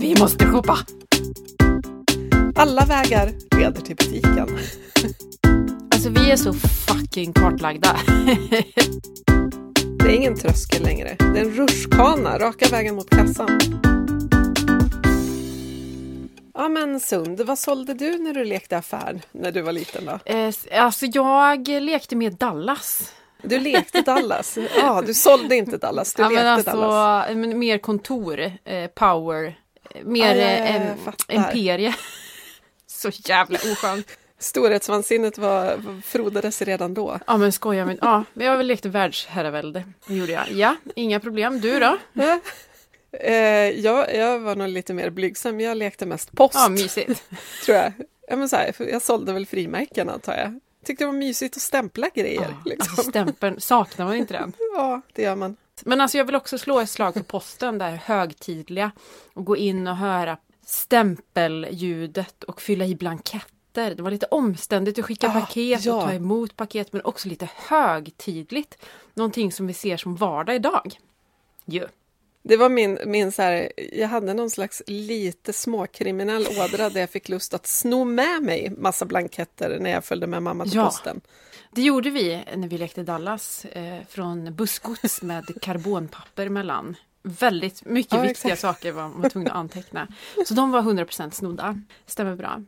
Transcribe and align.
Vi 0.00 0.20
måste 0.20 0.46
shoppa! 0.46 0.78
Alla 2.54 2.84
vägar 2.84 3.30
leder 3.56 3.80
till 3.80 3.96
butiken. 3.96 4.58
Alltså 5.94 6.10
vi 6.10 6.30
är 6.30 6.36
så 6.36 6.52
fucking 6.52 7.32
kartlagda. 7.32 7.96
Det 9.98 10.04
är 10.04 10.16
ingen 10.16 10.36
tröskel 10.36 10.82
längre. 10.82 11.16
Det 11.18 11.24
är 11.24 11.44
en 11.44 11.50
rutschkana 11.50 12.38
raka 12.38 12.68
vägen 12.68 12.94
mot 12.94 13.10
kassan. 13.10 13.58
Ja 16.54 16.68
men 16.68 17.00
Sund, 17.00 17.40
vad 17.40 17.58
sålde 17.58 17.94
du 17.94 18.18
när 18.18 18.34
du 18.34 18.44
lekte 18.44 18.78
affär 18.78 19.20
när 19.32 19.52
du 19.52 19.62
var 19.62 19.72
liten 19.72 20.04
då? 20.04 20.32
Eh, 20.32 20.54
alltså 20.72 21.06
jag 21.06 21.68
lekte 21.68 22.16
med 22.16 22.34
Dallas. 22.34 23.12
Du 23.42 23.58
lekte 23.58 24.02
Dallas? 24.02 24.58
Ja, 24.76 25.02
du 25.06 25.14
sålde 25.14 25.56
inte 25.56 25.76
Dallas, 25.76 26.14
du 26.14 26.22
ja, 26.22 26.28
lekte 26.28 26.44
men 26.44 26.52
alltså, 26.52 26.70
Dallas. 26.70 27.36
men 27.36 27.58
mer 27.58 27.78
kontor, 27.78 28.40
eh, 28.40 28.86
power, 28.94 29.54
mer 30.04 30.36
Ja, 30.36 30.94
ja, 31.28 31.34
imperie. 31.34 31.94
Så 32.86 33.10
jävla 33.14 33.58
oskönt. 33.72 34.06
Storhetsvansinnet 34.38 35.38
var, 35.38 35.78
frodades 36.02 36.62
redan 36.62 36.94
då. 36.94 37.18
Ja 37.26 37.36
men 37.36 37.52
skoja 37.52 37.86
men 37.86 37.98
ja, 38.02 38.24
jag 38.34 38.64
lekte 38.64 38.88
världsherravälde. 38.88 39.84
Det 40.06 40.14
gjorde 40.14 40.32
jag. 40.32 40.50
Ja, 40.50 40.76
inga 40.96 41.20
problem. 41.20 41.60
Du 41.60 41.78
då? 41.80 41.98
Eh, 43.12 43.34
jag, 43.80 44.14
jag 44.14 44.38
var 44.38 44.56
nog 44.56 44.68
lite 44.68 44.94
mer 44.94 45.10
blygsam, 45.10 45.60
jag 45.60 45.76
lekte 45.76 46.06
mest 46.06 46.32
post, 46.32 46.54
Ja, 46.54 46.68
mysigt. 46.68 47.22
tror 47.64 47.76
jag. 47.78 47.92
Ja, 48.28 48.36
men 48.36 48.48
så 48.48 48.56
här, 48.56 48.74
jag 48.78 49.02
sålde 49.02 49.32
väl 49.32 49.46
frimärken 49.46 50.08
antar 50.08 50.36
jag. 50.36 50.60
Tyckte 50.84 51.04
det 51.04 51.06
var 51.06 51.14
mysigt 51.14 51.56
att 51.56 51.62
stämpla 51.62 52.08
grejer. 52.14 52.40
Ja, 52.42 52.62
liksom. 52.64 52.94
alltså 52.96 53.10
stämpeln, 53.10 53.60
saknar 53.60 54.06
man 54.06 54.16
inte 54.16 54.34
den? 54.34 54.52
Ja, 54.76 55.00
det 55.14 55.22
gör 55.22 55.36
man. 55.36 55.56
Men 55.84 56.00
alltså 56.00 56.18
jag 56.18 56.24
vill 56.24 56.34
också 56.34 56.58
slå 56.58 56.80
ett 56.80 56.90
slag 56.90 57.14
för 57.14 57.22
posten, 57.22 57.78
där 57.78 57.90
högtidliga. 58.04 58.90
Och 59.32 59.44
gå 59.44 59.56
in 59.56 59.86
och 59.86 59.96
höra 59.96 60.36
stämpelljudet 60.66 62.44
och 62.44 62.60
fylla 62.60 62.84
i 62.84 62.94
blanketter. 62.94 63.94
Det 63.94 64.02
var 64.02 64.10
lite 64.10 64.26
omständigt 64.30 64.98
att 64.98 65.04
skicka 65.04 65.28
Ah, 65.28 65.32
paket 65.40 65.84
ja. 65.84 65.94
och 65.94 66.02
ta 66.02 66.12
emot 66.12 66.56
paket, 66.56 66.92
men 66.92 67.02
också 67.04 67.28
lite 67.28 67.48
högtidligt. 67.56 68.78
Någonting 69.14 69.52
som 69.52 69.66
vi 69.66 69.72
ser 69.74 69.96
som 69.96 70.16
vardag 70.16 70.54
idag. 70.56 70.98
Ju. 71.64 71.86
Det 72.42 72.56
var 72.56 72.68
min, 72.68 72.98
min 73.06 73.32
så 73.32 73.42
här, 73.42 73.72
jag 73.92 74.08
hade 74.08 74.34
någon 74.34 74.50
slags 74.50 74.82
lite 74.86 75.52
småkriminell 75.52 76.46
ådra 76.60 76.90
där 76.90 77.00
jag 77.00 77.10
fick 77.10 77.28
lust 77.28 77.54
att 77.54 77.66
sno 77.66 78.04
med 78.04 78.42
mig 78.42 78.72
massa 78.78 79.04
blanketter 79.04 79.78
när 79.80 79.90
jag 79.90 80.04
följde 80.04 80.26
med 80.26 80.42
mamma 80.42 80.64
till 80.64 80.74
Ja. 80.74 80.84
posten. 80.84 81.20
Det 81.74 81.82
gjorde 81.82 82.10
vi 82.10 82.44
när 82.56 82.68
vi 82.68 82.78
lekte 82.78 83.02
Dallas 83.02 83.64
eh, 83.64 83.98
från 84.08 84.54
bussgods 84.54 85.22
med 85.22 85.44
karbonpapper 85.62 86.48
mellan. 86.48 86.96
Väldigt 87.22 87.84
mycket 87.84 88.12
Ja, 88.12 88.20
viktiga 88.22 88.52
exakt. 88.52 88.60
saker 88.60 88.92
var 88.92 89.08
man 89.08 89.30
tvungen 89.30 89.50
att 89.50 89.56
anteckna. 89.56 90.08
Så 90.46 90.54
de 90.54 90.70
var 90.70 90.82
100% 90.82 91.30
snodda. 91.30 91.80
Stämmer 92.06 92.36
bra. 92.36 92.62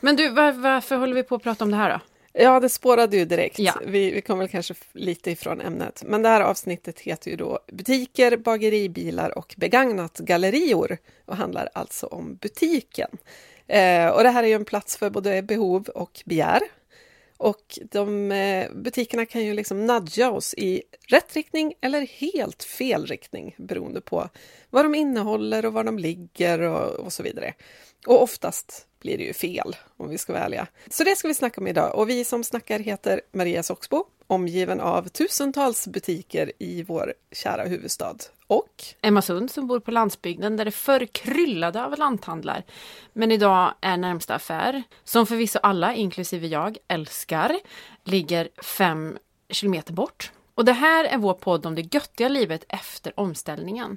Men 0.00 0.16
du, 0.16 0.28
var, 0.28 0.52
varför 0.52 0.96
håller 0.96 1.14
vi 1.14 1.22
på 1.22 1.34
att 1.34 1.42
prata 1.42 1.64
om 1.64 1.70
det 1.70 1.76
här 1.76 1.90
då? 1.90 2.00
Ja, 2.32 2.60
det 2.60 2.68
spårade 2.68 3.16
ju 3.16 3.24
direkt. 3.24 3.58
Ja. 3.58 3.74
Vi, 3.86 4.10
vi 4.10 4.20
kom 4.20 4.38
väl 4.38 4.48
kanske 4.48 4.74
lite 4.92 5.30
ifrån 5.30 5.60
ämnet. 5.60 6.02
Men 6.06 6.22
det 6.22 6.28
här 6.28 6.40
avsnittet 6.40 7.00
heter 7.00 7.30
ju 7.30 7.36
då 7.36 7.58
Butiker, 7.72 8.36
bageribilar 8.36 9.38
och 9.38 9.54
begagnat 9.56 10.18
gallerior 10.18 10.98
och 11.26 11.36
handlar 11.36 11.68
alltså 11.74 12.06
om 12.06 12.36
butiken. 12.36 13.10
Eh, 13.66 14.08
och 14.08 14.22
det 14.22 14.30
här 14.30 14.42
är 14.42 14.48
ju 14.48 14.54
en 14.54 14.64
plats 14.64 14.96
för 14.96 15.10
både 15.10 15.42
behov 15.42 15.88
och 15.88 16.22
begär. 16.24 16.60
Och 17.38 17.78
de 17.90 18.32
eh, 18.32 18.70
butikerna 18.72 19.26
kan 19.26 19.44
ju 19.44 19.54
liksom 19.54 19.86
nudga 19.86 20.30
oss 20.30 20.54
i 20.54 20.82
rätt 21.08 21.36
riktning 21.36 21.74
eller 21.80 22.06
helt 22.06 22.62
fel 22.62 23.06
riktning 23.06 23.54
beroende 23.58 24.00
på 24.00 24.28
vad 24.70 24.84
de 24.84 24.94
innehåller 24.94 25.66
och 25.66 25.72
var 25.72 25.84
de 25.84 25.98
ligger 25.98 26.60
och, 26.60 26.90
och 26.90 27.12
så 27.12 27.22
vidare. 27.22 27.54
Och 28.06 28.22
oftast 28.22 28.86
blir 29.00 29.18
det 29.18 29.24
ju 29.24 29.32
fel 29.32 29.76
om 29.96 30.08
vi 30.08 30.18
ska 30.18 30.32
vara 30.32 30.44
ärliga. 30.44 30.66
Så 30.90 31.04
det 31.04 31.16
ska 31.16 31.28
vi 31.28 31.34
snacka 31.34 31.60
om 31.60 31.66
idag 31.66 31.94
och 31.94 32.08
vi 32.08 32.24
som 32.24 32.44
snackar 32.44 32.78
heter 32.78 33.20
Maria 33.32 33.62
Soxbo, 33.62 34.04
omgiven 34.26 34.80
av 34.80 35.08
tusentals 35.08 35.88
butiker 35.88 36.52
i 36.58 36.82
vår 36.82 37.14
kära 37.32 37.64
huvudstad. 37.64 38.16
Och 38.48 38.84
Emma 39.02 39.22
Sund 39.22 39.50
som 39.50 39.66
bor 39.66 39.80
på 39.80 39.90
landsbygden 39.90 40.56
där 40.56 40.64
det 40.64 40.70
förr 40.70 41.06
kryllade 41.12 41.84
av 41.84 41.98
lanthandlar. 41.98 42.64
Men 43.12 43.32
idag 43.32 43.74
är 43.80 43.96
närmsta 43.96 44.34
affär, 44.34 44.82
som 45.04 45.26
förvisso 45.26 45.58
alla, 45.62 45.94
inklusive 45.94 46.46
jag, 46.46 46.78
älskar, 46.88 47.58
ligger 48.04 48.48
fem 48.62 49.18
kilometer 49.50 49.92
bort. 49.92 50.32
Och 50.54 50.64
det 50.64 50.72
här 50.72 51.04
är 51.04 51.18
vår 51.18 51.34
podd 51.34 51.66
om 51.66 51.74
det 51.74 51.94
göttiga 51.94 52.28
livet 52.28 52.64
efter 52.68 53.20
omställningen. 53.20 53.96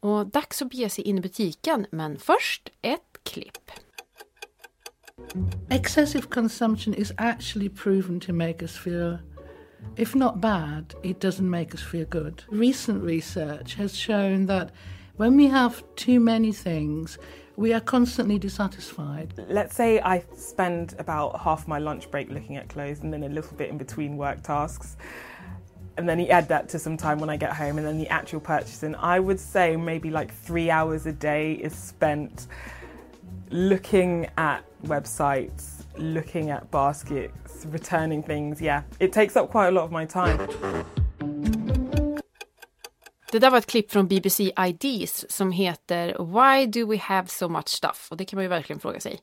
Och 0.00 0.26
dags 0.26 0.62
att 0.62 0.70
bege 0.70 0.90
sig 0.90 1.04
in 1.04 1.18
i 1.18 1.20
butiken, 1.20 1.86
men 1.90 2.18
först 2.18 2.68
ett 2.82 3.20
klipp. 3.22 3.70
Excessive 5.70 6.26
consumption 6.26 6.94
is 6.94 7.12
actually 7.16 7.68
proven 7.68 8.20
to 8.20 8.32
make 8.32 8.62
us 8.62 8.76
feel, 8.76 9.18
if 9.96 10.14
not 10.14 10.40
bad, 10.40 10.94
it 11.02 11.20
doesn't 11.20 11.48
make 11.48 11.74
us 11.74 11.82
feel 11.82 12.06
good. 12.06 12.44
Recent 12.48 13.02
research 13.02 13.74
has 13.74 13.96
shown 13.96 14.46
that 14.46 14.70
when 15.16 15.36
we 15.36 15.46
have 15.48 15.82
too 15.96 16.20
many 16.20 16.52
things, 16.52 17.18
we 17.56 17.72
are 17.72 17.80
constantly 17.80 18.38
dissatisfied. 18.38 19.34
Let's 19.48 19.74
say 19.74 19.98
I 20.00 20.22
spend 20.36 20.94
about 21.00 21.40
half 21.40 21.66
my 21.66 21.80
lunch 21.80 22.08
break 22.08 22.30
looking 22.30 22.56
at 22.56 22.68
clothes 22.68 23.00
and 23.00 23.12
then 23.12 23.24
a 23.24 23.28
little 23.28 23.56
bit 23.56 23.68
in 23.68 23.78
between 23.78 24.16
work 24.16 24.44
tasks. 24.44 24.96
And 25.96 26.08
then 26.08 26.20
you 26.20 26.28
add 26.28 26.48
that 26.50 26.68
to 26.68 26.78
some 26.78 26.96
time 26.96 27.18
when 27.18 27.28
I 27.28 27.36
get 27.36 27.52
home 27.52 27.78
and 27.78 27.84
then 27.84 27.98
the 27.98 28.08
actual 28.08 28.38
purchasing. 28.38 28.94
I 28.94 29.18
would 29.18 29.40
say 29.40 29.74
maybe 29.74 30.10
like 30.10 30.32
three 30.32 30.70
hours 30.70 31.06
a 31.06 31.12
day 31.12 31.54
is 31.54 31.74
spent 31.74 32.46
looking 33.50 34.28
at 34.36 34.62
websites, 34.84 35.77
looking 35.98 36.50
at 36.50 36.70
baskets, 36.70 37.66
returning 37.66 38.22
things. 38.22 38.60
Yeah, 38.60 38.82
it 39.00 39.12
takes 39.12 39.36
up 39.36 39.50
quite 39.50 39.68
a 39.68 39.70
lot 39.70 39.84
of 39.84 39.92
my 39.92 40.06
time. 40.06 40.38
Det 43.32 43.38
där 43.38 43.50
var 43.50 43.58
ett 43.58 43.66
klipp 43.66 43.92
från 43.92 44.08
BBC 44.08 44.52
IDs 44.58 45.26
som 45.28 45.52
heter 45.52 46.06
Why 46.18 46.66
do 46.66 46.86
we 46.86 46.98
have 46.98 47.28
so 47.28 47.48
much 47.48 47.68
stuff? 47.68 48.08
Och 48.10 48.16
det 48.16 48.24
kan 48.24 48.36
man 48.36 48.44
ju 48.44 48.48
verkligen 48.48 48.80
fråga 48.80 49.00
sig. 49.00 49.20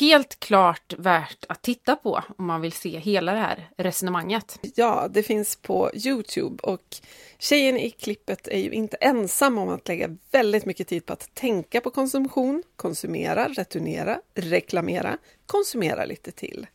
Helt 0.00 0.40
klart 0.40 0.94
värt 0.98 1.44
att 1.48 1.62
titta 1.62 1.96
på 1.96 2.22
om 2.38 2.46
man 2.46 2.60
vill 2.60 2.72
se 2.72 2.98
hela 2.98 3.32
det 3.32 3.38
här 3.38 3.70
resonemanget. 3.76 4.58
ja, 4.74 5.08
det 5.10 5.22
finns 5.22 5.56
på 5.56 5.90
Youtube 5.94 6.62
och 6.62 6.96
tjejen 7.38 7.76
i 7.76 7.90
klippet 7.90 8.48
är 8.48 8.58
ju 8.58 8.70
inte 8.70 8.96
ensam 8.96 9.58
om 9.58 9.68
att 9.68 9.88
lägga 9.88 10.16
väldigt 10.32 10.66
mycket 10.66 10.88
tid 10.88 11.06
på 11.06 11.12
att 11.12 11.34
tänka 11.34 11.80
på 11.80 11.90
konsumtion, 11.90 12.62
konsumera, 12.76 13.48
returnera, 13.48 14.20
reklamera, 14.34 15.18
konsumera 15.46 16.04
lite 16.04 16.32
till. 16.32 16.66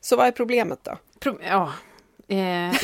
Så 0.00 0.16
vad 0.16 0.26
är 0.26 0.30
problemet 0.32 0.78
då? 0.84 0.98
Pro- 1.20 1.38
ja. 1.42 1.72
Eh, 2.28 2.74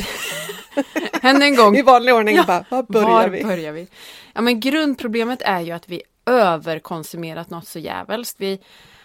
än 1.23 1.43
en 1.43 1.57
gång. 1.57 1.77
I 1.77 1.83
vanlig 1.83 2.15
ordning 2.15 2.37
Ja, 2.37 2.45
bara, 2.47 2.65
var 2.71 2.83
börjar 2.83 3.09
Var 3.09 3.29
vi? 3.29 3.45
börjar 3.45 3.73
vi? 3.73 3.89
Ja, 4.35 4.41
men 4.41 4.61
grundproblemet 4.61 5.43
är 5.43 5.61
ju 5.61 5.73
att 5.73 5.89
vi 5.89 6.03
överkonsumerat 6.27 7.51
något 7.51 7.67
så 7.69 7.79
jävligt. 7.79 8.35
Vi 8.39 8.61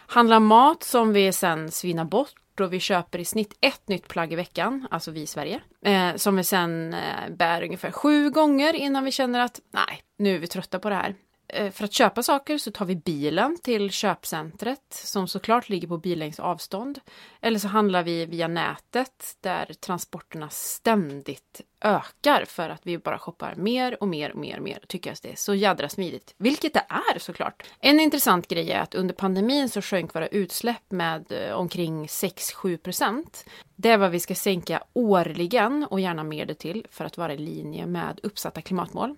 handlar 0.08 0.40
mat 0.40 0.84
som 0.84 1.14
vi 1.14 1.32
sen 1.34 1.72
svinnar 1.72 2.06
bort 2.06 2.60
och 2.60 2.74
vi 2.74 2.80
köper 2.80 3.20
i 3.20 3.26
snitt 3.26 3.54
ett 3.62 3.88
nytt 3.88 4.08
plagg 4.08 4.34
i 4.34 4.36
veckan, 4.36 4.88
alltså 4.92 5.12
vi 5.12 5.22
i 5.22 5.28
Sverige, 5.28 5.60
eh, 5.86 6.16
som 6.16 6.36
vi 6.36 6.44
sen 6.44 6.94
eh, 6.94 7.30
bär 7.38 7.64
ungefär 7.64 7.92
sju 7.92 8.30
gånger 8.30 8.74
innan 8.74 9.04
vi 9.06 9.12
känner 9.12 9.40
att 9.40 9.60
nej, 9.72 10.02
nu 10.18 10.36
är 10.36 10.40
vi 10.40 10.48
trötta 10.48 10.80
på 10.80 10.90
det 10.90 10.96
här. 10.96 11.16
Eh, 11.50 11.72
för 11.72 11.86
att 11.86 11.94
köpa 11.94 12.24
saker 12.24 12.58
så 12.58 12.72
tar 12.72 12.86
vi 12.86 12.96
bilen 12.96 13.58
till 13.64 13.92
köpcentret 13.92 14.84
som 14.90 15.28
såklart 15.28 15.70
ligger 15.70 15.88
på 15.88 15.98
billängds 15.98 16.40
avstånd. 16.40 17.00
Eller 17.42 17.60
så 17.60 17.68
handlar 17.68 18.04
vi 18.04 18.26
via 18.26 18.48
nätet 18.48 19.38
där 19.42 19.74
transporterna 19.80 20.50
ständigt 20.50 21.62
ökar 21.82 22.46
för 22.46 22.70
att 22.70 22.82
vi 22.84 22.98
bara 22.98 23.20
shoppar 23.20 23.56
mer 23.56 24.04
och 24.04 24.08
mer 24.08 24.32
och 24.32 24.38
mer 24.38 24.58
och 24.58 24.64
mer 24.64 24.80
och 24.82 24.88
tycker 24.88 25.12
att 25.12 25.22
det 25.22 25.32
är 25.32 25.36
så 25.36 25.56
jädra 25.56 25.90
smidigt. 25.90 26.36
Vilket 26.38 26.74
det 26.74 26.86
är 27.14 27.20
såklart. 27.20 27.64
En 27.80 28.00
intressant 28.00 28.48
grej 28.48 28.72
är 28.72 28.80
att 28.80 28.96
under 28.96 29.14
pandemin 29.14 29.70
så 29.70 29.82
sjönk 29.82 30.16
våra 30.16 30.28
utsläpp 30.28 30.92
med 30.92 31.32
eh, 31.32 31.54
omkring 31.54 32.06
6-7 32.06 32.78
procent. 32.78 33.46
Det 33.76 33.90
är 33.90 33.98
vad 33.98 34.12
vi 34.12 34.20
ska 34.20 34.36
sänka 34.36 34.84
årligen 34.94 35.86
och 35.90 36.00
gärna 36.00 36.24
mer 36.24 36.46
det 36.46 36.56
till 36.56 36.88
för 36.92 37.06
att 37.06 37.18
vara 37.18 37.34
i 37.34 37.38
linje 37.38 37.86
med 37.86 38.20
uppsatta 38.24 38.62
klimatmål. 38.62 39.16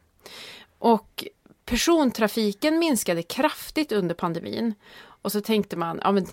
Och 0.80 1.26
persontrafiken 1.66 2.80
minskade 2.80 3.24
kraftigt 3.24 3.92
under 3.92 4.16
pandemin. 4.16 4.74
Och 5.22 5.32
så 5.32 5.42
tänkte 5.42 5.78
man, 5.78 6.00
ja 6.04 6.12
men 6.12 6.26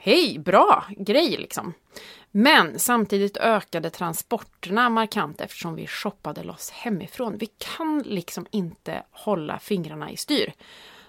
hej, 0.00 0.38
bra 0.38 0.84
grej 0.96 1.36
liksom. 1.36 1.74
Men 2.30 2.78
samtidigt 2.78 3.36
ökade 3.36 3.90
transporterna 3.90 4.88
markant 4.88 5.40
eftersom 5.40 5.74
vi 5.74 5.86
shoppade 5.86 6.42
loss 6.42 6.70
hemifrån. 6.70 7.38
Vi 7.38 7.46
kan 7.46 8.02
liksom 8.06 8.46
inte 8.50 9.02
hålla 9.10 9.58
fingrarna 9.58 10.10
i 10.10 10.16
styr. 10.16 10.52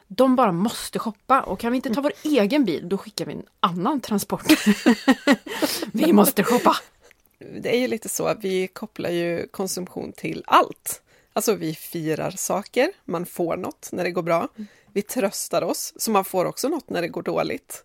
De 0.07 0.35
bara 0.35 0.51
måste 0.51 0.99
shoppa 0.99 1.41
och 1.41 1.59
kan 1.59 1.71
vi 1.71 1.75
inte 1.75 1.93
ta 1.93 2.01
vår 2.01 2.13
egen 2.23 2.65
bil 2.65 2.89
då 2.89 2.97
skickar 2.97 3.25
vi 3.25 3.33
en 3.33 3.45
annan 3.59 4.01
transport. 4.01 4.45
vi 5.93 6.13
måste 6.13 6.43
shoppa! 6.43 6.75
Det 7.61 7.75
är 7.75 7.79
ju 7.79 7.87
lite 7.87 8.09
så, 8.09 8.35
vi 8.41 8.67
kopplar 8.67 9.09
ju 9.09 9.47
konsumtion 9.47 10.11
till 10.11 10.43
allt. 10.47 11.01
Alltså 11.33 11.55
vi 11.55 11.75
firar 11.75 12.31
saker, 12.31 12.91
man 13.05 13.25
får 13.25 13.57
något 13.57 13.89
när 13.91 14.03
det 14.03 14.11
går 14.11 14.21
bra. 14.21 14.47
Vi 14.93 15.01
tröstar 15.01 15.61
oss, 15.61 15.93
så 15.95 16.11
man 16.11 16.25
får 16.25 16.45
också 16.45 16.69
något 16.69 16.89
när 16.89 17.01
det 17.01 17.07
går 17.07 17.21
dåligt. 17.21 17.83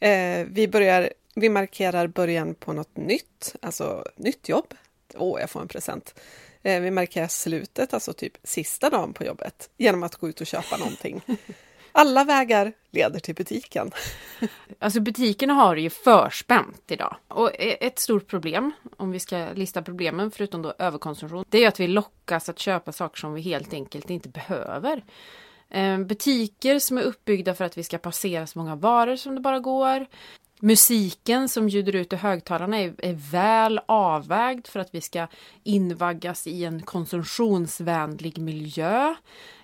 Eh, 0.00 0.46
vi, 0.50 0.68
börjar, 0.68 1.12
vi 1.34 1.48
markerar 1.48 2.06
början 2.06 2.54
på 2.54 2.72
något 2.72 2.96
nytt, 2.96 3.54
alltså 3.62 4.04
nytt 4.16 4.48
jobb. 4.48 4.74
Åh, 5.14 5.40
jag 5.40 5.50
får 5.50 5.60
en 5.60 5.68
present. 5.68 6.14
Eh, 6.62 6.80
vi 6.80 6.90
markerar 6.90 7.28
slutet, 7.28 7.94
alltså 7.94 8.12
typ 8.12 8.38
sista 8.44 8.90
dagen 8.90 9.12
på 9.12 9.24
jobbet, 9.24 9.70
genom 9.76 10.02
att 10.02 10.14
gå 10.14 10.28
ut 10.28 10.40
och 10.40 10.46
köpa 10.46 10.76
någonting. 10.76 11.20
Alla 11.98 12.24
vägar 12.24 12.72
leder 12.90 13.20
till 13.20 13.34
butiken. 13.34 13.90
Alltså 14.78 15.00
butikerna 15.00 15.54
har 15.54 15.74
det 15.74 15.80
ju 15.80 15.90
förspänt 15.90 16.82
idag. 16.90 17.16
Och 17.28 17.50
e-, 17.54 17.86
ett 17.86 17.98
stort 17.98 18.26
problem, 18.26 18.72
om 18.96 19.10
vi 19.10 19.20
ska 19.20 19.46
lista 19.54 19.82
problemen 19.82 20.30
förutom 20.30 20.62
då 20.62 20.74
överkonsumtion, 20.78 21.44
det 21.48 21.64
är 21.64 21.68
att 21.68 21.80
vi 21.80 21.88
lockas 21.88 22.48
att 22.48 22.58
köpa 22.58 22.92
saker 22.92 23.20
som 23.20 23.34
vi 23.34 23.40
helt 23.40 23.74
enkelt 23.74 24.10
inte 24.10 24.28
behöver. 24.28 25.04
Ehm, 25.70 26.06
butiker 26.06 26.78
som 26.78 26.98
är 26.98 27.02
uppbyggda 27.02 27.54
för 27.54 27.64
att 27.64 27.78
vi 27.78 27.84
ska 27.84 27.98
passera 27.98 28.46
så 28.46 28.58
många 28.58 28.76
varor 28.76 29.16
som 29.16 29.34
det 29.34 29.40
bara 29.40 29.60
går. 29.60 30.06
Musiken 30.60 31.48
som 31.48 31.68
ljuder 31.68 31.94
ut 31.94 32.12
i 32.12 32.16
högtalarna 32.16 32.78
är, 32.78 32.94
är 32.98 33.30
väl 33.30 33.80
avvägd 33.86 34.66
för 34.66 34.80
att 34.80 34.94
vi 34.94 35.00
ska 35.00 35.26
invaggas 35.64 36.46
i 36.46 36.64
en 36.64 36.82
konsumtionsvänlig 36.82 38.38
miljö. 38.38 39.14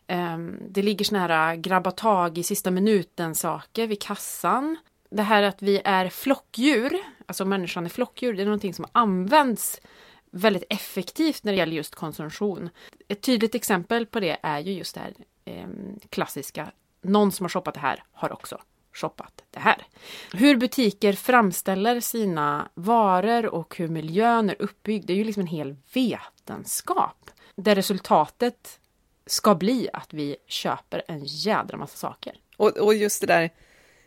Ehm, 0.07 0.59
det 0.69 0.83
ligger 0.83 1.05
såna 1.05 1.27
här 1.27 1.53
äh, 1.53 1.61
grabba 1.61 1.91
tag 1.91 2.39
i 2.39 2.43
sista 2.43 2.71
minuten 2.71 3.35
saker 3.35 3.87
vid 3.87 4.03
kassan. 4.03 4.77
Det 5.11 5.23
här 5.23 5.43
att 5.43 5.63
vi 5.63 5.81
är 5.85 6.09
flockdjur, 6.09 6.99
alltså 7.27 7.45
människan 7.45 7.85
är 7.85 7.91
flockdjur, 7.91 8.33
det 8.33 8.43
är 8.43 8.47
någonting 8.47 8.75
som 8.75 8.87
används 8.93 9.81
väldigt 10.31 10.65
effektivt 10.71 11.45
när 11.45 11.53
det 11.53 11.59
gäller 11.59 11.77
just 11.77 11.95
konsumtion. 11.95 12.71
Ett 13.09 13.23
tydligt 13.23 13.55
exempel 13.55 14.07
på 14.07 14.21
det 14.21 14.39
är 14.43 14.61
ju 14.61 14.73
just 14.73 14.95
det 14.95 15.01
här 15.01 15.13
ehm, 15.45 15.99
klassiska, 16.11 16.73
någon 17.03 17.33
som 17.33 17.45
har 17.45 17.49
shoppat 17.49 17.75
det 17.75 17.81
här 17.81 18.05
har 18.13 18.33
också 18.33 18.59
shoppat 18.93 19.45
det 19.51 19.61
här. 19.61 19.87
Hur 20.33 20.57
butiker 20.57 21.13
framställer 21.13 22.01
sina 22.01 22.69
varor 22.75 23.47
och 23.47 23.77
hur 23.77 23.89
miljön 23.89 24.51
är 24.51 24.63
uppbyggd, 24.63 25.07
det 25.07 25.13
är 25.13 25.17
ju 25.17 25.25
liksom 25.25 25.41
en 25.41 25.47
hel 25.47 25.77
vetenskap. 25.95 27.31
Där 27.57 27.75
resultatet 27.75 28.81
ska 29.33 29.55
bli 29.55 29.89
att 29.93 30.15
vi 30.15 30.37
köper 30.47 31.03
en 31.09 31.25
jädra 31.25 31.77
massa 31.77 31.97
saker. 31.97 32.35
Och, 32.57 32.79
och 32.79 32.95
just 32.95 33.21
det 33.21 33.27
där, 33.27 33.51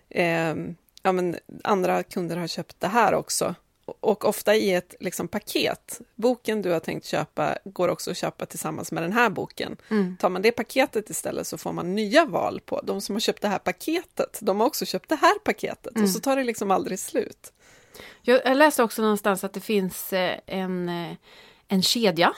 eh, 0.10 0.56
ja 1.04 1.12
men 1.12 1.36
andra 1.63 2.04
kunder 2.04 2.38
har 2.38 2.48
köpt 2.48 2.80
det 2.80 2.88
här 2.88 3.13
också. 3.13 3.56
Och 3.86 4.25
ofta 4.25 4.56
i 4.56 4.74
ett 4.74 4.95
liksom, 5.00 5.27
paket. 5.27 6.01
Boken 6.16 6.62
du 6.62 6.72
har 6.72 6.80
tänkt 6.80 7.06
köpa 7.06 7.57
går 7.66 7.88
också 7.88 8.12
att 8.12 8.18
köpa 8.18 8.45
tillsammans 8.45 8.92
med 8.92 9.04
den 9.04 9.13
här 9.13 9.30
boken. 9.30 9.77
Mm. 9.89 10.18
Tar 10.18 10.30
man 10.30 10.42
det 10.42 10.51
paketet 10.51 11.10
istället 11.10 11.48
så 11.48 11.57
får 11.57 11.74
man 11.74 11.95
nya 11.95 12.25
val 12.25 12.62
på. 12.66 12.81
De 12.81 13.01
som 13.01 13.16
har 13.16 13.19
köpt 13.19 13.42
det 13.42 13.48
här 13.48 13.60
paketet, 13.60 14.39
de 14.42 14.60
har 14.60 14.68
också 14.68 14.86
köpt 14.86 15.10
det 15.10 15.16
här 15.16 15.39
paketet. 15.39 16.01
Och 16.01 16.10
så 16.10 16.19
tar 16.19 16.36
det 16.36 16.44
liksom 16.44 16.72
aldrig 16.72 17.00
slut. 17.00 17.54
Jag, 18.22 18.42
jag 18.45 18.57
läste 18.57 18.83
också 18.83 19.01
någonstans 19.01 19.44
att 19.44 19.54
det 19.54 19.62
finns 19.62 20.13
eh, 20.13 20.39
en, 20.45 20.89
eh, 20.89 21.18
en 21.68 21.81
kedja. 21.81 22.33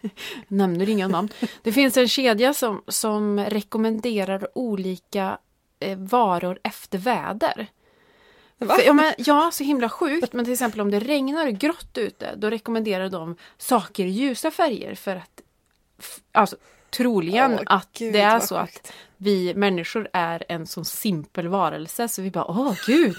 Nämner 0.48 0.88
inga 0.88 1.08
namn. 1.08 1.28
Det 1.62 1.72
finns 1.72 1.96
en 1.96 2.08
kedja 2.08 2.54
som, 2.54 2.82
som 2.88 3.40
rekommenderar 3.40 4.48
olika 4.54 5.38
eh, 5.80 5.98
varor 5.98 6.58
efter 6.62 6.98
väder. 6.98 7.66
För, 8.58 8.86
ja, 8.86 8.92
men, 8.92 9.14
ja, 9.18 9.50
så 9.52 9.64
himla 9.64 9.88
sjukt. 9.88 10.32
Men 10.32 10.44
till 10.44 10.52
exempel 10.52 10.80
om 10.80 10.90
det 10.90 11.00
regnar 11.00 11.46
och 11.46 11.54
grått 11.54 11.98
ute, 11.98 12.34
då 12.36 12.50
rekommenderar 12.50 13.08
de 13.08 13.36
saker 13.58 14.04
i 14.04 14.10
ljusa 14.10 14.50
färger 14.50 14.94
för 14.94 15.16
att 15.16 15.42
alltså, 16.32 16.56
troligen 16.90 17.52
Åh, 17.52 17.62
att 17.66 17.92
gud, 17.92 18.12
det 18.12 18.20
är 18.20 18.40
så 18.40 18.60
sjukt. 18.60 18.86
att 18.86 18.92
vi 19.16 19.54
människor 19.54 20.08
är 20.12 20.44
en 20.48 20.66
så 20.66 20.84
simpel 20.84 21.48
varelse 21.48 22.08
så 22.08 22.22
vi 22.22 22.30
bara 22.30 22.44
åh 22.44 22.74
gud. 22.86 23.16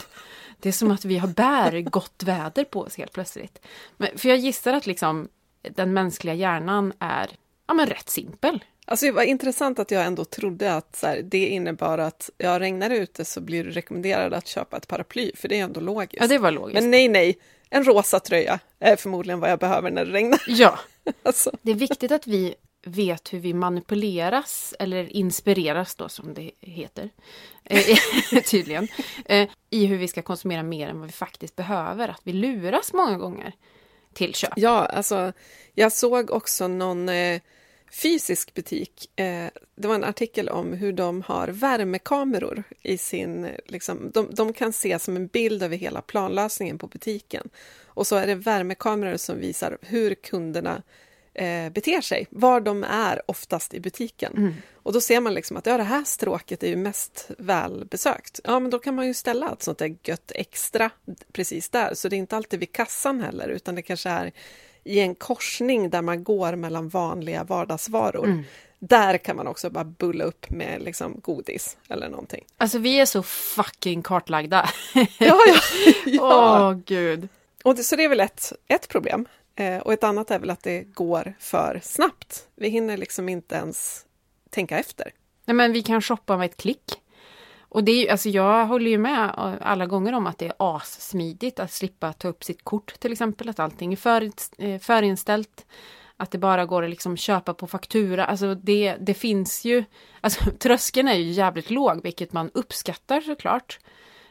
Det 0.59 0.69
är 0.69 0.73
som 0.73 0.91
att 0.91 1.05
vi 1.05 1.17
har 1.17 1.27
bär 1.27 1.81
gott 1.81 2.23
väder 2.23 2.63
på 2.63 2.81
oss 2.81 2.97
helt 2.97 3.13
plötsligt. 3.13 3.65
Men, 3.97 4.17
för 4.17 4.29
jag 4.29 4.37
gissar 4.37 4.73
att 4.73 4.87
liksom 4.87 5.27
den 5.61 5.93
mänskliga 5.93 6.33
hjärnan 6.33 6.93
är 6.99 7.29
ja, 7.67 7.73
men 7.73 7.87
rätt 7.87 8.09
simpel. 8.09 8.63
Alltså 8.85 9.05
det 9.05 9.11
var 9.11 9.23
intressant 9.23 9.79
att 9.79 9.91
jag 9.91 10.05
ändå 10.05 10.25
trodde 10.25 10.75
att 10.75 10.95
så 10.95 11.07
här, 11.07 11.21
det 11.21 11.47
innebar 11.47 11.97
att 11.97 12.29
ja, 12.37 12.59
regnar 12.59 12.89
ute 12.89 13.25
så 13.25 13.41
blir 13.41 13.63
du 13.63 13.71
rekommenderad 13.71 14.33
att 14.33 14.47
köpa 14.47 14.77
ett 14.77 14.87
paraply, 14.87 15.31
för 15.35 15.47
det 15.47 15.59
är 15.59 15.63
ändå 15.63 15.79
logiskt. 15.79 16.21
Ja, 16.21 16.27
det 16.27 16.37
var 16.37 16.51
logiskt. 16.51 16.81
Men 16.81 16.91
nej, 16.91 17.07
nej, 17.07 17.37
en 17.69 17.83
rosa 17.83 18.19
tröja 18.19 18.59
är 18.79 18.95
förmodligen 18.95 19.39
vad 19.39 19.51
jag 19.51 19.59
behöver 19.59 19.91
när 19.91 20.05
det 20.05 20.11
regnar. 20.11 20.41
Ja, 20.47 20.79
Alltså, 21.23 21.51
det 21.61 21.71
är 21.71 21.75
viktigt 21.75 22.11
att 22.11 22.27
vi 22.27 22.55
vet 22.85 23.33
hur 23.33 23.39
vi 23.39 23.53
manipuleras 23.53 24.73
eller 24.79 25.15
inspireras 25.15 25.95
då 25.95 26.09
som 26.09 26.33
det 26.33 26.51
heter. 26.61 27.09
Eh, 27.69 27.97
tydligen. 28.51 28.87
Eh, 29.25 29.49
I 29.69 29.85
hur 29.85 29.97
vi 29.97 30.07
ska 30.07 30.21
konsumera 30.21 30.63
mer 30.63 30.87
än 30.87 30.99
vad 30.99 31.07
vi 31.07 31.13
faktiskt 31.13 31.55
behöver. 31.55 32.07
Att 32.07 32.21
vi 32.23 32.33
luras 32.33 32.93
många 32.93 33.17
gånger 33.17 33.53
till 34.17 34.35
köp. 34.35 34.53
ja, 34.55 34.85
alltså, 34.85 35.33
jag 35.73 35.91
såg 35.91 36.31
också 36.31 36.67
någon 36.67 37.09
eh, 37.09 37.41
fysisk 37.91 38.53
butik. 38.53 39.19
Eh, 39.19 39.47
det 39.75 39.87
var 39.87 39.95
en 39.95 40.03
artikel 40.03 40.49
om 40.49 40.73
hur 40.73 40.93
de 40.93 41.21
har 41.21 41.47
värmekameror 41.47 42.63
i 42.81 42.97
sin... 42.97 43.47
Liksom, 43.65 44.11
de, 44.13 44.27
de 44.31 44.53
kan 44.53 44.73
se 44.73 44.99
som 44.99 45.15
en 45.15 45.27
bild 45.27 45.63
över 45.63 45.77
hela 45.77 46.01
planlösningen 46.01 46.77
på 46.77 46.87
butiken. 46.87 47.49
Och 47.85 48.07
så 48.07 48.15
är 48.15 48.27
det 48.27 48.35
värmekameror 48.35 49.17
som 49.17 49.39
visar 49.39 49.77
hur 49.81 50.15
kunderna 50.15 50.83
eh, 51.37 51.69
beter 51.69 52.01
sig, 52.01 52.27
var 52.29 52.59
de 52.59 52.83
är 52.83 53.21
oftast 53.25 53.73
i 53.73 53.79
butiken. 53.79 54.55
Och 54.73 54.93
då 54.93 55.01
ser 55.01 55.19
man 55.21 55.33
liksom 55.33 55.57
att 55.57 55.65
ja, 55.65 55.77
det 55.77 55.83
här 55.83 56.03
stråket 56.03 56.63
är 56.63 56.67
ju 56.67 56.75
mest 56.75 57.29
välbesökt. 57.37 58.39
Ja, 58.43 58.59
men 58.59 58.71
då 58.71 58.79
kan 58.79 58.95
man 58.95 59.07
ju 59.07 59.13
ställa 59.13 59.51
ett 59.51 59.63
sånt 59.63 59.77
där 59.77 59.95
gött 60.03 60.31
extra 60.35 60.89
precis 61.31 61.69
där. 61.69 61.93
Så 61.93 62.09
det 62.09 62.15
är 62.15 62.17
inte 62.17 62.37
alltid 62.37 62.59
vid 62.59 62.71
kassan 62.71 63.21
heller, 63.21 63.49
utan 63.49 63.75
det 63.75 63.81
kanske 63.81 64.09
är 64.09 64.31
i 64.83 64.99
en 64.99 65.15
korsning 65.15 65.89
där 65.89 66.01
man 66.01 66.23
går 66.23 66.55
mellan 66.55 66.89
vanliga 66.89 67.43
vardagsvaror. 67.43 68.43
Där 68.79 69.17
kan 69.17 69.35
man 69.35 69.47
också 69.47 69.69
bara 69.69 69.83
bulla 69.83 70.23
upp 70.23 70.49
med 70.49 70.81
liksom 70.81 71.19
godis 71.21 71.77
eller 71.89 72.09
någonting. 72.09 72.45
Alltså 72.57 72.77
vi 72.77 72.99
är 72.99 73.05
så 73.05 73.23
fucking 73.23 74.03
kartlagda. 74.03 74.69
Ja, 74.93 75.05
ja. 75.17 75.39
Åh 76.05 76.13
ja. 76.15 76.79
gud. 76.85 77.27
Och 77.63 77.75
det, 77.75 77.83
så 77.83 77.95
det 77.95 78.03
är 78.03 78.09
väl 78.09 78.19
ett, 78.19 78.53
ett 78.67 78.87
problem. 78.87 79.25
Eh, 79.59 79.77
och 79.77 79.93
ett 79.93 80.03
annat 80.03 80.31
är 80.31 80.39
väl 80.39 80.49
att 80.49 80.63
det 80.63 80.83
går 80.83 81.33
för 81.39 81.79
snabbt. 81.83 82.47
Vi 82.55 82.69
hinner 82.69 82.97
liksom 82.97 83.29
inte 83.29 83.55
ens 83.55 84.05
tänka 84.49 84.79
efter. 84.79 85.11
Nej 85.45 85.55
men 85.55 85.73
vi 85.73 85.81
kan 85.81 86.01
shoppa 86.01 86.37
med 86.37 86.45
ett 86.45 86.57
klick. 86.57 87.01
Och 87.69 87.83
det 87.83 88.07
är 88.07 88.11
alltså 88.11 88.29
jag 88.29 88.65
håller 88.65 88.91
ju 88.91 88.97
med 88.97 89.23
eh, 89.23 89.53
alla 89.61 89.85
gånger 89.85 90.13
om 90.13 90.27
att 90.27 90.37
det 90.37 90.45
är 90.45 90.53
assmidigt 90.57 91.59
att 91.59 91.71
slippa 91.71 92.13
ta 92.13 92.27
upp 92.27 92.43
sitt 92.43 92.63
kort 92.63 92.99
till 92.99 93.11
exempel. 93.11 93.49
Att 93.49 93.59
allting 93.59 93.93
är 93.93 93.97
för, 93.97 94.31
eh, 94.57 94.79
förinställt. 94.79 95.65
Att 96.17 96.31
det 96.31 96.37
bara 96.37 96.65
går 96.65 96.83
att 96.83 96.89
liksom 96.89 97.17
köpa 97.17 97.53
på 97.53 97.67
faktura. 97.67 98.25
Alltså 98.25 98.55
det, 98.55 98.95
det 98.99 99.13
finns 99.13 99.65
ju, 99.65 99.83
alltså 100.21 100.51
tröskeln 100.59 101.07
är 101.07 101.15
ju 101.15 101.31
jävligt 101.31 101.69
låg 101.69 102.03
vilket 102.03 102.33
man 102.33 102.51
uppskattar 102.53 103.21
såklart. 103.21 103.79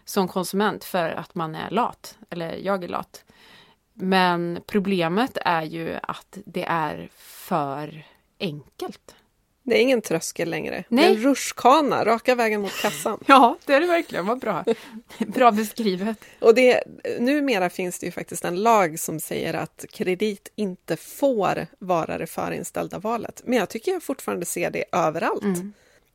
Som 0.04 0.28
konsument 0.28 0.85
för 0.85 1.11
att 1.11 1.35
man 1.35 1.54
är 1.54 1.71
lat. 1.71 2.18
Eller 2.30 2.56
jag 2.56 2.85
är 2.85 2.88
lat. 2.88 3.25
Men 3.99 4.61
problemet 4.67 5.38
är 5.45 5.62
ju 5.62 5.99
att 6.03 6.38
det 6.45 6.65
är 6.65 7.09
för 7.15 8.05
enkelt. 8.41 9.15
Det 9.62 9.79
är 9.79 9.83
ingen 9.83 10.03
tröskel 10.03 10.50
längre. 10.50 10.76
Det 10.76 10.85
Nej. 10.97 11.05
är 11.05 11.11
en 11.11 11.17
rutschkana 11.17 12.05
raka 12.05 12.35
vägen 12.35 12.61
mot 12.61 12.83
kassan. 12.83 13.19
Ja, 13.26 13.59
det 13.65 13.73
är 13.73 13.81
det 13.81 13.87
verkligen. 13.87 14.26
Vad 14.26 14.38
bra. 14.38 14.65
Bra 15.19 15.50
beskrivet. 15.50 16.17
Och 16.38 16.55
det, 16.55 16.83
numera 17.19 17.71
finns 17.71 17.99
det 17.99 18.07
ju 18.07 18.12
faktiskt 18.12 18.45
en 18.45 18.62
lag 18.62 18.99
som 18.99 19.21
säger 19.21 19.55
att 19.55 19.85
kredit 19.93 20.53
inte 20.55 20.97
får 20.97 21.67
vara 21.79 22.19
det 22.19 22.26
förinställda 22.26 22.99
valet. 22.99 23.43
Men 23.45 23.59
jag 23.59 23.69
tycker 23.69 23.93
jag 23.93 24.03
fortfarande 24.03 24.47
ser 24.47 24.71
det 24.71 24.85
överallt. 24.93 25.43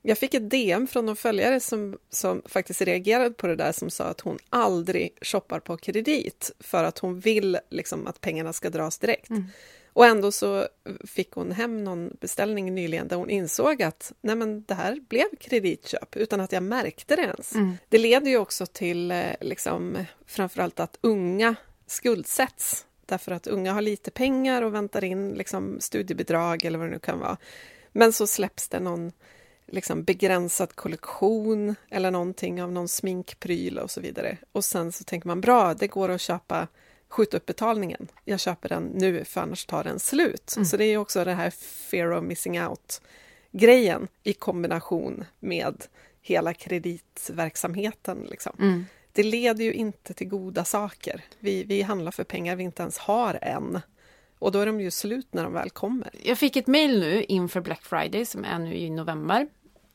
Jag 0.01 0.17
fick 0.17 0.33
ett 0.33 0.49
DM 0.49 0.87
från 0.87 1.05
någon 1.05 1.15
följare 1.15 1.59
som, 1.59 1.97
som 2.09 2.41
faktiskt 2.45 2.81
reagerade 2.81 3.31
på 3.31 3.47
det 3.47 3.55
där 3.55 3.71
som 3.71 3.89
sa 3.89 4.03
att 4.03 4.21
hon 4.21 4.37
aldrig 4.49 5.17
shoppar 5.21 5.59
på 5.59 5.77
kredit 5.77 6.51
för 6.59 6.83
att 6.83 6.99
hon 6.99 7.19
vill 7.19 7.57
liksom 7.69 8.07
att 8.07 8.21
pengarna 8.21 8.53
ska 8.53 8.69
dras 8.69 8.97
direkt. 8.97 9.29
Och 9.93 10.05
ändå 10.05 10.31
så 10.31 10.67
fick 11.07 11.31
hon 11.31 11.51
hem 11.51 11.83
någon 11.83 12.17
beställning 12.21 12.75
nyligen 12.75 13.07
där 13.07 13.15
hon 13.15 13.29
insåg 13.29 13.83
att 13.83 14.13
nej 14.21 14.35
men 14.35 14.63
det 14.63 14.73
här 14.73 14.99
blev 15.09 15.25
kreditköp 15.39 16.15
utan 16.17 16.41
att 16.41 16.51
jag 16.51 16.63
märkte 16.63 17.15
det 17.15 17.21
ens. 17.21 17.53
Det 17.89 17.97
leder 17.97 18.31
ju 18.31 18.37
också 18.37 18.65
till 18.65 19.11
eh, 19.11 19.23
liksom, 19.41 20.05
framförallt 20.25 20.79
att 20.79 20.97
unga 21.01 21.55
skuldsätts 21.87 22.85
därför 23.05 23.31
att 23.31 23.47
unga 23.47 23.73
har 23.73 23.81
lite 23.81 24.11
pengar 24.11 24.61
och 24.61 24.73
väntar 24.73 25.03
in 25.03 25.29
liksom, 25.29 25.77
studiebidrag 25.79 26.65
eller 26.65 26.79
vad 26.79 26.87
det 26.87 26.91
nu 26.91 26.99
kan 26.99 27.19
vara. 27.19 27.37
Men 27.91 28.13
så 28.13 28.27
släpps 28.27 28.67
det 28.67 28.79
någon 28.79 29.11
liksom, 29.71 30.03
begränsad 30.03 30.75
kollektion 30.75 31.75
eller 31.89 32.11
någonting 32.11 32.63
av 32.63 32.71
någon 32.71 32.87
sminkpryl 32.87 33.77
och 33.77 33.91
så 33.91 34.01
vidare. 34.01 34.37
Och 34.51 34.65
sen 34.65 34.91
så 34.91 35.03
tänker 35.03 35.27
man 35.27 35.41
bra, 35.41 35.73
det 35.73 35.87
går 35.87 36.09
att 36.09 36.21
köpa 36.21 36.67
skjuta 37.09 37.37
upp 37.37 37.45
betalningen. 37.45 38.07
Jag 38.25 38.39
köper 38.39 38.69
den 38.69 38.83
nu 38.83 39.25
för 39.25 39.41
annars 39.41 39.65
tar 39.65 39.83
den 39.83 39.99
slut. 39.99 40.55
Så 40.65 40.77
det 40.77 40.85
är 40.85 40.97
också 40.97 41.23
det 41.23 41.33
här 41.33 41.49
fear 41.89 42.11
of 42.11 42.23
missing 42.23 42.61
out 42.61 43.01
grejen 43.51 44.07
i 44.23 44.33
kombination 44.33 45.23
med 45.39 45.85
hela 46.21 46.53
kreditverksamheten. 46.53 48.27
Liksom. 48.29 48.55
Mm. 48.59 48.85
Det 49.11 49.23
leder 49.23 49.63
ju 49.63 49.73
inte 49.73 50.13
till 50.13 50.27
goda 50.27 50.65
saker. 50.65 51.23
Vi, 51.39 51.63
vi 51.63 51.81
handlar 51.81 52.11
för 52.11 52.23
pengar 52.23 52.55
vi 52.55 52.63
inte 52.63 52.81
ens 52.81 52.97
har 52.97 53.39
än. 53.41 53.79
Och 54.39 54.51
då 54.51 54.59
är 54.59 54.65
de 54.65 54.81
ju 54.81 54.91
slut 54.91 55.33
när 55.33 55.43
de 55.43 55.53
väl 55.53 55.69
kommer. 55.69 56.09
Jag 56.23 56.37
fick 56.37 56.55
ett 56.55 56.67
mail 56.67 56.99
nu 56.99 57.23
inför 57.23 57.61
Black 57.61 57.81
Friday 57.83 58.25
som 58.25 58.45
är 58.45 58.59
nu 58.59 58.75
i 58.75 58.89
november. 58.89 59.47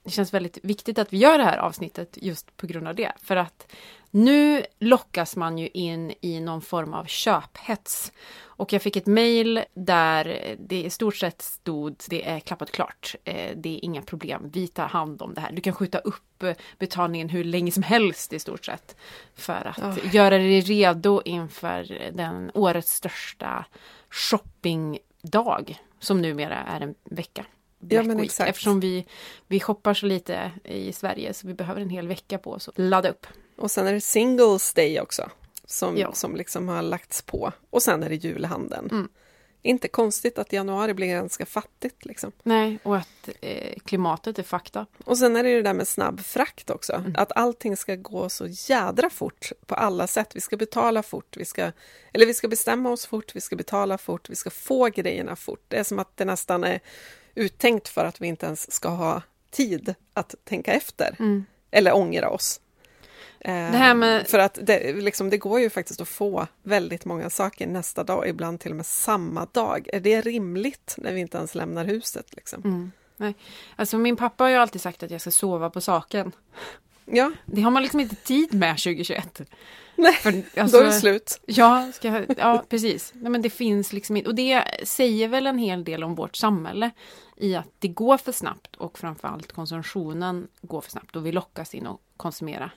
Det 0.07 0.13
känns 0.13 0.35
väldigt 0.35 0.59
viktigt 0.63 0.99
att 0.99 1.13
vi 1.13 1.17
gör 1.19 1.39
det 1.39 1.45
här 1.45 1.59
avsnittet 1.59 2.19
just 2.23 2.57
på 2.57 2.67
grund 2.67 2.89
av 2.89 2.95
det. 2.95 3.13
För 3.23 3.37
att 3.37 3.73
nu 4.11 4.65
lockas 4.79 5.37
man 5.37 5.59
ju 5.59 5.69
in 5.69 6.13
i 6.21 6.41
någon 6.41 6.63
form 6.63 6.95
av 6.95 7.05
köphets. 7.05 8.13
Och 8.43 8.73
jag 8.73 8.83
fick 8.83 8.97
ett 8.97 9.07
mail 9.07 9.65
där 9.75 10.57
det 10.59 10.83
i 10.85 10.91
stort 10.91 11.17
sett 11.17 11.43
stod 11.43 11.97
det 12.09 12.29
är 12.29 12.41
klappat 12.41 12.73
klart. 12.73 13.15
Eh, 13.25 13.51
Det 13.57 13.69
är 13.75 13.85
inga 13.85 14.03
problem. 14.03 14.51
Vi 14.53 14.69
tar 14.69 14.87
hand 14.87 15.23
om 15.23 15.35
det 15.35 15.41
här. 15.41 15.53
Du 15.53 15.61
kan 15.61 15.73
skjuta 15.73 15.99
upp 15.99 16.45
betalningen 16.79 17.29
hur 17.29 17.45
länge 17.45 17.71
som 17.73 17.83
helst 17.83 18.33
i 18.33 18.39
stort 18.39 18.65
sett. 18.65 18.97
För 19.35 19.73
att 19.77 19.79
Ja. 19.79 20.11
göra 20.13 20.39
dig 20.39 20.61
redo 20.61 21.23
inför 21.25 22.11
den 22.13 22.51
årets 22.55 22.93
största 22.95 23.65
shoppingdag. 24.11 25.79
Som 25.99 26.23
numera 26.23 26.57
är 26.57 26.81
en 26.81 26.95
vecka. 27.05 27.45
Black 27.89 28.07
men 28.07 28.17
Week. 28.17 28.27
exakt. 28.27 28.51
Eftersom 28.51 28.81
vi, 28.81 29.07
vi 29.47 29.61
shoppar 29.61 29.95
så 29.95 30.07
lite 30.07 30.51
i 30.65 30.93
Sverige 30.93 31.35
så 31.35 31.47
vi 31.47 31.55
behöver 31.55 31.81
en 31.81 31.91
hel 31.91 32.09
vecka 32.09 32.39
på 32.39 32.53
oss 32.53 32.69
att 32.69 32.79
ladda 32.79 33.11
upp. 33.11 33.27
Och 33.57 33.71
sen 33.71 33.87
är 33.87 33.93
det 33.93 34.01
Singles 34.01 34.73
Day 34.75 35.01
också, 35.01 35.31
som, 35.65 35.97
Ja. 35.97 36.13
som 36.13 36.37
liksom 36.37 36.69
har 36.69 36.83
lagts 36.83 37.23
på. 37.23 37.53
Och 37.71 37.83
sen 37.83 38.03
är 38.03 38.09
det 38.09 38.15
julhandeln. 38.17 38.89
Mm. 38.91 39.09
Inte 39.63 39.89
konstigt 39.89 40.39
att 40.39 40.53
januari 40.53 40.95
blir 40.95 41.07
ganska 41.07 41.47
fattigt. 41.47 42.05
Liksom. 42.05 42.33
Nej, 42.43 42.79
och 42.83 42.97
att 42.97 43.29
eh, 43.41 43.79
klimatet 43.85 44.39
är 44.39 44.43
fakta. 44.43 44.87
Och 45.05 45.19
sen 45.19 45.37
är 45.37 45.43
det 45.43 45.51
ju 45.51 45.57
det 45.57 45.63
där 45.63 45.75
med 45.75 45.89
snabb 45.89 46.21
frakt 46.21 46.71
också. 46.71 46.93
Mm. 46.93 47.13
Att 47.17 47.33
allting 47.37 47.77
ska 47.77 47.95
gå 47.95 48.29
så 48.29 48.47
jädra 48.47 49.11
fort 49.11 49.53
på 49.67 49.75
alla 49.75 50.07
sätt. 50.07 50.37
Vi 50.37 50.41
ska 50.41 50.57
betala 50.57 51.03
fort, 51.03 51.37
vi 51.37 51.45
ska, 51.45 51.73
eller 52.13 52.27
vi 52.27 52.35
ska 52.35 52.49
bestämma 52.49 52.91
oss 52.91 53.07
fort, 53.07 53.37
vi 53.37 53.41
ska 53.41 53.57
betala 53.57 53.99
fort, 53.99 54.31
vi 54.31 54.37
ska 54.37 54.51
få 54.51 54.87
grejerna 54.89 55.37
fort. 55.37 55.65
Det 55.69 55.77
är 55.77 55.85
som 55.85 55.99
att 55.99 56.17
det 56.17 56.25
nästan 56.25 56.65
är 56.65 56.81
uttänkt 57.37 57.89
för 57.89 58.05
att 58.05 58.21
vi 58.21 58.27
inte 58.27 58.47
ens 58.47 58.73
ska 58.73 58.89
ha 58.89 59.23
tid 59.51 59.95
att 60.15 60.35
tänka 60.45 60.73
efter. 60.73 61.17
Eller 61.71 61.95
ångra 61.97 62.31
oss. 62.31 62.61
Eh, 63.41 63.53
Det 63.55 63.79
här 63.79 63.95
med- 63.95 64.29
För 64.29 64.39
att 64.39 64.59
det, 64.63 64.93
liksom, 64.93 65.31
det 65.31 65.39
går 65.39 65.61
ju 65.61 65.71
faktiskt 65.71 66.01
att 66.01 66.09
få 66.09 66.47
väldigt 66.63 67.05
många 67.05 67.31
saker 67.31 67.67
nästa 67.67 68.05
dag, 68.05 68.29
ibland 68.29 68.61
till 68.61 68.71
och 68.71 68.77
med 68.77 68.87
samma 68.87 69.47
dag. 69.53 69.89
Är 69.93 70.01
det 70.01 70.21
rimligt 70.21 70.95
när 70.99 71.13
vi 71.13 71.21
inte 71.21 71.37
ens 71.39 71.55
lämnar 71.55 71.85
huset? 71.85 72.27
Liksom? 72.37 72.61
Mm. 72.65 72.93
Nej. 73.17 73.35
Alltså 73.77 73.99
min 73.99 74.17
pappa 74.17 74.45
har 74.45 74.49
ju 74.51 74.57
alltid 74.57 74.81
sagt 74.81 75.03
att 75.03 75.11
jag 75.11 75.21
ska 75.21 75.31
sova 75.31 75.71
på 75.71 75.81
saken. 75.81 76.33
Ja, 77.07 77.33
Det 77.45 77.61
har 77.61 77.71
man 77.71 77.83
liksom 77.83 78.01
inte 78.01 78.17
tid 78.17 78.55
med 78.55 78.79
2021. 78.79 79.41
nej, 79.97 80.13
För, 80.13 80.33
då 80.33 80.63
alltså, 80.63 80.79
är 80.79 80.85
det 80.85 80.93
slut. 80.93 81.41
Ja, 81.47 81.93
ska, 81.95 82.25
ja 82.37 82.65
precis. 82.69 83.13
Nej, 83.15 83.31
men 83.33 83.43
det 83.43 83.51
finns 83.51 83.93
liksom 83.93 84.17
inte. 84.17 84.31
Och 84.31 84.35
det 84.35 84.65
säger 84.85 85.29
väl 85.29 85.47
en 85.47 85.59
hel 85.59 85.85
del 85.85 86.05
om 86.05 86.15
vårt 86.15 86.37
samhälle. 86.37 86.91
I 87.37 87.55
att 87.55 87.69
det 87.79 87.89
går 87.89 88.17
för 88.17 88.33
snabbt 88.33 88.77
och 88.77 88.99
framförallt 88.99 89.53
konsumtionen 89.53 90.49
går 90.63 90.81
för 90.81 90.91
snabbt 90.91 91.17
och 91.17 91.27
vi 91.27 91.33
lockas 91.33 91.75
in 91.75 91.87
och 91.87 92.01
konsumera. 92.17 92.71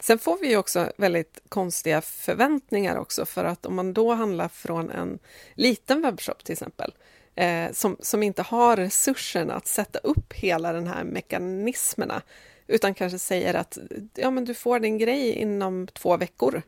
Sen 0.00 0.18
får 0.18 0.38
vi 0.40 0.48
ju 0.48 0.56
också 0.56 0.92
väldigt 0.96 1.42
konstiga 1.48 2.00
förväntningar 2.00 2.96
också 2.96 3.26
för 3.26 3.44
att 3.44 3.66
om 3.66 3.76
man 3.76 3.92
då 3.92 4.14
handlar 4.14 4.48
från 4.48 4.90
en 4.90 5.18
liten 5.54 6.02
webbshop 6.02 6.44
till 6.44 6.52
exempel 6.52 6.92
eh, 7.34 7.72
som, 7.72 7.96
som 8.00 8.22
inte 8.22 8.42
har 8.42 8.76
resurserna 8.76 9.54
att 9.54 9.66
sätta 9.66 9.98
upp 9.98 10.32
hela 10.32 10.72
den 10.72 10.86
här 10.86 11.04
mekanismerna 11.04 12.22
utan 12.70 12.94
kanske 12.94 13.18
säger 13.18 13.54
att 13.54 13.78
ja, 14.14 14.30
men 14.30 14.44
du 14.44 14.54
får 14.54 14.78
din 14.78 14.98
grej 14.98 15.32
inom 15.32 15.86
två 15.86 16.16
veckor. 16.16 16.62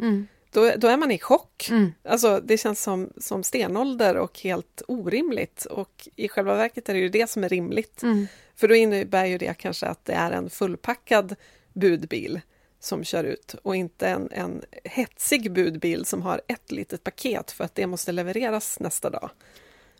Då, 0.50 0.72
då 0.76 0.88
är 0.88 0.96
man 0.96 1.10
i 1.10 1.18
chock. 1.18 1.68
Mm. 1.70 1.92
Alltså, 2.04 2.40
det 2.44 2.58
känns 2.58 2.82
som, 2.82 3.12
som 3.16 3.42
stenålder 3.42 4.16
och 4.16 4.40
helt 4.40 4.82
orimligt. 4.88 5.64
Och 5.64 6.08
i 6.16 6.28
själva 6.28 6.54
verket 6.54 6.88
är 6.88 6.94
det 6.94 7.00
ju 7.00 7.08
det 7.08 7.30
som 7.30 7.44
är 7.44 7.48
rimligt. 7.48 8.02
Mm. 8.02 8.26
För 8.56 8.68
då 8.68 8.74
innebär 8.74 9.26
ju 9.26 9.38
det 9.38 9.54
kanske 9.54 9.86
att 9.86 10.04
det 10.04 10.12
är 10.12 10.30
en 10.30 10.50
fullpackad 10.50 11.34
budbil 11.72 12.40
som 12.80 13.04
kör 13.04 13.24
ut 13.24 13.54
och 13.62 13.76
inte 13.76 14.08
en, 14.08 14.28
en 14.32 14.62
hetsig 14.84 15.52
budbil 15.52 16.04
som 16.04 16.22
har 16.22 16.40
ett 16.48 16.72
litet 16.72 17.04
paket 17.04 17.50
för 17.50 17.64
att 17.64 17.74
det 17.74 17.86
måste 17.86 18.12
levereras 18.12 18.80
nästa 18.80 19.10
dag. 19.10 19.30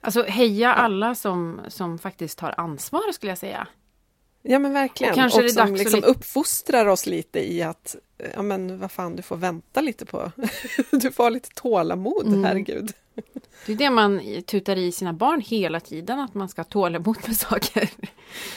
Alltså 0.01 0.23
heja 0.23 0.75
alla 0.75 1.15
som, 1.15 1.61
som 1.69 1.99
faktiskt 1.99 2.39
tar 2.39 2.55
ansvar 2.57 3.13
skulle 3.13 3.31
jag 3.31 3.39
säga. 3.39 3.67
Ja 4.43 4.59
men 4.59 4.73
verkligen. 4.73 5.11
Och 5.13 5.17
kanske 5.17 5.41
är 5.41 5.43
det 5.43 5.49
som 5.51 5.75
liksom 5.75 5.97
lite- 5.97 6.09
uppfostrar 6.09 6.87
oss 6.87 7.07
lite 7.07 7.53
i 7.53 7.63
att 7.63 7.97
ja 8.35 8.43
men 8.43 8.79
vad 8.79 8.93
fan, 8.93 9.17
du 9.17 9.23
får 9.23 9.37
vänta 9.37 9.81
lite 9.81 10.07
på... 10.07 10.33
du 10.91 11.13
får 11.13 11.23
ha 11.25 11.31
lite 11.31 11.49
tålamod, 11.55 12.27
Mm. 12.27 12.45
herregud. 12.45 12.93
Det 13.67 13.73
är 13.73 13.77
det 13.77 13.91
man 13.91 14.21
tutar 14.47 14.77
i 14.77 14.93
sina 14.93 15.13
barn 15.13 15.41
hela 15.41 15.81
tiden, 15.81 16.21
att 16.21 16.35
man 16.35 16.49
ska 16.49 16.61
ha 16.61 16.65
tålamod 16.65 17.17
med 17.27 17.37
saker. 17.37 17.91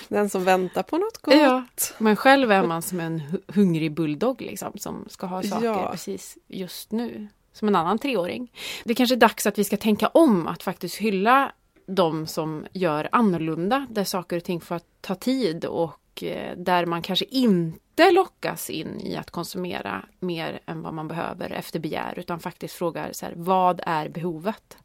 Den 0.07 0.29
som 0.29 0.43
väntar 0.43 0.83
på 0.83 0.97
något 0.97 1.17
gott. 1.21 1.33
Ja. 1.35 1.63
Men 1.97 2.15
själv 2.15 2.51
är 2.51 2.63
man 2.63 2.81
som 2.81 2.99
en 2.99 3.19
hu- 3.21 3.41
hungrig 3.55 3.91
bulldog 3.93 4.41
liksom, 4.41 4.71
som 4.75 5.05
ska 5.09 5.25
ha 5.27 5.43
saker 5.43 5.65
Ja. 5.65 5.89
precis 5.91 6.37
just 6.47 6.91
nu. 6.91 7.27
Som 7.53 7.67
en 7.67 7.75
annan 7.75 7.99
treåring. 7.99 8.51
Det 8.83 8.95
kanske 8.95 9.15
är 9.15 9.17
dags 9.17 9.45
att 9.45 9.57
vi 9.59 9.63
ska 9.63 9.77
tänka 9.77 10.07
om 10.07 10.47
att 10.47 10.63
faktiskt 10.63 10.95
hylla 10.95 11.51
de 11.85 12.27
som 12.27 12.65
gör 12.71 13.09
annorlunda, 13.11 13.87
där 13.89 14.03
saker 14.03 14.37
och 14.37 14.43
ting 14.43 14.61
får 14.61 14.81
ta 15.01 15.15
tid 15.15 15.65
och 15.65 16.23
eh, 16.23 16.57
där 16.57 16.85
man 16.85 17.01
kanske 17.01 17.25
inte 17.25 18.11
lockas 18.11 18.69
in 18.69 19.01
i 19.01 19.15
att 19.15 19.31
konsumera 19.31 20.05
mer 20.19 20.59
än 20.65 20.81
vad 20.81 20.93
man 20.93 21.07
behöver 21.07 21.49
efter 21.49 21.79
begär, 21.79 22.19
utan 22.19 22.39
faktiskt 22.39 22.75
frågar 22.75 23.11
så 23.11 23.25
här, 23.25 23.33
vad 23.35 23.81
är 23.85 24.09
behovet? 24.09 24.77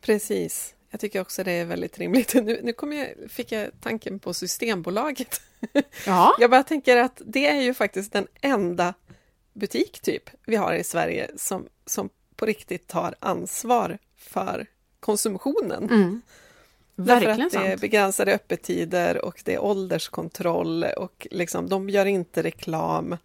Precis. 0.00 0.74
Jag 0.90 1.00
tycker 1.00 1.20
också 1.20 1.44
det 1.44 1.52
är 1.52 1.64
väldigt 1.64 1.98
rimligt. 1.98 2.34
Nu, 2.34 2.60
nu 2.62 2.72
kom 2.72 2.92
jag, 2.92 3.08
fick 3.28 3.52
jag 3.52 3.70
tanken 3.80 4.18
på 4.18 4.34
Systembolaget. 4.34 5.40
Ja, 6.06 6.34
Jag 6.38 6.50
bara 6.50 6.62
tänker 6.62 6.96
att 6.96 7.22
det 7.24 7.46
är 7.46 7.60
ju 7.60 7.74
faktiskt 7.74 8.12
den 8.12 8.26
enda 8.40 8.94
butik 9.52 10.00
typ 10.00 10.30
vi 10.46 10.56
har 10.56 10.74
i 10.74 10.84
Sverige 10.84 11.30
som, 11.36 11.68
som 11.86 12.10
på 12.36 12.46
riktigt 12.46 12.86
tar 12.86 13.14
ansvar 13.20 13.98
för 14.16 14.66
konsumtionen. 15.00 15.84
mm. 15.90 16.22
Verkligen 16.94 17.46
att 17.46 17.52
det 17.52 17.58
är 17.58 17.68
sant. 17.68 17.80
begränsade 17.80 18.34
öppettider 18.34 19.24
och 19.24 19.42
det 19.44 19.54
är 19.54 19.58
ålderskontroll 19.64 20.84
och 20.84 21.26
liksom, 21.30 21.68
de 21.68 21.90
gör 21.90 22.06
inte 22.06 22.42
reklam. 22.42 23.16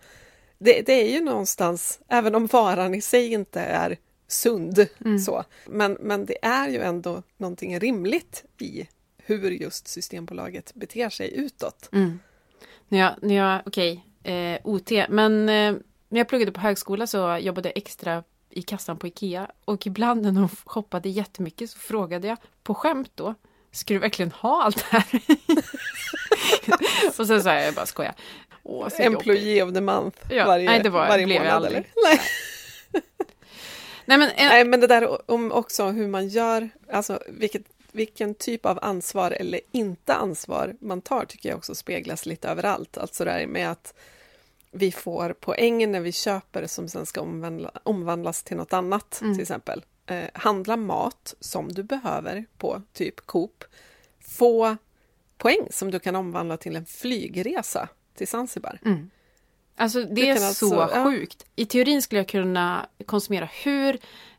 Det, 0.58 0.82
det 0.82 0.94
är 0.94 1.10
ju 1.10 1.22
någonstans, 1.24 2.00
även 2.08 2.36
om 2.36 2.46
varan 2.48 2.96
i 2.96 3.02
sig 3.02 3.34
inte 3.34 3.62
är 3.62 3.98
sund, 4.28 4.88
Mm. 5.06 5.20
så, 5.20 5.44
men, 5.66 5.98
men 6.00 6.26
det 6.26 6.38
är 6.46 6.70
ju 6.70 6.82
ändå 6.82 7.24
någonting 7.38 7.80
rimligt 7.80 8.44
i 8.60 8.88
hur 9.18 9.52
just 9.52 9.88
Systembolaget 9.88 10.74
beter 10.74 11.10
sig 11.10 11.36
utåt. 11.36 11.90
Mm. 11.94 12.20
När 12.88 13.00
jag, 13.00 13.16
när 13.22 13.36
jag 13.36 13.62
okej, 13.66 14.06
eh, 14.24 14.60
OT, 14.64 14.92
men 15.10 15.50
eh, 15.50 15.76
när 16.10 16.20
jag 16.20 16.28
pluggade 16.28 16.52
på 16.52 16.60
högskola 16.60 17.08
så 17.08 17.38
jobbade 17.38 17.70
jag 17.70 17.78
extra 17.78 18.24
i 18.56 18.62
kassan 18.62 18.98
på 18.98 19.08
Ikea 19.08 19.52
och 19.66 19.88
ibland 19.88 20.22
när 20.22 20.32
de 20.32 20.50
shoppade 20.66 21.10
jättemycket 21.10 21.70
så 21.70 21.78
frågade 21.80 22.28
jag 22.28 22.38
på 22.64 22.74
skämt 22.74 23.12
då 23.16 23.36
Ska 23.72 23.94
du 23.94 24.00
verkligen 24.00 24.32
ha 24.32 24.64
allt 24.64 24.78
det 24.92 24.98
här? 24.98 25.06
och 27.20 27.28
sen 27.28 27.44
sa 27.44 27.54
jag, 27.54 27.64
jag 27.68 27.74
bara 27.74 27.86
skojar. 27.86 28.14
Åh, 28.64 28.82
jobbigt. 28.84 29.00
Employee 29.00 29.64
of 29.64 29.74
the 29.74 29.82
month 29.82 30.18
Ja, 30.30 30.46
varje, 30.46 30.66
nej, 30.70 30.80
det 30.84 30.90
var- 30.90 31.08
varje 31.08 31.26
blev 31.26 31.36
jag 31.38 31.44
månad. 31.46 31.56
aldrig. 31.56 31.76
Eller? 31.78 31.90
Nej. 32.04 32.20
Nej 34.06 34.18
men 34.18 34.30
en, 34.30 34.48
nej, 34.48 34.66
men 34.66 34.80
det 34.80 34.88
där 34.88 35.32
om 35.32 35.52
också 35.52 35.86
hur 35.86 36.08
man 36.08 36.28
gör, 36.28 36.70
alltså 36.92 37.20
vilket, 37.28 37.62
vilken 37.92 38.36
typ 38.36 38.66
av 38.66 38.80
ansvar 38.82 39.32
eller 39.32 39.60
inte 39.72 40.14
ansvar 40.16 40.76
man 40.82 41.02
tar 41.02 41.26
tycker 41.26 41.50
jag 41.50 41.58
också 41.58 41.76
speglas 41.76 42.26
lite 42.26 42.48
överallt. 42.50 42.98
Alltså 42.98 43.26
det 43.26 43.32
här 43.32 43.48
med 43.48 43.72
att 43.72 43.94
vi 44.76 44.92
får 44.92 45.34
poäng 45.34 45.92
när 45.92 46.00
vi 46.00 46.12
köper 46.12 46.68
som 46.68 46.88
sen 46.88 47.06
ska 47.06 47.22
omvandla, 47.22 47.72
omvandlas 47.84 48.44
till 48.44 48.58
något 48.58 48.74
annat, 48.74 49.20
Mm. 49.22 49.34
till 49.34 49.42
exempel. 49.42 49.84
Eh, 50.06 50.24
handla 50.34 50.78
mat 50.78 51.34
som 51.40 51.72
du 51.72 51.84
behöver 51.84 52.46
på 52.58 52.82
typ 52.94 53.26
Coop. 53.26 53.64
Få 54.28 54.78
poäng 55.38 55.68
som 55.72 55.92
du 55.92 56.00
kan 56.00 56.16
omvandla 56.16 56.58
till 56.58 56.76
en 56.76 56.86
flygresa 56.86 57.90
till 58.16 58.28
Zanzibar. 58.28 58.80
Mm. 58.86 59.10
Alltså 59.78 60.04
det 60.04 60.30
är 60.30 60.46
alltså- 60.46 60.70
så 60.70 60.76
ja. 60.94 61.04
sjukt. 61.06 61.46
I 61.56 61.66
teorin 61.66 62.02
skulle 62.02 62.20
jag 62.20 62.28
kunna 62.28 62.86
konsumera 63.06 63.50
hur 63.64 63.98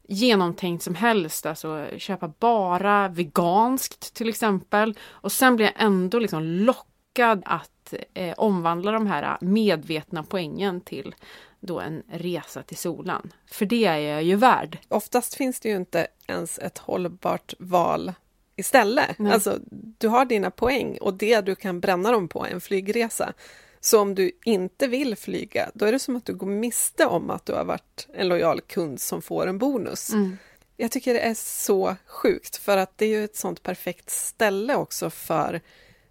genomtänkt 0.08 0.84
som 0.84 0.94
helst. 0.94 1.46
Alltså 1.46 1.86
köpa 1.98 2.32
bara 2.38 3.08
veganskt 3.08 4.14
till 4.14 4.28
exempel. 4.28 4.98
Och 5.08 5.32
sen 5.32 5.56
blir 5.56 5.66
jag 5.66 5.74
ändå 5.76 6.18
liksom 6.18 6.42
lockad 6.42 7.42
att 7.44 7.70
eh, 8.14 8.34
omvandla 8.36 8.92
de 8.92 9.06
här 9.06 9.38
medvetna 9.40 10.22
poängen 10.22 10.80
till 10.80 11.14
då 11.60 11.80
en 11.80 12.02
resa 12.08 12.62
till 12.62 12.76
solen. 12.76 13.32
För 13.46 13.66
det 13.66 13.84
är 13.84 13.98
jag 13.98 14.22
ju 14.22 14.36
värd. 14.36 14.78
Oftast 14.88 15.34
finns 15.34 15.60
det 15.60 15.68
ju 15.68 15.76
inte 15.76 16.06
ens 16.26 16.58
ett 16.58 16.78
hållbart 16.78 17.54
val 17.58 18.12
istället. 18.56 19.18
Nej. 19.18 19.32
Alltså, 19.32 19.58
du 19.98 20.08
har 20.08 20.24
dina 20.24 20.50
poäng 20.50 20.98
och 21.00 21.14
det 21.14 21.40
du 21.40 21.54
kan 21.54 21.80
bränna 21.80 22.12
dem 22.12 22.28
på 22.28 22.46
är 22.46 22.50
en 22.50 22.60
flygresa. 22.60 23.32
Så 23.80 24.00
om 24.00 24.14
du 24.14 24.30
inte 24.44 24.86
vill 24.86 25.16
flyga, 25.16 25.70
då 25.74 25.84
är 25.84 25.92
det 25.92 25.98
som 25.98 26.16
att 26.16 26.24
du 26.24 26.34
går 26.34 26.46
miste 26.46 27.06
om 27.06 27.30
att 27.30 27.46
du 27.46 27.52
har 27.52 27.64
varit 27.64 28.08
en 28.14 28.28
lojal 28.28 28.60
kund 28.60 29.00
som 29.00 29.22
får 29.22 29.46
en 29.46 29.58
bonus. 29.58 30.12
Mm. 30.12 30.38
Jag 30.76 30.90
tycker 30.90 31.14
det 31.14 31.20
är 31.20 31.34
så 31.34 31.96
sjukt, 32.06 32.56
för 32.56 32.76
att 32.76 32.98
det 32.98 33.04
är 33.04 33.08
ju 33.08 33.24
ett 33.24 33.36
sånt 33.36 33.62
perfekt 33.62 34.10
ställe 34.10 34.76
också 34.76 35.10
för 35.10 35.60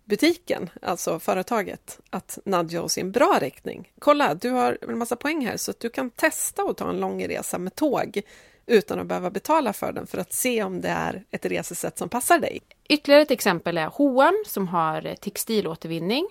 butiken, 0.06 0.70
alltså 0.82 1.20
företaget, 1.20 2.00
att 2.10 2.40
nudga 2.46 2.82
oss 2.82 2.98
i 2.98 3.02
en 3.02 3.12
bra 3.12 3.38
riktning. 3.42 3.92
Kolla, 4.00 4.34
du 4.34 4.50
har 4.50 4.78
en 4.82 4.98
massa 4.98 5.16
poäng 5.16 5.46
här 5.46 5.58
så 5.58 5.72
att 5.72 5.80
du 5.80 5.90
kan 5.90 6.10
testa 6.10 6.62
att 6.62 6.78
ta 6.78 6.90
en 6.90 7.00
lång 7.00 7.28
resa 7.28 7.58
med 7.58 7.76
tåg 7.76 8.22
utan 8.66 9.00
att 9.00 9.08
behöva 9.08 9.30
betala 9.30 9.74
för 9.74 9.92
den 9.92 10.08
för 10.08 10.18
att 10.18 10.34
se 10.34 10.64
om 10.64 10.82
det 10.82 10.90
är 10.90 11.24
ett 11.32 11.46
resesätt 11.46 11.98
som 11.98 12.10
passar 12.10 12.40
dig. 12.40 12.62
Ytterligare 12.90 13.22
ett 13.22 13.32
exempel 13.32 13.78
är 13.78 13.88
H&M 13.88 14.44
som 14.46 14.68
har 14.68 15.16
textilåtervinning. 15.16 16.28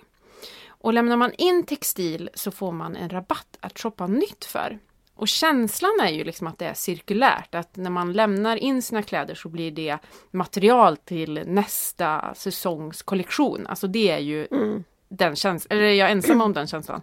Och 0.67 0.93
lämnar 0.93 1.17
man 1.17 1.31
in 1.37 1.65
textil 1.65 2.29
så 2.33 2.51
får 2.51 2.71
man 2.71 2.95
en 2.95 3.09
rabatt 3.09 3.57
att 3.59 3.79
shoppa 3.79 4.07
nytt 4.07 4.45
för. 4.45 4.79
Och 5.15 5.27
känslan 5.27 5.99
är 6.03 6.09
ju 6.09 6.23
liksom 6.23 6.47
att 6.47 6.59
det 6.59 6.65
är 6.65 6.73
cirkulärt, 6.73 7.55
att 7.55 7.75
när 7.75 7.89
man 7.89 8.13
lämnar 8.13 8.57
in 8.57 8.81
sina 8.81 9.01
kläder 9.01 9.35
så 9.35 9.49
blir 9.49 9.71
det 9.71 9.97
material 10.31 10.97
till 10.97 11.43
nästa 11.45 12.33
säsongs 12.35 13.01
kollektion. 13.01 13.67
Alltså 13.67 13.87
det 13.87 14.11
är 14.11 14.19
ju 14.19 14.47
den 15.09 15.35
känslan, 15.35 15.77
eller 15.77 15.87
är 15.87 15.93
jag 15.93 16.11
ensam 16.11 16.41
om 16.41 16.53
den 16.53 16.67
känslan? 16.67 17.01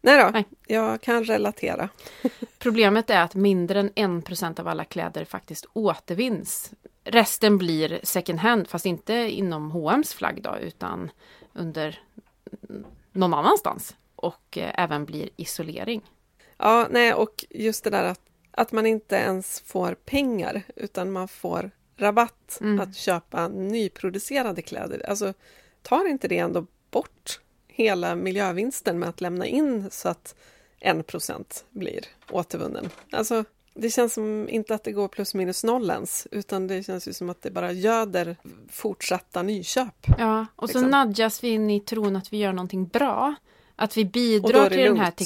Nej 0.00 0.24
då, 0.24 0.30
Nej. 0.30 0.44
jag 0.66 1.00
kan 1.00 1.24
relatera. 1.24 1.88
Problemet 2.58 3.10
är 3.10 3.22
att 3.22 3.34
mindre 3.34 3.80
än 3.80 3.90
1% 4.22 4.60
av 4.60 4.68
alla 4.68 4.84
kläder 4.84 5.24
faktiskt 5.24 5.66
återvinns. 5.72 6.72
Resten 7.04 7.58
blir 7.58 8.00
second 8.02 8.38
hand, 8.38 8.68
fast 8.68 8.86
inte 8.86 9.14
inom 9.14 9.70
H&M's 9.70 10.16
flagg 10.16 10.42
då, 10.42 10.56
utan 10.56 11.10
under 11.52 12.00
mm, 12.68 12.84
någon 13.12 13.34
annanstans. 13.34 13.96
Och 14.16 14.58
eh, 14.58 14.70
även 14.74 15.04
blir 15.04 15.28
isolering. 15.36 16.02
Ja, 16.58 16.86
nej, 16.90 17.14
och 17.14 17.44
just 17.50 17.84
det 17.84 17.90
där 17.90 18.04
att, 18.04 18.20
att 18.50 18.72
man 18.72 18.86
inte 18.86 19.16
ens 19.16 19.60
får 19.60 19.94
pengar, 19.94 20.62
utan 20.76 21.12
man 21.12 21.28
får 21.28 21.70
rabatt 21.96 22.58
Mm. 22.60 22.80
att 22.80 22.96
köpa 22.96 23.48
nyproducerade 23.48 24.62
kläder. 24.62 25.06
Alltså, 25.08 25.34
tar 25.82 26.08
inte 26.08 26.28
det 26.28 26.38
ändå 26.38 26.66
bort 26.90 27.40
hela 27.68 28.14
miljövinsten 28.14 28.98
med 28.98 29.08
att 29.08 29.20
lämna 29.20 29.46
in 29.46 29.90
så 29.90 30.08
att 30.08 30.34
en 30.80 31.02
procent 31.02 31.64
blir 31.70 32.00
återvunnen? 32.30 32.88
Alltså, 33.12 33.44
det 33.74 33.90
känns 33.90 34.14
som 34.14 34.48
inte 34.48 34.74
att 34.74 34.84
det 34.84 34.92
går 34.92 35.08
plus 35.08 35.34
minus 35.34 35.64
noll 35.64 35.90
ens, 35.90 36.26
utan 36.30 36.66
det 36.66 36.82
känns 36.82 37.08
ju 37.08 37.12
som 37.12 37.30
att 37.30 37.42
det 37.42 37.50
bara 37.50 37.72
göder 37.72 38.36
fortsatta 38.70 39.42
nyköp. 39.42 40.06
Ja, 40.18 40.46
och 40.56 40.70
så 40.70 40.78
Liksom. 40.80 40.90
nudgas 41.06 41.44
vi 41.44 41.48
in 41.48 41.70
i 41.70 41.80
tron 41.80 42.16
att 42.16 42.32
vi 42.32 42.36
gör 42.36 42.52
någonting 42.52 42.86
bra. 42.86 43.34
Att 43.76 43.96
vi 43.96 44.04
bidrar 44.04 44.68
till 44.68 44.78
den 44.78 44.96
här 44.96 45.04
lugnt. 45.04 45.16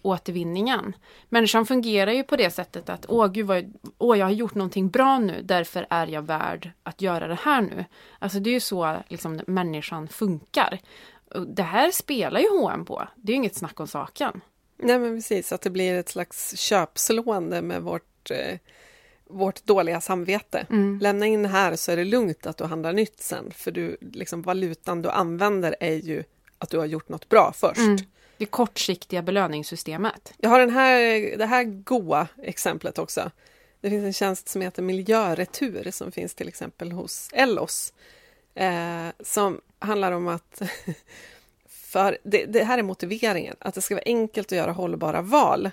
Textilåtervinningen. 0.00 0.96
Människan 1.28 1.66
fungerar 1.66 2.12
ju 2.12 2.24
på 2.24 2.36
det 2.36 2.50
sättet 2.50 2.88
att 2.88 3.06
åh 3.08 3.26
gud 3.26 3.46
vad, 3.46 3.72
åh 3.98 4.18
jag 4.18 4.26
har 4.26 4.32
gjort 4.32 4.54
någonting 4.54 4.90
bra 4.90 5.18
nu, 5.18 5.42
därför 5.42 5.86
är 5.90 6.06
jag 6.06 6.22
värd 6.22 6.70
att 6.82 7.00
göra 7.02 7.28
det 7.28 7.38
här 7.42 7.62
nu. 7.62 7.84
Alltså 8.18 8.40
det 8.40 8.50
är 8.50 8.54
ju 8.54 8.60
så 8.60 8.96
liksom 9.08 9.40
människan 9.46 10.08
funkar. 10.08 10.80
Det 11.46 11.62
här 11.62 11.90
spelar 11.90 12.40
ju 12.40 12.48
H&M 12.48 12.84
på. 12.84 13.08
Det 13.16 13.32
är 13.32 13.34
ju 13.34 13.36
inget 13.36 13.56
snack 13.56 13.80
om 13.80 13.86
saken. 13.86 14.40
Nej, 14.82 14.98
men 14.98 15.16
precis, 15.16 15.52
att 15.52 15.62
det 15.62 15.70
blir 15.70 15.94
ett 15.98 16.08
slags 16.08 16.56
köpslående 16.56 17.62
med 17.62 17.82
vårt, 17.82 18.30
eh, 18.30 18.58
vårt 19.30 19.64
dåliga 19.64 20.00
samvete. 20.00 20.66
Lämna 21.00 21.26
in 21.26 21.46
här 21.46 21.76
så 21.76 21.92
är 21.92 21.96
det 21.96 22.04
lugnt 22.04 22.46
att 22.46 22.56
du 22.56 22.64
handlar 22.64 22.92
nytt 22.92 23.20
sen, 23.20 23.50
för 23.50 23.70
du, 23.70 23.96
liksom, 24.00 24.42
valutan 24.42 25.02
du 25.02 25.10
använder 25.10 25.76
är 25.80 25.94
ju 25.96 26.24
att 26.58 26.70
du 26.70 26.78
har 26.78 26.86
gjort 26.86 27.08
något 27.08 27.28
bra 27.28 27.52
först. 27.56 27.80
Det 28.40 28.46
kortsiktiga 28.46 29.22
belöningssystemet. 29.22 30.32
Jag 30.36 30.50
har 30.50 30.60
den 30.60 30.70
här, 30.70 31.00
det 31.36 31.46
här 31.46 31.64
goa 31.64 32.28
exemplet 32.42 32.98
också. 32.98 33.30
Det 33.80 33.90
finns 33.90 34.04
en 34.04 34.12
tjänst 34.12 34.48
som 34.48 34.62
heter 34.62 34.82
Miljöretur 34.82 35.90
som 35.90 36.12
finns 36.12 36.34
till 36.34 36.48
exempel 36.48 36.92
hos 36.92 37.28
Ellos. 37.32 37.92
Eh, 38.54 39.06
som 39.20 39.60
handlar 39.78 40.12
om 40.12 40.28
att 40.28 40.62
för 41.68 42.18
det, 42.22 42.44
det 42.44 42.64
här 42.64 42.78
är 42.78 42.82
motiveringen, 42.82 43.56
att 43.58 43.74
det 43.74 43.82
ska 43.82 43.94
vara 43.94 44.02
enkelt 44.06 44.52
att 44.52 44.58
göra 44.58 44.72
hållbara 44.72 45.22
val. 45.22 45.70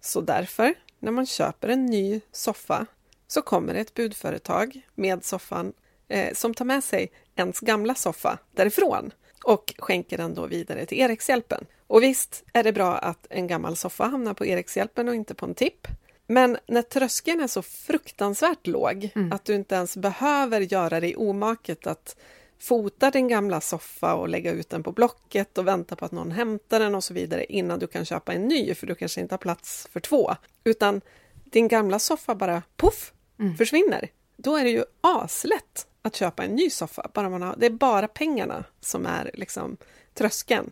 Så 0.00 0.20
därför, 0.20 0.74
när 0.98 1.12
man 1.12 1.26
köper 1.26 1.68
en 1.68 1.86
ny 1.86 2.20
soffa 2.32 2.86
så 3.26 3.42
kommer 3.42 3.74
det 3.74 3.80
ett 3.80 3.94
budföretag 3.94 4.80
med 4.94 5.24
soffan 5.24 5.72
eh, 6.08 6.34
som 6.34 6.54
tar 6.54 6.64
med 6.64 6.84
sig 6.84 7.10
ens 7.34 7.60
gamla 7.60 7.94
soffa 7.94 8.38
därifrån 8.52 9.12
och 9.48 9.74
skänker 9.78 10.16
den 10.16 10.34
då 10.34 10.46
vidare 10.46 10.86
till 10.86 11.00
Erikshjälpen. 11.00 11.66
Och 11.86 12.02
visst 12.02 12.44
är 12.52 12.62
det 12.62 12.72
bra 12.72 12.98
att 12.98 13.26
en 13.30 13.46
gammal 13.46 13.76
soffa 13.76 14.04
hamnar 14.04 14.34
på 14.34 14.46
Erikshjälpen 14.46 15.08
och 15.08 15.14
inte 15.14 15.34
på 15.34 15.46
en 15.46 15.54
tipp. 15.54 15.86
Men 16.26 16.58
när 16.66 16.82
tröskeln 16.82 17.40
är 17.40 17.46
så 17.46 17.62
fruktansvärt 17.62 18.66
låg 18.66 19.10
att 19.32 19.44
du 19.44 19.54
inte 19.54 19.74
ens 19.74 19.96
behöver 19.96 20.60
göra 20.60 21.00
dig 21.00 21.16
omaket 21.16 21.86
att 21.86 22.16
fota 22.58 23.10
din 23.10 23.28
gamla 23.28 23.60
soffa 23.60 24.14
och 24.14 24.28
lägga 24.28 24.52
ut 24.52 24.70
den 24.70 24.82
på 24.82 24.92
Blocket 24.92 25.58
och 25.58 25.66
vänta 25.66 25.96
på 25.96 26.04
att 26.04 26.12
någon 26.12 26.30
hämtar 26.30 26.80
den 26.80 26.94
och 26.94 27.04
så 27.04 27.14
vidare 27.14 27.44
innan 27.44 27.78
du 27.78 27.86
kan 27.86 28.04
köpa 28.04 28.32
en 28.32 28.48
ny 28.48 28.74
för 28.74 28.86
du 28.86 28.94
kanske 28.94 29.20
inte 29.20 29.32
har 29.32 29.38
plats 29.38 29.88
för 29.92 30.00
två. 30.00 30.34
Utan 30.64 31.00
din 31.44 31.68
gamla 31.68 31.98
soffa 31.98 32.34
bara 32.34 32.62
poff 32.76 33.12
försvinner. 33.58 34.08
Då 34.36 34.56
är 34.56 34.64
det 34.64 34.70
ju 34.70 34.84
aslätt 35.00 35.86
att 36.08 36.16
köpa 36.16 36.44
en 36.44 36.56
ny 36.56 36.70
soffa. 36.70 37.10
Bara 37.14 37.28
man 37.28 37.42
har, 37.42 37.54
det 37.58 37.66
är 37.66 37.70
bara 37.70 38.08
pengarna 38.08 38.64
som 38.80 39.06
är 39.06 39.30
liksom 39.34 39.76
tröskeln. 40.14 40.70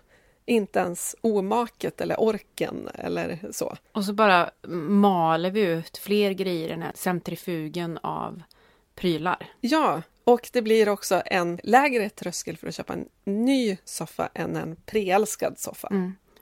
Inte 0.49 0.79
ens 0.79 1.17
omaket 1.21 2.01
eller 2.01 2.21
orken 2.21 2.89
eller 2.95 3.39
så. 3.53 3.77
Och 3.93 4.05
så 4.05 4.13
bara 4.13 4.51
maler 4.89 5.51
vi 5.51 5.61
ut 5.61 5.99
fler 5.99 6.33
grejer 6.33 6.67
i 6.67 6.69
den 6.69 6.83
här 6.83 6.93
centrifugen 6.95 7.99
av 8.03 8.43
prylar. 8.95 9.51
Ja, 9.61 10.03
och 10.25 10.51
det 10.53 10.63
blir 10.63 10.89
också 10.89 11.23
en 11.27 11.61
lägre 11.63 12.11
tröskel 12.11 12.57
för 12.57 12.69
att 12.69 12.75
köpa 12.75 12.93
en 12.93 13.09
ny 13.25 13.77
soffa 13.85 14.29
än 14.35 14.57
en 14.57 14.77
preälskad 14.77 15.59
soffa. 15.59 15.89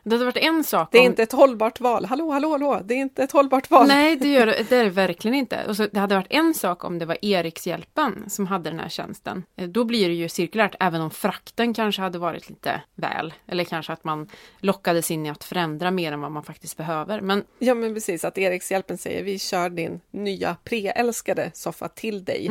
Det 0.05 0.15
hade 0.15 0.25
varit 0.25 0.37
en 0.37 0.65
sak 0.65 0.89
Det 0.93 0.99
är 0.99 1.01
om... 1.01 1.07
inte 1.07 1.23
ett 1.23 1.33
hållbart 1.33 1.81
val. 1.81 2.05
Hallå, 2.05 2.31
hallå, 2.31 2.51
hallå! 2.51 2.81
Det 2.85 2.95
är 2.95 2.99
inte 2.99 3.23
ett 3.23 3.33
hållbart 3.33 3.71
val. 3.71 3.87
Nej, 3.89 4.17
det, 4.17 4.29
gör, 4.29 4.47
det 4.69 4.73
är 4.77 4.85
det 4.85 4.91
verkligen 4.91 5.35
inte. 5.35 5.65
Och 5.69 5.77
så, 5.77 5.87
det 5.93 6.01
hade 6.01 6.15
varit 6.15 6.27
en 6.31 6.55
sak 6.55 6.85
om 6.85 6.99
det 6.99 7.07
var 7.07 7.17
Erikshjälpen 7.23 8.25
som 8.31 8.47
hade 8.47 8.71
den 8.71 8.79
här 8.81 8.89
tjänsten. 8.89 9.43
Eh, 9.57 9.69
Då 9.69 9.85
blir 9.85 10.09
det 10.09 10.15
ju 10.15 10.29
cirkulärt, 10.29 10.75
även 10.81 11.01
om 11.01 11.11
frakten 11.11 11.75
kanske 11.75 12.03
hade 12.03 12.19
varit 12.19 12.49
lite 12.49 12.83
väl. 12.95 13.35
Eller 13.47 13.65
kanske 13.65 13.93
att 13.93 14.05
man 14.05 14.29
lockades 14.61 15.11
in 15.11 15.27
i 15.27 15.31
att 15.31 15.45
förändra 15.45 15.91
mer 15.91 16.13
än 16.13 16.21
vad 16.21 16.33
man 16.33 16.45
faktiskt 16.45 16.77
behöver. 16.77 17.21
Men 17.21 17.45
Ja, 17.59 17.75
men 17.75 17.95
precis. 17.95 18.25
Att 18.25 18.39
Erikshjälpen 18.39 18.99
säger 18.99 19.23
vi 19.25 19.39
kör 19.39 19.71
din 19.71 20.01
nya 20.11 20.57
preälskade 20.65 21.51
soffa 21.55 21.89
till 21.89 22.25
dig 22.25 22.51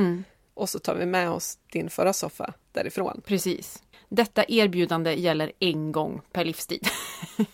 och 0.54 0.70
så 0.70 0.80
tar 0.80 0.96
vi 0.96 1.06
med 1.06 1.30
oss 1.32 1.58
din 1.72 1.90
förra 1.90 2.14
soffa 2.14 2.54
därifrån. 2.72 3.22
precis. 3.26 3.84
Detta 4.16 4.44
erbjudande 4.48 5.14
gäller 5.14 5.52
en 5.60 5.92
gång 5.92 6.22
per 6.32 6.46
livstid. 6.46 6.88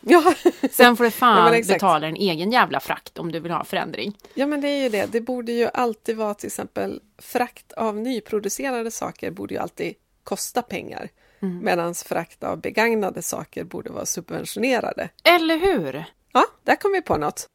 Ja, 0.02 0.34
Sen 0.72 0.98
får 0.98 1.04
du 1.04 1.08
Ja, 1.10 1.12
fan 1.12 1.54
exakt. 1.54 1.76
betala 1.76 2.08
en 2.08 2.16
egen 2.16 2.52
jävla 2.52 2.80
frakt 2.80 3.18
om 3.18 3.32
du 3.32 3.40
vill 3.40 3.52
ha 3.52 3.64
förändring. 3.64 4.18
ja, 4.34 4.46
men 4.48 4.62
det 4.62 4.68
är 4.68 4.84
ju 4.84 4.90
det. 4.90 5.12
Det 5.12 5.22
borde 5.22 5.52
ju 5.52 5.70
alltid 5.74 6.18
vara 6.18 6.34
till 6.34 6.48
exempel 6.48 7.02
frakt 7.18 7.72
av 7.74 7.96
nyproducerade 7.98 8.92
saker 8.92 9.32
borde 9.32 9.54
ju 9.54 9.60
alltid 9.60 9.94
kosta 10.24 10.62
pengar. 10.62 11.10
Medan 11.40 11.96
frakt 11.96 12.44
av 12.44 12.62
begagnade 12.62 13.22
saker 13.22 13.64
borde 13.64 13.90
vara 13.90 14.06
subventionerade. 14.06 15.10
Eller 15.24 15.58
hur? 15.58 16.06
Ja, 16.34 16.46
där 16.64 16.76
kom 16.76 16.92
vi 16.92 17.02
på 17.02 17.18
något. 17.18 17.46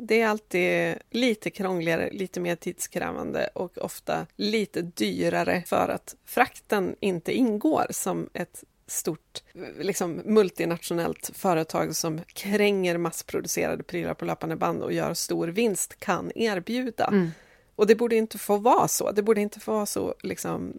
Det 0.00 0.20
är 0.20 0.28
alltid 0.28 0.94
lite 1.10 1.50
krångligare, 1.50 2.10
lite 2.12 2.40
mer 2.40 2.56
tidskrävande 2.56 3.48
och 3.54 3.78
ofta 3.78 4.26
lite 4.36 4.82
dyrare 4.82 5.62
för 5.66 5.88
att 5.88 6.16
frakten 6.24 6.96
inte 7.00 7.32
ingår 7.32 7.86
som 7.90 8.30
ett 8.32 8.64
stort 8.86 9.42
liksom, 9.78 10.22
multinationellt 10.24 11.30
företag 11.34 11.96
som 11.96 12.20
kränger 12.26 12.98
massproducerade 12.98 13.82
prylar 13.82 14.14
på 14.14 14.24
löpande 14.24 14.56
band 14.56 14.82
och 14.82 14.92
gör 14.92 15.14
stor 15.14 15.48
vinst 15.48 16.00
kan 16.00 16.32
erbjuda. 16.34 17.30
Och 17.76 17.86
det 17.86 17.94
borde 17.94 18.16
inte 18.16 18.38
få 18.38 18.56
vara 18.56 18.88
så. 18.88 19.12
Det 19.12 19.22
borde 19.22 19.40
inte 19.40 19.60
få 19.60 19.72
vara 19.72 19.86
så 19.86 20.14
liksom, 20.22 20.78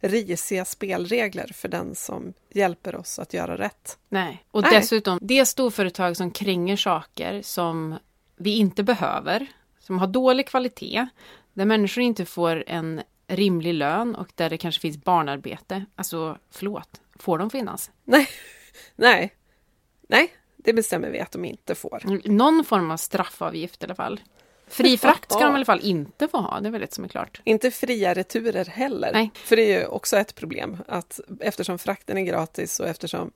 risiga 0.00 0.64
spelregler 0.64 1.50
för 1.54 1.68
den 1.68 1.94
som 1.94 2.32
hjälper 2.50 2.96
oss 2.96 3.18
att 3.18 3.34
göra 3.34 3.58
rätt. 3.58 3.98
Nej. 4.08 4.44
Och 4.50 4.62
Nej. 4.62 4.70
dessutom, 4.74 5.18
det 5.22 5.38
är 5.38 5.44
storföretag 5.44 6.16
som 6.16 6.30
kränger 6.30 6.76
saker 6.76 7.42
som 7.42 7.98
vi 8.36 8.56
inte 8.56 8.82
behöver, 8.82 9.46
som 9.78 9.98
har 9.98 10.06
dålig 10.06 10.48
kvalitet, 10.48 11.06
där 11.52 11.64
människor 11.64 12.04
inte 12.04 12.24
får 12.24 12.64
en 12.66 13.02
rimlig 13.28 13.74
lön 13.74 14.14
och 14.14 14.28
där 14.34 14.50
det 14.50 14.58
kanske 14.58 14.80
finns 14.80 15.04
barnarbete. 15.04 15.84
Alltså, 15.96 16.38
förlåt, 16.50 17.00
får 17.14 17.38
de 17.38 17.50
finnas? 17.50 17.90
Nej, 18.04 18.28
nej, 18.96 19.34
nej, 20.08 20.32
det 20.56 20.72
bestämmer 20.72 21.10
vi 21.10 21.20
att 21.20 21.32
de 21.32 21.44
inte 21.44 21.74
får. 21.74 22.02
Någon 22.28 22.64
form 22.64 22.90
av 22.90 22.96
straffavgift 22.96 23.82
i 23.82 23.86
alla 23.86 23.94
fall. 23.94 24.20
Fri 24.68 24.98
frakt 24.98 25.32
ska 25.32 25.40
de 25.40 25.52
i 25.52 25.54
alla 25.54 25.64
fall 25.64 25.80
inte 25.82 26.28
få 26.28 26.38
ha, 26.38 26.60
det 26.60 26.68
är 26.68 26.70
väl 26.70 26.82
ett 26.82 26.92
som 26.92 27.04
är 27.04 27.08
klart. 27.08 27.40
Inte 27.44 27.70
fria 27.70 28.14
returer 28.14 28.64
heller. 28.64 29.10
Nej. 29.12 29.30
För 29.34 29.56
det 29.56 29.62
är 29.62 29.80
ju 29.80 29.86
också 29.86 30.16
ett 30.16 30.34
problem 30.34 30.76
att 30.88 31.20
eftersom 31.40 31.78
frakten 31.78 32.18
är 32.18 32.22
gratis 32.22 32.80
och 32.80 32.88
eftersom 32.88 33.32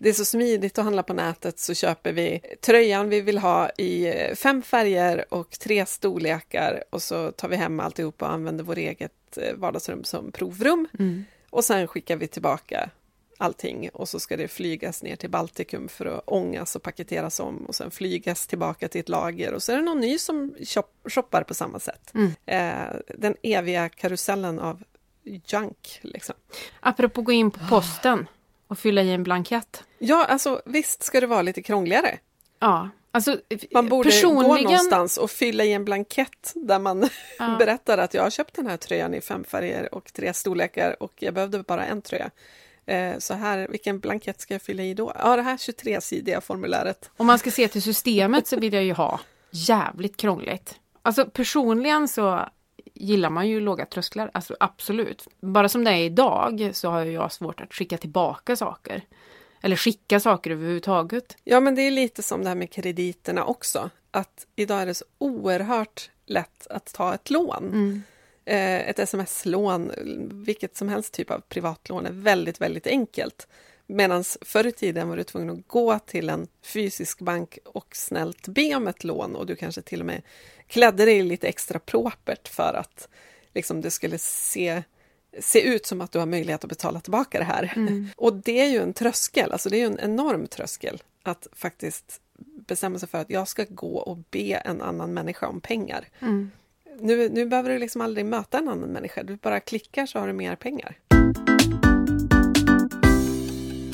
det 0.00 0.08
är 0.08 0.12
så 0.12 0.24
smidigt 0.24 0.78
att 0.78 0.84
handla 0.84 1.02
på 1.02 1.14
nätet 1.14 1.58
så 1.58 1.74
köper 1.74 2.12
vi 2.12 2.40
tröjan 2.60 3.08
vi 3.08 3.20
vill 3.20 3.38
ha 3.38 3.70
i 3.70 4.06
eh, 4.06 4.34
fem 4.34 4.62
färger 4.62 5.24
och 5.28 5.50
tre 5.50 5.86
storlekar 5.86 6.84
och 6.90 7.02
så 7.02 7.32
tar 7.32 7.48
vi 7.48 7.56
hem 7.56 7.80
alltihop 7.80 8.22
och 8.22 8.30
använder 8.30 8.64
vår 8.64 8.78
eget 8.78 9.36
eh, 9.36 9.54
vardagsrum 9.54 10.04
som 10.04 10.32
provrum. 10.32 10.88
Mm. 10.98 11.24
Och 11.50 11.64
sen 11.64 11.88
skickar 11.88 12.16
vi 12.16 12.26
tillbaka 12.26 12.90
allting 13.38 13.88
och 13.88 14.08
så 14.08 14.20
ska 14.20 14.36
det 14.36 14.48
flygas 14.48 15.02
ner 15.02 15.16
till 15.16 15.30
Baltikum 15.30 15.88
för 15.88 16.06
att 16.06 16.22
ångas 16.26 16.76
och 16.76 16.82
paketeras 16.82 17.40
om 17.40 17.66
och 17.66 17.74
sen 17.74 17.90
flygas 17.90 18.46
tillbaka 18.46 18.88
till 18.88 19.00
ett 19.00 19.08
lager 19.08 19.52
och 19.54 19.62
så 19.62 19.72
är 19.72 19.76
det 19.76 19.82
någon 19.82 20.00
ny 20.00 20.18
som 20.18 20.54
shop- 20.58 21.08
shoppar 21.10 21.42
på 21.42 21.54
samma 21.54 21.78
sätt. 21.78 22.12
Mm. 22.14 22.30
Eh, 22.46 22.96
den 23.18 23.36
eviga 23.42 23.88
karusellen 23.88 24.58
av 24.58 24.82
junk. 25.24 25.98
Liksom. 26.02 26.34
Apropå 26.80 27.22
gå 27.22 27.32
in 27.32 27.50
på 27.50 27.58
posten 27.68 28.26
och 28.70 28.78
fylla 28.78 29.02
i 29.02 29.10
en 29.12 29.22
blankett. 29.22 29.84
Ja, 29.98 30.24
alltså 30.24 30.62
visst 30.64 31.02
ska 31.02 31.20
det 31.20 31.26
vara 31.26 31.42
lite 31.42 31.62
krångligare. 31.62 32.18
Ja, 32.58 32.88
alltså 33.10 33.36
Man 33.72 33.88
borde 33.88 34.08
gå 34.08 34.12
personligen... 34.12 34.64
någonstans 34.64 35.16
och 35.16 35.30
fylla 35.30 35.64
i 35.64 35.72
en 35.72 35.84
blankett 35.84 36.52
där 36.54 36.78
man 36.78 37.08
Ja. 37.38 37.56
berättar 37.58 37.98
att 37.98 38.14
jag 38.14 38.22
har 38.22 38.30
köpt 38.30 38.54
den 38.54 38.66
här 38.66 38.76
tröjan 38.76 39.14
i 39.14 39.20
fem 39.20 39.44
färger 39.44 39.94
och 39.94 40.12
tre 40.12 40.34
storlekar 40.34 41.02
och 41.02 41.12
jag 41.18 41.34
behövde 41.34 41.62
bara 41.62 41.84
en 41.86 42.02
tröja. 42.02 42.30
Eh, 42.86 43.18
så 43.18 43.34
här, 43.34 43.68
vilken 43.70 44.00
blankett 44.00 44.40
ska 44.40 44.54
jag 44.54 44.62
fylla 44.62 44.82
i 44.82 44.94
då? 44.94 45.12
Ja, 45.18 45.36
det 45.36 45.42
här 45.42 45.56
23-sidiga 45.56 46.40
formuläret. 46.40 47.10
Om 47.16 47.26
man 47.26 47.38
ska 47.38 47.50
se 47.50 47.68
till 47.68 47.82
systemet 47.82 48.46
så 48.46 48.56
vill 48.56 48.72
jag 48.72 48.84
ju 48.84 48.92
ha 48.92 49.20
jävligt 49.50 50.16
krångligt. 50.16 50.74
Alltså 51.02 51.26
personligen 51.26 52.08
så 52.08 52.48
gillar 53.00 53.30
man 53.30 53.48
ju 53.48 53.60
låga 53.60 53.86
trösklar, 53.86 54.30
alltså 54.34 54.56
absolut. 54.60 55.28
Bara 55.40 55.68
som 55.68 55.84
det 55.84 55.90
är 55.90 56.04
idag 56.04 56.70
så 56.72 56.90
har 56.90 57.04
jag 57.04 57.32
svårt 57.32 57.60
att 57.60 57.74
skicka 57.74 57.98
tillbaka 57.98 58.56
saker. 58.56 59.02
Eller 59.62 59.76
skicka 59.76 60.20
saker 60.20 60.50
överhuvudtaget. 60.50 61.36
Ja, 61.44 61.60
men 61.60 61.74
det 61.74 61.82
är 61.82 61.90
lite 61.90 62.22
som 62.22 62.42
det 62.42 62.48
här 62.48 62.56
med 62.56 62.72
krediterna 62.72 63.44
också. 63.44 63.90
Att 64.10 64.46
idag 64.56 64.82
är 64.82 64.86
det 64.86 64.94
så 64.94 65.04
oerhört 65.18 66.10
lätt 66.26 66.66
att 66.70 66.94
ta 66.94 67.14
ett 67.14 67.30
lån. 67.30 67.64
Mm. 67.64 68.02
Eh, 68.44 68.88
ett 68.88 68.98
sms-lån, 68.98 69.92
vilket 70.46 70.76
som 70.76 70.88
helst 70.88 71.14
typ 71.14 71.30
av 71.30 71.40
privatlån 71.48 72.06
är 72.06 72.12
väldigt, 72.12 72.60
väldigt 72.60 72.86
enkelt. 72.86 73.48
Medan 73.92 74.24
förr 74.40 74.66
i 74.66 74.72
tiden 74.72 75.08
var 75.08 75.16
du 75.16 75.24
tvungen 75.24 75.50
att 75.50 75.68
gå 75.68 75.98
till 75.98 76.28
en 76.28 76.46
fysisk 76.62 77.20
bank 77.20 77.58
och 77.64 77.96
snällt 77.96 78.48
be 78.48 78.74
om 78.74 78.88
ett 78.88 79.04
lån 79.04 79.36
och 79.36 79.46
du 79.46 79.56
kanske 79.56 79.82
till 79.82 80.00
och 80.00 80.06
med 80.06 80.22
klädde 80.66 81.04
dig 81.04 81.22
lite 81.22 81.48
extra 81.48 81.78
propert 81.78 82.48
för 82.48 82.74
att 82.74 83.08
liksom, 83.54 83.80
det 83.80 83.90
skulle 83.90 84.18
se, 84.18 84.82
se 85.38 85.62
ut 85.62 85.86
som 85.86 86.00
att 86.00 86.12
du 86.12 86.18
har 86.18 86.26
möjlighet 86.26 86.64
att 86.64 86.70
betala 86.70 87.00
tillbaka 87.00 87.38
det 87.38 87.44
här. 87.44 87.74
Och 88.16 88.34
det 88.34 88.60
är 88.60 88.68
ju 88.68 88.82
en 88.82 88.92
tröskel, 88.92 89.52
alltså 89.52 89.68
det 89.68 89.76
är 89.76 89.80
ju 89.80 89.86
en 89.86 90.00
enorm 90.00 90.46
tröskel 90.46 91.02
att 91.22 91.46
faktiskt 91.52 92.20
bestämma 92.66 92.98
sig 92.98 93.08
för 93.08 93.18
att 93.18 93.30
jag 93.30 93.48
ska 93.48 93.64
gå 93.68 93.98
och 93.98 94.18
be 94.30 94.62
en 94.64 94.82
annan 94.82 95.14
människa 95.14 95.46
om 95.46 95.60
pengar. 95.60 96.08
Mm. 96.20 96.50
Nu, 96.98 97.28
nu 97.28 97.46
behöver 97.46 97.70
du 97.70 97.78
liksom 97.78 98.00
aldrig 98.00 98.26
möta 98.26 98.58
en 98.58 98.68
annan 98.68 98.88
människa, 98.88 99.22
du 99.22 99.36
bara 99.36 99.60
klickar 99.60 100.06
så 100.06 100.18
har 100.18 100.26
du 100.26 100.32
mer 100.32 100.56
pengar. 100.56 100.96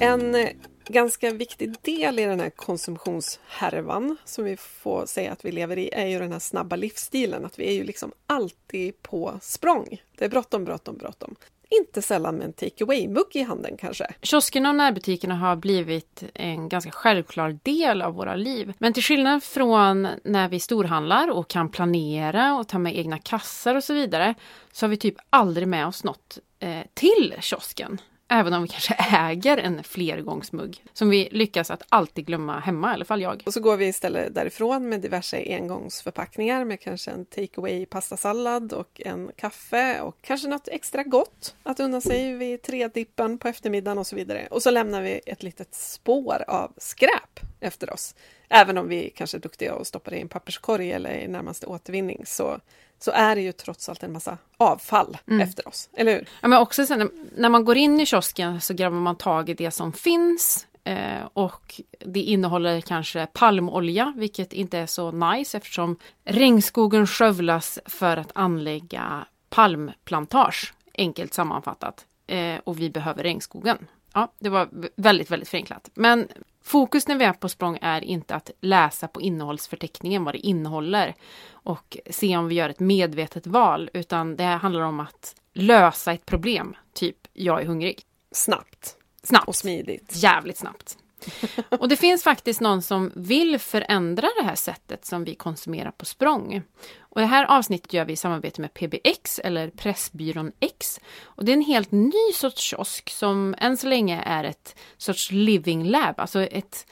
En 0.00 0.34
eh, 0.34 0.48
ganska 0.88 1.30
viktig 1.30 1.74
del 1.82 2.18
i 2.18 2.24
den 2.24 2.40
här 2.40 2.50
konsumtionshärvan 2.50 4.16
som 4.24 4.44
vi 4.44 4.56
får 4.56 5.06
säga 5.06 5.32
att 5.32 5.44
vi 5.44 5.52
lever 5.52 5.78
i 5.78 5.90
är 5.92 6.06
ju 6.06 6.18
den 6.18 6.32
här 6.32 6.38
snabba 6.38 6.76
livsstilen, 6.76 7.44
att 7.44 7.58
vi 7.58 7.68
är 7.68 7.72
ju 7.72 7.84
liksom 7.84 8.12
alltid 8.26 9.02
på 9.02 9.38
språng. 9.42 10.02
Det 10.18 10.24
är 10.24 10.28
bråttom, 10.28 10.64
bråttom, 10.64 10.96
bråttom. 10.96 11.36
Inte 11.68 12.02
sällan 12.02 12.34
med 12.34 12.44
en 12.44 12.52
take 12.52 12.84
away-mugg 12.84 13.36
i 13.36 13.42
handen 13.42 13.76
kanske. 13.78 14.14
Kioskerna 14.22 14.68
och 14.70 14.76
närbutikerna 14.76 15.36
har 15.36 15.56
blivit 15.56 16.24
en 16.34 16.68
ganska 16.68 16.90
självklar 16.90 17.58
del 17.62 18.02
av 18.02 18.14
våra 18.14 18.34
liv. 18.34 18.72
Men 18.78 18.92
till 18.92 19.02
skillnad 19.02 19.42
från 19.42 20.08
när 20.24 20.48
vi 20.48 20.60
storhandlar 20.60 21.30
och 21.30 21.48
kan 21.48 21.68
planera 21.68 22.54
och 22.54 22.68
ta 22.68 22.78
med 22.78 22.98
egna 22.98 23.18
kassar 23.18 23.74
och 23.74 23.84
så 23.84 23.94
vidare 23.94 24.34
så 24.72 24.86
har 24.86 24.88
vi 24.88 24.96
typ 24.96 25.16
aldrig 25.30 25.68
med 25.68 25.86
oss 25.86 26.04
något 26.04 26.38
eh, 26.58 26.82
till 26.94 27.34
kiosken. 27.40 28.00
Även 28.28 28.54
om 28.54 28.62
vi 28.62 28.68
kanske 28.68 28.94
äger 28.94 29.56
en 29.56 29.84
flergångsmugg 29.84 30.84
som 30.92 31.10
vi 31.10 31.28
lyckas 31.32 31.70
att 31.70 31.82
alltid 31.88 32.26
glömma 32.26 32.58
hemma, 32.60 32.90
i 32.90 32.94
alla 32.94 33.04
fall 33.04 33.22
jag. 33.22 33.42
Och 33.46 33.52
så 33.52 33.60
går 33.60 33.76
vi 33.76 33.86
istället 33.86 34.34
därifrån 34.34 34.88
med 34.88 35.00
diverse 35.00 35.44
engångsförpackningar 35.46 36.64
med 36.64 36.80
kanske 36.80 37.10
en 37.10 37.26
takeaway-pastasallad 37.26 38.72
och 38.72 39.00
en 39.04 39.30
kaffe 39.36 40.00
och 40.00 40.16
kanske 40.22 40.48
något 40.48 40.68
extra 40.68 41.02
gott 41.02 41.56
att 41.62 41.80
unna 41.80 42.00
sig 42.00 42.32
vid 42.32 42.62
tredippen 42.62 43.38
på 43.38 43.48
eftermiddagen 43.48 43.98
och 43.98 44.06
så 44.06 44.16
vidare. 44.16 44.48
Och 44.50 44.62
så 44.62 44.70
lämnar 44.70 45.02
vi 45.02 45.20
ett 45.26 45.42
litet 45.42 45.74
spår 45.74 46.44
av 46.48 46.72
skräp 46.76 47.40
efter 47.60 47.92
oss. 47.92 48.14
Även 48.48 48.78
om 48.78 48.88
vi 48.88 49.10
kanske 49.10 49.36
är 49.36 49.40
duktiga 49.40 49.74
och 49.74 49.86
stoppar 49.86 50.10
det 50.10 50.16
i 50.16 50.20
en 50.20 50.28
papperskorg 50.28 50.92
eller 50.92 51.10
i 51.10 51.28
närmaste 51.28 51.66
återvinning 51.66 52.22
så, 52.26 52.60
så 52.98 53.10
är 53.10 53.36
det 53.36 53.42
ju 53.42 53.52
trots 53.52 53.88
allt 53.88 54.02
en 54.02 54.12
massa 54.12 54.38
avfall 54.56 55.16
efter 55.40 55.68
oss, 55.68 55.88
eller 55.92 56.12
hur? 56.12 56.28
Ja, 56.40 56.48
men 56.48 56.58
också 56.58 56.86
sen, 56.86 57.10
när 57.36 57.48
man 57.48 57.64
går 57.64 57.76
in 57.76 58.00
i 58.00 58.06
kiosken 58.06 58.60
så 58.60 58.74
grabbar 58.74 58.96
man 58.96 59.16
tag 59.16 59.48
i 59.48 59.54
det 59.54 59.70
som 59.70 59.92
finns 59.92 60.66
eh, 60.84 61.26
och 61.32 61.80
det 61.98 62.20
innehåller 62.20 62.80
kanske 62.80 63.26
palmolja, 63.26 64.12
vilket 64.16 64.52
inte 64.52 64.78
är 64.78 64.86
så 64.86 65.10
nice 65.10 65.56
eftersom 65.56 65.96
regnskogen 66.24 67.06
skövlas 67.06 67.78
för 67.86 68.16
att 68.16 68.30
anlägga 68.34 69.26
palmplantage, 69.48 70.74
enkelt 70.94 71.34
sammanfattat. 71.34 72.06
Eh, 72.26 72.58
och 72.64 72.80
vi 72.80 72.90
behöver 72.90 73.22
regnskogen. 73.22 73.78
Ja, 74.16 74.32
det 74.38 74.48
var 74.48 74.68
väldigt, 74.96 75.30
väldigt 75.30 75.48
förenklat. 75.48 75.90
Men 75.94 76.28
fokus 76.62 77.08
när 77.08 77.16
vi 77.16 77.24
är 77.24 77.32
på 77.32 77.48
språng 77.48 77.78
är 77.82 78.04
inte 78.04 78.34
att 78.34 78.50
läsa 78.60 79.08
på 79.08 79.20
innehållsförteckningen 79.20 80.24
vad 80.24 80.34
det 80.34 80.38
innehåller 80.38 81.14
och 81.50 81.96
se 82.10 82.36
om 82.36 82.48
vi 82.48 82.54
gör 82.54 82.68
ett 82.68 82.80
medvetet 82.80 83.46
val, 83.46 83.90
utan 83.92 84.36
det 84.36 84.44
handlar 84.44 84.80
om 84.80 85.00
att 85.00 85.34
lösa 85.52 86.12
ett 86.12 86.26
problem, 86.26 86.76
typ 86.92 87.16
jag 87.32 87.62
är 87.62 87.66
hungrig. 87.66 88.02
Snabbt 88.32 88.96
Snabbt. 89.22 89.48
och 89.48 89.56
smidigt. 89.56 90.12
Jävligt 90.16 90.58
snabbt. 90.58 90.98
Och 91.78 91.88
det 91.88 91.96
finns 91.96 92.22
faktiskt 92.22 92.60
någon 92.60 92.82
som 92.82 93.12
vill 93.14 93.58
förändra 93.58 94.28
det 94.40 94.44
här 94.44 94.54
sättet 94.54 95.04
som 95.04 95.24
vi 95.24 95.34
konsumerar 95.34 95.90
på 95.90 96.04
språng. 96.04 96.62
Och 97.00 97.20
det 97.20 97.26
här 97.26 97.44
avsnittet 97.44 97.92
gör 97.92 98.04
vi 98.04 98.12
i 98.12 98.16
samarbete 98.16 98.60
med 98.60 98.74
PBX 98.74 99.38
eller 99.38 99.70
Pressbyrån 99.70 100.52
X. 100.60 101.00
Och 101.22 101.44
det 101.44 101.52
är 101.52 101.56
en 101.56 101.62
helt 101.62 101.92
ny 101.92 102.32
sorts 102.34 102.62
kiosk 102.62 103.10
som 103.10 103.54
än 103.58 103.76
så 103.76 103.86
länge 103.88 104.22
är 104.26 104.44
ett 104.44 104.76
sorts 104.96 105.30
living 105.30 105.84
lab, 105.84 106.20
alltså 106.20 106.42
ett 106.42 106.86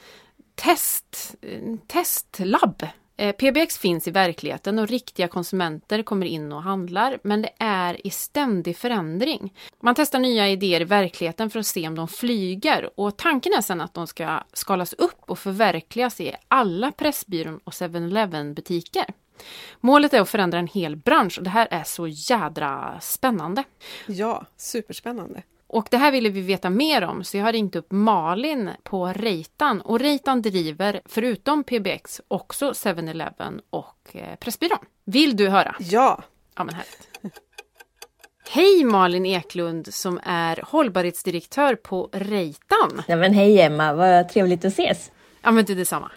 test, 0.55 1.35
testlabb. 1.87 2.87
Eh, 3.17 3.31
PBX 3.31 3.77
finns 3.77 4.07
i 4.07 4.11
verkligheten 4.11 4.79
och 4.79 4.87
riktiga 4.87 5.27
konsumenter 5.27 6.03
kommer 6.03 6.25
in 6.25 6.51
och 6.51 6.63
handlar, 6.63 7.19
men 7.23 7.41
det 7.41 7.49
är 7.59 8.07
i 8.07 8.09
ständig 8.09 8.77
förändring. 8.77 9.53
Man 9.81 9.95
testar 9.95 10.19
nya 10.19 10.49
idéer 10.49 10.81
i 10.81 10.83
verkligheten 10.83 11.49
för 11.49 11.59
att 11.59 11.65
se 11.65 11.87
om 11.87 11.95
de 11.95 12.07
flyger 12.07 12.89
och 12.99 13.17
tanken 13.17 13.53
är 13.53 13.61
sen 13.61 13.81
att 13.81 13.93
de 13.93 14.07
ska 14.07 14.43
skalas 14.53 14.93
upp 14.93 15.21
och 15.25 15.39
förverkligas 15.39 16.21
i 16.21 16.35
alla 16.47 16.91
Pressbyrån 16.91 17.59
och 17.63 17.73
7-Eleven 17.73 18.53
butiker. 18.53 19.05
Målet 19.79 20.13
är 20.13 20.21
att 20.21 20.29
förändra 20.29 20.59
en 20.59 20.67
hel 20.67 20.95
bransch 20.95 21.37
och 21.37 21.43
det 21.43 21.49
här 21.49 21.67
är 21.71 21.83
så 21.83 22.07
jädra 22.07 22.99
spännande. 23.01 23.63
Ja, 24.07 24.45
superspännande. 24.57 25.43
Och 25.67 25.87
det 25.91 25.97
här 25.97 26.11
ville 26.11 26.29
vi 26.29 26.41
veta 26.41 26.69
mer 26.69 27.03
om 27.03 27.23
så 27.23 27.37
jag 27.37 27.43
har 27.43 27.53
ringt 27.53 27.75
upp 27.75 27.91
Malin 27.91 28.69
på 28.83 29.07
Reitan 29.07 29.81
och 29.81 29.99
Reitan 29.99 30.41
driver 30.41 31.01
förutom 31.05 31.63
PBX 31.63 32.21
också 32.27 32.71
7-Eleven 32.71 33.61
och 33.69 34.09
eh, 34.11 34.35
Pressbyrån. 34.35 34.79
Vill 35.05 35.35
du 35.35 35.49
höra? 35.49 35.75
Ja, 35.79 36.23
Ja 36.55 36.63
men 36.63 36.75
härligt. 36.75 37.09
Hej 38.49 38.83
Malin 38.83 39.25
Eklund 39.25 39.93
som 39.93 40.19
är 40.23 40.59
hållbarhetsdirektör 40.63 41.75
på 41.75 42.09
Reitan. 42.13 43.01
Nej 43.07 43.17
men 43.17 43.33
hej 43.33 43.61
Emma, 43.61 43.93
vad 43.93 44.29
trevligt 44.29 44.65
att 44.65 44.71
ses. 44.71 45.11
Ja 45.41 45.51
men 45.51 45.65
det 45.65 45.73
är 45.73 45.77
detsamma. 45.77 46.11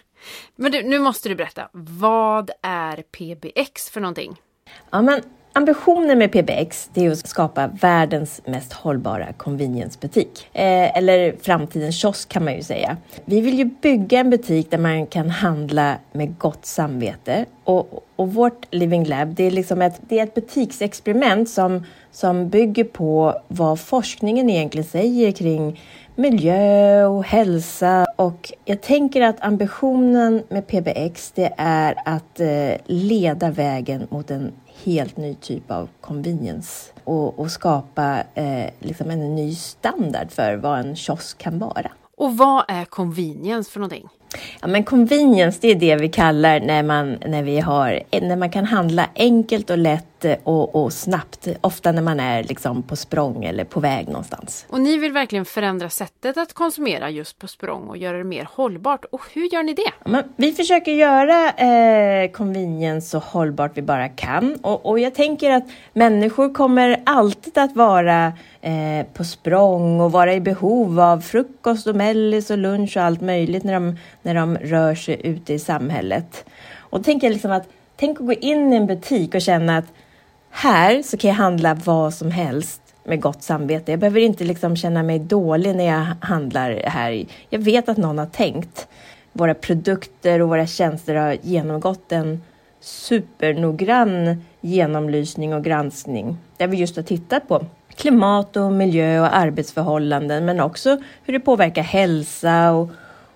Men 0.55 0.71
du, 0.71 0.83
nu 0.83 0.99
måste 0.99 1.29
du 1.29 1.35
berätta, 1.35 1.69
vad 1.71 2.51
är 2.61 2.97
PBX 3.01 3.89
för 3.89 4.01
någonting? 4.01 4.41
Ja 4.89 5.01
men 5.01 5.21
Ambitionen 5.53 6.17
med 6.17 6.31
PBX 6.31 6.89
det 6.93 7.05
är 7.05 7.11
att 7.11 7.27
skapa 7.27 7.67
världens 7.67 8.41
mest 8.45 8.73
hållbara 8.73 9.33
convenience-butik. 9.33 10.49
Eh, 10.53 10.97
eller 10.97 11.35
framtidens 11.41 11.95
kiosk 11.95 12.29
kan 12.29 12.43
man 12.43 12.55
ju 12.55 12.63
säga. 12.63 12.97
Vi 13.25 13.41
vill 13.41 13.57
ju 13.57 13.65
bygga 13.65 14.19
en 14.19 14.29
butik 14.29 14.71
där 14.71 14.77
man 14.77 15.05
kan 15.05 15.29
handla 15.29 15.95
med 16.11 16.37
gott 16.37 16.65
samvete. 16.65 17.45
Och, 17.63 18.03
och 18.15 18.33
vårt 18.33 18.65
Living 18.71 19.05
Lab 19.05 19.35
det 19.35 19.43
är, 19.43 19.51
liksom 19.51 19.81
ett, 19.81 20.01
det 20.01 20.19
är 20.19 20.23
ett 20.23 20.33
butiksexperiment 20.33 21.49
som, 21.49 21.85
som 22.11 22.49
bygger 22.49 22.83
på 22.83 23.41
vad 23.47 23.79
forskningen 23.79 24.49
egentligen 24.49 24.87
säger 24.87 25.31
kring 25.31 25.79
miljö 26.15 27.05
och 27.05 27.23
hälsa. 27.23 28.05
Och 28.15 28.53
jag 28.65 28.81
tänker 28.81 29.21
att 29.21 29.41
ambitionen 29.41 30.43
med 30.49 30.67
PBX 30.67 31.31
det 31.31 31.53
är 31.57 31.95
att 32.05 32.39
eh, 32.39 32.71
leda 32.85 33.51
vägen 33.51 34.07
mot 34.09 34.31
en 34.31 34.51
helt 34.83 35.17
ny 35.17 35.35
typ 35.35 35.71
av 35.71 35.89
convenience 36.01 36.91
och, 37.03 37.39
och 37.39 37.51
skapa 37.51 38.23
eh, 38.33 38.69
liksom 38.79 39.09
en 39.11 39.35
ny 39.35 39.55
standard 39.55 40.31
för 40.31 40.55
vad 40.55 40.79
en 40.79 40.95
kiosk 40.95 41.37
kan 41.37 41.59
vara. 41.59 41.91
Och 42.17 42.37
vad 42.37 42.65
är 42.67 42.85
convenience 42.85 43.71
för 43.71 43.79
någonting? 43.79 44.09
Ja, 44.61 44.67
men 44.67 44.83
convenience, 44.83 45.59
det 45.61 45.71
är 45.71 45.75
det 45.75 45.95
vi 45.95 46.09
kallar 46.09 46.59
när 46.59 46.83
man, 46.83 47.17
när 47.25 47.43
vi 47.43 47.59
har, 47.59 48.03
när 48.21 48.35
man 48.35 48.49
kan 48.49 48.65
handla 48.65 49.09
enkelt 49.15 49.69
och 49.69 49.77
lätt 49.77 50.25
och, 50.43 50.75
och 50.75 50.93
snabbt. 50.93 51.47
Ofta 51.61 51.91
när 51.91 52.01
man 52.01 52.19
är 52.19 52.43
liksom 52.43 52.83
på 52.83 52.95
språng 52.95 53.43
eller 53.45 53.63
på 53.63 53.79
väg 53.79 54.07
någonstans. 54.07 54.65
Och 54.69 54.81
ni 54.81 54.97
vill 54.97 55.11
verkligen 55.11 55.45
förändra 55.45 55.89
sättet 55.89 56.37
att 56.37 56.53
konsumera 56.53 57.09
just 57.09 57.39
på 57.39 57.47
språng 57.47 57.87
och 57.87 57.97
göra 57.97 58.17
det 58.17 58.23
mer 58.23 58.47
hållbart. 58.51 59.05
Och 59.11 59.21
hur 59.33 59.53
gör 59.53 59.63
ni 59.63 59.73
det? 59.73 59.91
Ja, 60.05 60.23
vi 60.35 60.51
försöker 60.51 60.91
göra 60.91 61.49
eh, 61.49 62.31
convenience 62.31 63.09
så 63.09 63.19
hållbart 63.19 63.71
vi 63.77 63.81
bara 63.81 64.09
kan. 64.09 64.55
Och, 64.61 64.85
och 64.85 64.99
jag 64.99 65.15
tänker 65.15 65.51
att 65.51 65.63
människor 65.93 66.53
kommer 66.53 67.01
alltid 67.05 67.57
att 67.57 67.75
vara 67.75 68.33
eh, 68.61 69.05
på 69.13 69.23
språng 69.23 70.01
och 70.01 70.11
vara 70.11 70.33
i 70.33 70.41
behov 70.41 70.99
av 70.99 71.21
frukost 71.21 71.87
och 71.87 71.95
mellis 71.95 72.51
och 72.51 72.57
lunch 72.57 72.97
och 72.97 73.03
allt 73.03 73.21
möjligt 73.21 73.63
när 73.63 73.73
de, 73.73 73.97
när 74.21 74.35
de 74.35 74.57
rör 74.57 74.95
sig 74.95 75.21
ute 75.23 75.53
i 75.53 75.59
samhället. 75.59 76.45
Och 76.77 76.99
då 76.99 77.03
tänker 77.03 77.27
jag 77.27 77.33
liksom 77.33 77.51
att 77.51 77.67
tänk 77.95 78.19
att 78.19 78.25
gå 78.25 78.33
in 78.33 78.73
i 78.73 78.75
en 78.75 78.87
butik 78.87 79.35
och 79.35 79.41
känna 79.41 79.77
att 79.77 79.93
här 80.49 81.01
så 81.01 81.17
kan 81.17 81.27
jag 81.27 81.35
handla 81.35 81.73
vad 81.73 82.13
som 82.13 82.31
helst 82.31 82.81
med 83.03 83.21
gott 83.21 83.43
samvete. 83.43 83.91
Jag 83.91 83.99
behöver 83.99 84.19
inte 84.19 84.43
liksom 84.43 84.75
känna 84.75 85.03
mig 85.03 85.19
dålig 85.19 85.75
när 85.75 85.85
jag 85.85 86.05
handlar 86.19 86.81
här. 86.85 87.25
Jag 87.49 87.59
vet 87.59 87.89
att 87.89 87.97
någon 87.97 88.17
har 88.17 88.25
tänkt. 88.25 88.87
Våra 89.33 89.53
produkter 89.53 90.41
och 90.41 90.49
våra 90.49 90.67
tjänster 90.67 91.15
har 91.15 91.37
genomgått 91.41 92.11
en 92.11 92.41
supernoggrann 92.79 94.43
genomlysning 94.61 95.53
och 95.53 95.63
granskning 95.63 96.37
där 96.57 96.67
vi 96.67 96.77
just 96.77 96.95
har 96.95 97.03
tittat 97.03 97.47
på 97.47 97.65
klimat 97.99 98.57
och 98.57 98.71
miljö 98.71 99.19
och 99.19 99.35
arbetsförhållanden 99.37 100.45
men 100.45 100.59
också 100.59 100.97
hur 101.23 101.33
det 101.33 101.39
påverkar 101.39 101.81
hälsa 101.81 102.71
och, 102.71 102.89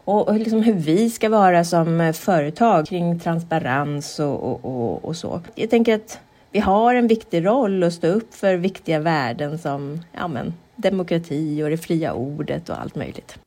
och 0.05 0.33
liksom 0.33 0.61
hur 0.63 0.73
vi 0.73 1.09
ska 1.09 1.29
vara 1.29 1.63
som 1.63 2.13
företag 2.15 2.87
kring 2.87 3.19
transparens 3.19 4.19
och, 4.19 4.43
och, 4.43 4.65
och, 4.65 5.05
och 5.05 5.15
så. 5.15 5.41
Jag 5.55 5.69
tänker 5.69 5.95
att 5.95 6.19
vi 6.51 6.59
har 6.59 6.95
en 6.95 7.07
viktig 7.07 7.45
roll 7.45 7.83
att 7.83 7.93
stå 7.93 8.07
upp 8.07 8.33
för 8.33 8.55
viktiga 8.55 8.99
värden 8.99 9.57
som 9.57 10.01
ja, 10.11 10.27
men, 10.27 10.53
demokrati 10.75 11.63
och 11.63 11.69
det 11.69 11.77
fria 11.77 12.13
ordet 12.13 12.69
och 12.69 12.81
allt 12.81 12.95
möjligt. 12.95 13.37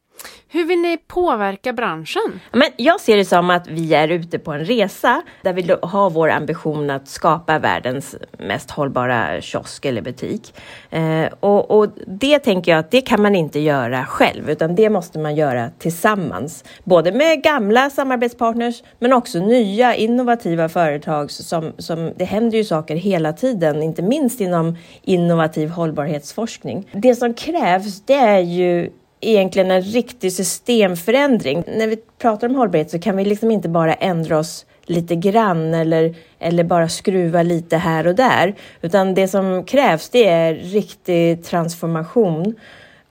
Hur 0.48 0.64
vill 0.64 0.78
ni 0.78 0.96
påverka 0.96 1.72
branschen? 1.72 2.40
Men 2.52 2.68
jag 2.76 3.00
ser 3.00 3.16
det 3.16 3.24
som 3.24 3.50
att 3.50 3.66
vi 3.68 3.94
är 3.94 4.08
ute 4.08 4.38
på 4.38 4.52
en 4.52 4.64
resa 4.64 5.22
där 5.42 5.52
vi 5.52 5.74
har 5.82 6.10
vår 6.10 6.30
ambition 6.30 6.90
att 6.90 7.08
skapa 7.08 7.58
världens 7.58 8.16
mest 8.38 8.70
hållbara 8.70 9.40
kiosk 9.40 9.84
eller 9.84 10.02
butik. 10.02 10.54
Eh, 10.90 11.26
och, 11.40 11.70
och, 11.70 11.88
det 12.06 12.38
tänker 12.38 12.72
jag 12.72 12.78
att 12.78 12.90
det 12.90 13.00
kan 13.00 13.22
man 13.22 13.34
inte 13.34 13.60
göra 13.60 14.06
själv 14.06 14.50
utan 14.50 14.74
det 14.74 14.90
måste 14.90 15.18
man 15.18 15.36
göra 15.36 15.70
tillsammans. 15.78 16.64
Både 16.84 17.12
med 17.12 17.42
gamla 17.42 17.90
samarbetspartners 17.90 18.82
men 18.98 19.12
också 19.12 19.38
nya 19.38 19.94
innovativa 19.94 20.68
företag 20.68 21.30
som, 21.30 21.72
som 21.78 22.12
det 22.16 22.24
händer 22.24 22.58
ju 22.58 22.64
saker 22.64 22.96
hela 22.96 23.32
tiden, 23.32 23.82
inte 23.82 24.02
minst 24.02 24.40
inom 24.40 24.76
innovativ 25.02 25.68
hållbarhetsforskning. 25.68 26.88
Det 26.92 27.14
som 27.14 27.34
krävs 27.34 28.02
det 28.06 28.14
är 28.14 28.40
ju 28.40 28.90
egentligen 29.20 29.70
en 29.70 29.82
riktig 29.82 30.32
systemförändring. 30.32 31.64
När 31.66 31.86
vi 31.86 31.96
pratar 32.18 32.48
om 32.48 32.54
hållbarhet 32.54 32.90
så 32.90 32.98
kan 32.98 33.16
vi 33.16 33.24
liksom 33.24 33.50
inte 33.50 33.68
bara 33.68 33.94
ändra 33.94 34.38
oss 34.38 34.66
lite 34.86 35.16
grann 35.16 35.74
eller, 35.74 36.14
eller 36.38 36.64
bara 36.64 36.88
skruva 36.88 37.42
lite 37.42 37.76
här 37.76 38.06
och 38.06 38.14
där. 38.14 38.54
Utan 38.82 39.14
det 39.14 39.28
som 39.28 39.64
krävs 39.64 40.08
det 40.08 40.28
är 40.28 40.54
riktig 40.54 41.44
transformation. 41.44 42.54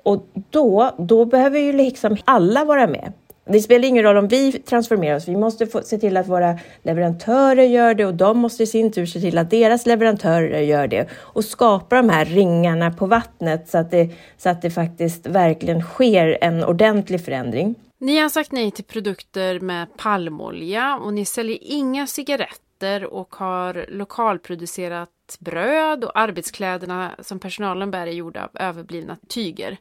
Och 0.04 0.28
då, 0.50 0.96
då 0.98 1.26
behöver 1.26 1.60
ju 1.60 1.74
liksom 1.74 2.18
alla 2.26 2.66
vara 2.66 2.88
med. 2.88 3.14
Det 3.48 3.60
spelar 3.60 3.88
ingen 3.88 4.04
roll 4.04 4.18
om 4.18 4.28
vi 4.28 4.52
transformerar 4.52 5.16
oss. 5.16 5.28
Vi 5.28 5.36
måste 5.36 5.68
få, 5.68 5.82
se 5.82 5.98
till 5.98 6.18
att 6.18 6.28
våra 6.28 6.60
leverantörer 6.84 7.64
gör 7.64 7.94
det 7.94 8.06
och 8.06 8.14
de 8.14 8.38
måste 8.38 8.64
i 8.64 8.68
sin 8.68 8.92
tur 8.92 9.06
se 9.06 9.20
till 9.20 9.38
att 9.38 9.50
deras 9.50 9.86
leverantörer 9.86 10.62
gör 10.62 10.88
det 10.88 11.10
och 11.14 11.46
skapa 11.46 11.96
de 11.96 12.10
här 12.10 12.26
ringarna 12.26 12.92
på 12.92 13.06
vattnet 13.06 13.70
så 13.70 13.78
att 13.78 13.92
det, 13.92 14.10
så 14.38 14.50
att 14.50 14.62
det 14.62 14.72
faktiskt 14.72 15.28
verkligen 15.28 15.82
sker 15.82 16.38
en 16.42 16.64
ordentlig 16.64 17.26
förändring. 17.26 17.76
Ni 17.98 18.18
har 18.18 18.30
sagt 18.30 18.52
nej 18.52 18.72
till 18.72 18.84
produkter 18.84 19.60
med 19.60 19.98
palmolja 19.98 20.96
och 20.96 21.14
ni 21.14 21.26
säljer 21.26 21.58
inga 21.62 22.08
cigaretter 22.08 23.06
och 23.06 23.36
har 23.36 23.86
lokalproducerat 23.90 25.10
bröd 25.40 26.04
och 26.04 26.20
arbetskläderna 26.20 27.12
som 27.22 27.40
personalen 27.40 27.92
bär 27.92 28.08
är 28.08 28.12
gjorda 28.12 28.44
av 28.44 28.50
överblivna 28.54 29.18
tyger. 29.28 29.78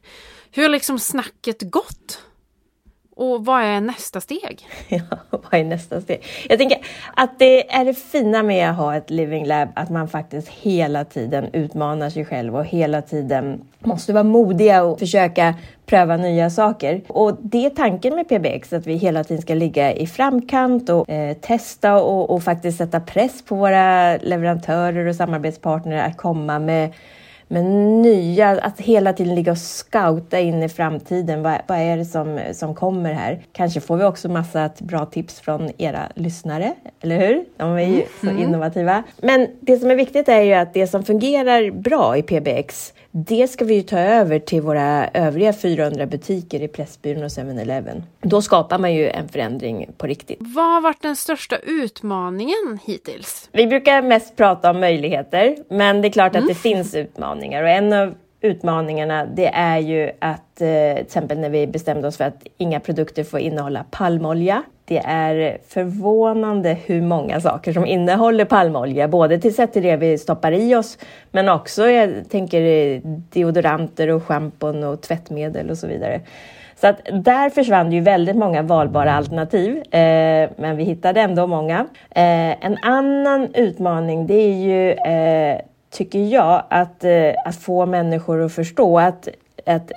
Hur 0.51 0.63
har 0.63 0.69
liksom 0.69 0.99
snacket 0.99 1.71
gått? 1.71 2.21
Och 3.17 3.45
vad 3.45 3.61
är 3.61 3.81
nästa 3.81 4.21
steg? 4.21 4.67
Ja, 4.87 5.01
vad 5.29 5.53
är 5.53 5.63
nästa 5.63 6.01
steg? 6.01 6.23
Jag 6.49 6.59
tänker 6.59 6.77
att 7.15 7.39
det 7.39 7.73
är 7.73 7.85
det 7.85 7.93
fina 7.93 8.43
med 8.43 8.69
att 8.69 8.75
ha 8.75 8.95
ett 8.95 9.09
living 9.09 9.45
lab, 9.45 9.69
att 9.73 9.89
man 9.89 10.07
faktiskt 10.07 10.49
hela 10.49 11.05
tiden 11.05 11.49
utmanar 11.53 12.09
sig 12.09 12.25
själv 12.25 12.55
och 12.55 12.65
hela 12.65 13.01
tiden 13.01 13.61
måste 13.79 14.13
vara 14.13 14.23
modiga 14.23 14.83
och 14.83 14.99
försöka 14.99 15.55
pröva 15.85 16.17
nya 16.17 16.49
saker. 16.49 17.01
Och 17.07 17.37
det 17.41 17.65
är 17.65 17.69
tanken 17.69 18.15
med 18.15 18.27
PBX, 18.29 18.73
att 18.73 18.87
vi 18.87 18.95
hela 18.95 19.23
tiden 19.23 19.41
ska 19.41 19.53
ligga 19.53 19.93
i 19.93 20.07
framkant 20.07 20.89
och 20.89 21.09
eh, 21.09 21.33
testa 21.33 21.95
och, 21.95 22.29
och 22.29 22.43
faktiskt 22.43 22.77
sätta 22.77 22.99
press 22.99 23.45
på 23.45 23.55
våra 23.55 24.17
leverantörer 24.17 25.05
och 25.05 25.15
samarbetspartner 25.15 26.07
att 26.07 26.17
komma 26.17 26.59
med 26.59 26.93
men 27.47 28.01
nya, 28.01 28.49
att 28.49 28.81
hela 28.81 29.13
tiden 29.13 29.35
ligga 29.35 29.51
och 29.51 29.57
scouta 29.57 30.39
in 30.39 30.63
i 30.63 30.69
framtiden. 30.69 31.43
Vad, 31.43 31.57
vad 31.67 31.77
är 31.77 31.97
det 31.97 32.05
som, 32.05 32.39
som 32.53 32.75
kommer 32.75 33.13
här? 33.13 33.39
Kanske 33.51 33.81
får 33.81 33.97
vi 33.97 34.03
också 34.03 34.29
massa 34.29 34.69
bra 34.79 35.05
tips 35.05 35.39
från 35.39 35.71
era 35.77 36.01
lyssnare, 36.15 36.73
eller 37.01 37.27
hur? 37.27 37.45
De 37.57 37.71
är 37.71 37.87
ju 37.87 38.03
så 38.21 38.29
mm. 38.29 38.43
innovativa. 38.43 39.03
Men 39.21 39.47
det 39.59 39.77
som 39.77 39.91
är 39.91 39.95
viktigt 39.95 40.29
är 40.29 40.41
ju 40.41 40.53
att 40.53 40.73
det 40.73 40.87
som 40.87 41.03
fungerar 41.03 41.71
bra 41.71 42.17
i 42.17 42.21
PBX, 42.21 42.93
det 43.17 43.47
ska 43.47 43.65
vi 43.65 43.75
ju 43.75 43.81
ta 43.81 43.99
över 43.99 44.39
till 44.39 44.61
våra 44.61 45.07
övriga 45.07 45.53
400 45.53 46.05
butiker 46.05 46.61
i 46.61 46.67
Pressbyrån 46.67 47.23
och 47.23 47.29
7-Eleven. 47.29 48.03
Då 48.21 48.41
skapar 48.41 48.79
man 48.79 48.93
ju 48.93 49.09
en 49.09 49.27
förändring 49.27 49.89
på 49.97 50.07
riktigt. 50.07 50.37
Vad 50.39 50.65
har 50.65 50.81
varit 50.81 51.01
den 51.01 51.15
största 51.15 51.55
utmaningen 51.57 52.79
hittills? 52.85 53.49
Vi 53.51 53.67
brukar 53.67 54.01
mest 54.01 54.35
prata 54.35 54.69
om 54.69 54.79
möjligheter, 54.79 55.57
men 55.69 56.01
det 56.01 56.07
är 56.07 56.11
klart 56.11 56.35
mm. 56.35 56.43
att 56.43 56.47
det 56.47 56.55
finns 56.55 56.95
utmaningar 56.95 57.63
och 57.63 57.69
en 57.69 57.93
av 57.93 58.15
utmaningarna 58.41 59.25
det 59.25 59.47
är 59.47 59.79
ju 59.79 60.11
att 60.19 60.61
eh, 60.61 60.95
till 60.95 61.05
exempel 61.05 61.39
när 61.39 61.49
vi 61.49 61.67
bestämde 61.67 62.07
oss 62.07 62.17
för 62.17 62.23
att 62.23 62.47
inga 62.57 62.79
produkter 62.79 63.23
får 63.23 63.39
innehålla 63.39 63.85
palmolja. 63.91 64.63
Det 64.87 65.01
är 65.05 65.57
förvånande 65.67 66.77
hur 66.85 67.01
många 67.01 67.41
saker 67.41 67.73
som 67.73 67.85
innehåller 67.85 68.45
palmolja, 68.45 69.07
både 69.07 69.37
till 69.37 69.55
sätt 69.55 69.73
till 69.73 69.83
det 69.83 69.95
vi 69.95 70.17
stoppar 70.17 70.51
i 70.51 70.75
oss, 70.75 70.97
men 71.31 71.49
också 71.49 71.89
jag 71.89 72.29
tänker 72.29 73.01
deodoranter 73.33 74.09
och 74.09 74.23
schampon 74.23 74.83
och 74.83 75.01
tvättmedel 75.01 75.69
och 75.69 75.77
så 75.77 75.87
vidare. 75.87 76.21
Så 76.81 76.87
att 76.87 76.99
där 77.11 77.49
försvann 77.49 77.91
ju 77.91 78.01
väldigt 78.01 78.35
många 78.35 78.61
valbara 78.61 79.13
alternativ, 79.13 79.77
eh, 79.77 80.49
men 80.57 80.77
vi 80.77 80.83
hittade 80.83 81.21
ändå 81.21 81.47
många. 81.47 81.79
Eh, 82.09 82.65
en 82.65 82.77
annan 82.81 83.53
utmaning 83.53 84.27
det 84.27 84.33
är 84.33 84.53
ju 84.53 84.91
eh, 84.91 85.61
tycker 85.89 86.19
jag, 86.19 86.63
att, 86.69 87.03
eh, 87.03 87.33
att 87.45 87.55
få 87.55 87.85
människor 87.85 88.45
att 88.45 88.53
förstå 88.53 88.99
att, 88.99 89.27
att 89.65 89.91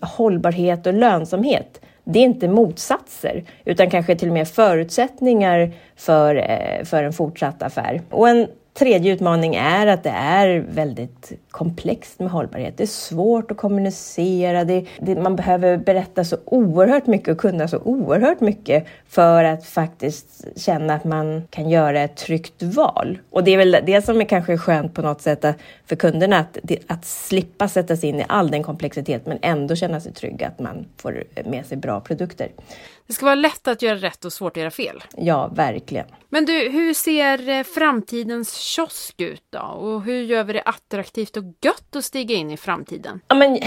hållbarhet 0.00 0.86
och 0.86 0.94
lönsamhet, 0.94 1.80
det 2.04 2.18
är 2.18 2.22
inte 2.22 2.48
motsatser, 2.48 3.44
utan 3.64 3.90
kanske 3.90 4.16
till 4.16 4.28
och 4.28 4.34
med 4.34 4.48
förutsättningar 4.48 5.72
för, 5.96 6.36
eh, 6.36 6.84
för 6.84 7.04
en 7.04 7.12
fortsatt 7.12 7.62
affär. 7.62 8.02
Och 8.10 8.28
en 8.28 8.48
tredje 8.74 9.12
utmaning 9.12 9.54
är 9.54 9.86
att 9.86 10.02
det 10.02 10.10
är 10.10 10.64
väldigt 10.68 11.32
komplext 11.50 12.20
med 12.20 12.30
hållbarhet. 12.30 12.76
Det 12.76 12.82
är 12.82 12.86
svårt 12.86 13.50
att 13.50 13.56
kommunicera, 13.56 14.64
det, 14.64 14.86
det, 15.00 15.14
man 15.14 15.36
behöver 15.36 15.76
berätta 15.76 16.24
så 16.24 16.36
oerhört 16.44 17.06
mycket 17.06 17.28
och 17.28 17.38
kunna 17.38 17.68
så 17.68 17.78
oerhört 17.78 18.40
mycket 18.40 18.86
för 19.08 19.44
att 19.44 19.66
faktiskt 19.66 20.44
känna 20.56 20.94
att 20.94 21.04
man 21.04 21.42
kan 21.50 21.68
göra 21.70 22.00
ett 22.00 22.16
tryggt 22.16 22.62
val. 22.62 23.18
Och 23.30 23.44
det 23.44 23.50
är 23.50 23.58
väl 23.58 23.76
det 23.86 24.02
som 24.02 24.20
är 24.20 24.24
kanske 24.24 24.58
skönt 24.58 24.94
på 24.94 25.02
något 25.02 25.20
sätt 25.20 25.44
för 25.86 25.96
kunderna, 25.96 26.38
att, 26.38 26.58
att 26.86 27.04
slippa 27.04 27.68
sätta 27.68 27.96
sig 27.96 28.08
in 28.08 28.20
i 28.20 28.24
all 28.28 28.50
den 28.50 28.62
komplexitet 28.62 29.26
men 29.26 29.38
ändå 29.42 29.76
känna 29.76 30.00
sig 30.00 30.12
trygg 30.12 30.44
att 30.44 30.58
man 30.58 30.86
får 30.96 31.24
med 31.44 31.66
sig 31.66 31.76
bra 31.76 32.00
produkter. 32.00 32.48
Det 33.06 33.12
ska 33.12 33.24
vara 33.24 33.34
lätt 33.34 33.68
att 33.68 33.82
göra 33.82 33.96
rätt 33.96 34.24
och 34.24 34.32
svårt 34.32 34.56
att 34.56 34.60
göra 34.60 34.70
fel. 34.70 35.02
Ja, 35.16 35.50
verkligen. 35.54 36.06
Men 36.28 36.44
du, 36.44 36.70
hur 36.70 36.94
ser 36.94 37.48
eh, 37.48 37.62
framtidens 37.62 38.54
kiosk 38.54 39.20
ut 39.20 39.42
då? 39.50 39.58
Och 39.58 40.02
hur 40.02 40.22
gör 40.22 40.44
vi 40.44 40.52
det 40.52 40.62
attraktivt 40.62 41.36
och 41.36 41.44
gött 41.62 41.96
att 41.96 42.04
stiga 42.04 42.34
in 42.34 42.50
i 42.50 42.56
framtiden? 42.56 43.20
Ja, 43.28 43.34
men, 43.34 43.58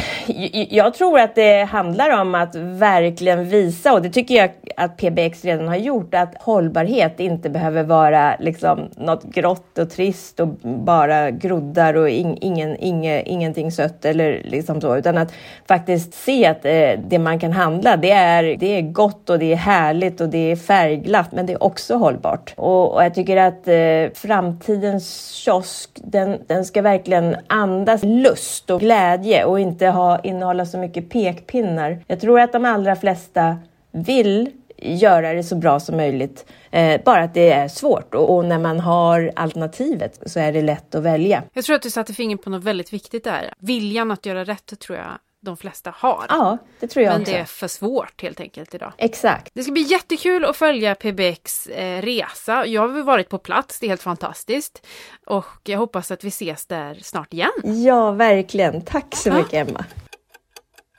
jag 0.70 0.94
tror 0.94 1.20
att 1.20 1.36
det 1.36 1.64
handlar 1.64 2.22
om 2.22 2.36
att 2.36 2.56
verkligen 2.56 3.50
visa, 3.50 3.94
och 3.94 4.02
det 4.02 4.10
tycker 4.10 4.36
jag 4.36 4.52
att 4.78 4.98
PBX 4.98 5.46
redan 5.46 5.68
har 5.68 5.76
gjort, 5.76 6.14
att 6.14 6.36
hållbarhet 6.40 7.20
inte 7.20 7.50
behöver 7.50 7.84
vara 7.84 8.36
liksom 8.40 8.90
något 8.98 9.24
grått 9.24 9.78
och 9.78 9.90
trist 9.90 10.40
och 10.40 10.48
bara 10.88 11.32
groddar 11.32 11.94
och 11.94 12.10
in, 12.10 12.38
ingen, 12.42 12.78
inge, 12.78 13.22
ingenting 13.22 13.72
sött 13.72 14.06
eller 14.06 14.42
liksom 14.44 14.82
så, 14.82 14.98
utan 14.98 15.18
att 15.18 15.34
faktiskt 15.68 16.14
se 16.14 16.46
att 16.46 16.66
eh, 16.66 16.92
det 17.08 17.20
man 17.20 17.40
kan 17.40 17.52
handla, 17.52 17.98
det 17.98 18.12
är, 18.12 18.44
det 18.44 18.78
är 18.78 18.82
gott 18.82 19.27
och 19.30 19.40
det 19.40 19.54
är 19.54 19.56
härligt 19.56 20.22
och 20.22 20.30
det 20.30 20.52
är 20.52 20.56
färgglatt, 20.56 21.32
men 21.32 21.46
det 21.46 21.54
är 21.54 21.64
också 21.64 21.96
hållbart. 21.96 22.54
Och, 22.58 22.94
och 22.94 23.04
jag 23.04 23.14
tycker 23.14 23.38
att 23.38 23.68
eh, 23.68 24.14
framtidens 24.14 25.32
kiosk, 25.32 25.90
den, 25.96 26.38
den 26.48 26.66
ska 26.66 26.82
verkligen 26.82 27.36
andas 27.48 28.04
lust 28.04 28.70
och 28.70 28.80
glädje 28.80 29.44
och 29.46 29.60
inte 29.60 29.88
ha, 29.88 30.20
innehålla 30.20 30.66
så 30.66 30.78
mycket 30.78 31.10
pekpinnar. 31.10 32.04
Jag 32.08 32.20
tror 32.20 32.40
att 32.40 32.52
de 32.52 32.66
allra 32.66 32.96
flesta 32.96 33.58
vill 33.92 34.50
göra 34.78 35.34
det 35.34 35.44
så 35.44 35.56
bra 35.56 35.80
som 35.80 35.98
möjligt. 35.98 36.46
Eh, 36.72 37.02
bara 37.06 37.24
att 37.24 37.34
det 37.34 37.52
är 37.52 37.68
svårt 37.68 38.16
och, 38.16 38.36
och, 38.36 38.46
när 38.46 38.60
man 38.60 38.80
har 38.80 39.32
alternativet 39.36 40.20
så 40.26 40.40
är 40.40 40.52
det 40.52 40.62
lätt 40.62 40.96
att 40.96 41.04
välja. 41.04 41.44
Jag 41.54 41.66
tror 41.66 41.76
att 41.76 41.82
du 41.82 41.90
satte 41.90 42.14
fingret 42.14 42.44
på 42.44 42.50
något 42.50 42.64
väldigt 42.64 42.94
viktigt 42.94 43.24
där. 43.24 43.54
Viljan 43.60 44.12
att 44.12 44.26
göra 44.26 44.44
rätt 44.44 44.80
tror 44.80 44.98
jag 44.98 45.18
de 45.40 45.58
flesta 45.58 45.94
har. 45.98 46.26
Ja, 46.30 46.58
det 46.80 46.88
tror 46.88 47.04
jag 47.06 47.12
Men 47.12 47.22
också. 47.22 47.32
det 47.34 47.38
är 47.38 47.46
för 47.46 47.68
svårt 47.68 48.22
helt 48.22 48.40
enkelt 48.40 48.76
idag. 48.76 48.94
Exakt. 48.98 49.52
Det 49.54 49.64
ska 49.64 49.72
bli 49.72 49.82
jättekul 49.82 50.46
att 50.46 50.58
följa 50.58 50.96
PBX 50.96 51.68
eh, 51.68 52.02
resa. 52.02 52.66
Jag 52.66 52.88
har 52.88 53.02
varit 53.04 53.30
på 53.30 53.38
plats, 53.38 53.80
det 53.80 53.86
är 53.86 53.90
helt 53.90 54.02
fantastiskt. 54.02 54.86
Och 55.26 55.46
jag 55.64 55.78
hoppas 55.78 56.12
att 56.12 56.24
vi 56.24 56.28
ses 56.28 56.66
där 56.66 57.00
snart 57.02 57.34
igen. 57.34 57.84
Ja, 57.86 58.12
verkligen. 58.12 58.82
Tack 58.82 59.16
så 59.16 59.34
mycket 59.34 59.70
Emma. 59.70 59.86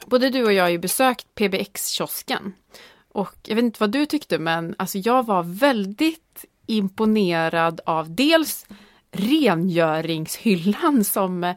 Både 0.07 0.31
du 0.31 0.45
och 0.45 0.53
jag 0.53 0.65
har 0.65 0.71
ju 0.71 0.79
besökt 0.79 1.27
PBX-kiosken. 1.35 2.53
Och 3.13 3.35
jag 3.47 3.55
vet 3.55 3.65
inte 3.65 3.81
vad 3.81 3.91
du 3.91 4.07
tyckte, 4.07 4.39
men 4.39 4.75
alltså 4.79 4.99
jag 4.99 5.27
var 5.27 5.43
väldigt 5.43 6.45
imponerad 6.67 7.81
av 7.87 8.15
dels 8.15 8.67
rengöringshyllan 9.13 11.05
som 11.05 11.55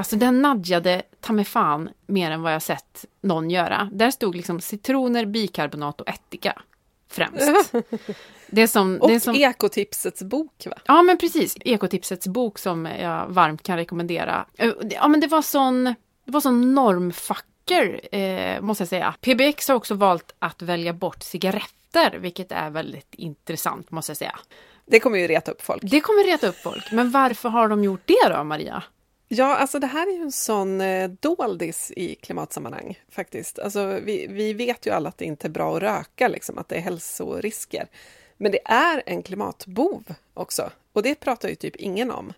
Alltså 0.00 0.16
den 0.16 0.42
nadjade 0.42 1.02
ta 1.20 1.32
mig 1.32 1.44
fan 1.44 1.90
mer 2.06 2.30
än 2.30 2.42
vad 2.42 2.54
jag 2.54 2.62
sett 2.62 3.04
någon 3.20 3.50
göra. 3.50 3.88
Där 3.92 4.10
stod 4.10 4.36
liksom 4.36 4.60
citroner, 4.60 5.26
bikarbonat 5.26 6.00
och 6.00 6.08
ättika 6.08 6.62
främst. 7.10 7.72
Det 8.46 8.62
är 8.62 8.66
som, 8.66 8.98
och 9.00 9.08
det 9.08 9.14
är 9.14 9.20
som... 9.20 9.34
ekotipsets 9.34 10.22
bok 10.22 10.66
va? 10.66 10.76
Ja 10.86 11.02
men 11.02 11.18
precis, 11.18 11.56
ekotipsets 11.60 12.26
bok 12.26 12.58
som 12.58 12.86
jag 12.86 13.26
varmt 13.28 13.62
kan 13.62 13.76
rekommendera. 13.76 14.46
Ja 14.90 15.08
men 15.08 15.20
det 15.20 15.26
var 15.26 15.42
sån, 15.42 15.84
det 16.24 16.32
var 16.32 16.40
sån 16.40 16.74
normfacker 16.74 18.14
eh, 18.14 18.60
måste 18.60 18.82
jag 18.82 18.88
säga. 18.88 19.14
PBX 19.20 19.68
har 19.68 19.74
också 19.74 19.94
valt 19.94 20.34
att 20.38 20.62
välja 20.62 20.92
bort 20.92 21.22
cigaretter, 21.22 22.18
vilket 22.18 22.52
är 22.52 22.70
väldigt 22.70 23.14
intressant 23.14 23.90
måste 23.90 24.10
jag 24.10 24.16
säga. 24.16 24.38
Det 24.86 25.00
kommer 25.00 25.18
ju 25.18 25.26
reta 25.26 25.52
upp 25.52 25.62
folk. 25.62 25.82
Det 25.82 26.00
kommer 26.00 26.24
reta 26.24 26.48
upp 26.48 26.58
folk, 26.58 26.92
men 26.92 27.10
varför 27.10 27.48
har 27.48 27.68
de 27.68 27.84
gjort 27.84 28.02
det 28.06 28.28
då 28.28 28.44
Maria? 28.44 28.82
Ja, 29.32 29.56
alltså 29.56 29.78
det 29.78 29.86
här 29.86 30.06
är 30.06 30.12
ju 30.12 30.22
en 30.22 30.32
sån 30.32 30.80
eh, 30.80 31.10
doldis 31.10 31.92
i 31.96 32.14
klimatsammanhang 32.14 32.98
faktiskt. 33.08 33.58
Alltså, 33.58 33.86
vi, 33.86 34.26
vi 34.26 34.52
vet 34.52 34.86
ju 34.86 34.90
alla 34.90 35.08
att 35.08 35.18
det 35.18 35.24
inte 35.24 35.46
är 35.46 35.50
bra 35.50 35.76
att 35.76 35.82
röka, 35.82 36.28
liksom, 36.28 36.58
att 36.58 36.68
det 36.68 36.76
är 36.76 36.80
hälsorisker. 36.80 37.88
Men 38.36 38.52
det 38.52 38.60
är 38.64 39.02
en 39.06 39.22
klimatbov 39.22 40.04
också 40.34 40.70
och 40.92 41.02
det 41.02 41.14
pratar 41.14 41.48
ju 41.48 41.54
typ 41.54 41.76
ingen 41.76 42.10
om. 42.10 42.32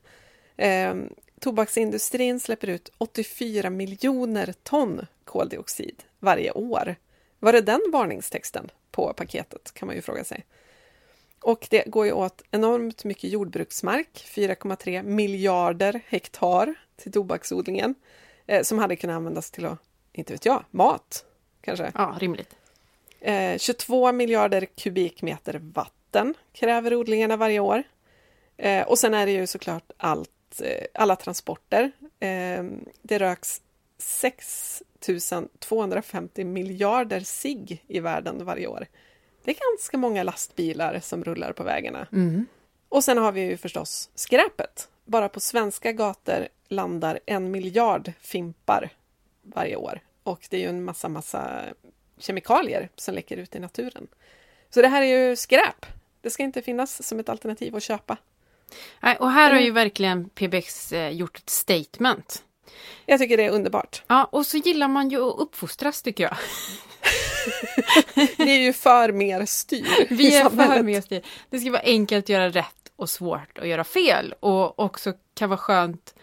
Eh, 0.56 0.94
tobaksindustrin 1.40 2.40
släpper 2.40 2.68
ut 2.68 2.92
84 2.98 3.70
miljoner 3.70 4.54
ton 4.62 5.06
koldioxid 5.24 6.02
varje 6.18 6.50
år. 6.50 6.96
Var 7.38 7.54
är 7.54 7.62
den 7.62 7.80
varningstexten 7.92 8.70
på 8.90 9.12
paketet 9.12 9.74
kan 9.74 9.86
man 9.86 9.96
ju 9.96 10.02
fråga 10.02 10.24
sig. 10.24 10.44
Och 11.42 11.66
det 11.70 11.84
går 11.86 12.06
ju 12.06 12.12
åt 12.12 12.42
enormt 12.50 13.04
mycket 13.04 13.30
jordbruksmark, 13.30 14.26
4,3 14.26 15.02
miljarder 15.02 16.00
hektar 16.06 16.74
till 16.96 17.12
tobaksodlingen, 17.12 17.94
eh, 18.46 18.62
som 18.62 18.78
hade 18.78 18.96
kunnat 18.96 19.16
användas 19.16 19.50
till 19.50 19.66
att, 19.66 19.78
inte 20.12 20.32
vet 20.32 20.44
jag, 20.44 20.64
mat 20.70 21.24
kanske. 21.60 21.92
Ja, 21.94 22.16
rimligt. 22.20 22.56
Eh, 23.20 23.58
22 23.58 24.12
miljarder 24.12 24.66
kubikmeter 24.76 25.60
vatten 25.62 26.34
kräver 26.52 26.94
odlingarna 26.94 27.36
varje 27.36 27.60
år. 27.60 27.82
Eh, 28.56 28.88
och 28.88 28.98
sen 28.98 29.14
är 29.14 29.26
det 29.26 29.32
ju 29.32 29.46
såklart 29.46 29.90
allt, 29.96 30.60
eh, 30.60 30.86
alla 30.94 31.16
transporter. 31.16 31.92
Eh, 32.20 32.64
det 33.02 33.18
röks 33.18 33.60
6 33.98 34.82
250 35.58 36.44
miljarder 36.44 37.20
sig 37.20 37.82
i 37.86 38.00
världen 38.00 38.44
varje 38.44 38.66
år. 38.66 38.86
Det 39.44 39.50
är 39.50 39.72
ganska 39.72 39.98
många 39.98 40.22
lastbilar 40.22 41.00
som 41.00 41.24
rullar 41.24 41.52
på 41.52 41.62
vägarna. 41.62 42.06
Mm. 42.12 42.46
Och 42.88 43.04
sen 43.04 43.18
har 43.18 43.32
vi 43.32 43.40
ju 43.40 43.56
förstås 43.56 44.10
skräpet. 44.14 44.88
Bara 45.04 45.28
på 45.28 45.40
svenska 45.40 45.92
gator 45.92 46.48
landar 46.68 47.20
en 47.26 47.50
miljard 47.50 48.12
fimpar 48.20 48.90
varje 49.42 49.76
år. 49.76 50.00
Och 50.22 50.46
det 50.50 50.56
är 50.56 50.60
ju 50.60 50.68
en 50.68 50.84
massa, 50.84 51.08
massa 51.08 51.64
kemikalier 52.18 52.88
som 52.96 53.14
läcker 53.14 53.36
ut 53.36 53.54
i 53.54 53.58
naturen. 53.58 54.06
Så 54.70 54.82
det 54.82 54.88
här 54.88 55.02
är 55.02 55.28
ju 55.28 55.36
skräp. 55.36 55.86
Det 56.20 56.30
ska 56.30 56.42
inte 56.42 56.62
finnas 56.62 57.08
som 57.08 57.20
ett 57.20 57.28
alternativ 57.28 57.76
att 57.76 57.82
köpa. 57.82 58.16
Nej, 59.00 59.16
och 59.16 59.30
här 59.30 59.52
har 59.52 59.60
ju 59.60 59.70
verkligen 59.70 60.28
PBX 60.28 60.92
eh, 60.92 61.10
gjort 61.10 61.38
ett 61.38 61.50
statement. 61.50 62.44
Jag 63.06 63.20
tycker 63.20 63.36
det 63.36 63.44
är 63.44 63.50
underbart. 63.50 64.02
Ja, 64.06 64.24
och 64.24 64.46
så 64.46 64.56
gillar 64.56 64.88
man 64.88 65.10
ju 65.10 65.28
att 65.28 65.38
uppfostras 65.38 66.02
tycker 66.02 66.24
jag. 66.24 66.36
Vi 68.36 68.56
är 68.56 68.60
ju 68.60 68.72
för 68.72 69.12
mer 69.12 69.46
styr 69.46 70.06
Vi 70.10 70.36
är 70.36 70.50
för 70.50 70.82
mer 70.82 71.00
styr. 71.00 71.22
Det 71.50 71.58
ska 71.58 71.70
vara 71.70 71.82
enkelt 71.82 72.24
att 72.24 72.28
göra 72.28 72.48
rätt 72.48 72.92
och 72.96 73.10
svårt 73.10 73.58
att 73.58 73.68
göra 73.68 73.84
fel. 73.84 74.34
Och 74.40 74.78
också 74.78 75.12
kan 75.34 75.48
vara 75.48 75.58
skönt 75.58 76.14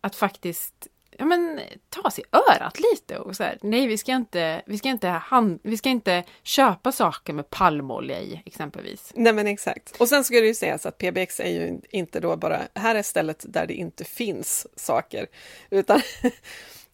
att 0.00 0.16
faktiskt 0.16 0.88
ja, 1.18 1.24
men, 1.24 1.60
ta 1.88 2.10
sig 2.10 2.24
örat 2.32 2.80
lite 2.92 3.18
och 3.18 3.36
så 3.36 3.42
här, 3.42 3.58
nej 3.62 3.86
vi 3.86 3.98
ska 3.98 4.12
inte, 4.12 4.62
vi 4.66 4.78
ska 4.78 4.88
inte, 4.88 5.08
hand, 5.08 5.60
vi 5.62 5.76
ska 5.76 5.88
inte 5.88 6.24
köpa 6.42 6.92
saker 6.92 7.32
med 7.32 7.50
palmolja 7.50 8.20
i 8.20 8.42
exempelvis. 8.46 9.12
Nej 9.14 9.32
men 9.32 9.46
exakt. 9.46 9.96
Och 10.00 10.08
sen 10.08 10.24
ska 10.24 10.40
det 10.40 10.46
ju 10.46 10.54
sägas 10.54 10.86
att 10.86 10.98
PBX 10.98 11.40
är 11.40 11.48
ju 11.50 11.80
inte 11.90 12.20
då 12.20 12.36
bara, 12.36 12.60
här 12.74 12.94
är 12.94 13.02
stället 13.02 13.44
där 13.48 13.66
det 13.66 13.74
inte 13.74 14.04
finns 14.04 14.66
saker, 14.76 15.26
utan 15.70 16.00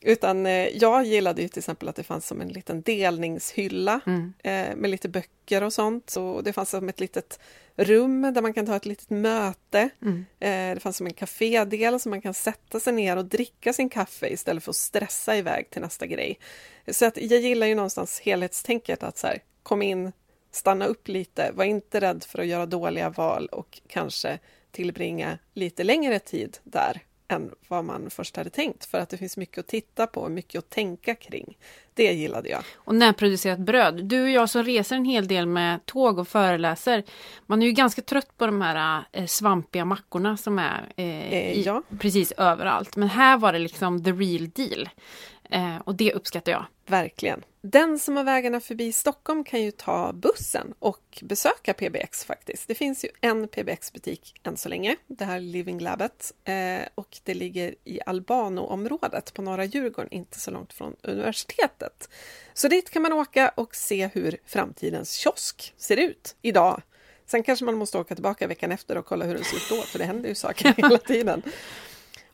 utan 0.00 0.46
eh, 0.46 0.68
jag 0.68 1.04
gillade 1.04 1.42
ju 1.42 1.48
till 1.48 1.58
exempel 1.58 1.88
att 1.88 1.96
det 1.96 2.02
fanns 2.02 2.26
som 2.26 2.40
en 2.40 2.48
liten 2.48 2.82
delningshylla 2.82 4.00
mm. 4.06 4.32
eh, 4.38 4.76
med 4.76 4.90
lite 4.90 5.08
böcker 5.08 5.62
och 5.62 5.72
sånt. 5.72 6.10
Så 6.10 6.40
det 6.40 6.52
fanns 6.52 6.70
som 6.70 6.88
ett 6.88 7.00
litet 7.00 7.40
rum 7.76 8.22
där 8.22 8.42
man 8.42 8.52
kan 8.52 8.66
ta 8.66 8.76
ett 8.76 8.86
litet 8.86 9.10
möte. 9.10 9.88
Mm. 10.02 10.24
Eh, 10.40 10.74
det 10.74 10.80
fanns 10.80 10.96
som 10.96 11.06
en 11.06 11.14
kafédel 11.14 12.00
så 12.00 12.08
man 12.08 12.22
kan 12.22 12.34
sätta 12.34 12.80
sig 12.80 12.92
ner 12.92 13.16
och 13.16 13.24
dricka 13.24 13.72
sin 13.72 13.88
kaffe 13.88 14.28
istället 14.28 14.64
för 14.64 14.70
att 14.70 14.76
stressa 14.76 15.36
iväg 15.36 15.70
till 15.70 15.82
nästa 15.82 16.06
grej. 16.06 16.38
Så 16.88 17.06
att 17.06 17.16
jag 17.16 17.40
gillar 17.40 17.66
ju 17.66 17.74
någonstans 17.74 18.20
helhetstänket 18.20 19.02
att 19.02 19.18
så 19.18 19.26
här, 19.26 19.42
kom 19.62 19.82
in, 19.82 20.12
stanna 20.52 20.86
upp 20.86 21.08
lite, 21.08 21.50
var 21.54 21.64
inte 21.64 22.00
rädd 22.00 22.24
för 22.24 22.38
att 22.38 22.46
göra 22.46 22.66
dåliga 22.66 23.10
val 23.10 23.46
och 23.46 23.80
kanske 23.88 24.38
tillbringa 24.70 25.38
lite 25.54 25.84
längre 25.84 26.18
tid 26.18 26.58
där 26.62 27.02
än 27.30 27.50
vad 27.68 27.84
man 27.84 28.10
först 28.10 28.36
hade 28.36 28.50
tänkt 28.50 28.84
för 28.84 28.98
att 28.98 29.08
det 29.08 29.16
finns 29.16 29.36
mycket 29.36 29.58
att 29.58 29.66
titta 29.66 30.06
på 30.06 30.20
och 30.20 30.30
mycket 30.30 30.58
att 30.58 30.70
tänka 30.70 31.14
kring. 31.14 31.58
Det 31.94 32.12
gillade 32.12 32.48
jag. 32.48 32.62
Och 32.74 32.94
närproducerat 32.94 33.58
bröd. 33.58 34.04
Du 34.04 34.22
och 34.22 34.30
jag 34.30 34.50
som 34.50 34.64
reser 34.64 34.96
en 34.96 35.04
hel 35.04 35.28
del 35.28 35.46
med 35.46 35.86
tåg 35.86 36.18
och 36.18 36.28
föreläser. 36.28 37.04
Man 37.46 37.62
är 37.62 37.66
ju 37.66 37.72
ganska 37.72 38.02
trött 38.02 38.36
på 38.36 38.46
de 38.46 38.60
här 38.60 39.04
eh, 39.12 39.26
svampiga 39.26 39.84
mackorna 39.84 40.36
som 40.36 40.58
är 40.58 40.92
eh, 40.96 41.52
i, 41.52 41.62
ja. 41.66 41.82
precis 42.00 42.32
överallt. 42.32 42.96
Men 42.96 43.08
här 43.08 43.38
var 43.38 43.52
det 43.52 43.58
liksom 43.58 44.04
the 44.04 44.12
real 44.12 44.50
deal. 44.50 44.88
Eh, 45.50 45.76
och 45.84 45.94
det 45.94 46.12
uppskattar 46.12 46.52
jag. 46.52 46.64
Verkligen. 46.86 47.42
Den 47.62 47.98
som 47.98 48.16
har 48.16 48.24
vägarna 48.24 48.60
förbi 48.60 48.92
Stockholm 48.92 49.44
kan 49.44 49.62
ju 49.62 49.70
ta 49.70 50.12
bussen 50.12 50.74
och 50.78 51.18
besöka 51.22 51.74
PBX 51.74 52.24
faktiskt. 52.24 52.68
Det 52.68 52.74
finns 52.74 53.04
ju 53.04 53.08
en 53.20 53.48
PBX-butik 53.48 54.34
än 54.42 54.56
så 54.56 54.68
länge, 54.68 54.96
det 55.06 55.24
här 55.24 55.40
Living 55.40 55.80
Labet, 55.80 56.32
eh, 56.44 56.88
och 56.94 57.18
det 57.24 57.34
ligger 57.34 57.74
i 57.84 58.00
Albano-området 58.06 59.34
på 59.34 59.42
norra 59.42 59.64
Djurgården, 59.64 60.12
inte 60.12 60.40
så 60.40 60.50
långt 60.50 60.72
från 60.72 60.96
universitetet. 61.02 62.08
Så 62.54 62.68
dit 62.68 62.90
kan 62.90 63.02
man 63.02 63.12
åka 63.12 63.48
och 63.48 63.74
se 63.74 64.10
hur 64.14 64.36
framtidens 64.46 65.12
kiosk 65.12 65.74
ser 65.76 65.96
ut 65.96 66.36
idag. 66.42 66.82
Sen 67.26 67.42
kanske 67.42 67.64
man 67.64 67.74
måste 67.74 67.98
åka 67.98 68.14
tillbaka 68.14 68.46
veckan 68.46 68.72
efter 68.72 68.96
och 68.96 69.06
kolla 69.06 69.24
hur 69.24 69.34
den 69.34 69.44
ser 69.44 69.56
ut 69.56 69.68
då, 69.70 69.82
för 69.82 69.98
det 69.98 70.04
händer 70.04 70.28
ju 70.28 70.34
saker 70.34 70.74
hela 70.76 70.98
tiden. 70.98 71.42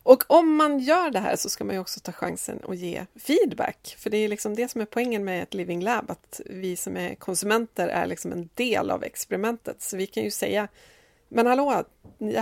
Och 0.07 0.23
om 0.27 0.55
man 0.55 0.79
gör 0.79 1.09
det 1.11 1.19
här 1.19 1.35
så 1.35 1.49
ska 1.49 1.63
man 1.63 1.75
ju 1.75 1.81
också 1.81 1.99
ta 1.99 2.11
chansen 2.11 2.59
att 2.67 2.77
ge 2.77 3.05
feedback. 3.15 3.95
För 3.99 4.09
det 4.09 4.17
är 4.17 4.27
liksom 4.27 4.55
det 4.55 4.67
som 4.67 4.81
är 4.81 4.85
poängen 4.85 5.23
med 5.23 5.43
ett 5.43 5.53
Living 5.53 5.83
Lab, 5.83 6.11
att 6.11 6.41
vi 6.45 6.75
som 6.75 6.97
är 6.97 7.15
konsumenter 7.15 7.87
är 7.87 8.05
liksom 8.05 8.31
en 8.31 8.49
del 8.53 8.91
av 8.91 9.03
experimentet. 9.03 9.81
Så 9.81 9.97
vi 9.97 10.07
kan 10.07 10.23
ju 10.23 10.31
säga, 10.31 10.67
men 11.29 11.47
hallå, 11.47 11.83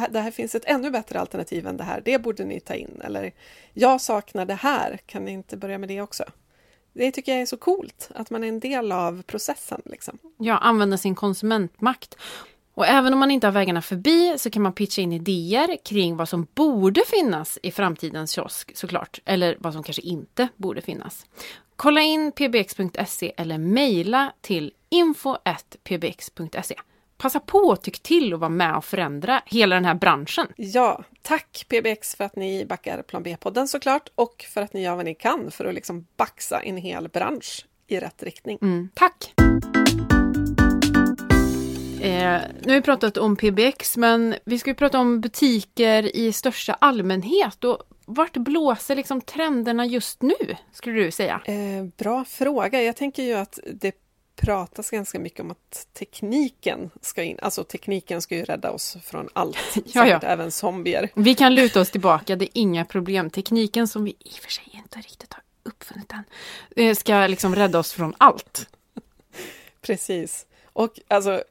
det 0.10 0.20
här 0.20 0.32
finns 0.32 0.56
ett 0.56 0.66
ännu 0.66 0.92
bättre 0.92 1.20
alternativ 1.20 1.68
än 1.68 1.78
det 1.78 1.84
här, 1.84 2.02
det 2.06 2.20
borde 2.20 2.46
ni 2.46 2.60
ta 2.60 2.74
in. 2.74 3.02
Eller, 3.04 3.34
jag 3.74 4.02
saknar 4.02 4.46
det 4.46 4.54
här, 4.54 5.00
kan 5.06 5.26
ni 5.26 5.32
inte 5.32 5.58
börja 5.58 5.78
med 5.78 5.90
det 5.90 6.02
också? 6.02 6.24
Det 6.94 7.12
tycker 7.12 7.32
jag 7.32 7.42
är 7.42 7.46
så 7.46 7.58
coolt, 7.58 8.10
att 8.16 8.30
man 8.30 8.44
är 8.44 8.48
en 8.48 8.60
del 8.60 8.92
av 8.92 9.22
processen. 9.22 9.82
Liksom. 9.86 10.18
Ja, 10.38 10.58
använda 10.58 10.98
sin 10.98 11.16
konsumentmakt. 11.16 12.16
Och 12.76 12.88
även 12.88 13.14
om 13.14 13.20
man 13.20 13.32
inte 13.32 13.48
har 13.48 13.52
vägarna 13.52 13.82
förbi 13.82 14.36
så 14.38 14.50
kan 14.50 14.62
man 14.62 14.74
pitcha 14.74 15.02
in 15.02 15.14
idéer 15.14 15.78
kring 15.86 16.16
vad 16.16 16.30
som 16.30 16.48
borde 16.54 17.02
finnas 17.08 17.60
i 17.64 17.72
framtidens 17.72 18.32
kiosk 18.32 18.78
såklart, 18.78 19.20
eller 19.26 19.58
vad 19.60 19.74
som 19.74 19.84
kanske 19.84 20.02
inte 20.02 20.48
borde 20.56 20.82
finnas. 20.82 21.26
Kolla 21.76 22.02
in 22.02 22.32
pbx.se 22.32 23.34
eller 23.38 23.58
mejla 23.58 24.34
till 24.42 24.72
info.pbx.se. 24.90 26.76
Passa 27.18 27.40
på 27.40 27.72
att 27.72 27.84
tycka 27.84 28.00
till 28.04 28.34
och 28.34 28.40
vara 28.40 28.50
med 28.50 28.76
och 28.76 28.86
förändra 28.86 29.42
hela 29.46 29.76
den 29.76 29.86
här 29.86 29.96
branschen. 29.96 30.48
Ja, 30.56 31.04
tack 31.22 31.66
PBX 31.70 32.16
för 32.16 32.24
att 32.24 32.36
ni 32.36 32.66
backar 32.66 33.02
Plan 33.02 33.24
B-podden 33.24 33.68
såklart 33.68 34.10
och 34.16 34.46
för 34.54 34.62
att 34.62 34.74
ni 34.74 34.84
gör 34.84 34.96
vad 34.96 35.06
ni 35.06 35.16
kan 35.16 35.52
för 35.52 35.66
att 35.66 35.74
liksom 35.74 36.08
baxa 36.18 36.60
en 36.60 36.78
hel 36.78 37.10
bransch 37.10 37.66
i 37.88 38.00
rätt 38.00 38.24
riktning. 38.24 38.58
Mm, 38.62 38.90
tack! 38.94 39.34
Eh, 42.06 42.42
nu 42.62 42.74
har 42.74 42.76
vi 42.76 42.82
pratat 42.82 43.18
om 43.18 43.36
PBX, 43.36 43.98
men 43.98 44.36
vi 44.46 44.60
ska 44.60 44.70
ju 44.70 44.76
prata 44.76 45.00
om 45.00 45.22
butiker 45.22 46.16
i 46.16 46.34
största 46.34 46.74
allmänhet. 46.74 47.64
Och 47.64 47.84
vart 48.06 48.38
blåser 48.38 48.96
liksom 48.96 49.22
trenderna 49.22 49.86
just 49.86 50.22
nu, 50.22 50.56
skulle 50.72 51.04
du 51.04 51.12
säga? 51.12 51.42
Eh, 51.46 51.84
bra 51.98 52.26
fråga. 52.26 52.82
Jag 52.82 52.96
tänker 52.96 53.24
ju 53.24 53.34
att 53.34 53.60
det 53.74 53.96
pratas 54.36 54.90
ganska 54.90 55.20
mycket 55.20 55.40
om 55.40 55.52
att 55.52 55.88
tekniken 55.94 56.90
ska 57.02 57.24
in. 57.24 57.40
Alltså 57.42 57.64
tekniken 57.64 58.22
ska 58.22 58.36
ju 58.36 58.44
rädda 58.44 58.72
oss 58.72 58.98
från 59.04 59.30
allt, 59.34 59.58
ja, 59.86 60.08
ja. 60.08 60.20
även 60.24 60.52
zombier. 60.52 61.10
Vi 61.14 61.36
kan 61.36 61.56
luta 61.56 61.82
oss 61.82 61.92
tillbaka, 61.92 62.36
det 62.36 62.46
är 62.46 62.50
inga 62.54 62.86
problem. 62.86 63.30
Tekniken 63.30 63.88
som 63.88 64.04
vi 64.04 64.12
i 64.12 64.30
och 64.30 64.44
för 64.44 64.52
sig 64.52 64.64
inte 64.74 64.98
riktigt 64.98 65.34
har 65.34 65.44
uppfunnit 65.64 66.12
än, 66.12 66.24
eh, 66.76 66.96
ska 66.96 67.28
liksom 67.28 67.56
rädda 67.56 67.80
oss 67.80 67.94
från 67.94 68.14
allt. 68.18 68.70
Precis. 69.82 70.46
Och 70.74 71.00
alltså, 71.08 71.44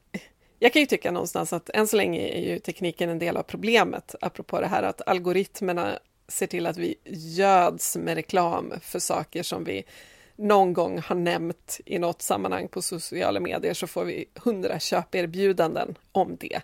jag 0.58 0.72
kan 0.72 0.80
ju 0.80 0.86
tycka 0.86 1.10
någonstans 1.10 1.52
att 1.52 1.70
än 1.70 1.88
så 1.88 1.96
länge 1.96 2.28
är 2.28 2.40
ju 2.40 2.58
tekniken 2.58 3.10
en 3.10 3.18
del 3.18 3.36
av 3.36 3.42
problemet, 3.42 4.14
apropå 4.20 4.60
det 4.60 4.66
här 4.66 4.82
att 4.82 5.08
algoritmerna 5.08 5.98
ser 6.28 6.46
till 6.46 6.66
att 6.66 6.76
vi 6.76 6.94
göds 7.36 7.96
med 7.96 8.14
reklam 8.14 8.72
för 8.80 8.98
saker 8.98 9.42
som 9.42 9.64
vi 9.64 9.84
någon 10.36 10.72
gång 10.72 10.98
har 10.98 11.16
nämnt 11.16 11.80
i 11.84 11.98
något 11.98 12.22
sammanhang 12.22 12.68
på 12.68 12.82
sociala 12.82 13.40
medier 13.40 13.74
så 13.74 13.86
får 13.86 14.04
vi 14.04 14.24
hundra 14.34 14.78
köperbjudanden 14.78 15.98
om 16.12 16.36
det, 16.40 16.60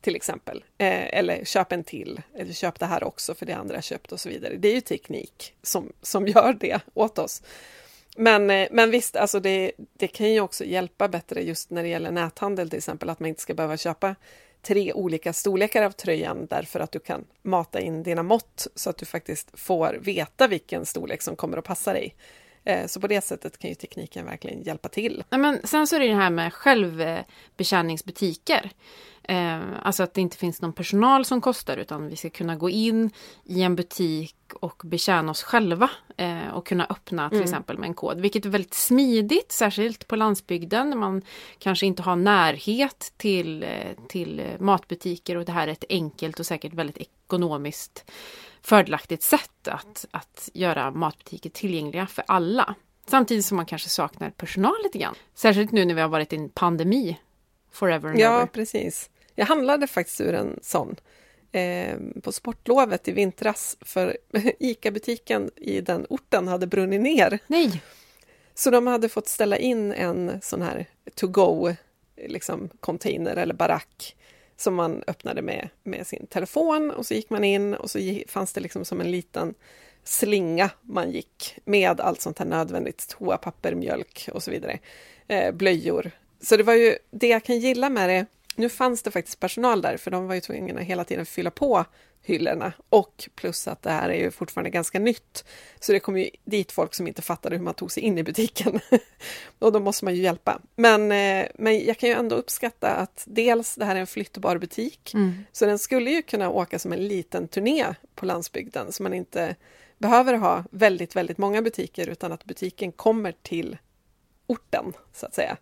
till 0.00 0.16
exempel. 0.16 0.64
Eh, 0.78 1.18
eller 1.18 1.44
köp 1.44 1.72
en 1.72 1.84
till, 1.84 2.20
eller 2.34 2.52
köp 2.52 2.78
det 2.78 2.86
här 2.86 3.04
också 3.04 3.34
för 3.34 3.46
det 3.46 3.52
andra 3.52 3.82
köpt 3.82 4.12
och 4.12 4.20
så 4.20 4.28
vidare. 4.28 4.56
Det 4.56 4.68
är 4.68 4.74
ju 4.74 4.80
teknik 4.80 5.54
som, 5.62 5.92
som 6.02 6.26
gör 6.28 6.56
det 6.60 6.80
åt 6.94 7.18
oss. 7.18 7.42
Men, 8.16 8.50
eh, 8.50 8.68
men 8.70 8.90
visst, 8.90 9.16
alltså 9.16 9.40
det, 9.40 9.72
det 9.98 10.08
kan 10.08 10.32
ju 10.32 10.40
också 10.40 10.64
hjälpa 10.64 11.08
bättre 11.08 11.42
just 11.42 11.70
när 11.70 11.82
det 11.82 11.88
gäller 11.88 12.10
näthandel 12.10 12.70
till 12.70 12.78
exempel, 12.78 13.10
att 13.10 13.20
man 13.20 13.28
inte 13.28 13.42
ska 13.42 13.54
behöva 13.54 13.76
köpa 13.76 14.14
tre 14.62 14.92
olika 14.92 15.32
storlekar 15.32 15.82
av 15.82 15.90
tröjan 15.90 16.46
därför 16.50 16.80
att 16.80 16.92
du 16.92 16.98
kan 16.98 17.24
mata 17.42 17.80
in 17.80 18.02
dina 18.02 18.22
mått 18.22 18.66
så 18.74 18.90
att 18.90 18.98
du 18.98 19.06
faktiskt 19.06 19.60
får 19.60 19.98
veta 20.00 20.48
vilken 20.48 20.86
storlek 20.86 21.22
som 21.22 21.36
kommer 21.36 21.58
att 21.58 21.64
passa 21.64 21.92
dig. 21.92 22.14
Eh, 22.64 22.86
så 22.86 23.00
på 23.00 23.06
det 23.06 23.20
sättet 23.20 23.58
kan 23.58 23.70
ju 23.70 23.74
tekniken 23.74 24.26
verkligen 24.26 24.62
hjälpa 24.62 24.88
till. 24.88 25.24
Men 25.30 25.60
sen 25.64 25.86
så 25.86 25.96
är 25.96 26.00
det 26.00 26.08
det 26.08 26.14
här 26.14 26.30
med 26.30 26.52
självbetjäningsbutiker. 26.52 28.70
Eh, 29.28 29.60
alltså 29.82 30.02
att 30.02 30.14
det 30.14 30.20
inte 30.20 30.36
finns 30.36 30.62
någon 30.62 30.72
personal 30.72 31.24
som 31.24 31.40
kostar 31.40 31.76
utan 31.76 32.08
vi 32.08 32.16
ska 32.16 32.30
kunna 32.30 32.56
gå 32.56 32.70
in 32.70 33.10
i 33.44 33.62
en 33.62 33.76
butik 33.76 34.36
och 34.60 34.82
betjäna 34.84 35.30
oss 35.30 35.42
själva 35.42 35.90
eh, 36.16 36.48
och 36.54 36.66
kunna 36.66 36.86
öppna 36.90 37.28
till 37.28 37.36
mm. 37.36 37.44
exempel 37.44 37.78
med 37.78 37.86
en 37.86 37.94
kod. 37.94 38.20
Vilket 38.20 38.44
är 38.44 38.50
väldigt 38.50 38.74
smidigt, 38.74 39.52
särskilt 39.52 40.08
på 40.08 40.16
landsbygden 40.16 40.90
där 40.90 40.96
man 40.96 41.22
kanske 41.58 41.86
inte 41.86 42.02
har 42.02 42.16
närhet 42.16 43.12
till, 43.16 43.62
eh, 43.62 43.68
till 44.08 44.42
matbutiker 44.58 45.36
och 45.36 45.44
det 45.44 45.52
här 45.52 45.68
är 45.68 45.72
ett 45.72 45.84
enkelt 45.88 46.40
och 46.40 46.46
säkert 46.46 46.74
väldigt 46.74 46.98
ekonomiskt 46.98 48.10
fördelaktigt 48.62 49.22
sätt 49.22 49.68
att, 49.68 50.06
att 50.10 50.48
göra 50.54 50.90
matbutiker 50.90 51.50
tillgängliga 51.50 52.06
för 52.06 52.24
alla. 52.28 52.74
Samtidigt 53.06 53.46
som 53.46 53.56
man 53.56 53.66
kanske 53.66 53.88
saknar 53.88 54.30
personal 54.30 54.76
lite 54.82 54.98
grann. 54.98 55.14
Särskilt 55.34 55.72
nu 55.72 55.84
när 55.84 55.94
vi 55.94 56.00
har 56.00 56.08
varit 56.08 56.32
i 56.32 56.36
en 56.36 56.48
pandemi. 56.48 57.18
Forever 57.72 58.08
and 58.08 58.18
ja, 58.18 58.36
ever. 58.36 58.46
precis. 58.46 59.10
Jag 59.36 59.46
handlade 59.46 59.86
faktiskt 59.86 60.20
ur 60.20 60.34
en 60.34 60.58
sån 60.62 60.96
eh, 61.52 61.96
på 62.22 62.32
sportlovet 62.32 63.08
i 63.08 63.12
vintras 63.12 63.76
för 63.80 64.16
ICA-butiken 64.58 65.50
i 65.56 65.80
den 65.80 66.06
orten 66.08 66.48
hade 66.48 66.66
brunnit 66.66 67.00
ner. 67.00 67.38
Nej! 67.46 67.82
Så 68.54 68.70
de 68.70 68.86
hade 68.86 69.08
fått 69.08 69.28
ställa 69.28 69.58
in 69.58 69.92
en 69.92 70.40
sån 70.42 70.62
här 70.62 70.86
to-go 71.14 71.74
liksom 72.16 72.68
container 72.80 73.36
eller 73.36 73.54
barack 73.54 74.16
som 74.56 74.74
man 74.74 75.02
öppnade 75.06 75.42
med, 75.42 75.68
med 75.82 76.06
sin 76.06 76.26
telefon 76.26 76.90
och 76.90 77.06
så 77.06 77.14
gick 77.14 77.30
man 77.30 77.44
in 77.44 77.74
och 77.74 77.90
så 77.90 77.98
fanns 78.28 78.52
det 78.52 78.60
liksom 78.60 78.84
som 78.84 79.00
en 79.00 79.10
liten 79.10 79.54
slinga 80.04 80.70
man 80.82 81.10
gick 81.10 81.58
med 81.64 82.00
allt 82.00 82.20
sånt 82.20 82.38
här 82.38 82.46
nödvändigt, 82.46 83.08
toapapper, 83.08 83.74
mjölk 83.74 84.28
och 84.32 84.42
så 84.42 84.50
vidare, 84.50 84.78
eh, 85.28 85.52
blöjor. 85.52 86.10
Så 86.40 86.56
det 86.56 86.62
var 86.62 86.74
ju 86.74 86.96
det 87.10 87.28
jag 87.28 87.44
kan 87.44 87.58
gilla 87.58 87.90
med 87.90 88.08
det. 88.08 88.26
Nu 88.56 88.68
fanns 88.68 89.02
det 89.02 89.10
faktiskt 89.10 89.40
personal 89.40 89.82
där, 89.82 89.96
för 89.96 90.10
de 90.10 90.26
var 90.26 90.34
ju 90.34 90.40
tvungna 90.40 90.80
hela 90.80 91.04
tiden 91.04 91.26
fylla 91.26 91.50
på 91.50 91.84
hyllorna 92.26 92.72
och 92.88 93.28
plus 93.34 93.68
att 93.68 93.82
det 93.82 93.90
här 93.90 94.08
är 94.08 94.18
ju 94.18 94.30
fortfarande 94.30 94.70
ganska 94.70 94.98
nytt. 94.98 95.44
Så 95.80 95.92
det 95.92 96.00
kom 96.00 96.18
ju 96.18 96.30
dit 96.44 96.72
folk 96.72 96.94
som 96.94 97.06
inte 97.06 97.22
fattade 97.22 97.56
hur 97.56 97.62
man 97.62 97.74
tog 97.74 97.92
sig 97.92 98.02
in 98.02 98.18
i 98.18 98.22
butiken. 98.22 98.80
och 99.58 99.72
då 99.72 99.80
måste 99.80 100.04
man 100.04 100.14
ju 100.14 100.22
hjälpa. 100.22 100.60
Men, 100.76 101.12
eh, 101.12 101.46
men 101.54 101.84
jag 101.84 101.98
kan 101.98 102.08
ju 102.08 102.14
ändå 102.14 102.36
uppskatta 102.36 102.94
att 102.94 103.24
dels 103.26 103.74
det 103.74 103.84
här 103.84 103.96
är 103.96 104.00
en 104.00 104.06
flyttbar 104.06 104.58
butik, 104.58 105.14
mm. 105.14 105.44
så 105.52 105.66
den 105.66 105.78
skulle 105.78 106.10
ju 106.10 106.22
kunna 106.22 106.50
åka 106.50 106.78
som 106.78 106.92
en 106.92 107.08
liten 107.08 107.48
turné 107.48 107.84
på 108.14 108.26
landsbygden, 108.26 108.92
så 108.92 109.02
man 109.02 109.14
inte 109.14 109.56
behöver 109.98 110.34
ha 110.34 110.64
väldigt, 110.70 111.16
väldigt 111.16 111.38
många 111.38 111.62
butiker, 111.62 112.08
utan 112.08 112.32
att 112.32 112.44
butiken 112.44 112.92
kommer 112.92 113.32
till 113.42 113.76
orten, 114.46 114.92
så 115.12 115.26
att 115.26 115.34
säga. 115.34 115.56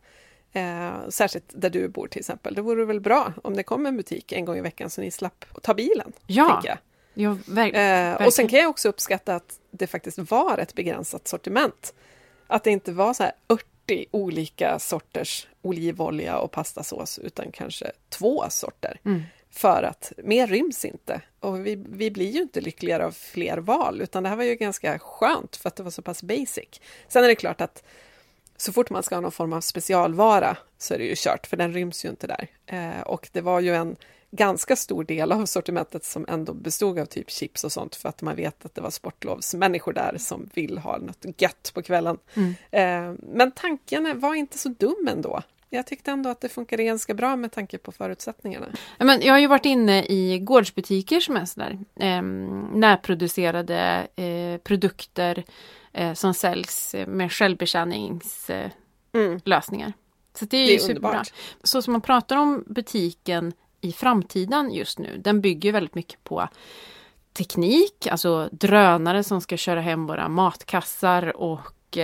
Eh, 0.55 1.09
särskilt 1.09 1.45
där 1.49 1.71
du 1.71 1.89
bor 1.89 2.09
till 2.09 2.21
exempel. 2.21 2.55
Det 2.55 2.63
vore 2.63 2.85
väl 2.85 3.01
bra 3.01 3.33
om 3.43 3.57
det 3.57 3.63
kom 3.63 3.87
en 3.87 3.97
butik 3.97 4.33
en 4.33 4.45
gång 4.45 4.59
i 4.59 4.61
veckan 4.61 4.91
så 4.91 5.01
ni 5.01 5.11
slapp 5.11 5.45
ta 5.63 5.75
bilen. 5.75 6.13
Ja, 6.27 6.63
ja 7.15 7.39
eh, 7.67 8.27
Och 8.27 8.33
sen 8.33 8.49
kan 8.49 8.59
jag 8.59 8.71
också 8.71 8.89
uppskatta 8.89 9.35
att 9.35 9.59
det 9.71 9.87
faktiskt 9.87 10.19
var 10.19 10.59
ett 10.59 10.75
begränsat 10.75 11.29
sortiment. 11.29 11.95
Att 12.47 12.65
det 12.65 12.71
inte 12.71 12.93
var 12.93 13.15
så 13.15 13.23
här 13.23 13.33
80 13.47 14.07
olika 14.11 14.79
sorters 14.79 15.49
olivolja 15.63 16.39
och 16.39 16.51
pastasås 16.51 17.19
utan 17.19 17.53
kanske 17.53 17.93
två 18.09 18.45
sorter. 18.51 19.01
Mm. 19.05 19.23
För 19.51 19.83
att 19.83 20.13
mer 20.25 20.47
ryms 20.47 20.85
inte. 20.85 21.21
Och 21.41 21.67
vi, 21.67 21.85
vi 21.89 22.11
blir 22.11 22.31
ju 22.31 22.43
inte 22.43 22.61
lyckligare 22.61 23.07
av 23.07 23.13
fler 23.13 23.59
val, 23.59 24.01
utan 24.01 24.23
det 24.23 24.29
här 24.29 24.37
var 24.37 24.45
ju 24.45 24.55
ganska 24.55 24.99
skönt 24.99 25.57
för 25.57 25.69
att 25.69 25.77
det 25.77 25.83
var 25.83 25.91
så 25.91 26.03
pass 26.03 26.23
basic. 26.23 26.81
Sen 27.09 27.25
är 27.25 27.29
det 27.29 27.35
klart 27.35 27.61
att 27.61 27.83
så 28.65 28.73
fort 28.73 28.91
man 28.91 29.03
ska 29.03 29.15
ha 29.15 29.21
någon 29.21 29.33
form 29.33 29.53
av 29.53 29.61
specialvara 29.61 30.57
så 30.79 30.95
är 30.95 30.99
det 30.99 31.05
ju 31.05 31.15
kört, 31.17 31.47
för 31.47 31.57
den 31.57 31.73
ryms 31.73 32.05
ju 32.05 32.09
inte 32.09 32.27
där. 32.27 32.49
Eh, 32.67 33.01
och 33.01 33.29
det 33.33 33.41
var 33.41 33.61
ju 33.61 33.75
en 33.75 33.97
ganska 34.31 34.77
stor 34.77 35.05
del 35.05 35.33
av 35.33 35.47
sortimentet 35.47 36.05
som 36.05 36.27
ändå 36.29 36.55
bestod 36.55 36.99
av 36.99 37.07
typ 37.07 37.31
chips 37.31 37.65
och 37.65 37.73
sånt, 37.73 37.97
för 37.97 38.09
att 38.09 38.23
man 38.23 38.37
vet 38.37 38.65
att 38.65 38.75
det 38.75 38.81
var 38.81 38.91
sportlovsmänniskor 38.91 39.93
där 39.93 40.17
som 40.19 40.49
vill 40.55 40.79
ha 40.79 40.99
något 40.99 41.41
gött 41.41 41.71
på 41.75 41.83
kvällen. 41.83 42.19
Mm. 42.35 42.55
Eh, 42.71 43.19
men 43.33 43.51
tanken 43.53 44.21
var 44.21 44.35
inte 44.35 44.59
så 44.59 44.69
dum 44.69 45.09
ändå. 45.11 45.43
Jag 45.71 45.87
tyckte 45.87 46.11
ändå 46.11 46.31
att 46.31 46.41
det 46.41 46.49
funkade 46.49 46.85
ganska 46.85 47.15
bra 47.15 47.37
med 47.37 47.53
tanke 47.53 47.79
på 47.79 47.93
förutsättningarna. 47.93 48.67
Men 48.99 49.21
jag 49.21 49.35
har 49.35 49.39
ju 49.39 49.47
varit 49.47 49.67
inne 49.67 50.05
i 50.05 50.39
gårdsbutiker 50.39 51.21
som 51.21 51.37
är 51.37 51.45
sådär 51.45 51.79
eh, 52.01 52.23
närproducerade 52.79 54.07
eh, 54.17 54.61
produkter 54.61 55.45
eh, 55.95 56.15
som 56.15 56.35
säljs 56.35 56.95
med 57.07 57.33
självbetjäningslösningar. 57.33 59.87
Mm. 59.87 59.93
Så 60.39 60.45
det 60.45 60.57
är, 60.57 60.67
Det 60.67 60.71
ju 60.71 60.75
är 60.75 60.79
superbra. 60.79 61.09
underbart. 61.09 61.33
Så 61.63 61.83
som 61.83 61.93
man 61.93 62.01
pratar 62.01 62.37
om 62.37 62.65
butiken 62.67 63.53
i 63.81 63.93
framtiden 63.93 64.75
just 64.75 64.99
nu, 64.99 65.19
den 65.19 65.41
bygger 65.41 65.73
väldigt 65.73 65.95
mycket 65.95 66.25
på 66.25 66.49
teknik, 67.33 68.07
alltså 68.07 68.49
drönare 68.53 69.25
som 69.25 69.41
ska 69.41 69.57
köra 69.57 69.81
hem 69.81 70.07
våra 70.07 70.29
matkassar 70.29 71.37
och 71.37 71.99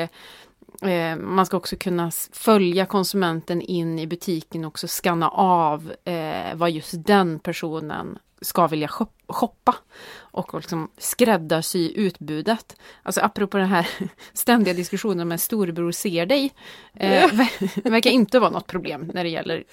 eh, 0.80 1.16
man 1.16 1.46
ska 1.46 1.56
också 1.56 1.76
kunna 1.76 2.10
följa 2.32 2.86
konsumenten 2.86 3.62
in 3.62 3.98
i 3.98 4.06
butiken 4.06 4.64
och 4.64 4.68
också 4.68 4.86
skanna 4.88 5.28
av 5.28 5.92
eh, 6.04 6.54
vad 6.54 6.70
just 6.70 6.94
den 6.96 7.38
personen 7.38 8.18
ska 8.42 8.66
vilja 8.66 8.86
shop- 8.86 9.12
shoppa 9.28 9.74
och 10.18 10.54
liksom 10.54 10.90
skräddarsy 10.98 11.92
utbudet. 11.94 12.76
Alltså 13.02 13.20
apropå 13.20 13.56
den 13.58 13.66
här 13.68 13.88
ständiga 14.32 14.74
diskussionen 14.74 15.20
om 15.20 15.32
en 15.32 15.38
storebror 15.38 15.92
ser 15.92 16.26
dig. 16.26 16.52
Eh, 16.94 17.26
ver- 17.30 17.82
verkar 17.90 18.10
inte 18.10 18.38
vara 18.38 18.50
något 18.50 18.66
problem 18.66 19.10
när 19.14 19.24
det 19.24 19.30
gäller 19.30 19.64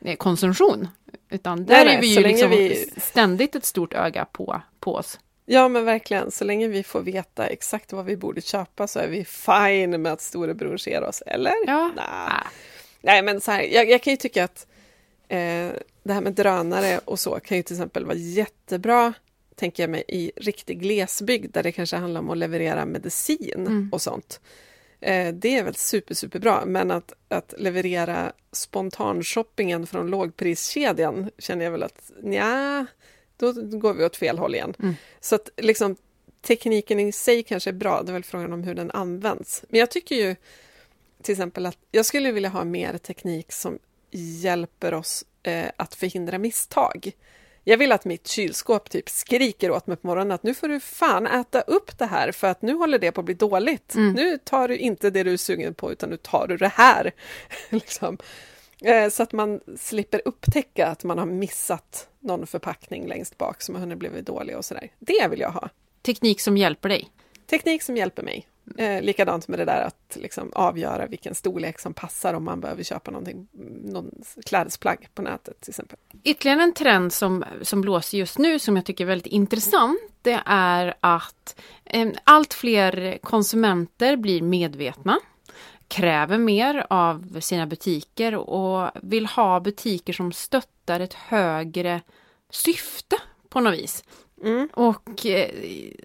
eh, 0.00 0.16
konsumtion. 0.16 0.88
Utan 1.30 1.64
där 1.66 1.84
Nej, 1.84 1.94
är 1.96 2.00
vi 2.00 2.06
ju 2.14 2.22
liksom 2.22 2.50
vi- 2.50 2.90
ständigt 2.96 3.54
ett 3.56 3.64
stort 3.64 3.94
öga 3.94 4.24
på, 4.24 4.62
på 4.80 4.94
oss. 4.94 5.18
Ja, 5.46 5.68
men 5.68 5.84
verkligen. 5.84 6.30
Så 6.30 6.44
länge 6.44 6.68
vi 6.68 6.82
får 6.82 7.00
veta 7.00 7.46
exakt 7.46 7.92
vad 7.92 8.04
vi 8.04 8.16
borde 8.16 8.40
köpa 8.40 8.86
så 8.86 8.98
är 8.98 9.08
vi 9.08 9.24
fine 9.24 10.02
med 10.02 10.12
att 10.12 10.20
storebror 10.20 10.76
ser 10.76 11.02
oss, 11.04 11.22
eller? 11.26 11.54
Ja. 11.66 11.92
Nä. 11.96 12.02
Ah. 12.02 12.46
Nej, 13.00 13.22
men 13.22 13.40
så 13.40 13.50
här, 13.50 13.62
jag, 13.62 13.90
jag 13.90 14.02
kan 14.02 14.10
ju 14.12 14.16
tycka 14.16 14.44
att 14.44 14.66
eh, 15.28 15.70
det 16.02 16.12
här 16.12 16.20
med 16.20 16.32
drönare 16.32 17.00
och 17.04 17.20
så 17.20 17.40
kan 17.40 17.56
ju 17.56 17.62
till 17.62 17.76
exempel 17.76 18.04
vara 18.04 18.16
jättebra, 18.16 19.12
tänker 19.54 19.82
jag 19.82 19.90
mig, 19.90 20.04
i 20.08 20.32
riktig 20.36 20.80
glesbygd 20.80 21.52
där 21.54 21.62
det 21.62 21.72
kanske 21.72 21.96
handlar 21.96 22.20
om 22.20 22.30
att 22.30 22.38
leverera 22.38 22.86
medicin 22.86 23.52
Mm. 23.66 23.88
och 23.92 24.02
sånt. 24.02 24.40
Eh, 25.00 25.34
det 25.34 25.58
är 25.58 25.64
väl 25.64 25.74
super, 25.74 26.14
superbra, 26.14 26.64
men 26.66 26.90
att, 26.90 27.12
att 27.28 27.54
leverera 27.58 28.32
spontanshoppingen 28.52 29.86
från 29.86 30.06
lågpriskedjan 30.06 31.30
känner 31.38 31.64
jag 31.64 31.72
väl 31.72 31.82
att 31.82 32.10
nja, 32.22 32.86
då 33.36 33.52
går 33.78 33.94
vi 33.94 34.04
åt 34.04 34.16
fel 34.16 34.38
håll 34.38 34.54
igen. 34.54 34.74
Mm. 34.78 34.94
Så 35.20 35.34
att 35.34 35.50
liksom 35.56 35.96
tekniken 36.42 37.00
i 37.00 37.12
sig 37.12 37.42
kanske 37.42 37.70
är 37.70 37.74
bra, 37.74 38.02
det 38.02 38.10
är 38.10 38.12
väl 38.12 38.24
frågan 38.24 38.52
om 38.52 38.62
hur 38.62 38.74
den 38.74 38.90
används. 38.90 39.64
Men 39.68 39.80
jag 39.80 39.90
tycker 39.90 40.14
ju 40.14 40.36
till 41.22 41.32
exempel 41.32 41.66
att 41.66 41.78
jag 41.90 42.06
skulle 42.06 42.32
vilja 42.32 42.48
ha 42.48 42.64
mer 42.64 42.98
teknik 42.98 43.52
som 43.52 43.78
hjälper 44.10 44.94
oss 44.94 45.24
eh, 45.42 45.66
att 45.76 45.94
förhindra 45.94 46.38
misstag. 46.38 47.12
Jag 47.64 47.78
vill 47.78 47.92
att 47.92 48.04
mitt 48.04 48.28
kylskåp 48.28 48.90
typ 48.90 49.08
skriker 49.08 49.70
åt 49.70 49.86
mig 49.86 49.96
på 49.96 50.06
morgonen 50.06 50.32
att 50.32 50.42
nu 50.42 50.54
får 50.54 50.68
du 50.68 50.80
fan 50.80 51.26
äta 51.26 51.60
upp 51.60 51.98
det 51.98 52.06
här 52.06 52.32
för 52.32 52.46
att 52.46 52.62
nu 52.62 52.74
håller 52.74 52.98
det 52.98 53.12
på 53.12 53.20
att 53.20 53.24
bli 53.24 53.34
dåligt. 53.34 53.94
Mm. 53.94 54.12
Nu 54.12 54.38
tar 54.38 54.68
du 54.68 54.76
inte 54.76 55.10
det 55.10 55.22
du 55.22 55.32
är 55.32 55.36
sugen 55.36 55.74
på 55.74 55.92
utan 55.92 56.10
nu 56.10 56.16
tar 56.16 56.46
du 56.46 56.56
det 56.56 56.72
här. 56.74 57.12
liksom. 57.68 58.18
eh, 58.82 59.08
så 59.08 59.22
att 59.22 59.32
man 59.32 59.60
slipper 59.78 60.22
upptäcka 60.24 60.86
att 60.86 61.04
man 61.04 61.18
har 61.18 61.26
missat 61.26 62.08
någon 62.26 62.46
förpackning 62.46 63.06
längst 63.06 63.38
bak 63.38 63.62
som 63.62 63.74
har 63.74 63.80
hunnit 63.80 63.98
bli 63.98 64.22
dålig 64.22 64.56
och 64.56 64.64
sådär. 64.64 64.90
Det 64.98 65.28
vill 65.30 65.40
jag 65.40 65.50
ha. 65.50 65.68
Teknik 66.02 66.40
som 66.40 66.56
hjälper 66.56 66.88
dig. 66.88 67.10
Teknik 67.46 67.82
som 67.82 67.96
hjälper 67.96 68.22
mig. 68.22 68.46
Eh, 68.78 69.02
likadant 69.02 69.48
med 69.48 69.58
det 69.58 69.64
där 69.64 69.82
att 69.82 70.16
liksom 70.20 70.52
avgöra 70.54 71.06
vilken 71.06 71.34
storlek 71.34 71.78
som 71.78 71.94
passar 71.94 72.34
om 72.34 72.44
man 72.44 72.60
behöver 72.60 72.82
köpa 72.82 73.10
någonting, 73.10 73.48
någon 73.84 74.10
klädesplagg 74.46 75.08
på 75.14 75.22
nätet 75.22 75.60
till 75.60 75.70
exempel. 75.70 75.98
Ytterligare 76.24 76.62
en 76.62 76.74
trend 76.74 77.12
som, 77.12 77.44
som 77.62 77.80
blåser 77.80 78.18
just 78.18 78.38
nu 78.38 78.58
som 78.58 78.76
jag 78.76 78.84
tycker 78.84 79.04
är 79.04 79.08
väldigt 79.08 79.32
intressant 79.32 80.00
det 80.26 80.42
är 80.46 80.94
att 81.00 81.60
eh, 81.84 82.08
allt 82.24 82.54
fler 82.54 83.18
konsumenter 83.22 84.16
blir 84.16 84.42
medvetna 84.42 85.18
kräver 85.88 86.38
mer 86.38 86.86
av 86.90 87.40
sina 87.40 87.66
butiker 87.66 88.34
och 88.34 88.90
vill 89.02 89.26
ha 89.26 89.60
butiker 89.60 90.12
som 90.12 90.32
stöttar 90.32 91.00
ett 91.00 91.14
högre 91.14 92.00
syfte 92.50 93.16
på 93.48 93.60
något 93.60 93.74
vis. 93.74 94.04
Mm. 94.42 94.68
Och 94.72 95.26
eh, 95.26 95.50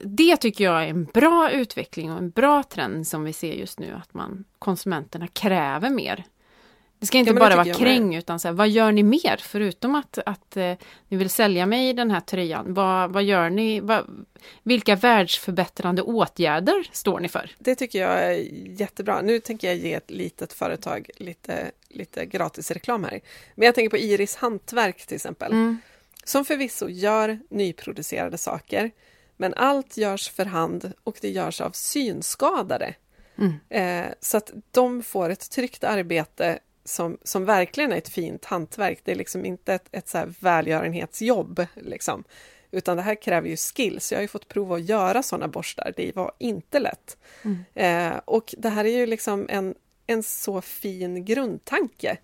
det 0.03 0.37
tycker 0.37 0.63
jag 0.63 0.83
är 0.83 0.87
en 0.87 1.03
bra 1.03 1.51
utveckling 1.51 2.11
och 2.11 2.17
en 2.17 2.29
bra 2.29 2.63
trend 2.63 3.07
som 3.07 3.23
vi 3.23 3.33
ser 3.33 3.53
just 3.53 3.79
nu 3.79 3.93
att 3.93 4.13
man 4.13 4.43
konsumenterna 4.59 5.27
kräver 5.27 5.89
mer. 5.89 6.25
Det 7.01 7.07
ska 7.07 7.17
inte 7.17 7.31
Ja, 7.31 7.39
bara 7.39 7.55
vara 7.55 7.73
kräng 7.73 8.15
utan 8.15 8.39
så 8.39 8.47
här, 8.47 8.55
vad 8.55 8.69
gör 8.69 8.91
ni 8.91 9.03
mer 9.03 9.37
förutom 9.43 9.95
att, 9.95 10.17
att 10.25 10.57
eh, 10.57 10.73
ni 11.07 11.17
vill 11.17 11.29
sälja 11.29 11.65
mig 11.65 11.93
den 11.93 12.11
här 12.11 12.19
tröjan? 12.19 12.73
Vad, 12.73 13.13
vad 13.13 13.23
gör 13.23 13.49
ni? 13.49 13.79
Vad, 13.79 14.25
vilka 14.63 14.95
världsförbättrande 14.95 16.01
åtgärder 16.01 16.89
står 16.91 17.19
ni 17.19 17.29
för? 17.29 17.51
Det 17.59 17.75
tycker 17.75 18.01
jag 18.01 18.23
är 18.23 18.33
jättebra. 18.79 19.21
Nu 19.21 19.39
tänker 19.39 19.67
jag 19.67 19.77
ge 19.77 19.93
ett 19.93 20.11
litet 20.11 20.53
företag 20.53 21.09
lite, 21.17 21.71
lite 21.89 22.25
gratis 22.25 22.71
reklam 22.71 23.03
här. 23.03 23.19
Men 23.55 23.65
jag 23.65 23.75
tänker 23.75 23.89
på 23.89 23.97
Iris 23.97 24.35
Hantverk 24.35 25.05
till 25.05 25.15
exempel. 25.15 25.51
Mm. 25.51 25.77
Som 26.23 26.45
förvisso 26.45 26.89
gör 26.89 27.39
nyproducerade 27.49 28.37
saker. 28.37 28.91
Men 29.37 29.53
allt 29.53 29.97
görs 29.97 30.29
för 30.29 30.45
hand 30.45 30.91
och 31.03 31.17
det 31.21 31.29
görs 31.29 31.61
av 31.61 31.71
synskadade. 31.71 32.93
Mm. 33.37 33.53
Eh, 33.69 34.13
så 34.19 34.37
att 34.37 34.51
de 34.71 35.03
får 35.03 35.29
ett 35.29 35.51
tryggt 35.51 35.83
arbete 35.83 36.59
som, 36.83 37.17
som 37.23 37.45
verkligen 37.45 37.91
är 37.91 37.97
ett 37.97 38.09
fint 38.09 38.45
hantverk. 38.45 38.99
Det 39.03 39.11
är 39.11 39.15
liksom 39.15 39.45
inte 39.45 39.73
ett, 39.73 39.87
ett 39.91 40.07
så 40.07 40.17
här 40.17 40.33
välgörenhetsjobb. 40.39 41.65
Liksom. 41.75 42.23
Utan 42.71 42.97
det 42.97 43.03
här 43.03 43.21
kräver 43.21 43.49
ju 43.49 43.57
skills. 43.57 44.11
Jag 44.11 44.17
har 44.17 44.21
ju 44.21 44.27
fått 44.27 44.47
prova 44.47 44.75
att 44.75 44.89
göra 44.89 45.23
sådana 45.23 45.47
borstar. 45.47 45.93
Det 45.97 46.15
var 46.15 46.31
inte 46.37 46.79
lätt. 46.79 47.17
Mm. 47.41 47.63
Eh, 48.13 48.19
och 48.25 48.55
det 48.57 48.69
här 48.69 48.85
är 48.85 48.97
ju 48.97 49.05
liksom 49.05 49.45
en, 49.49 49.75
en 50.07 50.23
så 50.23 50.61
fin 50.61 51.25
grundtanke. 51.25 52.17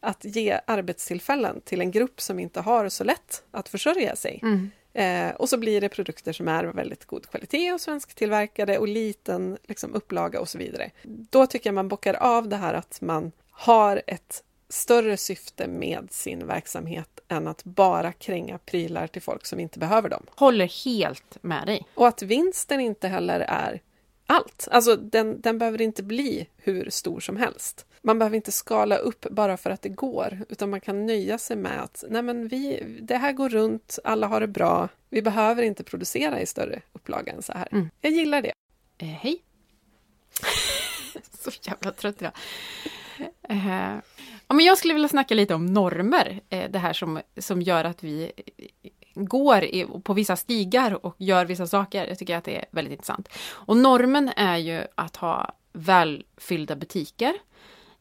Att 0.00 0.24
ge 0.24 0.60
arbetstillfällen 0.66 1.60
till 1.60 1.80
en 1.80 1.90
grupp 1.90 2.20
som 2.20 2.38
inte 2.38 2.60
har 2.60 2.88
så 2.88 3.04
lätt 3.04 3.42
att 3.50 3.68
försörja 3.68 4.16
sig. 4.16 4.40
Mm. 4.42 4.70
Eh, 4.92 5.34
och 5.34 5.48
så 5.48 5.58
blir 5.58 5.80
det 5.80 5.88
produkter 5.88 6.32
som 6.32 6.48
är 6.48 6.64
av 6.64 6.74
väldigt 6.74 7.04
god 7.04 7.26
kvalitet 7.26 7.72
och 7.72 7.80
svensktillverkade 7.80 8.78
och 8.78 8.88
liten 8.88 9.58
liksom, 9.62 9.94
upplaga 9.94 10.40
och 10.40 10.48
så 10.48 10.58
vidare. 10.58 10.90
Då 11.02 11.46
tycker 11.46 11.68
jag 11.68 11.74
man 11.74 11.88
bockar 11.88 12.14
av 12.14 12.48
det 12.48 12.56
här 12.56 12.74
att 12.74 13.00
man 13.00 13.32
har 13.52 14.02
ett 14.06 14.42
större 14.68 15.16
syfte 15.16 15.66
med 15.66 16.08
sin 16.10 16.46
verksamhet 16.46 17.20
än 17.28 17.48
att 17.48 17.64
bara 17.64 18.12
kränga 18.12 18.58
prylar 18.58 19.06
till 19.06 19.22
folk 19.22 19.46
som 19.46 19.60
inte 19.60 19.78
behöver 19.78 20.08
dem. 20.08 20.26
Håller 20.34 20.84
helt 20.84 21.42
med 21.42 21.66
dig. 21.66 21.86
Och 21.94 22.08
att 22.08 22.22
vinsten 22.22 22.80
inte 22.80 23.08
heller 23.08 23.40
är 23.40 23.80
allt. 24.26 24.68
Alltså 24.70 24.96
den, 24.96 25.40
den 25.40 25.58
behöver 25.58 25.80
inte 25.80 26.02
bli 26.02 26.48
hur 26.56 26.90
stor 26.90 27.20
som 27.20 27.36
helst. 27.36 27.86
Man 28.02 28.18
behöver 28.18 28.36
inte 28.36 28.52
skala 28.52 28.96
upp 28.96 29.26
bara 29.30 29.56
för 29.56 29.70
att 29.70 29.82
det 29.82 29.88
går, 29.88 30.38
utan 30.48 30.70
man 30.70 30.80
kan 30.80 31.06
nöja 31.06 31.38
sig 31.38 31.56
med 31.56 31.82
att 31.82 32.04
Nej, 32.08 32.22
men 32.22 32.48
vi, 32.48 32.84
det 33.00 33.16
här 33.16 33.32
går 33.32 33.48
runt, 33.48 33.98
alla 34.04 34.26
har 34.26 34.40
det 34.40 34.46
bra, 34.46 34.88
vi 35.08 35.22
behöver 35.22 35.62
inte 35.62 35.84
producera 35.84 36.40
i 36.40 36.46
större 36.46 36.82
upplaga 36.92 37.32
än 37.32 37.42
så 37.42 37.52
här. 37.52 37.68
Mm. 37.72 37.90
Jag 38.00 38.12
gillar 38.12 38.42
det. 38.42 38.52
Eh, 38.98 39.06
hej! 39.06 39.42
så 41.38 41.50
jävla 41.62 41.90
trött 41.90 42.22
idag. 42.22 42.32
Eh, 43.48 43.94
ja, 44.48 44.54
men 44.54 44.64
jag 44.64 44.78
skulle 44.78 44.94
vilja 44.94 45.08
snacka 45.08 45.34
lite 45.34 45.54
om 45.54 45.66
normer. 45.66 46.40
Eh, 46.48 46.70
det 46.70 46.78
här 46.78 46.92
som, 46.92 47.20
som 47.36 47.62
gör 47.62 47.84
att 47.84 48.04
vi 48.04 48.32
eh, 48.56 48.92
går 49.14 49.64
i, 49.64 49.86
på 50.04 50.14
vissa 50.14 50.36
stigar 50.36 51.06
och 51.06 51.14
gör 51.18 51.44
vissa 51.44 51.66
saker. 51.66 52.06
Jag 52.06 52.18
tycker 52.18 52.36
att 52.36 52.44
det 52.44 52.56
är 52.56 52.64
väldigt 52.70 52.92
intressant. 52.92 53.28
Och 53.48 53.76
normen 53.76 54.30
är 54.36 54.56
ju 54.56 54.84
att 54.94 55.16
ha 55.16 55.54
välfyllda 55.72 56.76
butiker. 56.76 57.34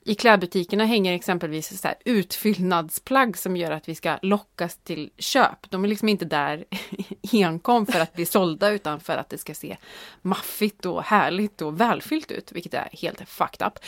I 0.06 0.16
klädbutikerna 0.16 0.86
hänger 0.86 1.14
exempelvis 1.14 1.82
så 1.82 1.88
här 1.88 1.97
utfyllnadsplagg 2.06 3.38
som 3.38 3.58
gör 3.58 3.72
att 3.72 3.89
vi 3.89 3.95
ska 3.95 4.18
lockas 4.22 4.78
till 4.78 5.12
köp. 5.18 5.70
De 5.70 5.84
är 5.84 5.88
liksom 5.88 6.10
inte 6.10 6.26
där 6.26 6.66
enkom 7.34 7.86
för 7.86 7.99
att 7.99 8.14
bli 8.14 8.26
sålda 8.26 8.70
utan 8.70 8.99
för 8.99 9.18
att 9.18 9.30
det 9.30 9.38
ska 9.38 9.54
se 9.54 9.78
maffigt 10.22 10.86
och 10.86 11.04
härligt 11.04 11.62
och 11.62 11.82
välfyllt 11.82 12.32
ut, 12.32 12.52
vilket 12.52 12.74
är 12.74 12.89
helt 12.91 13.30
fucked 13.30 13.68
up. 13.68 13.80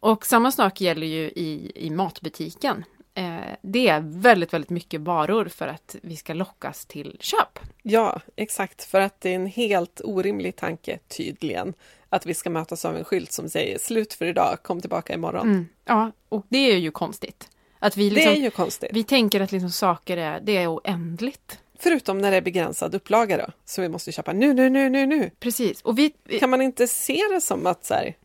Och 0.00 0.26
samma 0.26 0.52
sak 0.52 0.80
gäller 0.80 1.06
ju 1.06 1.22
i, 1.22 1.72
i 1.74 1.90
matbutiken. 1.90 2.84
Eh, 3.14 3.54
det 3.62 3.88
är 3.88 4.00
väldigt, 4.00 4.52
väldigt 4.52 4.70
mycket 4.70 5.00
varor 5.00 5.44
för 5.44 5.68
att 5.68 5.96
vi 6.02 6.16
ska 6.16 6.34
lockas 6.34 6.86
till 6.86 7.16
köp. 7.20 7.58
Ja, 7.82 8.20
exakt, 8.36 8.84
för 8.84 9.00
att 9.00 9.20
det 9.20 9.30
är 9.30 9.34
en 9.34 9.46
helt 9.46 10.00
orimlig 10.04 10.56
tanke, 10.56 10.98
tydligen, 11.08 11.74
att 12.08 12.26
vi 12.26 12.34
ska 12.34 12.50
mötas 12.50 12.84
av 12.84 12.96
en 12.96 13.04
skylt 13.04 13.32
som 13.32 13.48
säger 13.48 13.78
slut 13.78 14.14
för 14.14 14.26
idag, 14.26 14.58
kom 14.62 14.80
tillbaka 14.80 15.14
imorgon. 15.14 15.48
Mm. 15.48 15.68
Ja, 15.84 16.12
och 16.28 16.46
det 16.48 16.58
är 16.58 16.76
ju 16.76 16.90
konstigt. 16.90 17.48
Att 17.78 17.96
vi, 17.96 18.08
Det 18.08 18.14
liksom, 18.14 18.32
är 18.32 18.36
ju 18.36 18.50
konstigt. 18.50 18.90
vi 18.92 19.04
tänker 19.04 19.40
att 19.40 19.52
liksom 19.52 19.70
saker 19.70 20.16
är, 20.16 20.40
det 20.40 20.56
är 20.56 20.74
oändligt. 20.74 21.58
Förutom 21.78 22.18
när 22.18 22.30
det 22.30 22.36
är 22.36 22.40
begränsad 22.42 22.94
upplaga 22.94 23.36
då, 23.36 23.46
så 23.64 23.82
vi 23.82 23.88
måste 23.88 24.12
köpa 24.12 24.32
nu, 24.32 24.54
nu, 24.54 24.70
nu, 24.70 24.88
nu, 24.88 25.06
nu. 25.06 25.30
Precis. 25.40 25.82
Och 25.82 25.98
vi, 25.98 26.12
vi 26.24 26.38
Kan 26.38 26.50
man 26.50 26.62
inte 26.62 26.86
se 26.86 27.22
det 27.34 27.40
som 27.40 27.66
att 27.66 27.84
så 27.84 27.94
här, 27.94 28.16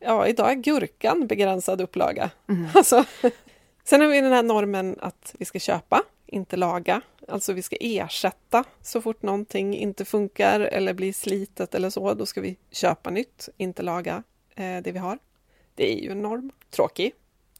ja, 0.00 0.26
idag 0.26 0.50
är 0.50 0.54
gurkan 0.54 1.26
begränsad 1.26 1.80
upplaga. 1.80 2.30
Mm. 2.48 2.68
Alltså, 2.74 3.04
sen 3.88 4.00
har 4.00 4.08
vi 4.08 4.20
den 4.20 4.32
här 4.32 4.42
normen 4.42 4.96
att 5.00 5.34
vi 5.38 5.44
ska 5.44 5.58
köpa 5.58 6.02
inte 6.26 6.56
laga. 6.56 7.00
Alltså 7.28 7.52
vi 7.52 7.62
ska 7.62 7.76
ersätta 7.80 8.64
så 8.82 9.00
fort 9.00 9.22
någonting 9.22 9.76
inte 9.76 10.04
funkar 10.04 10.60
eller 10.60 10.94
blir 10.94 11.12
slitet 11.12 11.74
eller 11.74 11.90
så. 11.90 12.14
Då 12.14 12.26
ska 12.26 12.40
vi 12.40 12.56
köpa 12.70 13.10
nytt, 13.10 13.48
inte 13.56 13.82
laga 13.82 14.22
eh, 14.54 14.82
det 14.82 14.92
vi 14.92 14.98
har. 14.98 15.18
Det 15.74 15.92
är 15.92 16.02
ju 16.02 16.10
en 16.10 16.22
norm. 16.22 16.50
Tråkig. 16.70 17.12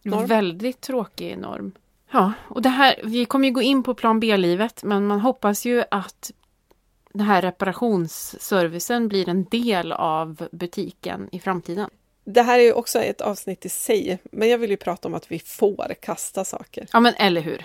Norm. 0.03 0.27
Väldigt 0.27 0.81
tråkig 0.81 1.39
norm. 1.39 1.73
Ja, 2.11 2.33
och 2.49 2.63
det 2.63 2.69
här, 2.69 3.01
vi 3.05 3.25
kommer 3.25 3.49
ju 3.49 3.55
gå 3.55 3.63
in 3.63 3.83
på 3.83 3.95
plan 3.95 4.21
B-livet, 4.21 4.85
men 4.85 5.07
man 5.07 5.21
hoppas 5.21 5.65
ju 5.65 5.85
att 5.91 6.33
den 7.13 7.27
här 7.27 7.43
reparationsservicen 7.43 9.09
blir 9.09 9.29
en 9.29 9.45
del 9.45 9.93
av 9.93 10.49
butiken 10.53 11.29
i 11.33 11.41
framtiden. 11.41 11.91
Det 12.29 12.43
här 12.43 12.59
är 12.59 12.63
ju 12.63 12.73
också 12.73 12.99
ett 12.99 13.21
avsnitt 13.21 13.67
i 13.67 13.69
sig, 13.69 14.19
men 14.33 14.49
jag 14.49 14.59
vill 14.59 14.71
ju 14.71 14.77
prata 14.77 15.09
om 15.09 15.15
att 15.15 15.31
vi 15.33 15.39
får 15.39 15.95
kasta 16.01 16.45
saker. 16.45 16.87
Ja, 16.93 17.01
men 17.01 17.15
eller 17.15 17.41
hur? 17.41 17.65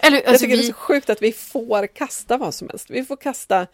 Eller, 0.00 0.16
jag 0.16 0.26
alltså, 0.26 0.44
tycker 0.44 0.56
det 0.56 0.62
är 0.62 0.66
vi, 0.66 0.68
så 0.68 0.72
sjukt 0.74 1.10
att 1.10 1.22
vi 1.22 1.32
får 1.32 1.86
kasta 1.86 2.36
vad 2.36 2.54
som 2.54 2.68
helst. 2.68 2.90
Vi 2.90 3.04
får 3.04 3.16
kasta 3.16 3.66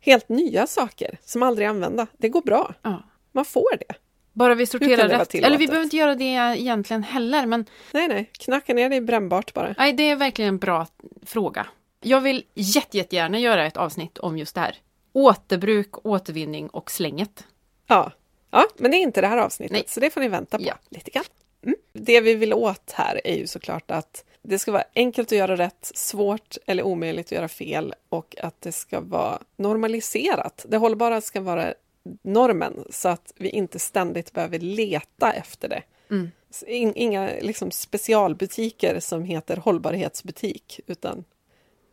helt 0.00 0.28
nya 0.28 0.66
saker 0.66 1.18
som 1.24 1.42
aldrig 1.42 1.66
är 1.66 1.70
använda. 1.70 2.06
Det 2.16 2.28
går 2.28 2.42
bra. 2.42 2.74
ja, 2.82 3.02
Man 3.32 3.44
får 3.44 3.76
det. 3.78 3.94
bara 4.32 4.54
vi 4.54 4.66
sorterar 4.66 5.08
rätt. 5.08 5.34
Eller 5.34 5.58
vi 5.58 5.66
behöver 5.66 5.84
inte 5.84 5.96
göra 5.96 6.14
det 6.14 6.24
egentligen 6.24 7.02
heller, 7.02 7.46
men 7.46 7.66
Nej, 7.92 8.08
nej, 8.08 8.30
knacka 8.32 8.74
ner 8.74 8.88
det 8.90 8.96
i 8.96 9.00
brännbart 9.00 9.54
bara. 9.54 9.74
nej, 9.78 9.92
det 9.92 10.10
är 10.10 10.16
verkligen 10.16 10.48
en 10.48 10.58
bra 10.58 10.86
fråga. 11.26 11.66
Jag 12.00 12.20
vill 12.20 12.44
jätte, 12.54 12.96
jättegärna 12.96 13.38
göra 13.38 13.66
ett 13.66 13.76
avsnitt 13.76 14.18
om 14.18 14.38
just 14.38 14.54
det 14.54 14.60
här. 14.60 14.76
Återbruk, 15.12 16.06
återvinning 16.06 16.68
och 16.68 16.90
slänget. 16.90 17.44
Ja. 17.86 18.12
Ja, 18.50 18.64
men 18.76 18.90
det 18.90 18.96
är 18.96 19.02
inte 19.02 19.20
det 19.20 19.26
här 19.26 19.36
avsnittet, 19.38 19.72
Nej. 19.72 19.84
så 19.88 20.00
det 20.00 20.10
får 20.10 20.20
ni 20.20 20.28
vänta 20.28 20.58
på 20.58 20.64
Ja. 20.64 20.74
lite 20.88 21.10
grann. 21.10 21.24
Mm. 21.62 21.76
Det 21.92 22.20
vi 22.20 22.34
vill 22.34 22.52
åt 22.54 22.90
här 22.92 23.20
är 23.26 23.36
ju 23.36 23.46
såklart 23.46 23.90
att 23.90 24.24
det 24.42 24.58
ska 24.58 24.72
vara 24.72 24.84
enkelt 24.94 25.28
att 25.32 25.38
göra 25.38 25.56
rätt, 25.56 25.90
svårt 25.94 26.56
eller 26.66 26.82
omöjligt 26.82 27.26
att 27.26 27.32
göra 27.32 27.48
fel 27.48 27.94
och 28.08 28.36
att 28.42 28.60
det 28.60 28.72
ska 28.72 29.00
vara 29.00 29.38
normaliserat. 29.56 30.64
Det 30.68 30.76
hållbara 30.76 31.20
ska 31.20 31.40
vara 31.40 31.74
normen 32.22 32.84
så 32.90 33.08
att 33.08 33.32
vi 33.36 33.48
inte 33.48 33.78
ständigt 33.78 34.32
behöver 34.32 34.58
leta 34.58 35.32
efter 35.32 35.68
det. 35.68 35.82
Mm. 36.10 36.30
In- 36.66 36.92
Inga 36.96 37.30
liksom 37.40 37.70
specialbutiker 37.70 39.00
som 39.00 39.24
heter 39.24 39.56
hållbarhetsbutik, 39.56 40.80
utan 40.86 41.24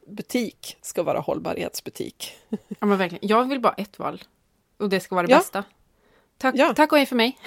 butik 0.08 0.78
ska 0.82 1.04
vara 1.04 1.20
hållbarhetsbutik. 1.20 2.34
Ja, 2.80 2.86
men 2.86 2.98
verkligen. 2.98 3.28
Jag 3.28 3.50
vill 3.50 3.60
bara 3.60 3.74
ett 3.74 4.00
val. 4.00 4.24
Och 4.78 4.90
det 4.90 5.00
ska 5.00 5.16
vara 5.16 5.28
det 5.28 5.32
Ja. 5.34 5.38
bästa. 5.38 5.64
Tack, 6.38 6.56
Ja. 6.58 6.74
tack 6.74 6.92
och 6.92 6.98
hej 6.98 7.06
för 7.08 7.16
mig. 7.16 7.38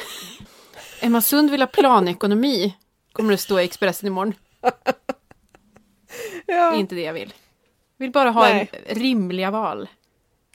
Emma 1.01 1.21
Sund 1.23 1.51
vill 1.51 1.63
ha 1.63 1.67
planekonomi. 1.67 2.77
Kommer 3.13 3.31
det 3.31 3.39
stå 3.39 3.61
i 3.61 3.65
Expressen 3.65 4.07
imorgon. 4.07 4.35
Det 4.61 4.73
Ja. 6.53 6.73
är 6.75 6.79
inte 6.79 6.95
det 6.95 7.01
jag 7.03 7.13
vill. 7.13 7.35
Vill 7.97 8.11
bara 8.11 8.31
ha 8.31 8.49
Nej. 8.49 8.71
en 8.87 8.95
rimliga 9.01 9.51
val. 9.51 9.89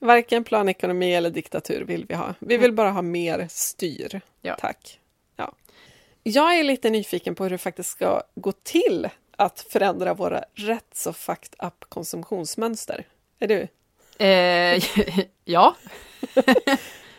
Varken 0.01 0.43
planekonomi 0.43 1.13
eller 1.15 1.29
diktatur 1.29 1.83
vill 1.85 2.05
vi 2.05 2.15
ha. 2.15 2.33
Vi 2.39 2.57
vill 2.57 2.73
bara 2.73 2.89
ha 2.91 3.01
mer 3.01 3.47
styr. 3.51 4.21
Ja. 4.41 4.55
Tack. 4.59 4.99
Ja. 5.35 5.53
Jag 6.23 6.59
är 6.59 6.63
lite 6.63 6.89
nyfiken 6.89 7.35
på 7.35 7.43
hur 7.43 7.49
det 7.49 7.57
faktiskt 7.57 7.89
ska 7.89 8.23
gå 8.35 8.51
till 8.51 9.09
att 9.37 9.65
förändra 9.69 10.13
våra 10.13 10.43
rätt 10.53 10.87
så 10.93 11.13
fucked 11.13 11.55
up 11.67 11.85
konsumtionsmönster. 11.89 13.07
Är 13.39 13.47
du? 13.47 13.67
Eh, 14.25 14.83
ja, 15.45 15.75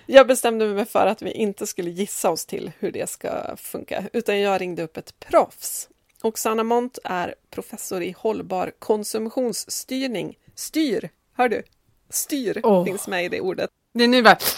Jag 0.06 0.26
bestämde 0.26 0.66
mig 0.66 0.84
för 0.84 1.06
att 1.06 1.22
vi 1.22 1.30
inte 1.30 1.66
skulle 1.66 1.90
gissa 1.90 2.30
oss 2.30 2.46
till 2.46 2.72
hur 2.78 2.92
det 2.92 3.10
ska 3.10 3.56
funka, 3.56 4.04
utan 4.12 4.40
jag 4.40 4.60
ringde 4.60 4.82
upp 4.82 4.96
ett 4.96 5.18
proffs. 5.18 5.88
Oksana 6.22 6.62
Mont 6.62 6.98
är 7.04 7.34
professor 7.50 8.02
i 8.02 8.14
hållbar 8.18 8.72
konsumtionsstyrning. 8.78 10.38
Styr, 10.54 11.10
hör 11.36 11.48
du? 11.48 11.62
Styr 12.10 12.60
Åh. 12.62 12.84
finns 12.84 13.08
med 13.08 13.24
i 13.24 13.28
det 13.28 13.40
ordet. 13.40 13.70
det 13.94 14.04
är 14.04 14.08
nu 14.08 14.22
bara... 14.22 14.38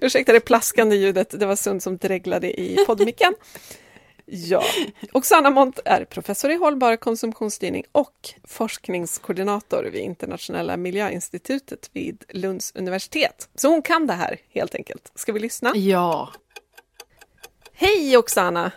Ursäkta 0.00 0.32
det 0.32 0.40
plaskande 0.40 0.96
ljudet, 0.96 1.40
det 1.40 1.46
var 1.46 1.56
Sund 1.56 1.82
som 1.82 1.96
dreglade 1.96 2.60
i 2.60 2.76
poddmicken. 2.86 3.34
Ja, 4.26 4.62
Oksana 5.12 5.50
Mont 5.50 5.80
är 5.84 6.04
professor 6.04 6.50
i 6.50 6.54
hållbar 6.56 6.96
konsumtionsstyrning 6.96 7.84
och 7.92 8.30
forskningskoordinator 8.44 9.84
vid 9.84 10.02
Internationella 10.02 10.76
miljöinstitutet 10.76 11.90
vid 11.92 12.24
Lunds 12.28 12.72
universitet. 12.74 13.48
Så 13.54 13.68
hon 13.68 13.82
kan 13.82 14.06
det 14.06 14.12
här 14.12 14.38
helt 14.48 14.74
enkelt. 14.74 15.12
Ska 15.14 15.32
vi 15.32 15.40
lyssna? 15.40 15.72
Ja. 15.76 16.32
Hej 17.72 18.16
Oksana! 18.16 18.72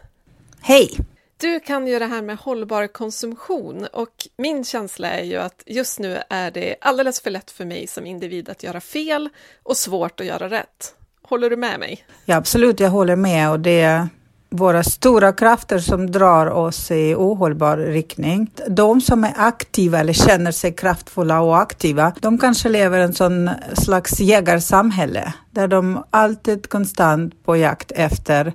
Hej! 0.61 0.91
Du 1.37 1.59
kan 1.59 1.87
ju 1.87 1.99
det 1.99 2.05
här 2.05 2.21
med 2.21 2.37
hållbar 2.37 2.87
konsumtion 2.87 3.87
och 3.93 4.27
min 4.37 4.63
känsla 4.63 5.09
är 5.09 5.23
ju 5.23 5.35
att 5.35 5.63
just 5.65 5.99
nu 5.99 6.21
är 6.29 6.51
det 6.51 6.75
alldeles 6.81 7.21
för 7.21 7.29
lätt 7.29 7.51
för 7.51 7.65
mig 7.65 7.87
som 7.87 8.05
individ 8.05 8.49
att 8.49 8.63
göra 8.63 8.81
fel 8.81 9.29
och 9.63 9.77
svårt 9.77 10.19
att 10.19 10.25
göra 10.25 10.49
rätt. 10.49 10.95
Håller 11.21 11.49
du 11.49 11.57
med 11.57 11.79
mig? 11.79 12.05
Ja, 12.25 12.35
absolut, 12.35 12.79
jag 12.79 12.89
håller 12.89 13.15
med 13.15 13.51
och 13.51 13.59
det 13.59 13.81
är 13.81 14.07
våra 14.49 14.83
stora 14.83 15.33
krafter 15.33 15.79
som 15.79 16.11
drar 16.11 16.47
oss 16.47 16.91
i 16.91 17.15
ohållbar 17.15 17.77
riktning. 17.77 18.51
De 18.67 19.01
som 19.01 19.23
är 19.23 19.33
aktiva 19.35 19.99
eller 19.99 20.13
känner 20.13 20.51
sig 20.51 20.73
kraftfulla 20.73 21.41
och 21.41 21.59
aktiva, 21.59 22.13
de 22.19 22.37
kanske 22.37 22.69
lever 22.69 22.99
i 22.99 23.03
en 23.03 23.13
sån 23.13 23.49
slags 23.73 24.19
jägarsamhälle 24.19 25.33
där 25.51 25.67
de 25.67 26.03
alltid 26.09 26.69
konstant 26.69 27.45
på 27.45 27.57
jakt 27.57 27.91
efter 27.91 28.53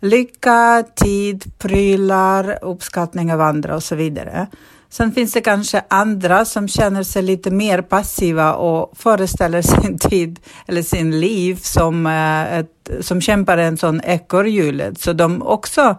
lycka, 0.00 0.84
tid, 0.94 1.58
prylar, 1.58 2.58
uppskattning 2.62 3.32
av 3.32 3.40
andra 3.40 3.74
och 3.74 3.82
så 3.82 3.94
vidare. 3.94 4.46
Sen 4.88 5.12
finns 5.12 5.32
det 5.32 5.40
kanske 5.40 5.82
andra 5.90 6.44
som 6.44 6.68
känner 6.68 7.02
sig 7.02 7.22
lite 7.22 7.50
mer 7.50 7.82
passiva 7.82 8.54
och 8.54 8.98
föreställer 8.98 9.62
sin 9.62 9.98
tid 9.98 10.40
eller 10.66 10.82
sin 10.82 11.20
liv 11.20 11.58
som, 11.62 12.06
eh, 12.06 12.58
ett 12.58 12.75
ett, 12.86 13.04
som 13.04 13.20
kämpar 13.20 13.58
en 13.58 13.76
sån 13.76 14.00
ekorrhjulet. 14.04 15.00
Så 15.00 15.12
de 15.12 15.42
också 15.42 15.96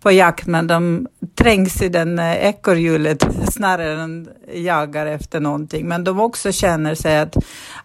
på 0.00 0.12
jakt, 0.12 0.46
men 0.46 0.66
de 0.66 1.06
trängs 1.34 1.82
i 1.82 1.88
den 1.88 2.18
eh, 2.18 2.48
ekorrhjulet 2.48 3.26
snarare 3.52 4.02
än 4.02 4.28
jagar 4.54 5.06
efter 5.06 5.40
någonting. 5.40 5.88
Men 5.88 6.04
de 6.04 6.20
också 6.20 6.52
känner 6.52 6.94
sig 6.94 7.18
att 7.18 7.36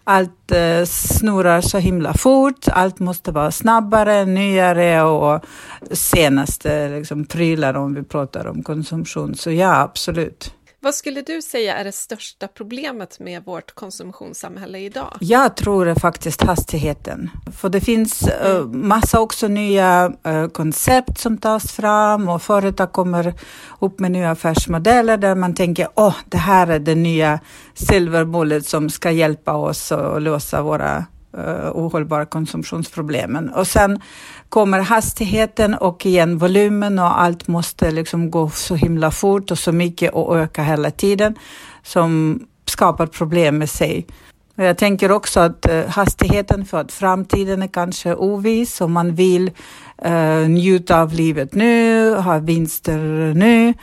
allt 0.04 0.52
eh, 0.52 0.84
snurrar 0.84 1.60
så 1.60 1.78
himla 1.78 2.14
fort, 2.14 2.68
allt 2.68 2.98
måste 2.98 3.32
vara 3.32 3.50
snabbare, 3.50 4.24
nyare 4.24 5.02
och 5.02 5.44
senaste 5.90 6.88
liksom, 6.88 7.24
prylar 7.24 7.74
om 7.74 7.94
vi 7.94 8.02
pratar 8.02 8.46
om 8.46 8.62
konsumtion. 8.62 9.34
Så 9.34 9.50
ja, 9.50 9.80
absolut. 9.80 10.55
Vad 10.86 10.94
skulle 10.94 11.22
du 11.22 11.42
säga 11.42 11.76
är 11.76 11.84
det 11.84 11.92
största 11.92 12.48
problemet 12.48 13.20
med 13.20 13.44
vårt 13.44 13.74
konsumtionssamhälle 13.74 14.78
idag? 14.78 15.16
Jag 15.20 15.56
tror 15.56 15.94
faktiskt 15.94 16.42
hastigheten. 16.42 17.30
För 17.56 17.68
det 17.68 17.80
finns 17.80 18.28
uh, 18.44 18.66
massa 18.66 19.20
också 19.20 19.48
nya 19.48 20.12
uh, 20.26 20.48
koncept 20.48 21.18
som 21.18 21.38
tas 21.38 21.72
fram 21.72 22.28
och 22.28 22.42
företag 22.42 22.92
kommer 22.92 23.34
upp 23.78 24.00
med 24.00 24.10
nya 24.10 24.30
affärsmodeller 24.30 25.16
där 25.16 25.34
man 25.34 25.54
tänker 25.54 25.88
åh, 25.94 26.08
oh, 26.08 26.14
det 26.26 26.38
här 26.38 26.66
är 26.66 26.78
det 26.78 26.94
nya 26.94 27.40
silver 27.74 28.24
bullet 28.24 28.66
som 28.66 28.90
ska 28.90 29.10
hjälpa 29.10 29.52
oss 29.52 29.92
att 29.92 30.22
lösa 30.22 30.62
våra 30.62 30.98
uh, 31.38 31.70
ohållbara 31.72 32.26
konsumtionsproblemen. 32.26 33.48
Och 33.48 33.66
sen 33.66 34.00
kommer 34.48 34.80
hastigheten 34.80 35.74
och 35.74 36.06
igen 36.06 36.38
volymen 36.38 36.98
och 36.98 37.20
allt 37.20 37.48
måste 37.48 37.90
liksom 37.90 38.30
gå 38.30 38.50
så 38.50 38.74
himla 38.74 39.10
fort 39.10 39.50
och 39.50 39.58
så 39.58 39.72
mycket 39.72 40.12
och 40.12 40.38
öka 40.38 40.62
hela 40.62 40.90
tiden 40.90 41.34
som 41.82 42.40
skapar 42.66 43.06
problem 43.06 43.58
med 43.58 43.70
sig. 43.70 44.06
Jag 44.54 44.78
tänker 44.78 45.10
också 45.10 45.40
att 45.40 45.68
eh, 45.68 45.86
hastigheten 45.88 46.64
för 46.64 46.80
att 46.80 46.92
framtiden 46.92 47.62
är 47.62 47.68
kanske 47.68 48.14
oviss 48.14 48.80
och 48.80 48.90
man 48.90 49.14
vill 49.14 49.50
eh, 49.98 50.48
njuta 50.48 51.00
av 51.00 51.12
livet 51.12 51.54
nu, 51.54 52.14
ha 52.14 52.38
vinster 52.38 52.98
nu 53.34 53.74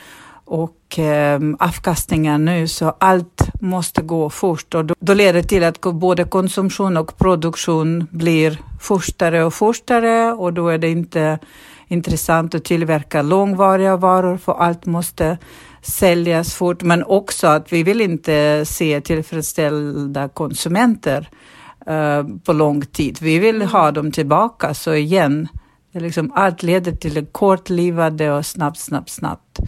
och 0.44 0.98
eh, 0.98 1.40
avkastningar 1.58 2.38
nu, 2.38 2.68
så 2.68 2.96
allt 3.00 3.33
måste 3.64 4.02
gå 4.02 4.30
fort 4.30 4.74
och 4.74 4.84
då, 4.84 4.94
då 5.00 5.14
leder 5.14 5.42
det 5.42 5.48
till 5.48 5.64
att 5.64 5.80
både 5.80 6.24
konsumtion 6.24 6.96
och 6.96 7.18
produktion 7.18 8.06
blir 8.10 8.58
fortare 8.80 9.44
och 9.44 9.54
fortare 9.54 10.32
och 10.32 10.52
då 10.52 10.68
är 10.68 10.78
det 10.78 10.90
inte 10.90 11.38
intressant 11.88 12.54
att 12.54 12.64
tillverka 12.64 13.22
långvariga 13.22 13.96
varor 13.96 14.36
för 14.36 14.52
allt 14.52 14.86
måste 14.86 15.38
säljas 15.82 16.54
fort, 16.54 16.82
men 16.82 17.04
också 17.04 17.46
att 17.46 17.72
vi 17.72 17.82
vill 17.82 18.00
inte 18.00 18.64
se 18.66 19.00
tillfredsställda 19.00 20.28
konsumenter 20.28 21.28
uh, 21.90 22.22
på 22.44 22.52
lång 22.52 22.82
tid. 22.82 23.18
Vi 23.20 23.38
vill 23.38 23.62
ha 23.62 23.90
dem 23.90 24.12
tillbaka, 24.12 24.74
så 24.74 24.94
igen, 24.94 25.48
liksom, 25.92 26.32
allt 26.34 26.62
leder 26.62 26.92
till 26.92 27.14
det 27.14 27.32
kortlivade 27.32 28.32
och 28.32 28.46
snabbt, 28.46 28.78
snabbt, 28.78 29.10
snabbt. 29.10 29.60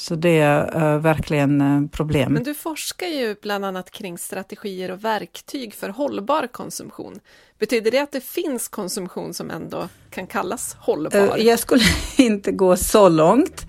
Så 0.00 0.14
det 0.14 0.38
är 0.38 0.94
uh, 0.94 1.00
verkligen 1.00 1.60
uh, 1.60 1.88
problem. 1.88 2.32
Men 2.32 2.42
du 2.42 2.54
forskar 2.54 3.06
ju 3.06 3.36
bland 3.42 3.64
annat 3.64 3.90
kring 3.90 4.18
strategier 4.18 4.90
och 4.90 5.04
verktyg 5.04 5.74
för 5.74 5.88
hållbar 5.88 6.46
konsumtion. 6.46 7.20
Betyder 7.58 7.90
det 7.90 7.98
att 7.98 8.12
det 8.12 8.24
finns 8.24 8.68
konsumtion 8.68 9.34
som 9.34 9.50
ändå 9.50 9.88
kan 10.10 10.26
kallas 10.26 10.76
hållbar? 10.80 11.38
Uh, 11.38 11.46
jag 11.46 11.58
skulle 11.58 11.84
inte 12.16 12.52
gå 12.52 12.76
så 12.76 13.08
långt. 13.08 13.66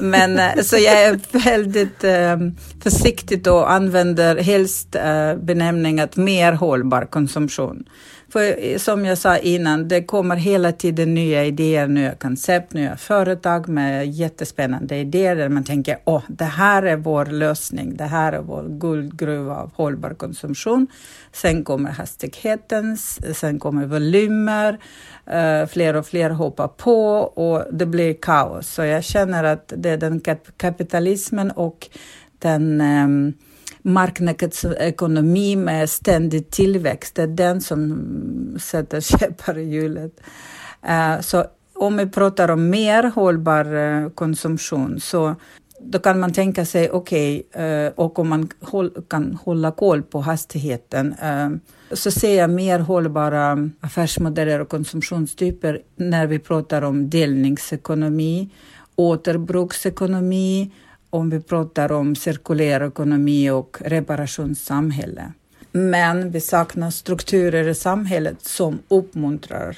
Men 0.00 0.38
eh, 0.38 0.62
så 0.62 0.76
jag 0.76 1.02
är 1.02 1.20
väldigt 1.44 2.04
eh, 2.04 2.36
försiktig 2.82 3.46
och 3.46 3.72
använder 3.72 4.36
helst 4.36 4.94
eh, 4.94 5.34
benämningen 5.34 6.08
mer 6.14 6.52
hållbar 6.52 7.04
konsumtion. 7.04 7.84
För 8.32 8.64
eh, 8.64 8.78
som 8.78 9.04
jag 9.04 9.18
sa 9.18 9.38
innan, 9.38 9.88
det 9.88 10.02
kommer 10.02 10.36
hela 10.36 10.72
tiden 10.72 11.14
nya 11.14 11.44
idéer, 11.44 11.88
nya 11.88 12.14
koncept, 12.14 12.72
nya 12.72 12.96
företag 12.96 13.68
med 13.68 14.10
jättespännande 14.10 14.96
idéer 14.96 15.36
där 15.36 15.48
man 15.48 15.64
tänker 15.64 15.98
åh, 16.04 16.22
det 16.28 16.44
här 16.44 16.82
är 16.82 16.96
vår 16.96 17.26
lösning, 17.26 17.96
det 17.96 18.04
här 18.04 18.32
är 18.32 18.40
vår 18.40 18.68
guldgruva 18.68 19.56
av 19.56 19.72
hållbar 19.74 20.14
konsumtion. 20.14 20.86
Sen 21.32 21.64
kommer 21.64 21.90
hastigheten, 21.90 22.96
sen 23.34 23.58
kommer 23.58 23.86
volymer, 23.86 24.78
eh, 25.26 25.66
fler 25.66 25.96
och 25.96 26.06
fler 26.06 26.30
hoppar 26.30 26.68
på 26.68 27.16
och 27.18 27.64
det 27.72 27.86
blir 27.86 28.14
kaos. 28.14 28.68
Så 28.68 28.84
jag 28.84 29.04
känner 29.04 29.44
att 29.44 29.72
det 29.76 29.90
är 29.90 29.96
den 29.96 30.20
kapitalismen 30.56 31.50
och 31.50 31.88
den 32.38 32.80
ehm, 32.80 33.34
marknadsekonomi 33.82 35.56
med 35.56 35.90
ständig 35.90 36.50
tillväxt, 36.50 37.14
det 37.14 37.22
är 37.22 37.26
den 37.26 37.60
som 37.60 38.58
sätter 38.60 39.00
käppar 39.18 39.58
i 39.58 39.68
hjulet. 39.68 40.20
Eh, 40.82 41.20
så 41.20 41.44
om 41.74 41.96
vi 41.96 42.06
pratar 42.06 42.50
om 42.50 42.70
mer 42.70 43.02
hållbar 43.02 43.74
eh, 43.74 44.10
konsumtion 44.10 45.00
så 45.00 45.34
då 45.80 45.98
kan 45.98 46.20
man 46.20 46.32
tänka 46.32 46.64
sig, 46.64 46.90
okej, 46.90 47.42
okay, 47.48 47.88
och 47.88 48.18
om 48.18 48.28
man 48.28 48.48
kan 49.08 49.38
hålla 49.44 49.70
koll 49.70 50.02
på 50.02 50.20
hastigheten, 50.20 51.14
så 51.92 52.10
ser 52.10 52.38
jag 52.38 52.50
mer 52.50 52.78
hållbara 52.78 53.70
affärsmodeller 53.80 54.60
och 54.60 54.68
konsumtionstyper 54.68 55.82
när 55.96 56.26
vi 56.26 56.38
pratar 56.38 56.82
om 56.82 57.10
delningsekonomi, 57.10 58.50
återbruksekonomi, 58.96 60.70
om 61.10 61.30
vi 61.30 61.40
pratar 61.40 61.92
om 61.92 62.16
cirkulär 62.16 62.86
ekonomi 62.86 63.50
och 63.50 63.78
reparationssamhälle. 63.84 65.32
Men 65.72 66.30
vi 66.30 66.40
saknar 66.40 66.90
strukturer 66.90 67.68
i 67.68 67.74
samhället 67.74 68.42
som 68.42 68.78
uppmuntrar 68.88 69.76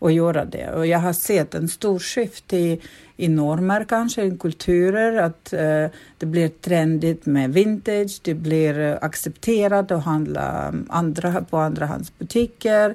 att 0.00 0.12
göra 0.12 0.44
det. 0.44 0.70
Och 0.70 0.86
jag 0.86 0.98
har 0.98 1.12
sett 1.12 1.54
en 1.54 1.68
stor 1.68 1.98
skift 1.98 2.52
i, 2.52 2.80
i 3.16 3.28
normer 3.28 3.84
kanske, 3.88 4.22
i 4.22 4.38
kulturer, 4.38 5.22
att 5.22 5.52
eh, 5.52 5.86
det 6.18 6.26
blir 6.26 6.48
trendigt 6.48 7.26
med 7.26 7.52
vintage, 7.52 8.20
det 8.22 8.34
blir 8.34 8.78
eh, 8.78 8.96
accepterat 9.00 9.90
att 9.90 10.04
handla 10.04 10.68
mm, 10.68 10.86
andra, 10.88 11.44
på 11.50 11.56
andrahandsbutiker. 11.56 12.94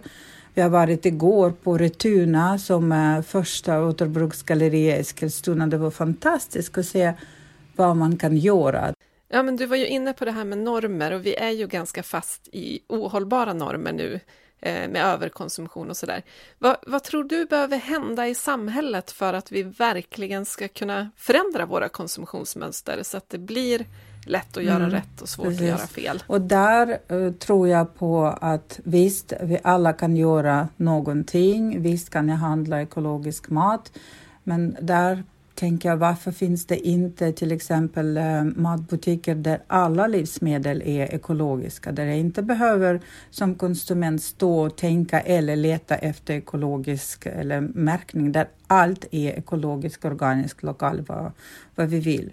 Vi 0.53 0.61
har 0.61 0.69
varit 0.69 1.05
igår 1.05 1.53
på 1.63 1.77
Retuna 1.77 2.59
som 2.59 2.91
är 2.91 3.21
första 3.21 3.83
återbruksgalleriet 3.83 4.97
i 4.97 5.01
Eskilstuna. 5.01 5.67
Det 5.67 5.77
var 5.77 5.91
fantastiskt 5.91 6.77
att 6.77 6.85
se 6.85 7.13
vad 7.77 7.95
man 7.95 8.17
kan 8.17 8.37
göra. 8.37 8.93
Ja, 9.29 9.43
men 9.43 9.55
du 9.55 9.65
var 9.65 9.77
ju 9.77 9.87
inne 9.87 10.13
på 10.13 10.25
det 10.25 10.31
här 10.31 10.45
med 10.45 10.57
normer 10.57 11.11
och 11.11 11.25
vi 11.25 11.35
är 11.35 11.49
ju 11.49 11.67
ganska 11.67 12.03
fast 12.03 12.47
i 12.51 12.79
ohållbara 12.87 13.53
normer 13.53 13.93
nu 13.93 14.19
eh, 14.59 14.89
med 14.89 15.05
överkonsumtion 15.05 15.89
och 15.89 15.97
sådär. 15.97 16.23
Vad, 16.59 16.77
vad 16.87 17.03
tror 17.03 17.23
du 17.23 17.45
behöver 17.45 17.77
hända 17.77 18.27
i 18.27 18.35
samhället 18.35 19.11
för 19.11 19.33
att 19.33 19.51
vi 19.51 19.63
verkligen 19.63 20.45
ska 20.45 20.67
kunna 20.67 21.09
förändra 21.17 21.65
våra 21.65 21.89
konsumtionsmönster 21.89 23.03
så 23.03 23.17
att 23.17 23.29
det 23.29 23.37
blir 23.37 23.85
lätt 24.25 24.57
att 24.57 24.63
göra 24.63 24.75
mm, 24.75 24.91
rätt 24.91 25.21
och 25.21 25.29
svårt 25.29 25.45
precis. 25.45 25.61
att 25.61 25.67
göra 25.67 25.87
fel. 25.87 26.23
Och 26.27 26.41
där 26.41 26.99
uh, 27.11 27.33
tror 27.33 27.67
jag 27.67 27.95
på 27.95 28.25
att 28.41 28.79
visst, 28.83 29.33
vi 29.41 29.59
alla 29.63 29.93
kan 29.93 30.17
göra 30.17 30.67
någonting. 30.77 31.81
Visst 31.81 32.09
kan 32.09 32.29
jag 32.29 32.35
handla 32.35 32.81
ekologisk 32.81 33.49
mat, 33.49 33.91
men 34.43 34.77
där 34.81 35.23
tänker 35.57 35.89
jag, 35.89 35.97
varför 35.97 36.31
finns 36.31 36.65
det 36.65 36.87
inte 36.87 37.31
till 37.31 37.51
exempel 37.51 38.17
eh, 38.17 38.43
matbutiker 38.43 39.35
där 39.35 39.61
alla 39.67 40.07
livsmedel 40.07 40.81
är 40.85 41.15
ekologiska, 41.15 41.91
där 41.91 42.05
jag 42.05 42.17
inte 42.17 42.41
behöver 42.41 43.01
som 43.29 43.55
konsument 43.55 44.23
stå 44.23 44.59
och 44.65 44.77
tänka 44.77 45.21
eller 45.21 45.55
leta 45.55 45.95
efter 45.95 46.33
ekologisk 46.33 47.25
eller 47.25 47.61
märkning, 47.61 48.31
där 48.31 48.47
allt 48.67 49.05
är 49.11 49.37
ekologiskt, 49.37 50.05
organiskt, 50.05 50.63
lokalt, 50.63 51.09
vad, 51.09 51.31
vad 51.75 51.87
vi 51.87 51.99
vill 51.99 52.31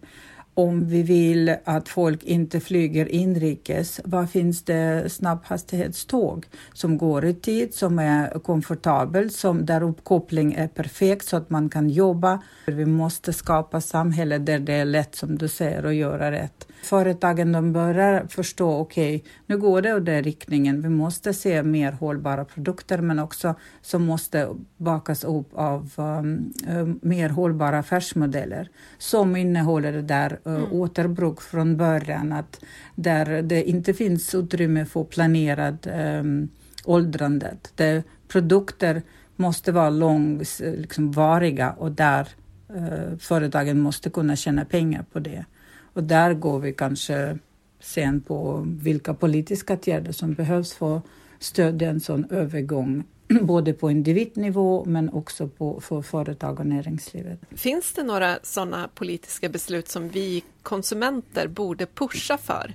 om 0.55 0.89
vi 0.89 1.03
vill 1.03 1.57
att 1.65 1.89
folk 1.89 2.23
inte 2.23 2.61
flyger 2.61 3.07
inrikes, 3.07 4.01
var 4.05 4.27
finns 4.27 4.63
det 4.63 5.13
snabbhastighetståg 5.13 6.47
som 6.73 6.99
går 6.99 7.25
i 7.25 7.35
tid, 7.35 7.75
som 7.75 7.99
är 7.99 8.39
komfortabelt, 8.39 9.33
som 9.33 9.67
där 9.67 9.83
uppkoppling 9.83 10.53
är 10.53 10.69
perfekt 10.69 11.27
så 11.27 11.37
att 11.37 11.51
man 11.51 11.69
kan 11.69 11.91
jobba. 11.91 12.43
Vi 12.67 12.87
måste 12.87 13.33
skapa 13.33 13.81
samhälle 13.81 14.39
där 14.39 14.59
det 14.59 14.75
är 14.75 14.85
lätt, 14.85 15.15
som 15.15 15.39
du 15.39 15.49
säger, 15.49 15.85
att 15.85 15.95
göra 15.95 16.31
rätt. 16.33 16.67
Företagen 16.85 17.53
de 17.53 17.73
börjar 17.73 18.27
förstå, 18.29 18.79
okej, 18.79 19.17
okay, 19.17 19.31
nu 19.47 19.59
går 19.59 19.83
det 19.83 19.97
i 19.97 20.01
den 20.01 20.23
riktningen. 20.23 20.83
Vi 20.83 20.89
måste 20.89 21.35
se 21.35 21.63
mer 21.63 21.93
hållbara 21.93 22.45
produkter, 22.45 22.99
men 22.99 23.19
också 23.19 23.55
som 23.83 24.05
måste 24.05 24.49
bakas 24.77 25.25
upp 25.25 25.49
av 25.55 25.91
um, 25.97 26.53
um, 26.69 27.01
mer 27.03 27.29
hållbara 27.29 27.79
affärsmodeller 27.79 28.69
som 28.99 29.37
innehåller 29.37 29.93
det 29.93 30.03
där 30.03 30.39
mm. 30.45 30.73
återbruk 30.73 31.41
från 31.41 31.77
början, 31.77 32.33
att 32.33 32.61
där 32.95 33.43
det 33.43 33.63
inte 33.71 33.95
finns 33.95 34.35
utrymme 34.35 34.85
för 34.85 35.05
planerad 35.05 35.89
um, 36.21 36.49
åldrandet. 36.85 37.73
Där 37.75 38.03
produkter 38.29 39.03
måste 39.37 39.73
vara 39.73 39.91
långvariga 39.91 40.77
liksom, 40.77 41.15
och 41.79 41.93
där 41.93 42.29
uh, 42.77 43.17
företagen 43.19 43.81
måste 43.81 44.11
kunna 44.11 44.37
tjäna 44.37 44.65
pengar 44.65 45.05
på 45.13 45.19
det. 45.19 45.45
Och 45.93 46.05
där 46.05 46.35
går 46.35 46.59
vi 46.59 46.73
kanske 46.73 47.39
sen 47.81 48.21
på 48.21 48.67
vilka 48.67 49.15
politiska 49.15 49.75
åtgärder 49.75 50.13
som 50.13 50.35
behövs 50.35 50.75
för 50.75 50.97
att 50.97 51.05
stödja 51.39 51.91
en 51.91 52.01
sån 52.01 52.25
övergång 52.31 53.05
både 53.43 53.73
på 53.73 53.91
individnivå 53.91 54.85
men 54.85 55.11
också 55.11 55.49
på, 55.49 55.81
för 55.81 56.03
företag 56.03 56.61
och 56.61 56.67
näringslivet. 56.67 57.41
Finns 57.51 57.93
det 57.93 58.03
några 58.03 58.39
sådana 58.43 58.89
politiska 58.95 59.49
beslut 59.49 59.89
som 59.89 60.09
vi 60.09 60.45
konsumenter 60.63 61.49
borde 61.49 61.87
pusha 61.87 62.39
för? 62.39 62.75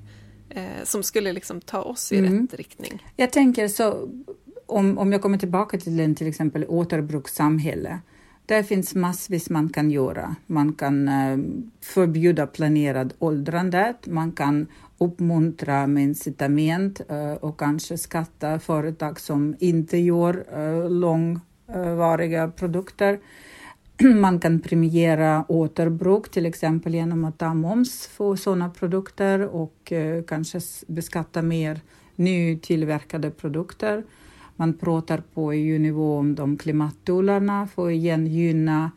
Eh, 0.50 0.84
som 0.84 1.04
skulle 1.04 1.34
liksom 1.34 1.62
ta 1.62 1.82
oss 1.82 2.12
i 2.12 2.18
mm. 2.18 2.42
rätt 2.42 2.54
riktning? 2.54 3.04
Jag 3.16 3.32
tänker 3.32 3.68
så, 3.68 4.10
om, 4.66 4.98
om 4.98 5.12
jag 5.12 5.22
kommer 5.22 5.38
tillbaka 5.38 5.78
till 5.78 6.00
en 6.00 6.16
till 6.16 6.28
exempel 6.28 6.66
återbrukssamhälle 6.66 8.00
där 8.50 8.64
finns 8.64 8.96
massvis 8.96 9.50
man 9.50 9.70
kan 9.70 9.92
göra. 9.92 10.36
Man 10.48 10.74
kan 10.74 11.08
eh, 11.08 11.38
förbjuda 11.82 12.48
planerad 12.48 13.14
åldrande, 13.20 13.94
man 14.06 14.32
kan 14.32 14.68
uppmuntra 15.00 15.88
med 15.88 16.04
incitament 16.04 17.02
eh, 17.10 17.34
och 17.34 17.60
kanske 17.60 17.98
skatta 17.98 18.60
företag 18.60 19.20
som 19.20 19.56
inte 19.60 19.98
gör 19.98 20.46
eh, 20.54 20.90
långvariga 20.90 22.48
produkter. 22.48 23.20
Man 24.16 24.40
kan 24.40 24.60
premiera 24.60 25.46
återbruk, 25.48 26.32
till 26.32 26.46
exempel 26.46 26.96
genom 26.96 27.26
att 27.26 27.38
ta 27.38 27.54
moms 27.54 28.10
på 28.18 28.38
sådana 28.38 28.70
produkter 28.70 29.42
och 29.42 29.92
eh, 29.92 30.24
kanske 30.24 30.60
beskatta 30.88 31.42
mer 31.42 31.82
nytillverkade 32.16 33.32
produkter. 33.32 34.04
Man 34.56 34.74
pratar 34.74 35.24
på 35.34 35.54
EU-nivå 35.54 36.18
om 36.18 36.36
de 36.36 36.58
klimattullarna 36.58 37.68
för 37.68 37.88
att 37.88 37.94
igen 37.94 38.28
gynna 38.28 38.92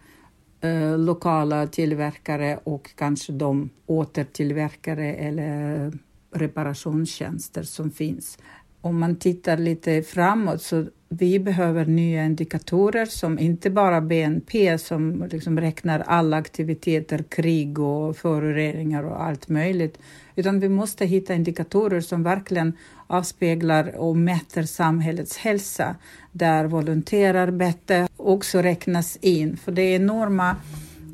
eh, 0.62 0.98
lokala 0.98 1.66
tillverkare 1.66 2.58
och 2.64 2.90
kanske 2.96 3.32
de 3.32 3.70
återtillverkare 3.86 5.14
eller 5.14 5.92
reparationstjänster 6.34 7.62
som 7.62 7.90
finns. 7.90 8.38
Om 8.80 8.98
man 9.00 9.16
tittar 9.16 9.56
lite 9.56 10.02
framåt 10.02 10.62
så 10.62 10.86
vi 11.08 11.38
behöver 11.38 11.86
nya 11.86 12.24
indikatorer 12.24 13.06
som 13.06 13.38
inte 13.38 13.70
bara 13.70 14.00
BNP 14.00 14.78
som 14.78 15.28
liksom 15.32 15.60
räknar 15.60 16.00
alla 16.00 16.36
aktiviteter, 16.36 17.24
krig 17.28 17.78
och 17.78 18.16
föroreningar 18.16 19.02
och 19.04 19.22
allt 19.22 19.48
möjligt, 19.48 19.98
utan 20.36 20.60
vi 20.60 20.68
måste 20.68 21.06
hitta 21.06 21.34
indikatorer 21.34 22.00
som 22.00 22.22
verkligen 22.22 22.72
avspeglar 23.12 23.96
och 23.96 24.16
mäter 24.16 24.62
samhällets 24.62 25.36
hälsa, 25.36 25.96
där 26.32 26.64
volontärarbete 26.64 28.08
också 28.16 28.58
räknas 28.58 29.18
in, 29.20 29.56
för 29.56 29.72
det 29.72 29.82
är 29.82 29.96
enorma 29.96 30.56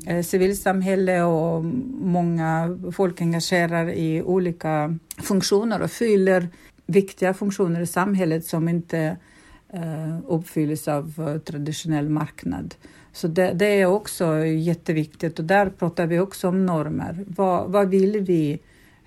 eh, 0.07 0.23
civilsamhälle 0.23 1.21
och 1.23 1.65
många 2.01 2.79
folk 2.91 3.21
engagerar 3.21 3.89
i 3.89 4.21
olika 4.21 4.97
funktioner 5.17 5.81
och 5.81 5.91
fyller 5.91 6.47
viktiga 6.85 7.33
funktioner 7.33 7.81
i 7.81 7.87
samhället 7.87 8.45
som 8.45 8.69
inte 8.69 9.17
eh, 9.73 10.19
uppfylls 10.27 10.87
av 10.87 11.13
eh, 11.17 11.37
traditionell 11.37 12.09
marknad. 12.09 12.75
Så 13.11 13.27
det, 13.27 13.51
det, 13.53 13.65
är 13.65 13.85
också 13.85 14.45
jätteviktigt 14.45 15.39
och 15.39 15.45
där 15.45 15.69
pratar 15.69 16.07
vi 16.07 16.19
också 16.19 16.47
om 16.47 16.65
normer. 16.65 17.25
Vad, 17.27 17.71
vad 17.71 17.89
vill 17.89 18.19
vi? 18.19 18.59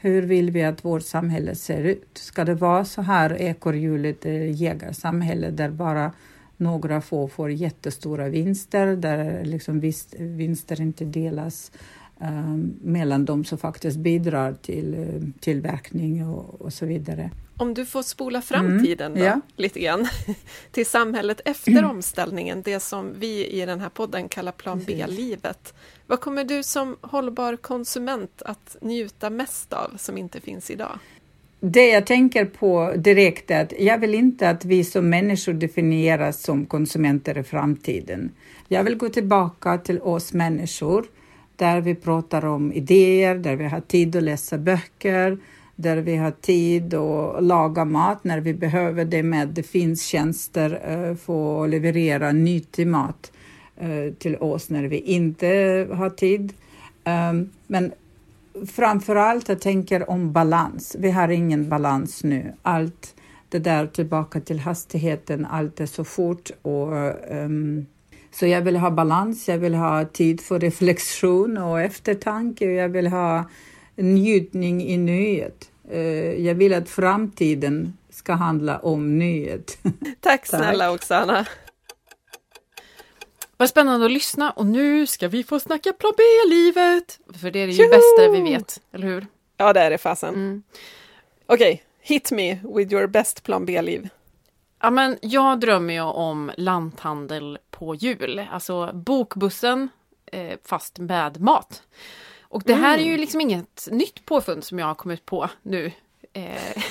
Hur 0.05 0.23
vill 0.23 0.51
vi 0.51 0.63
att 0.63 0.85
vårt 0.85 1.03
samhälle 1.03 1.55
ser 1.55 1.85
ut? 1.85 2.19
Ska 2.19 2.45
det 2.45 2.55
vara 2.55 2.85
så 2.85 3.03
här 3.03 3.43
ekorrhjulet 3.43 4.25
jägarsamhälle 4.51 5.51
där 5.51 5.71
bara 5.71 6.13
några 6.57 7.01
få 7.01 7.29
får 7.29 7.51
jättestora 7.51 8.29
vinster, 8.29 8.87
där 8.97 9.45
liksom 9.45 9.93
vinster 10.19 10.81
inte 10.81 11.05
delas 11.05 11.73
eh, 12.21 12.57
mellan 12.83 13.25
de 13.25 13.45
som 13.45 13.59
faktiskt 13.59 13.97
bidrar 13.97 14.53
till 14.53 14.95
eh, 14.95 15.41
tillverkning 15.41 16.29
och, 16.29 16.61
och 16.61 16.73
så 16.73 16.87
vidare. 16.87 17.31
Om 17.57 17.75
du 17.75 17.87
får 17.87 18.03
spola 18.03 18.43
framtiden 18.43 19.13
mm, 19.13 19.25
ja. 19.25 19.41
lite 19.57 19.81
grann 19.81 20.09
till 20.71 20.87
samhället 20.87 21.41
efter 21.45 21.85
omställningen, 21.85 22.63
det 22.63 22.81
som 22.81 23.15
vi 23.19 23.47
i 23.47 23.67
den 23.67 23.81
här 23.81 23.89
podden 23.89 24.29
kallar 24.29 24.53
plan 24.53 24.85
B-livet. 24.87 25.75
Vad 26.13 26.21
kommer 26.21 26.45
du 26.45 26.63
som 26.63 26.97
hållbar 27.01 27.57
konsument 27.57 28.43
att 28.45 28.77
njuta 28.81 29.31
mest 29.31 29.73
av 29.73 29.91
som 29.97 30.19
inte 30.19 30.41
finns 30.41 30.71
idag? 30.71 30.99
Det 31.61 31.89
jag 31.89 32.07
tänker 32.07 32.45
på 32.45 32.93
direkt 32.97 33.51
är 33.51 33.63
att 33.63 33.73
jag 33.79 33.99
vill 33.99 34.15
inte 34.15 34.51
att 34.51 34.65
vi 34.65 34.85
som 34.85 35.09
människor 35.09 35.53
definieras 35.53 36.43
som 36.43 36.67
konsumenter 36.67 37.39
i 37.39 37.43
framtiden. 37.43 38.31
Jag 38.69 38.85
vill 38.85 38.97
gå 38.97 39.09
tillbaka 39.09 39.79
till 39.79 40.01
oss 40.01 40.33
människor 40.33 41.05
där 41.57 41.81
vi 41.81 41.95
pratar 41.95 42.45
om 42.45 42.73
idéer, 42.73 43.35
där 43.35 43.57
vi 43.57 43.65
har 43.65 43.81
tid 43.81 44.17
att 44.17 44.23
läsa 44.23 44.59
böcker, 44.59 45.39
där 45.77 45.97
vi 45.97 46.17
har 46.17 46.31
tid 46.31 46.95
att 46.95 47.45
laga 47.45 47.85
mat 47.85 48.25
när 48.25 48.41
vi 48.41 48.55
behöver 48.55 49.05
det 49.05 49.23
med 49.23 49.49
det 49.49 49.63
finns 49.63 50.07
tjänster 50.07 50.81
eh, 50.85 51.17
för 51.17 51.65
att 51.65 51.71
leverera 51.71 52.33
nyttig 52.33 52.87
mat 52.87 53.33
uh, 53.35 53.42
till 54.19 54.37
oss 54.37 54.71
när 54.71 54.85
vi 54.85 54.99
inte 54.99 55.47
har 55.93 56.11
tid. 56.11 56.53
Um, 57.05 57.51
men 57.67 57.93
framför 58.67 59.17
allt 59.17 59.49
jag 59.49 59.61
tänker 59.61 60.11
om 60.11 60.33
balans. 60.33 60.97
Vi 60.99 61.11
har 61.11 61.29
ingen 61.29 61.69
balans 61.69 62.25
nu. 62.25 62.53
Allt 62.63 63.15
det 63.49 63.59
där 63.59 63.87
tillbaka 63.87 64.41
till 64.41 64.59
hastigheten, 64.59 65.47
allt 65.47 65.81
är 65.81 65.87
så 65.87 66.05
fort 66.05 66.51
och 66.63 66.93
um, 67.31 67.87
så 68.31 68.47
jag 68.47 68.63
vill 68.63 68.77
ha 68.77 68.91
balans, 68.91 69.49
jag 69.49 69.59
vill 69.59 69.75
ha 69.75 70.05
tid 70.05 70.41
för 70.41 70.59
reflektion 70.59 71.59
och 71.59 71.81
eftertanke 71.81 72.67
och 72.67 72.73
jag 72.73 72.89
vill 72.89 73.07
ha 73.07 73.45
njutning 73.97 74.83
i 74.83 74.97
nuet. 74.97 75.71
Uh, 75.93 76.01
jag 76.47 76.55
vill 76.55 76.75
att 76.75 76.89
framtiden 76.89 77.97
ska 78.11 78.33
handla 78.33 78.79
om 78.79 79.19
nuet. 79.19 79.79
Tack 80.21 80.47
snälla 80.47 80.85
Tack. 80.85 80.95
Oksana! 80.95 81.47
Vad 83.63 83.69
spännande 83.69 84.07
att 84.07 84.13
lyssna 84.13 84.51
och 84.51 84.67
nu 84.67 85.07
ska 85.07 85.29
vi 85.29 85.45
få 85.45 85.61
snacka 85.61 85.93
plan 85.93 86.13
B-livet! 86.17 87.21
För 87.41 87.51
det 87.51 87.59
är 87.59 87.67
det 87.67 87.73
ju 87.73 87.89
bästa 87.89 88.29
vi 88.33 88.41
vet, 88.41 88.81
eller 88.93 89.07
hur? 89.07 89.27
Ja, 89.57 89.73
det 89.73 89.81
är 89.81 89.91
det 89.91 89.99
fasen. 89.99 90.35
Mm. 90.35 90.63
Okej, 91.47 91.73
okay, 91.73 91.79
hit 92.01 92.31
me 92.31 92.55
with 92.55 92.93
your 92.93 93.07
best 93.07 93.43
plan 93.43 93.67
B-liv. 93.67 94.09
Ja, 94.81 94.91
men 94.91 95.19
jag 95.21 95.61
drömmer 95.61 95.95
ju 95.95 96.01
om 96.01 96.53
lanthandel 96.57 97.59
på 97.71 97.95
jul, 97.95 98.43
alltså 98.51 98.91
bokbussen 98.93 99.89
eh, 100.27 100.59
fast 100.65 100.99
med 100.99 101.41
mat. 101.41 101.83
Och 102.41 102.63
det 102.67 102.75
här 102.75 102.95
mm. 102.95 103.07
är 103.07 103.13
ju 103.13 103.19
liksom 103.19 103.41
inget 103.41 103.89
nytt 103.91 104.25
påfund 104.25 104.65
som 104.65 104.79
jag 104.79 104.87
har 104.87 104.95
kommit 104.95 105.27
på 105.27 105.49
nu 105.63 105.93
eh, 106.33 106.83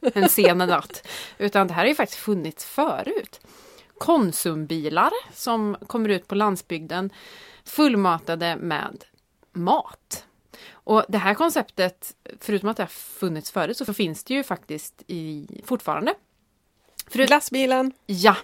en 0.14 0.28
sen 0.28 0.58
natt, 0.58 1.08
utan 1.38 1.66
det 1.66 1.74
här 1.74 1.82
har 1.82 1.88
ju 1.88 1.94
faktiskt 1.94 2.20
funnits 2.20 2.64
förut. 2.64 3.40
Konsumbilar 3.98 5.10
som 5.32 5.76
kommer 5.86 6.08
ut 6.08 6.28
på 6.28 6.34
landsbygden 6.34 7.10
fullmatade 7.64 8.56
med 8.56 9.04
mat. 9.52 10.24
Och 10.72 11.04
det 11.08 11.18
här 11.18 11.34
konceptet, 11.34 12.16
förutom 12.40 12.68
att 12.68 12.76
det 12.76 12.82
har 12.82 12.88
funnits 12.88 13.50
förut, 13.50 13.76
så 13.76 13.94
finns 13.94 14.24
det 14.24 14.34
ju 14.34 14.42
faktiskt 14.42 15.02
i, 15.06 15.46
fortfarande. 15.64 16.14
Förut... 17.06 17.28
Glassbilen! 17.28 17.92
Ja, 18.06 18.36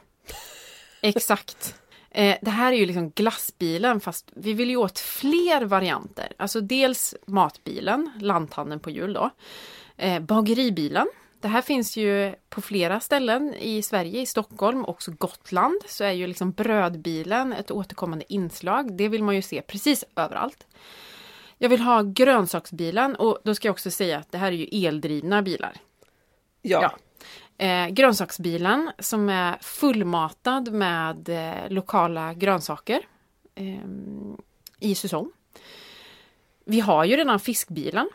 exakt. 1.00 1.74
Eh, 2.10 2.36
det 2.42 2.50
här 2.50 2.72
är 2.72 2.76
ju 2.76 2.86
liksom 2.86 3.10
glassbilen 3.10 4.00
fast 4.00 4.30
vi 4.34 4.52
vill 4.52 4.70
ju 4.70 4.76
åt 4.76 4.98
fler 4.98 5.64
varianter. 5.64 6.32
Alltså 6.36 6.60
dels 6.60 7.14
matbilen, 7.26 8.10
lanthandeln 8.20 8.80
på 8.80 8.90
jul 8.90 9.12
då. 9.12 9.30
Eh, 9.96 10.20
bageribilen 10.20 11.06
det 11.42 11.48
här 11.48 11.62
finns 11.62 11.96
ju 11.96 12.34
på 12.48 12.60
flera 12.60 13.00
ställen 13.00 13.54
i 13.54 13.82
Sverige, 13.82 14.20
i 14.20 14.26
Stockholm, 14.26 14.84
också 14.84 15.10
Gotland, 15.10 15.82
så 15.88 16.04
är 16.04 16.10
ju 16.10 16.26
liksom 16.26 16.52
brödbilen 16.52 17.52
ett 17.52 17.70
återkommande 17.70 18.32
inslag. 18.32 18.96
Det 18.96 19.08
vill 19.08 19.24
man 19.24 19.34
ju 19.34 19.42
se 19.42 19.62
precis 19.62 20.04
överallt. 20.16 20.66
Jag 21.58 21.68
vill 21.68 21.80
ha 21.80 22.02
grönsaksbilen 22.02 23.16
och 23.16 23.38
då 23.44 23.54
ska 23.54 23.68
jag 23.68 23.72
också 23.72 23.90
säga 23.90 24.18
att 24.18 24.32
det 24.32 24.38
här 24.38 24.52
är 24.52 24.56
ju 24.56 24.86
eldrivna 24.86 25.42
bilar. 25.42 25.72
Ja. 26.62 26.82
ja. 26.82 26.98
Eh, 27.66 27.88
grönsaksbilen 27.88 28.90
som 28.98 29.28
är 29.28 29.58
fullmatad 29.60 30.72
med 30.72 31.28
eh, 31.28 31.70
lokala 31.70 32.34
grönsaker 32.34 33.00
eh, 33.54 33.86
i 34.78 34.94
säsong. 34.94 35.32
Vi 36.64 36.80
har 36.80 37.04
ju 37.04 37.16
redan 37.16 37.40
fiskbilen. 37.40 38.08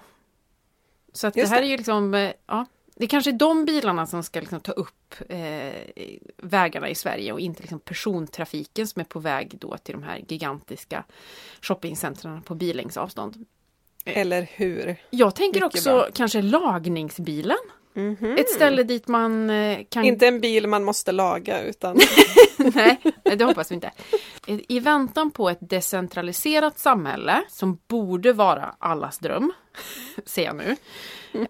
Så 1.13 1.27
att 1.27 1.33
det 1.33 1.49
här 1.49 1.61
det. 1.61 1.67
är 1.67 1.69
ju 1.69 1.77
liksom, 1.77 2.13
eh, 2.13 2.31
ja, 2.47 2.65
det 2.99 3.07
kanske 3.07 3.31
är 3.31 3.33
de 3.33 3.65
bilarna 3.65 4.07
som 4.07 4.23
ska 4.23 4.39
liksom 4.39 4.59
ta 4.59 4.71
upp 4.71 5.15
eh, 5.29 5.73
vägarna 6.37 6.89
i 6.89 6.95
Sverige 6.95 7.31
och 7.31 7.39
inte 7.39 7.61
liksom 7.61 7.79
persontrafiken 7.79 8.87
som 8.87 8.99
är 8.99 9.03
på 9.05 9.19
väg 9.19 9.57
då 9.59 9.77
till 9.77 9.93
de 9.93 10.03
här 10.03 10.23
gigantiska 10.27 11.03
shoppingcentren 11.61 12.41
på 12.41 12.55
billängdsavstånd. 12.55 13.45
Eller 14.05 14.49
hur? 14.51 14.95
Jag 15.09 15.35
tänker 15.35 15.59
Mycket 15.59 15.77
också 15.77 15.89
bra. 15.89 16.07
kanske 16.13 16.41
lagningsbilen. 16.41 17.57
Mm 17.97 18.15
-hmm. 18.15 18.39
Ett 18.39 18.49
ställe 18.49 18.83
dit 18.83 19.07
man 19.07 19.49
eh, 19.49 19.79
kan... 19.89 20.05
Inte 20.05 20.27
en 20.27 20.41
bil 20.41 20.67
man 20.67 20.83
måste 20.83 21.11
laga 21.11 21.61
utan... 21.61 21.99
Nej, 22.57 23.01
det 23.23 23.43
hoppas 23.43 23.71
vi 23.71 23.75
inte. 23.75 23.91
I 24.47 24.79
väntan 24.79 25.31
på 25.31 25.49
ett 25.49 25.57
decentraliserat 25.61 26.79
samhälle 26.79 27.43
som 27.49 27.79
borde 27.87 28.33
vara 28.33 28.75
allas 28.79 29.17
dröm, 29.17 29.53
ser 30.25 30.43
jag 30.43 30.55
nu, 30.55 30.75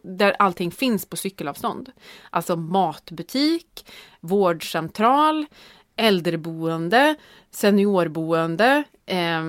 där 0.02 0.36
allting 0.40 0.72
finns 0.72 1.06
på 1.06 1.16
cykelavstånd. 1.16 1.92
Alltså 2.30 2.56
matbutik, 2.56 3.86
vårdcentral, 4.20 5.46
äldreboende, 5.96 7.16
seniorboende, 7.52 8.84
eh, 9.06 9.44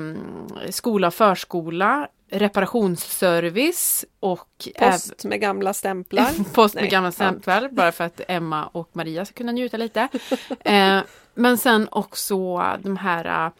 skola, 0.70 1.10
förskola, 1.10 2.08
reparationsservice 2.30 4.04
och 4.20 4.68
post 4.78 5.24
med 5.24 5.40
gamla 5.40 5.74
stämplar. 5.74 6.30
post 6.54 6.74
med 6.74 6.82
Nej. 6.82 6.90
gamla 6.90 7.12
stämplar, 7.12 7.68
bara 7.68 7.92
för 7.92 8.04
att 8.04 8.20
Emma 8.28 8.66
och 8.66 8.88
Maria 8.92 9.24
ska 9.24 9.34
kunna 9.34 9.52
njuta 9.52 9.76
lite. 9.76 10.08
eh, 10.60 11.00
men 11.34 11.58
sen 11.58 11.88
också 11.90 12.58
de 12.82 12.96
här 12.96 13.52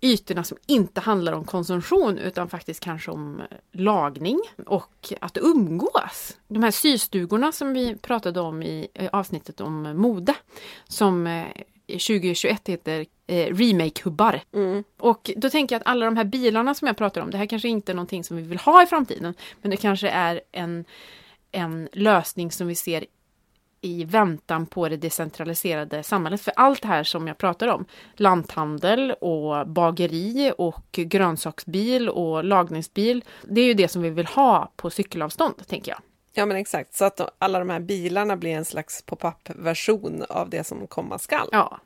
ytorna 0.00 0.44
som 0.44 0.58
inte 0.66 1.00
handlar 1.00 1.32
om 1.32 1.44
konsumtion 1.44 2.18
utan 2.18 2.48
faktiskt 2.48 2.80
kanske 2.80 3.10
om 3.10 3.42
lagning 3.72 4.40
och 4.66 5.12
att 5.20 5.36
umgås. 5.36 6.36
De 6.48 6.62
här 6.62 6.70
systugorna 6.70 7.52
som 7.52 7.72
vi 7.72 7.96
pratade 7.96 8.40
om 8.40 8.62
i 8.62 8.88
avsnittet 9.12 9.60
om 9.60 9.82
mode 9.82 10.34
som 10.88 11.44
2021 11.92 12.68
eh, 12.68 12.72
heter 12.72 13.06
eh, 13.26 13.46
Remake-hubbar. 13.54 14.40
Mm. 14.54 14.84
Och 14.98 15.30
då 15.36 15.50
tänker 15.50 15.74
jag 15.74 15.80
att 15.80 15.86
alla 15.86 16.04
de 16.04 16.16
här 16.16 16.24
bilarna 16.24 16.74
som 16.74 16.86
jag 16.86 16.96
pratar 16.96 17.20
om, 17.20 17.30
det 17.30 17.38
här 17.38 17.46
kanske 17.46 17.68
inte 17.68 17.92
är 17.92 17.94
någonting 17.94 18.24
som 18.24 18.36
vi 18.36 18.42
vill 18.42 18.58
ha 18.58 18.82
i 18.82 18.86
framtiden, 18.86 19.34
men 19.62 19.70
det 19.70 19.76
kanske 19.76 20.08
är 20.08 20.40
en, 20.52 20.84
en 21.52 21.88
lösning 21.92 22.50
som 22.50 22.66
vi 22.66 22.74
ser 22.74 23.04
i 23.80 24.04
väntan 24.04 24.66
på 24.66 24.88
det 24.88 24.96
decentraliserade 24.96 26.02
samhället. 26.02 26.40
För 26.40 26.52
allt 26.56 26.82
det 26.82 26.88
här 26.88 27.04
som 27.04 27.26
jag 27.28 27.38
pratar 27.38 27.68
om, 27.68 27.84
lanthandel 28.14 29.12
och 29.20 29.68
bageri 29.68 30.52
och 30.58 30.86
grönsaksbil 30.92 32.08
och 32.08 32.44
lagningsbil, 32.44 33.24
det 33.42 33.60
är 33.60 33.64
ju 33.64 33.74
det 33.74 33.88
som 33.88 34.02
vi 34.02 34.10
vill 34.10 34.26
ha 34.26 34.72
på 34.76 34.90
cykelavstånd, 34.90 35.66
tänker 35.66 35.92
jag. 35.92 36.00
Ja 36.32 36.46
men 36.46 36.56
exakt, 36.56 36.94
så 36.94 37.04
att 37.04 37.20
alla 37.38 37.58
de 37.58 37.70
här 37.70 37.80
bilarna 37.80 38.36
blir 38.36 38.50
en 38.50 38.64
slags 38.64 39.02
pop-up-version 39.02 40.24
av 40.28 40.50
det 40.50 40.64
som 40.64 40.86
komma 40.86 41.18
skall. 41.18 41.48
Ja. 41.52 41.80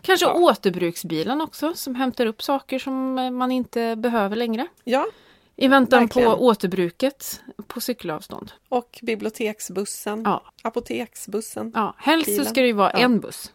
Kanske 0.00 0.26
ja. 0.26 0.34
återbruksbilen 0.34 1.40
också, 1.40 1.74
som 1.74 1.94
hämtar 1.94 2.26
upp 2.26 2.42
saker 2.42 2.78
som 2.78 3.14
man 3.14 3.50
inte 3.50 3.96
behöver 3.96 4.36
längre. 4.36 4.66
Ja, 4.84 5.06
i 5.60 5.68
väntan 5.68 6.00
Verkligen. 6.00 6.30
på 6.30 6.36
återbruket 6.36 7.40
på 7.66 7.80
cykelavstånd. 7.80 8.52
Och 8.68 8.98
biblioteksbussen, 9.02 10.22
ja. 10.24 10.42
apoteksbussen. 10.62 11.72
Ja, 11.74 11.94
helst 11.98 12.36
så 12.36 12.44
ska 12.44 12.60
det 12.60 12.66
ju 12.66 12.72
vara 12.72 12.92
ja. 12.92 12.98
en 12.98 13.20
buss. 13.20 13.52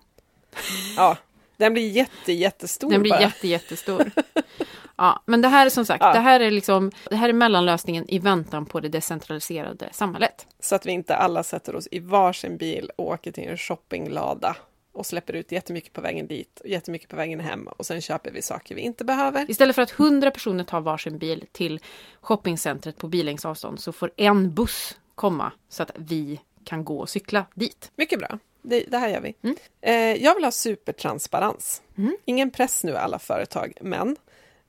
Ja, 0.98 1.18
den 1.58 1.74
blir 1.74 1.90
jätte, 1.90 2.34
jättestor. 2.34 2.90
Den 2.90 3.02
blir 3.02 3.12
bara. 3.12 3.22
jätte, 3.22 3.48
jättestor. 3.48 4.12
ja, 4.98 5.24
men 5.26 5.42
det 5.42 5.48
här 5.48 5.66
är 5.66 5.70
som 5.70 5.86
sagt, 5.86 6.04
ja. 6.04 6.14
det 6.14 6.20
här 6.20 6.40
är 6.40 6.52
liksom, 6.52 6.92
det 7.10 7.16
här 7.16 7.30
är 7.30 7.34
mellanlösningen 7.34 8.06
i 8.08 8.20
väntan 8.20 8.66
på 8.66 8.80
det 8.80 8.90
decentraliserade 8.90 9.90
samhället. 9.92 10.48
Så 10.60 10.76
att 10.76 10.86
vi 10.86 10.92
inte 10.92 11.16
alla 11.16 11.44
sätter 11.44 11.76
oss 11.76 11.88
i 11.92 12.00
varsin 12.00 12.58
bil 12.58 12.92
och 12.96 13.08
åker 13.08 13.32
till 13.32 13.50
en 13.50 13.58
shoppinglada 13.58 14.56
och 14.96 15.06
släpper 15.06 15.34
ut 15.34 15.52
jättemycket 15.52 15.94
på 15.94 16.02
vägen 16.02 16.28
dit 16.28 16.60
och 16.60 16.68
jättemycket 16.68 17.10
på 17.10 17.16
vägen 17.16 17.40
hem 17.40 17.68
och 17.68 17.86
sen 17.86 18.02
köper 18.02 18.32
vi 18.32 18.42
saker 18.42 18.76
vi 18.76 18.82
inte 18.82 19.06
behöver. 19.06 19.52
Istället 19.52 19.76
för 19.76 19.82
att 19.82 19.92
hundra 19.92 20.32
personer 20.32 20.64
tar 20.64 20.82
varsin 20.82 21.18
bil 21.18 21.46
till 21.52 21.80
shoppingcentret 22.22 22.98
på 22.98 23.08
bilängdsavstånd 23.08 23.80
så 23.80 23.92
får 23.92 24.12
en 24.16 24.54
buss 24.54 24.98
komma 25.16 25.52
så 25.70 25.84
att 25.84 25.92
vi 25.96 26.40
kan 26.64 26.86
gå 26.86 27.00
och 27.00 27.10
cykla 27.10 27.46
dit. 27.54 27.92
Mycket 27.96 28.20
bra. 28.20 28.40
Det, 28.62 28.84
det 28.88 28.98
här 28.98 29.10
gör 29.10 29.22
vi. 29.22 29.36
Mm. 29.42 29.56
Eh, 29.82 30.24
jag 30.24 30.36
vill 30.36 30.44
ha 30.44 30.52
supertransparens. 30.52 31.82
Mm. 31.98 32.18
Ingen 32.26 32.52
press 32.52 32.84
nu 32.84 32.96
alla 32.96 33.20
företag, 33.20 33.74
men 33.82 34.16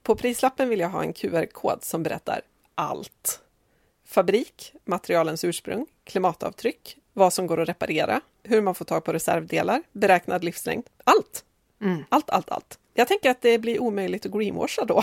På 0.06 0.16
prislappen 0.16 0.68
vill 0.68 0.80
jag 0.80 0.88
ha 0.88 1.02
en 1.02 1.12
QR-kod 1.12 1.84
som 1.84 2.02
berättar 2.02 2.40
allt. 2.74 3.40
Fabrik, 4.04 4.72
materialens 4.84 5.44
ursprung, 5.44 5.86
klimatavtryck, 6.04 6.98
vad 7.12 7.32
som 7.32 7.46
går 7.46 7.60
att 7.60 7.68
reparera, 7.68 8.20
hur 8.42 8.62
man 8.62 8.74
får 8.74 8.84
tag 8.84 9.04
på 9.04 9.12
reservdelar, 9.12 9.82
beräknad 9.92 10.44
livslängd. 10.44 10.84
Allt! 11.04 11.44
Mm. 11.80 12.04
Allt, 12.08 12.30
allt, 12.30 12.50
allt. 12.50 12.78
Jag 12.94 13.08
tänker 13.08 13.30
att 13.30 13.40
det 13.40 13.58
blir 13.58 13.82
omöjligt 13.82 14.26
att 14.26 14.32
greenwasha 14.32 14.84
då. 14.84 15.02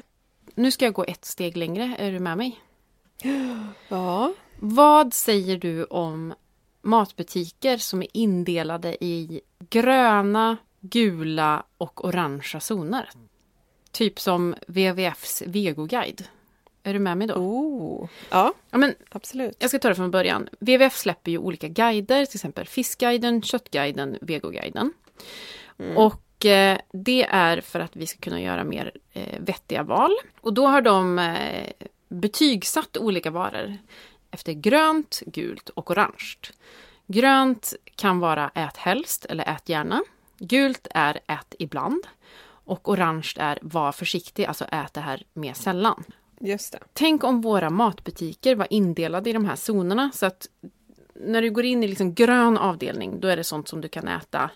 Nu 0.54 0.70
ska 0.70 0.84
jag 0.84 0.94
gå 0.94 1.04
ett 1.04 1.24
steg 1.24 1.56
längre. 1.56 1.96
Är 1.98 2.12
du 2.12 2.18
med 2.18 2.38
mig? 2.38 2.60
Ja. 3.88 4.34
Vad 4.58 5.14
säger 5.14 5.58
du 5.58 5.84
om 5.84 6.34
matbutiker 6.82 7.78
som 7.78 8.02
är 8.02 8.08
indelade 8.12 9.04
i 9.04 9.40
gröna, 9.70 10.56
gula 10.80 11.64
och 11.78 12.04
orangea 12.04 12.60
zoner? 12.60 13.10
Typ 13.94 14.20
som 14.20 14.54
WWFs 14.66 15.42
vegoguide. 15.46 16.24
Är 16.82 16.92
du 16.92 16.98
med 16.98 17.18
mig 17.18 17.26
då? 17.26 17.34
Oh. 17.34 18.08
Ja, 18.30 18.52
Ja, 18.70 18.78
men 18.78 18.94
absolut. 19.08 19.56
jag 19.58 19.70
ska 19.70 19.78
ta 19.78 19.88
det 19.88 19.94
från 19.94 20.10
början. 20.10 20.48
WWF 20.60 20.96
släpper 20.96 21.30
ju 21.30 21.38
olika 21.38 21.68
guider, 21.68 22.26
till 22.26 22.36
exempel 22.36 22.66
Fiskguiden, 22.66 23.42
Köttguiden, 23.42 24.18
Vegoguiden. 24.20 24.92
Och 25.96 26.44
eh, 26.46 26.78
det 26.92 27.24
är 27.24 27.60
för 27.60 27.80
att 27.80 27.96
vi 27.96 28.06
ska 28.06 28.18
kunna 28.18 28.40
göra 28.40 28.64
mer 28.64 28.92
eh, 29.12 29.40
vettiga 29.40 29.82
val. 29.82 30.12
Och 30.40 30.54
då 30.54 30.66
har 30.66 30.80
de 30.80 31.18
eh, 31.18 31.72
betygsatt 32.08 32.96
olika 32.96 33.30
varor 33.30 33.76
efter 34.30 34.52
grönt, 34.52 35.22
gult 35.26 35.68
och 35.68 35.90
orange. 35.90 36.36
Grönt 37.06 37.74
kan 37.94 38.18
vara 38.18 38.50
ät 38.54 38.76
helst 38.76 39.24
eller 39.24 39.44
ät 39.48 39.68
gärna. 39.68 40.02
Gult 40.38 40.86
är 40.90 41.20
ät 41.26 41.54
ibland. 41.58 42.06
Och 42.64 42.88
orange 42.88 43.32
är 43.36 43.58
var 43.62 43.92
försiktig, 43.92 44.44
alltså 44.44 44.64
ät 44.64 44.94
det 44.94 45.00
här 45.00 45.22
mer 45.32 45.54
sällan. 45.54 46.04
Just 46.40 46.72
det. 46.72 46.78
Tänk 46.92 47.24
om 47.24 47.40
våra 47.40 47.70
matbutiker 47.70 48.54
var 48.54 48.66
indelade 48.70 49.30
i 49.30 49.32
de 49.32 49.44
här 49.44 49.56
zonerna 49.56 50.10
så 50.14 50.26
att 50.26 50.48
när 51.14 51.42
du 51.42 51.50
går 51.50 51.64
in 51.64 51.84
i 51.84 51.88
liksom 51.88 52.14
grön 52.14 52.58
avdelning 52.58 53.20
då 53.20 53.28
är 53.28 53.36
det 53.36 53.44
sånt 53.44 53.68
som 53.68 53.80
du 53.80 53.88
kan 53.88 54.08
äta 54.08 54.50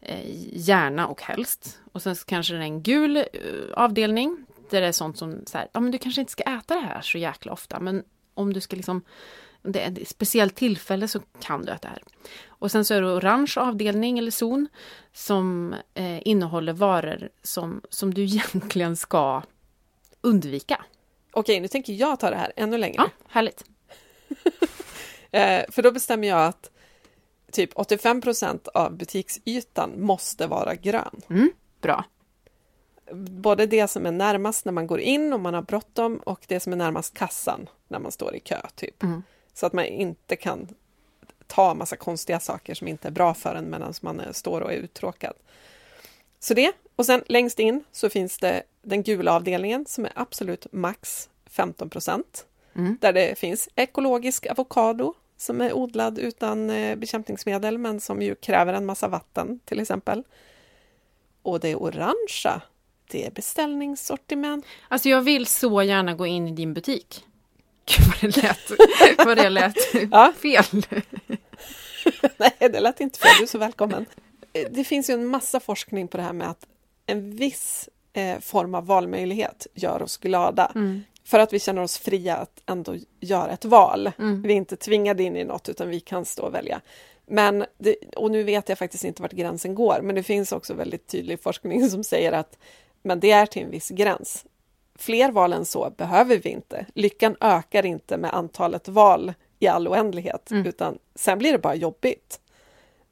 eh, 0.00 0.20
gärna 0.52 1.06
och 1.06 1.22
helst. 1.22 1.78
Och 1.92 2.02
sen 2.02 2.14
kanske 2.26 2.54
det 2.54 2.58
är 2.58 2.62
en 2.62 2.82
gul 2.82 3.16
eh, 3.16 3.24
avdelning 3.72 4.46
där 4.70 4.80
det 4.80 4.86
är 4.86 4.92
sånt 4.92 5.18
som 5.18 5.42
så 5.46 5.58
här, 5.58 5.68
ja 5.72 5.80
men 5.80 5.92
du 5.92 5.98
kanske 5.98 6.20
inte 6.20 6.32
ska 6.32 6.42
äta 6.42 6.74
det 6.74 6.80
här 6.80 7.00
så 7.00 7.18
jäkla 7.18 7.52
ofta 7.52 7.80
men 7.80 8.04
om 8.34 8.52
du 8.52 8.60
ska 8.60 8.76
liksom 8.76 8.96
om 8.96 9.02
det 9.62 9.80
är 9.80 10.02
ett 10.02 10.08
speciellt 10.08 10.54
tillfälle 10.54 11.08
så 11.08 11.20
kan 11.40 11.64
du 11.64 11.72
äta 11.72 11.88
det 11.88 11.88
här. 11.88 12.02
Och 12.46 12.70
sen 12.70 12.84
så 12.84 12.94
är 12.94 13.00
det 13.00 13.08
orange 13.08 13.52
avdelning 13.56 14.18
eller 14.18 14.30
zon 14.30 14.68
som 15.12 15.74
eh, 15.94 16.28
innehåller 16.28 16.72
varor 16.72 17.28
som, 17.42 17.80
som 17.88 18.14
du 18.14 18.22
egentligen 18.24 18.96
ska 18.96 19.42
undvika. 20.20 20.84
Okej, 21.32 21.60
nu 21.60 21.68
tänker 21.68 21.92
jag 21.92 22.20
ta 22.20 22.30
det 22.30 22.36
här 22.36 22.52
ännu 22.56 22.78
längre. 22.78 22.96
Ja, 22.96 23.10
härligt. 23.28 23.64
Eh, 25.34 25.64
för 25.70 25.82
då 25.82 25.92
bestämmer 25.92 26.28
jag 26.28 26.46
att 26.46 26.70
typ 27.52 27.70
85 27.74 28.20
procent 28.20 28.68
av 28.68 28.96
butiksytan 28.96 29.92
måste 29.96 30.46
vara 30.46 30.74
grön. 30.74 31.20
Bra. 31.80 32.04
Både 33.14 33.66
det 33.66 33.88
som 33.88 34.06
är 34.06 34.12
närmast 34.12 34.64
när 34.64 34.72
man 34.72 34.86
går 34.86 35.00
in 35.00 35.32
om 35.32 35.42
man 35.42 35.54
har 35.54 35.62
bråttom 35.62 36.16
och 36.16 36.44
det 36.48 36.60
som 36.60 36.72
är 36.72 36.76
närmast 36.76 37.14
kassan 37.14 37.68
när 37.88 37.98
man 37.98 38.12
står 38.12 38.34
i 38.34 38.40
kö. 38.40 38.60
typ. 38.74 39.02
Mm. 39.02 39.22
Så 39.54 39.66
att 39.66 39.72
man 39.72 39.84
inte 39.84 40.36
kan 40.36 40.68
ta 41.46 41.74
massa 41.74 41.96
konstiga 41.96 42.40
saker 42.40 42.74
som 42.74 42.88
inte 42.88 43.08
är 43.08 43.12
bra 43.12 43.34
för 43.34 43.54
en 43.54 43.70
medan 43.70 43.94
man 44.00 44.20
är- 44.20 44.32
står 44.32 44.60
och 44.60 44.72
är 44.72 44.76
uttråkad. 44.76 45.34
Så 46.40 46.54
det, 46.54 46.72
och 46.96 47.06
sen 47.06 47.22
längst 47.26 47.58
in 47.58 47.84
så 47.92 48.10
finns 48.10 48.38
det 48.38 48.62
den 48.82 49.02
gula 49.02 49.32
avdelningen 49.32 49.86
som 49.86 50.04
är 50.04 50.12
absolut 50.14 50.66
max 50.72 51.28
15 51.46 51.90
procent. 51.90 52.46
Mm. 52.74 52.98
Där 53.00 53.12
det 53.12 53.38
finns 53.38 53.68
ekologisk 53.74 54.46
avokado 54.46 55.14
som 55.36 55.60
är 55.60 55.72
odlad 55.72 56.18
utan 56.18 56.70
eh, 56.70 56.96
bekämpningsmedel 56.96 57.78
men 57.78 58.00
som 58.00 58.22
ju 58.22 58.34
kräver 58.34 58.72
en 58.72 58.86
massa 58.86 59.08
vatten 59.08 59.60
till 59.64 59.80
exempel. 59.80 60.22
Och 61.42 61.60
det 61.60 61.74
orangea, 61.76 62.62
det 63.10 63.26
är 63.26 63.30
beställningssortiment. 63.30 64.64
Alltså 64.88 65.08
jag 65.08 65.22
vill 65.22 65.46
så 65.46 65.82
gärna 65.82 66.14
gå 66.14 66.26
in 66.26 66.48
i 66.48 66.52
din 66.52 66.74
butik. 66.74 67.24
Gud 67.86 68.06
vad 68.06 68.18
det 68.32 68.42
lät, 68.42 68.70
vad 69.26 69.36
det 69.36 69.48
lät 69.48 69.76
Ja. 70.10 70.32
fel. 70.42 70.64
Nej, 72.36 72.52
det 72.58 72.80
lät 72.80 73.00
inte 73.00 73.18
fel. 73.18 73.30
Du 73.38 73.42
är 73.42 73.46
så 73.48 73.58
välkommen. 73.58 74.06
Det 74.70 74.84
finns 74.84 75.10
ju 75.10 75.14
en 75.14 75.26
massa 75.26 75.60
forskning 75.60 76.08
på 76.08 76.16
det 76.16 76.22
här 76.22 76.32
med 76.32 76.50
att 76.50 76.66
en 77.06 77.36
viss 77.36 77.88
eh, 78.12 78.38
form 78.40 78.74
av 78.74 78.86
valmöjlighet 78.86 79.66
gör 79.74 80.02
oss 80.02 80.16
glada. 80.16 80.72
För 81.24 81.38
att 81.38 81.52
vi 81.52 81.58
känner 81.60 81.82
oss 81.82 81.98
fria 81.98 82.36
att 82.36 82.62
ändå 82.66 82.96
göra 83.20 83.50
ett 83.50 83.64
val. 83.64 84.12
Vi 84.44 84.52
är 84.52 84.56
inte 84.56 84.76
tvingade 84.76 85.22
in 85.22 85.36
i 85.36 85.44
något 85.44 85.68
utan 85.68 85.88
vi 85.88 86.00
kan 86.00 86.24
stå 86.24 86.42
och 86.42 86.54
välja. 86.54 86.80
Men, 87.26 87.64
det, 87.78 87.96
och 88.16 88.30
nu 88.30 88.42
vet 88.42 88.68
jag 88.68 88.78
faktiskt 88.78 89.04
inte 89.04 89.22
vart 89.22 89.32
gränsen 89.32 89.74
går, 89.74 90.00
men 90.02 90.14
det 90.14 90.22
finns 90.22 90.52
också 90.52 90.74
väldigt 90.74 91.06
tydlig 91.06 91.42
forskning 91.42 91.90
som 91.90 92.04
säger 92.04 92.32
att 92.32 92.58
men 93.02 93.20
det 93.20 93.30
är 93.30 93.46
till 93.46 93.62
en 93.62 93.70
viss 93.70 93.88
gräns. 93.88 94.44
Fler 94.94 95.30
val 95.30 95.52
än 95.52 95.64
så 95.64 95.90
behöver 95.90 96.36
vi 96.36 96.50
inte. 96.50 96.86
Lyckan 96.94 97.36
ökar 97.40 97.86
inte 97.86 98.16
med 98.16 98.34
antalet 98.34 98.88
val 98.88 99.32
i 99.58 99.66
all 99.66 99.88
oändlighet, 99.88 100.48
utan 100.50 100.98
sen 101.14 101.38
blir 101.38 101.52
det 101.52 101.58
bara 101.58 101.74
jobbigt. 101.74 102.40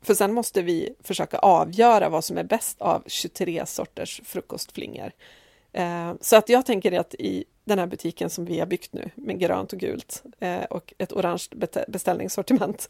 För 0.03 0.15
sen 0.15 0.35
måste 0.35 0.63
vi 0.63 0.95
försöka 1.03 1.39
avgöra 1.39 2.09
vad 2.09 2.25
som 2.25 2.39
är 2.39 2.45
bäst 2.45 2.81
av 2.81 3.03
23 3.07 3.67
sorters 3.67 4.21
frukostflingor. 4.25 5.13
Eh, 5.73 6.13
så 6.21 6.37
att 6.37 6.49
jag 6.49 6.67
tänker 6.67 7.01
att 7.01 7.15
i 7.15 7.45
den 7.65 7.79
här 7.79 7.87
butiken 7.87 8.31
som 8.31 8.45
vi 8.45 8.59
har 8.59 8.67
byggt 8.67 8.93
nu 8.93 9.11
med 9.15 9.39
grönt 9.39 9.73
och 9.73 9.79
gult 9.79 10.23
eh, 10.41 10.63
och 10.63 10.95
ett 10.99 11.13
orange 11.13 11.45
beställningssortiment. 11.89 12.89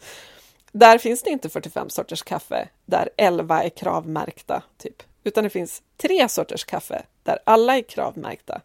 Där 0.73 0.99
finns 0.99 1.23
det 1.23 1.31
inte 1.31 1.49
45 1.49 1.91
sorters 1.91 2.23
kaffe 2.23 2.69
där 2.87 3.11
11 3.17 3.63
är 3.63 3.69
kravmärkta, 3.69 4.63
typ. 4.79 5.03
Utan 5.25 5.45
det 5.45 5.51
finns 5.51 5.83
tre 5.97 6.29
sorters 6.29 6.65
kaffe 6.65 7.03
där 7.31 7.39
alla 7.47 7.79
är 7.79 7.83
kravmärkta. 7.83 8.61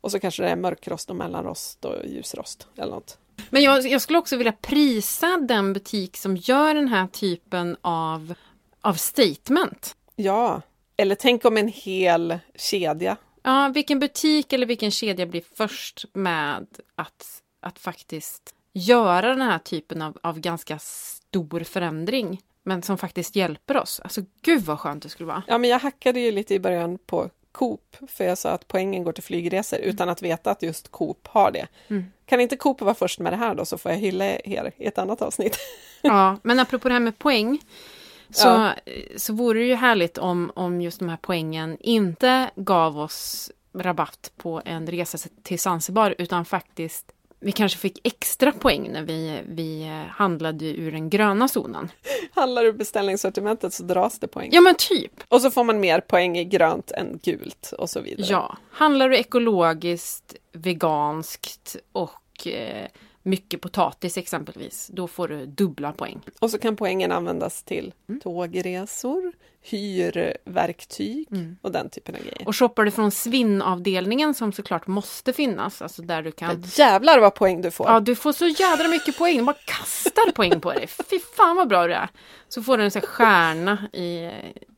Och 0.00 0.10
så 0.10 0.20
kanske 0.20 0.42
det 0.42 0.48
är 0.48 0.56
mörkrost 0.56 1.10
och 1.10 1.16
mellanrost 1.16 1.84
och 1.84 2.06
ljusrost 2.06 2.68
eller 2.76 2.92
något. 2.92 3.18
Men 3.50 3.62
jag, 3.62 3.86
jag 3.86 4.02
skulle 4.02 4.18
också 4.18 4.36
vilja 4.36 4.52
prisa 4.52 5.36
den 5.36 5.72
butik 5.72 6.16
som 6.16 6.36
gör 6.36 6.74
den 6.74 6.88
här 6.88 7.06
typen 7.06 7.76
av, 7.80 8.34
av 8.80 8.94
statement. 8.94 9.96
Ja, 10.16 10.62
eller 10.96 11.14
tänk 11.14 11.44
om 11.44 11.56
en 11.56 11.68
hel 11.68 12.38
kedja 12.54 13.16
Ja, 13.42 13.70
vilken 13.74 13.98
butik 13.98 14.52
eller 14.52 14.66
vilken 14.66 14.90
kedja 14.90 15.26
blir 15.26 15.42
först 15.54 16.04
med 16.12 16.66
att, 16.94 17.42
att 17.60 17.78
faktiskt 17.78 18.54
göra 18.72 19.28
den 19.28 19.40
här 19.40 19.58
typen 19.58 20.02
av, 20.02 20.18
av 20.22 20.40
ganska 20.40 20.78
stor 20.78 21.60
förändring. 21.60 22.40
Men 22.62 22.82
som 22.82 22.98
faktiskt 22.98 23.36
hjälper 23.36 23.76
oss. 23.76 24.00
Alltså 24.00 24.20
gud 24.42 24.62
vad 24.62 24.78
skönt 24.78 25.02
det 25.02 25.08
skulle 25.08 25.26
vara. 25.26 25.42
Ja, 25.46 25.58
men 25.58 25.70
jag 25.70 25.78
hackade 25.78 26.20
ju 26.20 26.32
lite 26.32 26.54
i 26.54 26.60
början 26.60 26.98
på 27.06 27.30
Coop, 27.58 27.96
för 28.06 28.24
jag 28.24 28.38
sa 28.38 28.50
att 28.50 28.68
poängen 28.68 29.04
går 29.04 29.12
till 29.12 29.22
flygresor 29.22 29.78
utan 29.78 30.08
att 30.08 30.22
veta 30.22 30.50
att 30.50 30.62
just 30.62 30.90
Coop 30.90 31.26
har 31.28 31.50
det. 31.50 31.66
Kan 32.26 32.40
inte 32.40 32.56
Coop 32.56 32.80
vara 32.80 32.94
först 32.94 33.20
med 33.20 33.32
det 33.32 33.36
här 33.36 33.54
då, 33.54 33.64
så 33.64 33.78
får 33.78 33.90
jag 33.92 33.98
hylla 33.98 34.24
er 34.24 34.72
i 34.76 34.86
ett 34.86 34.98
annat 34.98 35.22
avsnitt. 35.22 35.58
Ja, 36.02 36.36
men 36.42 36.58
apropå 36.60 36.88
det 36.88 36.94
här 36.94 37.00
med 37.00 37.18
poäng. 37.18 37.58
Så, 38.30 38.48
Ja. 38.48 38.72
så 39.16 39.32
vore 39.32 39.58
det 39.58 39.64
ju 39.64 39.74
härligt 39.74 40.18
om, 40.18 40.52
om 40.54 40.80
just 40.80 40.98
de 40.98 41.08
här 41.08 41.18
poängen 41.22 41.76
inte 41.80 42.50
gav 42.56 42.98
oss 42.98 43.50
rabatt 43.74 44.32
på 44.36 44.62
en 44.64 44.86
resa 44.86 45.28
till 45.42 45.58
Zanzibar 45.58 46.14
utan 46.18 46.44
faktiskt 46.44 47.12
vi 47.40 47.52
kanske 47.52 47.78
fick 47.78 48.06
extra 48.06 48.52
poäng 48.52 48.92
när 48.92 49.02
vi, 49.02 49.42
vi 49.48 49.90
handlade 50.10 50.64
ur 50.64 50.92
den 50.92 51.10
gröna 51.10 51.48
zonen. 51.48 51.88
Handlar 52.34 52.64
du 52.64 52.72
beställningssortimentet 52.72 53.74
så 53.74 53.82
dras 53.82 54.18
det 54.18 54.28
poäng. 54.28 54.50
Ja 54.52 54.60
men 54.60 54.74
typ. 54.74 55.12
Och 55.28 55.42
så 55.42 55.50
får 55.50 55.64
man 55.64 55.80
mer 55.80 56.00
poäng 56.00 56.38
i 56.38 56.44
grönt 56.44 56.90
än 56.90 57.20
gult 57.22 57.72
och 57.78 57.90
så 57.90 58.00
vidare. 58.00 58.26
Ja. 58.30 58.56
Handlar 58.70 59.08
du 59.08 59.16
ekologiskt, 59.16 60.36
veganskt 60.52 61.76
och 61.92 62.46
eh, 62.46 62.86
mycket 63.28 63.60
potatis 63.60 64.16
exempelvis, 64.16 64.90
då 64.92 65.06
får 65.06 65.28
du 65.28 65.46
dubbla 65.46 65.92
poäng. 65.92 66.20
Och 66.40 66.50
så 66.50 66.58
kan 66.58 66.76
poängen 66.76 67.12
användas 67.12 67.62
till 67.62 67.92
tågresor, 68.22 69.32
hyrverktyg 69.62 71.28
och 71.62 71.72
den 71.72 71.90
typen 71.90 72.14
av 72.14 72.20
grejer. 72.20 72.42
Och 72.48 72.56
shoppar 72.56 72.84
du 72.84 72.90
från 72.90 73.10
svinnavdelningen 73.10 74.34
som 74.34 74.52
såklart 74.52 74.86
måste 74.86 75.32
finnas, 75.32 75.82
alltså 75.82 76.02
där 76.02 76.22
du 76.22 76.32
kan 76.32 76.64
Jävlar 76.66 77.18
vad 77.18 77.34
poäng 77.34 77.62
du 77.62 77.70
får! 77.70 77.88
Ja, 77.88 78.00
du 78.00 78.14
får 78.14 78.32
så 78.32 78.46
jädra 78.46 78.88
mycket 78.88 79.18
poäng. 79.18 79.36
De 79.36 79.44
bara 79.44 79.56
kastar 79.64 80.32
poäng 80.32 80.60
på 80.60 80.72
dig. 80.72 80.86
Fy 80.86 81.18
fan 81.36 81.56
vad 81.56 81.68
bra 81.68 81.86
du 81.86 81.94
är. 81.94 82.08
Så 82.48 82.62
får 82.62 82.78
du 82.78 82.84
en 82.84 82.90
sån 82.90 83.00
här 83.00 83.08
stjärna 83.08 83.88
i, 83.92 84.30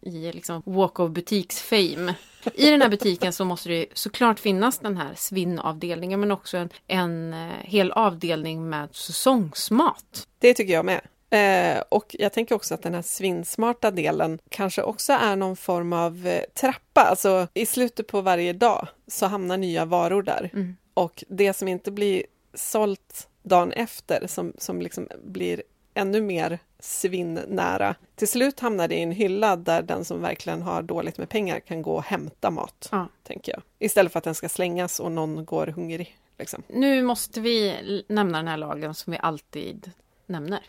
i 0.02 0.32
liksom 0.32 0.62
Walk 0.66 1.00
of 1.00 1.10
Butiks 1.10 1.62
fame. 1.62 2.14
I 2.54 2.70
den 2.70 2.82
här 2.82 2.88
butiken 2.88 3.32
så 3.32 3.44
måste 3.44 3.68
det 3.68 3.86
såklart 3.94 4.40
finnas 4.40 4.78
den 4.78 4.96
här 4.96 5.14
svinnavdelningen 5.16 6.20
men 6.20 6.30
också 6.30 6.56
en, 6.56 6.70
en 6.86 7.32
eh, 7.32 7.54
hel 7.64 7.92
avdelning 7.92 8.68
med 8.68 8.88
säsongsmat. 8.92 10.26
Det 10.38 10.54
tycker 10.54 10.72
jag 10.72 10.84
med. 10.84 11.00
Eh, 11.30 11.82
och 11.88 12.16
jag 12.18 12.32
tänker 12.32 12.54
också 12.54 12.74
att 12.74 12.82
den 12.82 12.94
här 12.94 13.02
svinsmarta 13.02 13.90
delen 13.90 14.38
kanske 14.48 14.82
också 14.82 15.12
är 15.12 15.36
någon 15.36 15.56
form 15.56 15.92
av 15.92 16.26
eh, 16.26 16.42
trappa. 16.54 17.00
Alltså 17.00 17.48
i 17.54 17.66
slutet 17.66 18.06
på 18.06 18.20
varje 18.20 18.52
dag 18.52 18.88
så 19.06 19.26
hamnar 19.26 19.56
nya 19.56 19.84
varor 19.84 20.22
där. 20.22 20.50
Mm. 20.52 20.76
Och 20.94 21.24
det 21.28 21.52
som 21.52 21.68
inte 21.68 21.90
blir 21.90 22.22
sålt 22.54 23.28
dagen 23.42 23.72
efter, 23.72 24.26
som, 24.26 24.52
som 24.58 24.82
liksom 24.82 25.08
blir 25.24 25.62
ännu 26.00 26.20
mer 26.20 26.58
svinnära. 26.78 27.94
Till 28.14 28.28
slut 28.28 28.60
hamnar 28.60 28.88
det 28.88 28.94
i 28.94 29.02
en 29.02 29.12
hylla 29.12 29.56
där 29.56 29.82
den 29.82 30.04
som 30.04 30.22
verkligen 30.22 30.62
har 30.62 30.82
dåligt 30.82 31.18
med 31.18 31.28
pengar 31.28 31.60
kan 31.60 31.82
gå 31.82 31.94
och 31.94 32.02
hämta 32.04 32.50
mat, 32.50 32.88
Ja. 32.92 33.08
tänker 33.22 33.52
jag. 33.52 33.62
Istället 33.78 34.12
för 34.12 34.18
att 34.18 34.24
den 34.24 34.34
ska 34.34 34.48
slängas 34.48 35.00
och 35.00 35.12
någon 35.12 35.44
går 35.44 35.66
hungrig. 35.66 36.16
Liksom. 36.38 36.62
Nu 36.68 37.02
måste 37.02 37.40
vi 37.40 37.74
nämna 38.08 38.38
den 38.38 38.48
här 38.48 38.56
lagen 38.56 38.94
som 38.94 39.10
vi 39.10 39.18
alltid 39.18 39.90
nämner. 40.26 40.60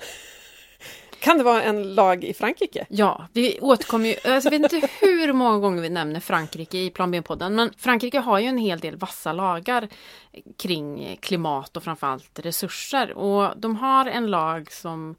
Kan 1.22 1.38
det 1.38 1.43
vara 1.43 1.63
en 1.63 1.95
lag 1.95 2.24
i 2.24 2.34
Frankrike? 2.34 2.86
Ja, 2.89 3.28
vi 3.34 3.59
återkommer 3.61 4.09
ju, 4.09 4.32
alltså 4.32 4.49
jag 4.49 4.59
vet 4.59 4.74
inte 4.74 4.89
hur 5.01 5.34
många 5.34 5.59
gånger 5.59 5.82
vi 5.82 5.89
nämner 5.89 6.19
Frankrike 6.19 6.78
i 6.78 6.89
Plan 6.89 7.11
B-podden, 7.11 7.55
men 7.55 7.74
Frankrike 7.78 8.19
har 8.19 8.39
ju 8.39 8.45
en 8.45 8.57
hel 8.57 8.80
del 8.80 8.95
vassa 8.95 9.34
lagar 9.34 9.89
kring 10.57 11.17
klimat 11.22 11.78
och 11.78 11.84
framförallt 11.84 12.39
resurser. 12.39 13.13
Och 13.17 13.57
de 13.57 13.76
har 13.76 14.05
en 14.05 14.28
lag 14.28 14.72
som 14.72 15.15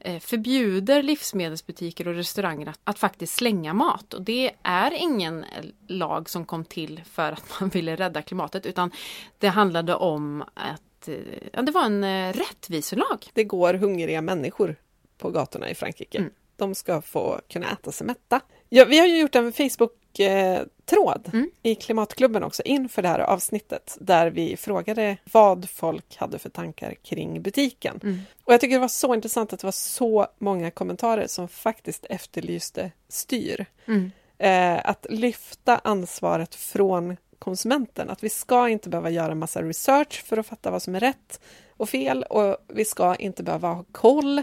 eh, 0.00 0.20
förbjuder 0.20 1.02
livsmedelsbutiker 1.02 2.08
och 2.08 2.14
restauranger 2.14 2.68
att, 2.68 2.80
att 2.84 2.98
faktiskt 2.98 3.34
slänga 3.34 3.74
mat. 3.74 4.14
Och 4.14 4.22
det 4.22 4.50
är 4.62 4.92
ingen 4.92 5.44
lag 5.88 6.30
som 6.30 6.44
kom 6.44 6.64
till 6.64 7.00
för 7.10 7.32
att 7.32 7.60
man 7.60 7.68
ville 7.68 7.96
rädda 7.96 8.22
klimatet, 8.22 8.66
utan 8.66 8.90
det 9.38 9.48
handlade 9.48 9.94
om 9.94 10.42
att 10.54 11.08
eh, 11.08 11.14
ja, 11.52 11.62
det 11.62 11.72
var 11.72 11.84
en 11.84 12.04
eh, 12.04 12.32
rättviselag. 12.32 13.26
Det 13.32 13.44
går 13.44 13.74
hungriga 13.74 14.20
människor 14.22 14.76
på 15.18 15.30
gatorna 15.30 15.70
i 15.70 15.74
Frankrike. 15.74 16.18
Mm. 16.18 16.30
De 16.56 16.74
ska 16.74 17.00
få 17.02 17.40
kunna 17.48 17.72
äta 17.72 17.92
sig 17.92 18.06
mätta. 18.06 18.40
Ja, 18.68 18.84
vi 18.84 18.98
har 18.98 19.06
ju 19.06 19.20
gjort 19.20 19.34
en 19.34 19.52
Facebook-tråd 19.52 21.30
Mm. 21.32 21.50
i 21.62 21.74
Klimatklubben 21.74 22.42
också 22.44 22.62
inför 22.62 23.02
det 23.02 23.08
här 23.08 23.18
avsnittet 23.18 23.96
där 24.00 24.30
vi 24.30 24.56
frågade 24.56 25.16
vad 25.32 25.70
folk 25.70 26.16
hade 26.16 26.38
för 26.38 26.48
tankar 26.48 26.94
kring 26.94 27.42
butiken. 27.42 28.00
Mm. 28.02 28.18
Och 28.44 28.52
jag 28.52 28.60
tycker 28.60 28.74
det 28.74 28.80
var 28.80 28.88
så 28.88 29.14
intressant 29.14 29.52
att 29.52 29.60
det 29.60 29.66
var 29.66 29.72
så 29.72 30.26
många 30.38 30.70
kommentarer 30.70 31.26
som 31.26 31.48
faktiskt 31.48 32.04
efterlyste 32.04 32.92
styr. 33.08 33.66
Mm. 33.86 34.10
Eh, 34.38 34.90
att 34.90 35.06
lyfta 35.10 35.78
ansvaret 35.78 36.54
från 36.54 37.16
konsumenten. 37.38 38.10
Att 38.10 38.24
vi 38.24 38.28
ska 38.28 38.68
inte 38.68 38.88
behöva 38.88 39.10
göra 39.10 39.34
massa 39.34 39.62
research 39.62 40.24
för 40.26 40.36
att 40.36 40.46
fatta 40.46 40.70
vad 40.70 40.82
som 40.82 40.94
är 40.94 41.00
rätt 41.00 41.40
och 41.76 41.88
fel 41.88 42.22
och 42.22 42.56
vi 42.68 42.84
ska 42.84 43.14
inte 43.14 43.42
behöva 43.42 43.68
ha 43.68 43.84
koll. 43.92 44.42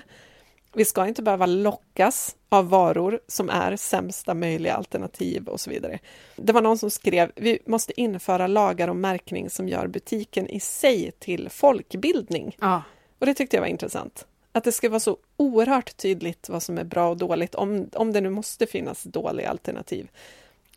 Vi 0.76 0.86
ska 0.86 1.08
inte 1.08 1.22
behöva 1.22 1.46
lockas 1.46 2.36
av 2.50 2.70
varor 2.70 3.20
som 3.28 3.50
är 3.50 3.76
sämsta 3.76 4.34
möjliga 4.34 4.74
alternativ 4.74 5.48
och 5.48 5.60
så 5.60 5.70
vidare. 5.70 6.00
Det 6.36 6.54
var 6.54 6.62
någon 6.62 6.78
som 6.78 6.90
skrev, 6.90 7.32
vi 7.36 7.60
måste 7.66 8.02
införa 8.02 8.48
lagar 8.48 8.88
och 8.88 8.96
märkning 8.96 9.50
som 9.50 9.70
gör 9.70 9.88
butiken 9.88 10.50
i 10.50 10.60
sig 10.60 11.12
till 11.20 11.50
folkbildning. 11.50 12.58
Ja, 12.62 12.82
Och 13.20 13.26
det 13.26 13.34
tyckte 13.34 13.56
jag 13.56 13.62
var 13.62 13.68
intressant. 13.68 14.28
Att 14.52 14.64
det 14.64 14.72
ska 14.72 14.90
vara 14.90 15.00
så 15.00 15.18
oerhört 15.38 15.98
tydligt 15.98 16.50
vad 16.50 16.64
som 16.64 16.78
är 16.78 16.84
bra 16.84 17.10
och 17.10 17.18
dåligt, 17.18 17.56
om, 17.56 17.90
om 17.94 18.14
det 18.14 18.22
nu 18.22 18.30
måste 18.30 18.68
finnas 18.68 19.04
dåliga 19.04 19.50
alternativ. 19.50 20.10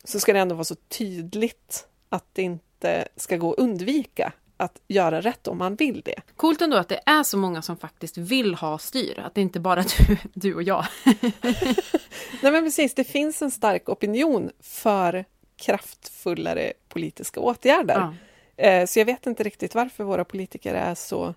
Så 0.03 0.19
ska 0.19 0.33
det 0.33 0.39
ändå 0.39 0.55
vara 0.55 0.65
så 0.65 0.75
tydligt 0.75 1.87
att 2.09 2.25
det 2.33 2.41
inte 2.41 3.07
ska 3.15 3.37
gå 3.37 3.53
att 3.53 3.59
undvika 3.59 4.33
att 4.57 4.81
göra 4.87 5.21
rätt 5.21 5.47
om 5.47 5.57
man 5.57 5.75
vill 5.75 6.01
det. 6.05 6.21
Coolt 6.35 6.61
ändå 6.61 6.77
att 6.77 6.89
det 6.89 7.01
är 7.05 7.23
så 7.23 7.37
många 7.37 7.61
som 7.61 7.77
faktiskt 7.77 8.17
vill 8.17 8.55
ha 8.55 8.77
styr, 8.77 9.19
att 9.19 9.35
det 9.35 9.41
inte 9.41 9.59
bara 9.59 9.79
är 9.79 10.07
du, 10.07 10.17
du 10.33 10.55
och 10.55 10.63
jag. 10.63 10.85
Nej 12.41 12.51
men 12.51 12.63
precis, 12.63 12.93
det 12.93 13.03
finns 13.03 13.41
en 13.41 13.51
stark 13.51 13.89
opinion 13.89 14.51
för 14.59 15.25
kraftfullare 15.55 16.73
politiska 16.89 17.39
åtgärder. 17.39 18.13
Ja. 18.55 18.63
Eh, 18.63 18.85
Så 18.85 18.99
jag 18.99 19.05
vet 19.05 19.27
inte 19.27 19.43
riktigt 19.43 19.75
varför 19.75 20.03
våra 20.03 20.25
politiker 20.25 20.73
är 20.73 20.95
så 20.95 21.33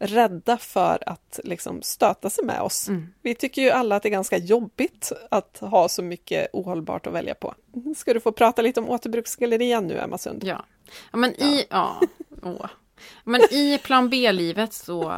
rädda 0.00 0.58
för 0.58 0.98
att 1.06 1.40
liksom 1.44 1.82
stöta 1.82 2.30
sig 2.30 2.44
med 2.44 2.60
oss. 2.60 2.88
Mm. 2.88 3.12
Vi 3.22 3.34
tycker 3.34 3.62
ju 3.62 3.70
alla 3.70 3.96
att 3.96 4.02
det 4.02 4.08
är 4.08 4.10
ganska 4.10 4.36
jobbigt 4.38 5.12
att 5.30 5.58
ha 5.60 5.88
så 5.88 6.02
mycket 6.02 6.48
ohållbart 6.52 7.06
att 7.06 7.12
välja 7.12 7.34
på. 7.34 7.54
Ska 7.96 8.14
du 8.14 8.20
få 8.20 8.32
prata 8.32 8.62
lite 8.62 8.80
om 8.80 8.88
återbruksgallerian 8.88 9.86
nu, 9.86 9.98
Emma 9.98 10.18
Sund? 10.18 10.44
Ja. 10.44 10.64
Ja, 11.10 11.18
men 11.18 11.42
i... 11.42 11.66
Ja. 11.70 12.00
Åh. 12.42 12.66
Men 13.24 13.40
i 13.40 13.78
plan 13.82 14.08
B-livet 14.08 14.72
så 14.72 15.14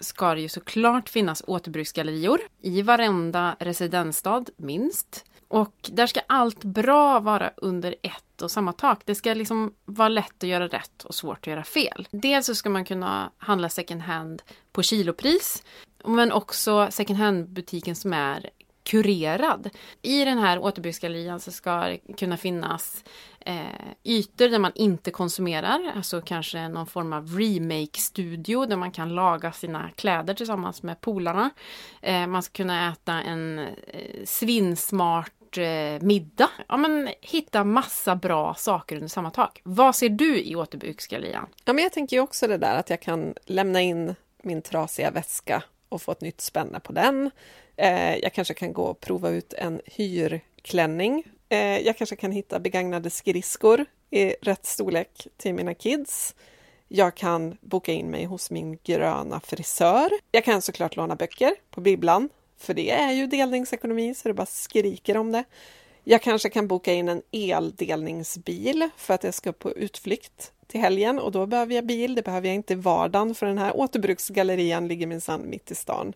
ska 0.00 0.34
det 0.34 0.40
ju 0.40 0.48
såklart 0.48 1.08
finnas 1.08 1.42
återbruksgallerior 1.46 2.40
i 2.62 2.82
varenda 2.82 3.56
residensstad, 3.58 4.44
minst. 4.56 5.24
Och 5.48 5.74
där 5.92 6.06
ska 6.06 6.20
allt 6.26 6.64
bra 6.64 7.20
vara 7.20 7.50
under 7.56 7.94
ett 8.02 8.42
och 8.42 8.50
samma 8.50 8.72
tak. 8.72 9.02
Det 9.04 9.14
ska 9.14 9.34
liksom 9.34 9.74
vara 9.84 10.08
lätt 10.08 10.42
att 10.42 10.48
göra 10.48 10.68
rätt 10.68 11.04
och 11.04 11.14
svårt 11.14 11.38
att 11.38 11.46
göra 11.46 11.64
fel. 11.64 12.08
Dels 12.10 12.46
så 12.46 12.54
ska 12.54 12.70
man 12.70 12.84
kunna 12.84 13.30
handla 13.38 13.68
second 13.68 14.02
hand 14.02 14.42
på 14.72 14.82
kilopris, 14.82 15.62
men 16.04 16.32
också 16.32 16.88
second 16.90 17.18
hand-butiken 17.18 17.96
som 17.96 18.12
är 18.12 18.50
kurerad. 18.84 19.70
I 20.02 20.24
den 20.24 20.38
här 20.38 20.58
återbruksgallerian 20.58 21.40
så 21.40 21.52
ska 21.52 21.76
det 21.76 21.98
kunna 22.16 22.36
finnas 22.36 23.04
eh, 23.40 23.56
ytor 24.04 24.48
där 24.48 24.58
man 24.58 24.72
inte 24.74 25.10
konsumerar, 25.10 25.92
alltså 25.96 26.20
kanske 26.20 26.68
någon 26.68 26.86
form 26.86 27.12
av 27.12 27.38
remake-studio 27.38 28.66
där 28.66 28.76
man 28.76 28.90
kan 28.90 29.14
laga 29.14 29.52
sina 29.52 29.90
kläder 29.96 30.34
tillsammans 30.34 30.82
med 30.82 31.00
polarna. 31.00 31.50
Eh, 32.02 32.26
man 32.26 32.42
ska 32.42 32.52
kunna 32.52 32.92
äta 32.92 33.12
en 33.12 33.58
eh, 33.58 34.24
svinsmart 34.24 35.58
eh, 35.58 36.00
middag. 36.00 36.50
Ja, 36.68 36.76
men 36.76 37.08
hitta 37.20 37.64
massa 37.64 38.16
bra 38.16 38.54
saker 38.54 38.96
under 38.96 39.08
samma 39.08 39.30
tak. 39.30 39.60
Vad 39.62 39.96
ser 39.96 40.08
du 40.08 40.42
i 40.42 40.56
återbruksgallerian? 40.56 41.46
Ja, 41.64 41.72
men 41.72 41.82
jag 41.82 41.92
tänker 41.92 42.16
ju 42.16 42.22
också 42.22 42.46
det 42.46 42.56
där 42.56 42.76
att 42.76 42.90
jag 42.90 43.00
kan 43.00 43.34
lämna 43.46 43.80
in 43.80 44.14
min 44.42 44.62
trasiga 44.62 45.10
väska 45.10 45.62
och 45.88 46.02
få 46.02 46.12
ett 46.12 46.20
nytt 46.20 46.40
spänne 46.40 46.80
på 46.80 46.92
den. 46.92 47.30
Eh, 47.82 48.16
jag 48.16 48.32
kanske 48.32 48.54
kan 48.54 48.72
gå 48.72 48.84
och 48.84 49.00
prova 49.00 49.30
ut 49.30 49.52
en 49.52 49.80
hyrklänning. 49.84 51.24
Eh, 51.48 51.78
jag 51.78 51.96
kanske 51.96 52.16
kan 52.16 52.32
hitta 52.32 52.60
begagnade 52.60 53.10
skridskor 53.10 53.84
i 54.10 54.34
rätt 54.42 54.66
storlek 54.66 55.26
till 55.36 55.54
mina 55.54 55.74
kids. 55.74 56.34
Jag 56.88 57.14
kan 57.14 57.56
boka 57.60 57.92
in 57.92 58.06
mig 58.06 58.24
hos 58.24 58.50
min 58.50 58.78
gröna 58.84 59.40
frisör. 59.40 60.10
Jag 60.32 60.44
kan 60.44 60.62
såklart 60.62 60.96
låna 60.96 61.16
böcker 61.16 61.54
på 61.70 61.80
bibblan, 61.80 62.28
för 62.58 62.74
det 62.74 62.90
är 62.90 63.12
ju 63.12 63.26
delningsekonomi 63.26 64.14
så 64.14 64.28
det 64.28 64.34
bara 64.34 64.46
skriker 64.46 65.16
om 65.16 65.32
det. 65.32 65.44
Jag 66.04 66.22
kanske 66.22 66.48
kan 66.48 66.68
boka 66.68 66.92
in 66.92 67.08
en 67.08 67.22
eldelningsbil 67.32 68.88
för 68.96 69.14
att 69.14 69.24
jag 69.24 69.34
ska 69.34 69.52
på 69.52 69.72
utflykt 69.72 70.52
till 70.66 70.80
helgen 70.80 71.18
och 71.18 71.32
då 71.32 71.46
behöver 71.46 71.74
jag 71.74 71.86
bil. 71.86 72.14
Det 72.14 72.22
behöver 72.22 72.48
jag 72.48 72.54
inte 72.54 72.72
i 72.72 72.76
vardagen 72.76 73.34
för 73.34 73.46
den 73.46 73.58
här 73.58 73.76
återbruksgallerian 73.76 74.88
ligger 74.88 75.06
minsann 75.06 75.50
mitt 75.50 75.70
i 75.70 75.74
stan. 75.74 76.12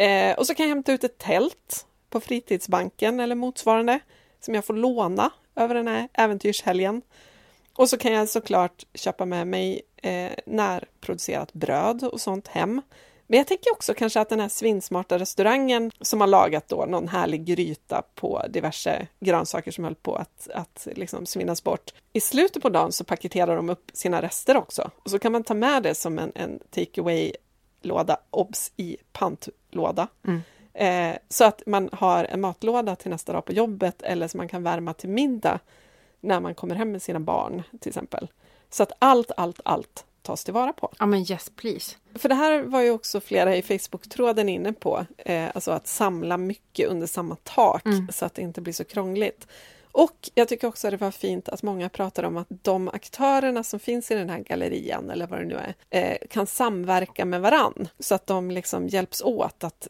Eh, 0.00 0.34
och 0.34 0.46
så 0.46 0.54
kan 0.54 0.64
jag 0.64 0.74
hämta 0.74 0.92
ut 0.92 1.04
ett 1.04 1.18
tält 1.18 1.86
på 2.10 2.20
fritidsbanken 2.20 3.20
eller 3.20 3.34
motsvarande 3.34 4.00
som 4.40 4.54
jag 4.54 4.64
får 4.64 4.74
låna 4.74 5.30
över 5.56 5.74
den 5.74 5.88
här 5.88 6.08
äventyrshelgen. 6.12 7.02
Och 7.74 7.88
så 7.88 7.96
kan 7.96 8.12
jag 8.12 8.28
såklart 8.28 8.86
köpa 8.94 9.24
med 9.24 9.46
mig 9.46 9.82
eh, 9.96 10.30
närproducerat 10.46 11.52
bröd 11.52 12.04
och 12.04 12.20
sånt 12.20 12.48
hem. 12.48 12.82
Men 13.26 13.38
jag 13.38 13.46
tänker 13.46 13.72
också 13.72 13.94
kanske 13.94 14.20
att 14.20 14.28
den 14.28 14.40
här 14.40 14.48
svinsmarta 14.48 15.18
restaurangen 15.18 15.90
som 16.00 16.20
har 16.20 16.28
lagat 16.28 16.68
då 16.68 16.84
någon 16.88 17.08
härlig 17.08 17.44
gryta 17.44 18.02
på 18.14 18.44
diverse 18.48 19.06
grönsaker 19.20 19.70
som 19.70 19.84
höll 19.84 19.94
på 19.94 20.14
att, 20.14 20.48
att 20.54 20.88
liksom 20.94 21.26
svinnas 21.26 21.64
bort. 21.64 21.94
I 22.12 22.20
slutet 22.20 22.62
på 22.62 22.68
dagen 22.68 22.92
så 22.92 23.04
paketerar 23.04 23.56
de 23.56 23.70
upp 23.70 23.90
sina 23.92 24.22
rester 24.22 24.56
också 24.56 24.90
och 25.02 25.10
så 25.10 25.18
kan 25.18 25.32
man 25.32 25.44
ta 25.44 25.54
med 25.54 25.82
det 25.82 25.94
som 25.94 26.18
en, 26.18 26.32
en 26.34 26.58
take 26.70 27.00
away 27.00 27.32
låda, 27.82 28.16
obs 28.30 28.72
i 28.76 28.96
pantlåda. 29.12 30.08
Mm. 30.26 30.40
Eh, 30.74 31.18
så 31.28 31.44
att 31.44 31.62
man 31.66 31.88
har 31.92 32.24
en 32.24 32.40
matlåda 32.40 32.96
till 32.96 33.10
nästa 33.10 33.32
dag 33.32 33.44
på 33.44 33.52
jobbet 33.52 34.02
eller 34.02 34.28
som 34.28 34.38
man 34.38 34.48
kan 34.48 34.62
värma 34.62 34.94
till 34.94 35.08
middag 35.08 35.58
när 36.20 36.40
man 36.40 36.54
kommer 36.54 36.74
hem 36.74 36.92
med 36.92 37.02
sina 37.02 37.20
barn 37.20 37.62
till 37.80 37.88
exempel. 37.88 38.28
Så 38.70 38.82
att 38.82 38.92
allt, 38.98 39.30
allt, 39.36 39.60
allt 39.64 40.04
tas 40.22 40.44
tillvara 40.44 40.72
på. 40.72 40.92
Ja, 40.98 41.06
men 41.06 41.20
yes 41.32 41.50
please. 41.56 41.96
För 42.14 42.28
det 42.28 42.34
här 42.34 42.62
var 42.62 42.80
ju 42.80 42.90
också 42.90 43.20
flera 43.20 43.56
i 43.56 43.62
Facebook-tråden 43.62 44.48
inne 44.48 44.72
på, 44.72 45.06
eh, 45.16 45.48
alltså 45.54 45.70
att 45.70 45.86
samla 45.86 46.36
mycket 46.36 46.88
under 46.88 47.06
samma 47.06 47.36
tak 47.42 47.86
Mm. 47.86 48.08
så 48.12 48.24
att 48.24 48.34
det 48.34 48.42
inte 48.42 48.60
blir 48.60 48.72
så 48.72 48.84
krångligt. 48.84 49.46
Och 49.92 50.30
jag 50.34 50.48
tycker 50.48 50.68
också 50.68 50.88
att 50.88 50.90
det 50.90 50.96
var 50.96 51.10
fint 51.10 51.48
att 51.48 51.62
många 51.62 51.88
pratar 51.88 52.22
om 52.22 52.36
att 52.36 52.46
de 52.48 52.88
aktörerna 52.88 53.62
som 53.62 53.80
finns 53.80 54.10
i 54.10 54.14
den 54.14 54.30
här 54.30 54.38
gallerian, 54.38 55.10
eller 55.10 55.26
vad 55.26 55.38
det 55.38 55.44
nu 55.44 55.56
är, 55.56 55.74
eh, 55.90 56.28
kan 56.28 56.46
samverka 56.46 57.24
med 57.24 57.40
varann 57.40 57.88
så 57.98 58.14
att 58.14 58.26
de 58.26 58.50
liksom 58.50 58.88
hjälps 58.88 59.22
åt 59.22 59.64
att 59.64 59.88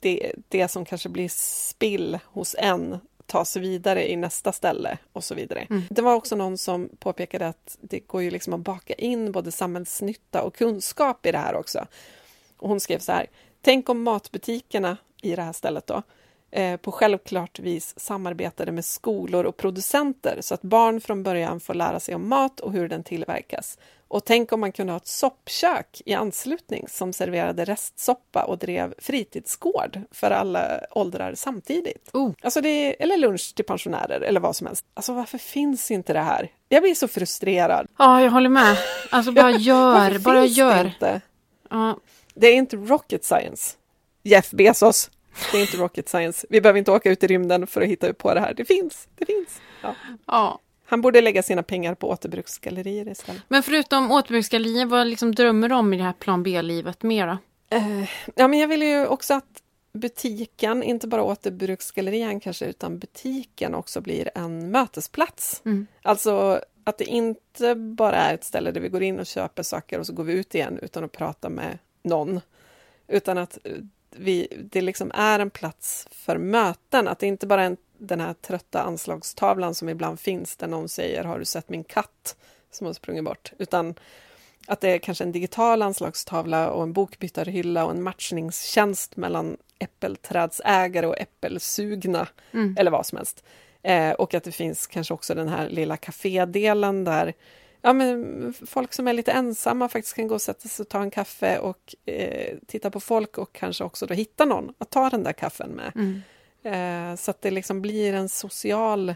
det, 0.00 0.32
det 0.48 0.68
som 0.68 0.84
kanske 0.84 1.08
blir 1.08 1.28
spill 1.32 2.18
hos 2.24 2.56
en 2.58 2.98
ta 3.26 3.44
sig 3.44 3.62
vidare 3.62 4.10
i 4.10 4.16
nästa 4.16 4.52
ställe 4.52 4.98
och 5.12 5.24
så 5.24 5.34
vidare. 5.34 5.66
Mm. 5.70 5.82
Det 5.90 6.02
var 6.02 6.14
också 6.14 6.36
någon 6.36 6.58
som 6.58 6.88
påpekade 6.98 7.48
att 7.48 7.78
det 7.80 8.00
går 8.00 8.22
ju 8.22 8.30
liksom 8.30 8.52
att 8.52 8.60
baka 8.60 8.94
in 8.94 9.32
både 9.32 9.52
samhällsnytta 9.52 10.42
och 10.42 10.54
kunskap 10.54 11.26
i 11.26 11.32
det 11.32 11.38
här 11.38 11.54
också. 11.54 11.86
Och 12.56 12.68
hon 12.68 12.80
skrev 12.80 12.98
så 12.98 13.12
här. 13.12 13.26
Tänk 13.60 13.88
om 13.88 14.02
matbutikerna 14.02 14.96
i 15.22 15.36
det 15.36 15.42
här 15.42 15.52
stället 15.52 15.86
då 15.86 16.02
på 16.82 16.92
självklart 16.92 17.58
vis 17.58 17.94
samarbetade 17.96 18.72
med 18.72 18.84
skolor 18.84 19.44
och 19.44 19.56
producenter 19.56 20.38
så 20.40 20.54
att 20.54 20.62
barn 20.62 21.00
från 21.00 21.22
början 21.22 21.60
får 21.60 21.74
lära 21.74 22.00
sig 22.00 22.14
om 22.14 22.28
mat 22.28 22.60
och 22.60 22.72
hur 22.72 22.88
den 22.88 23.04
tillverkas. 23.04 23.78
Och 24.08 24.24
tänk 24.24 24.52
om 24.52 24.60
man 24.60 24.72
kunde 24.72 24.92
ha 24.92 24.96
ett 24.96 25.06
soppkök 25.06 26.02
i 26.04 26.14
anslutning 26.14 26.86
som 26.88 27.12
serverade 27.12 27.64
restsoppa 27.64 28.44
och 28.44 28.58
drev 28.58 28.94
fritidsgård 28.98 30.00
för 30.10 30.30
alla 30.30 30.80
åldrar 30.90 31.34
samtidigt. 31.34 32.10
Oh. 32.12 32.32
Alltså 32.42 32.60
det, 32.60 33.02
eller 33.02 33.16
lunch 33.16 33.54
till 33.54 33.64
pensionärer 33.64 34.20
eller 34.20 34.40
vad 34.40 34.56
som 34.56 34.66
helst. 34.66 34.84
Alltså 34.94 35.12
varför 35.12 35.38
finns 35.38 35.90
inte 35.90 36.12
det 36.12 36.20
här? 36.20 36.50
Jag 36.68 36.82
blir 36.82 36.94
så 36.94 37.08
frustrerad. 37.08 37.86
Ja, 37.98 38.22
jag 38.22 38.30
håller 38.30 38.50
med. 38.50 38.76
Alltså 39.10 39.32
bara 39.32 39.50
gör, 39.58 40.18
bara 40.18 40.44
gör. 40.44 40.84
Det, 40.84 40.90
inte? 40.90 41.20
Ja. 41.70 41.98
det 42.34 42.46
är 42.46 42.54
inte 42.54 42.76
rocket 42.76 43.24
science. 43.24 43.76
Jeff 44.22 44.50
Bezos. 44.50 45.10
Det 45.52 45.58
är 45.58 45.60
inte 45.60 45.76
rocket 45.76 46.08
science. 46.08 46.46
Vi 46.50 46.60
behöver 46.60 46.78
inte 46.78 46.90
åka 46.90 47.10
ut 47.10 47.24
i 47.24 47.26
rymden 47.26 47.66
för 47.66 47.80
att 47.80 47.88
hitta 47.88 48.12
på 48.12 48.34
det 48.34 48.40
här. 48.40 48.54
Det 48.54 48.64
finns. 48.64 49.08
Det 49.14 49.26
finns. 49.26 49.60
Ja. 49.82 49.94
ja. 50.26 50.60
Han 50.84 51.00
borde 51.00 51.20
lägga 51.20 51.42
sina 51.42 51.62
pengar 51.62 51.94
på 51.94 52.08
återbruksgallerier 52.08 53.08
istället. 53.08 53.42
Men 53.48 53.62
förutom 53.62 54.12
återbruksgallerier, 54.12 54.86
vad 54.86 55.06
liksom 55.06 55.34
drömmer 55.34 55.68
du 55.68 55.74
om 55.74 55.94
i 55.94 55.96
det 55.96 56.02
här 56.02 56.12
plan 56.12 56.42
B-livet 56.42 57.02
mera? 57.02 57.38
Eh, 57.70 58.02
ja, 58.34 58.48
men 58.48 58.58
jag 58.58 58.68
vill 58.68 58.82
ju 58.82 59.06
också 59.06 59.34
att 59.34 59.62
butiken, 59.92 60.82
inte 60.82 61.06
bara 61.06 61.22
återbruksgallerian 61.22 62.40
kanske, 62.40 62.66
utan 62.66 62.98
butiken 62.98 63.74
också 63.74 64.00
blir 64.00 64.30
en 64.34 64.70
mötesplats. 64.70 65.62
Mm. 65.64 65.86
Alltså 66.02 66.60
att 66.84 66.98
det 66.98 67.04
inte 67.04 67.74
bara 67.74 68.16
är 68.16 68.34
ett 68.34 68.44
ställe 68.44 68.70
där 68.70 68.80
vi 68.80 68.88
går 68.88 69.02
in 69.02 69.20
och 69.20 69.26
köper 69.26 69.62
saker 69.62 69.98
och 69.98 70.06
så 70.06 70.12
går 70.12 70.24
vi 70.24 70.32
ut 70.32 70.54
igen 70.54 70.78
utan 70.82 71.04
att 71.04 71.12
prata 71.12 71.48
med 71.48 71.78
någon. 72.02 72.40
Utan 73.08 73.38
att 73.38 73.58
eh, 73.64 73.72
vi, 74.16 74.48
det 74.70 74.80
liksom 74.80 75.10
är 75.14 75.38
en 75.38 75.50
plats 75.50 76.08
för 76.10 76.38
möten, 76.38 77.08
att 77.08 77.18
det 77.18 77.26
inte 77.26 77.46
bara 77.46 77.62
är 77.62 77.66
en, 77.66 77.76
den 77.98 78.20
här 78.20 78.34
trötta 78.34 78.82
anslagstavlan 78.82 79.74
som 79.74 79.88
ibland 79.88 80.20
finns 80.20 80.56
där 80.56 80.66
någon 80.68 80.88
säger 80.88 81.24
Har 81.24 81.38
du 81.38 81.44
sett 81.44 81.68
min 81.68 81.84
katt 81.84 82.36
som 82.70 82.86
har 82.86 82.94
sprungit 82.94 83.24
bort? 83.24 83.52
Utan 83.58 83.94
att 84.66 84.80
det 84.80 84.88
är 84.88 84.98
kanske 84.98 85.24
en 85.24 85.32
digital 85.32 85.82
anslagstavla 85.82 86.70
och 86.70 86.82
en 86.82 86.92
bokbytarhylla 86.92 87.84
och 87.84 87.90
en 87.90 88.02
matchningstjänst 88.02 89.16
mellan 89.16 89.56
äppelträdsägare 89.78 91.06
och 91.06 91.18
äppelsugna 91.18 92.28
Mm. 92.52 92.76
eller 92.78 92.90
vad 92.90 93.06
som 93.06 93.16
helst. 93.18 93.44
Eh, 93.82 94.10
och 94.10 94.34
att 94.34 94.44
det 94.44 94.52
finns 94.52 94.86
kanske 94.86 95.14
också 95.14 95.34
den 95.34 95.48
här 95.48 95.68
lilla 95.68 95.96
kafédelen 95.96 97.04
där 97.04 97.32
ja, 97.82 97.92
men 97.92 98.54
folk 98.66 98.92
som 98.92 99.08
är 99.08 99.12
lite 99.12 99.32
ensamma 99.32 99.88
faktiskt 99.88 100.16
kan 100.16 100.28
gå 100.28 100.34
och 100.34 100.42
sätta 100.42 100.68
sig 100.68 100.82
och 100.82 100.88
ta 100.88 101.02
en 101.02 101.10
kaffe 101.10 101.58
och 101.58 101.94
eh, 102.06 102.58
titta 102.66 102.90
på 102.90 103.00
folk 103.00 103.38
och 103.38 103.52
kanske 103.52 103.84
också 103.84 104.06
då 104.06 104.14
hitta 104.14 104.44
någon 104.44 104.74
att 104.78 104.90
ta 104.90 105.10
den 105.10 105.22
där 105.22 105.32
kaffen 105.32 105.70
med. 105.70 105.92
Mm. 105.94 106.22
Eh, 106.62 107.16
så 107.16 107.30
att 107.30 107.42
det 107.42 107.50
liksom 107.50 107.82
blir 107.82 108.14
en 108.14 108.28
social 108.28 109.14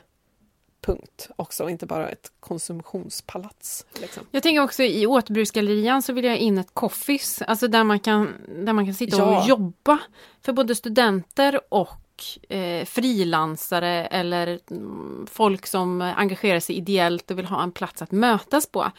punkt 0.80 1.30
också, 1.36 1.64
och 1.64 1.70
inte 1.70 1.86
bara 1.86 2.08
ett 2.08 2.32
konsumtionspalats. 2.40 3.86
Liksom. 4.00 4.26
Jag 4.30 4.42
tänker 4.42 4.62
också 4.62 4.82
i 4.82 5.06
återbruksgallerian 5.06 6.02
så 6.02 6.12
vill 6.12 6.24
jag 6.24 6.38
in 6.38 6.58
ett 6.58 6.74
coffees, 6.74 7.42
alltså 7.42 7.68
där 7.68 7.84
man 7.84 8.00
kan, 8.00 8.28
där 8.64 8.72
man 8.72 8.84
kan 8.84 8.94
sitta 8.94 9.16
Ja. 9.16 9.40
och 9.40 9.48
jobba 9.48 9.98
för 10.42 10.52
både 10.52 10.74
studenter 10.74 11.60
och 11.68 11.88
eh, 12.48 12.84
frilansare 12.84 14.06
eller 14.06 14.58
mm, 14.70 15.26
folk 15.30 15.66
som 15.66 16.00
engagerar 16.00 16.60
sig 16.60 16.76
ideellt 16.76 17.30
och 17.30 17.38
vill 17.38 17.46
ha 17.46 17.62
en 17.62 17.72
plats 17.72 18.02
att 18.02 18.12
mötas 18.12 18.66
på. 18.66 18.90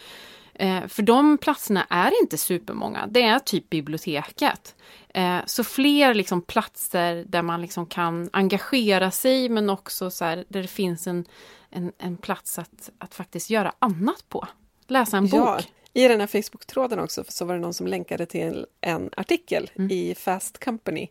Eh, 0.54 0.88
för 0.88 1.02
de 1.02 1.38
platserna 1.38 1.88
är 1.90 2.22
inte 2.22 2.38
supermånga, 2.38 3.08
det 3.08 3.22
är 3.22 3.40
typ 3.40 3.70
biblioteket. 3.70 4.76
Eh, 5.14 5.38
så 5.46 5.64
fler 5.64 6.14
liksom 6.14 6.42
platser 6.42 7.26
där 7.28 7.42
man 7.42 7.62
liksom 7.62 7.86
kan 7.86 8.30
engagera 8.34 9.12
sig 9.12 9.50
men 9.50 9.70
också 9.70 10.12
så 10.12 10.26
här, 10.26 10.46
där 10.48 10.62
det 10.62 10.68
finns 10.68 11.08
en, 11.08 11.26
en, 11.70 11.92
en 11.98 12.18
plats 12.18 12.60
att, 12.60 12.90
att 12.98 13.14
faktiskt 13.14 13.50
göra 13.50 13.74
annat 13.80 14.26
på. 14.30 14.48
Läsa 14.88 15.18
en 15.18 15.28
Ja, 15.28 15.56
bok. 15.56 15.72
I 15.94 16.08
den 16.08 16.20
här 16.20 16.28
Facebook-tråden 16.28 17.00
också 17.00 17.24
så 17.28 17.46
var 17.46 17.54
det 17.54 17.60
någon 17.60 17.74
som 17.74 17.88
länkade 17.88 18.26
till 18.26 18.66
en 18.82 19.10
artikel 19.18 19.72
Mm. 19.76 19.92
i 19.92 20.16
Fast 20.16 20.66
Company. 20.66 21.08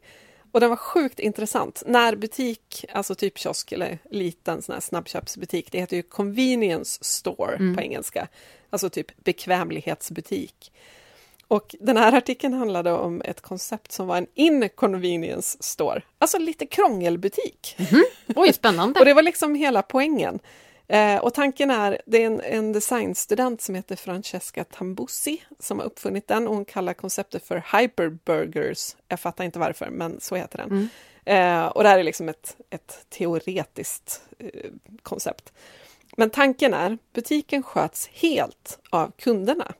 Och 0.56 0.60
den 0.60 0.70
var 0.70 0.76
sjukt 0.76 1.18
intressant. 1.20 1.82
När 1.86 2.16
butik, 2.16 2.84
alltså 2.92 3.14
typ 3.14 3.38
kiosk 3.38 3.72
eller 3.72 3.98
liten 4.10 4.62
sån 4.62 4.72
här 4.72 4.80
snabbköpsbutik, 4.80 5.72
det 5.72 5.78
heter 5.80 5.96
ju 5.96 6.02
convenience 6.02 7.04
store 7.04 7.54
Mm. 7.56 7.76
på 7.76 7.82
engelska. 7.82 8.28
Alltså 8.70 8.90
typ 8.90 9.24
bekvämlighetsbutik. 9.24 10.72
Och 11.48 11.74
den 11.80 11.96
här 11.96 12.12
artikeln 12.12 12.54
handlade 12.54 12.92
om 12.92 13.22
ett 13.24 13.40
koncept 13.40 13.92
som 13.92 14.06
var 14.06 14.16
en 14.16 14.26
inconvenience 14.34 15.58
store, 15.60 16.02
alltså 16.18 16.38
lite 16.38 16.66
krångelbutik. 16.66 17.76
Oj, 18.36 18.52
spännande! 18.52 19.00
Och 19.00 19.06
det 19.06 19.14
var 19.14 19.22
liksom 19.22 19.54
hela 19.54 19.82
poängen. 19.82 20.38
Eh, 20.88 21.18
och 21.18 21.34
tanken 21.34 21.70
är, 21.70 22.00
det 22.06 22.22
är 22.22 22.26
en, 22.26 22.40
en 22.40 22.72
designstudent 22.72 23.60
som 23.60 23.74
heter 23.74 23.96
Francesca 23.96 24.64
Tambussi 24.64 25.42
som 25.58 25.78
har 25.78 25.86
uppfunnit 25.86 26.28
den 26.28 26.48
och 26.48 26.54
hon 26.54 26.64
kallar 26.64 26.94
konceptet 26.94 27.46
för 27.46 27.78
hyperburgers. 27.78 28.96
Jag 29.08 29.20
fattar 29.20 29.44
inte 29.44 29.58
varför, 29.58 29.90
men 29.90 30.20
så 30.20 30.36
heter 30.36 30.58
den. 30.58 30.88
Eh, 31.24 31.66
och 31.66 31.82
det 31.82 31.88
här 31.88 31.98
är 31.98 32.04
liksom 32.04 32.28
ett, 32.28 32.56
ett 32.70 33.06
teoretiskt 33.08 34.22
eh, 34.38 34.70
koncept. 35.02 35.52
Men 36.16 36.30
tanken 36.30 36.74
är, 36.74 36.98
butiken 37.12 37.62
sköts 37.62 38.08
helt 38.12 38.78
av 38.90 39.12
kunderna. 39.18 39.72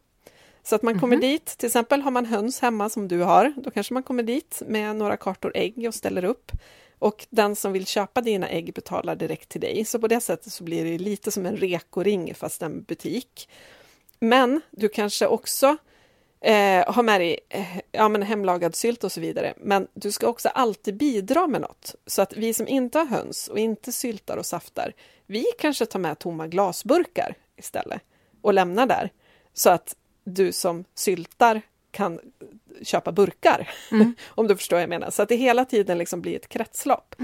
Så 0.63 0.75
att 0.75 0.83
man 0.83 1.01
kommer 1.01 1.17
dit, 1.17 1.47
till 1.47 1.67
exempel 1.67 2.03
har 2.03 2.11
man 2.11 2.27
höns 2.27 2.61
hemma 2.61 2.89
som 2.89 3.09
du 3.09 3.21
har, 3.21 3.55
då 3.57 3.71
kanske 3.71 3.95
man 3.95 4.03
kommer 4.03 4.23
dit 4.23 4.63
med 4.67 4.97
några 4.97 5.17
kartor 5.17 5.53
ägg 5.55 5.85
och 5.89 5.95
ställer 5.95 6.25
upp. 6.25 6.53
Och 6.99 7.27
den 7.31 7.57
som 7.57 7.73
vill 7.73 7.87
köpa 7.87 8.21
dina 8.21 8.49
ägg 8.49 8.75
betalar 8.75 9.17
direkt 9.17 9.49
till 9.49 9.61
dig. 9.61 9.85
Så 9.85 9.99
på 9.99 10.09
det 10.09 10.21
sättet 10.21 10.53
så 10.53 10.65
blir 10.65 10.85
det 10.85 10.99
lite 10.99 11.31
som 11.33 11.47
en 11.47 11.57
rekoring 11.57 12.35
fast 12.35 12.63
en 12.63 12.83
butik. 12.83 13.49
Men 14.19 14.61
du 14.71 14.89
kanske 14.89 15.27
också 15.27 15.77
eh, 16.41 16.93
har 16.93 17.03
med 17.03 17.21
dig 17.21 17.39
eh, 17.49 17.79
ja, 17.93 18.09
men 18.09 18.23
hemlagad 18.23 18.75
sylt 18.75 19.05
och 19.05 19.13
så 19.13 19.21
vidare. 19.21 19.55
Men 19.57 19.89
du 19.95 20.13
ska 20.13 20.27
också 20.27 20.49
alltid 20.49 20.97
bidra 20.97 21.47
med 21.47 21.61
något. 21.61 21.95
Så 22.07 22.23
att 22.23 22.37
vi 22.37 22.55
som 22.55 22.69
inte 22.69 22.99
har 22.99 23.07
höns 23.07 23.49
och 23.49 23.59
inte 23.59 23.93
syltar 23.93 24.37
och 24.37 24.47
saftar, 24.47 24.93
vi 25.27 25.45
kanske 25.59 25.87
tar 25.87 25.99
med 25.99 26.19
tomma 26.19 26.47
glasburkar 26.47 27.35
istället 27.57 28.03
och 28.43 28.55
lämnar 28.55 28.87
där. 28.87 29.11
Så 29.53 29.71
att 29.71 29.97
du 30.25 30.53
som 30.53 30.85
syltar 30.95 31.63
kan 31.97 32.21
köpa 32.83 33.13
burkar, 33.13 33.71
om 34.29 34.47
du 34.47 34.57
förstår 34.57 34.77
vad 34.77 34.83
jag 34.83 34.89
menar. 34.91 35.11
Så 35.11 35.23
att 35.23 35.29
det 35.29 35.37
hela 35.37 35.65
tiden 35.65 35.99
liksom 35.99 36.21
blir 36.21 36.37
ett 36.37 36.49
kretslopp. 36.49 37.15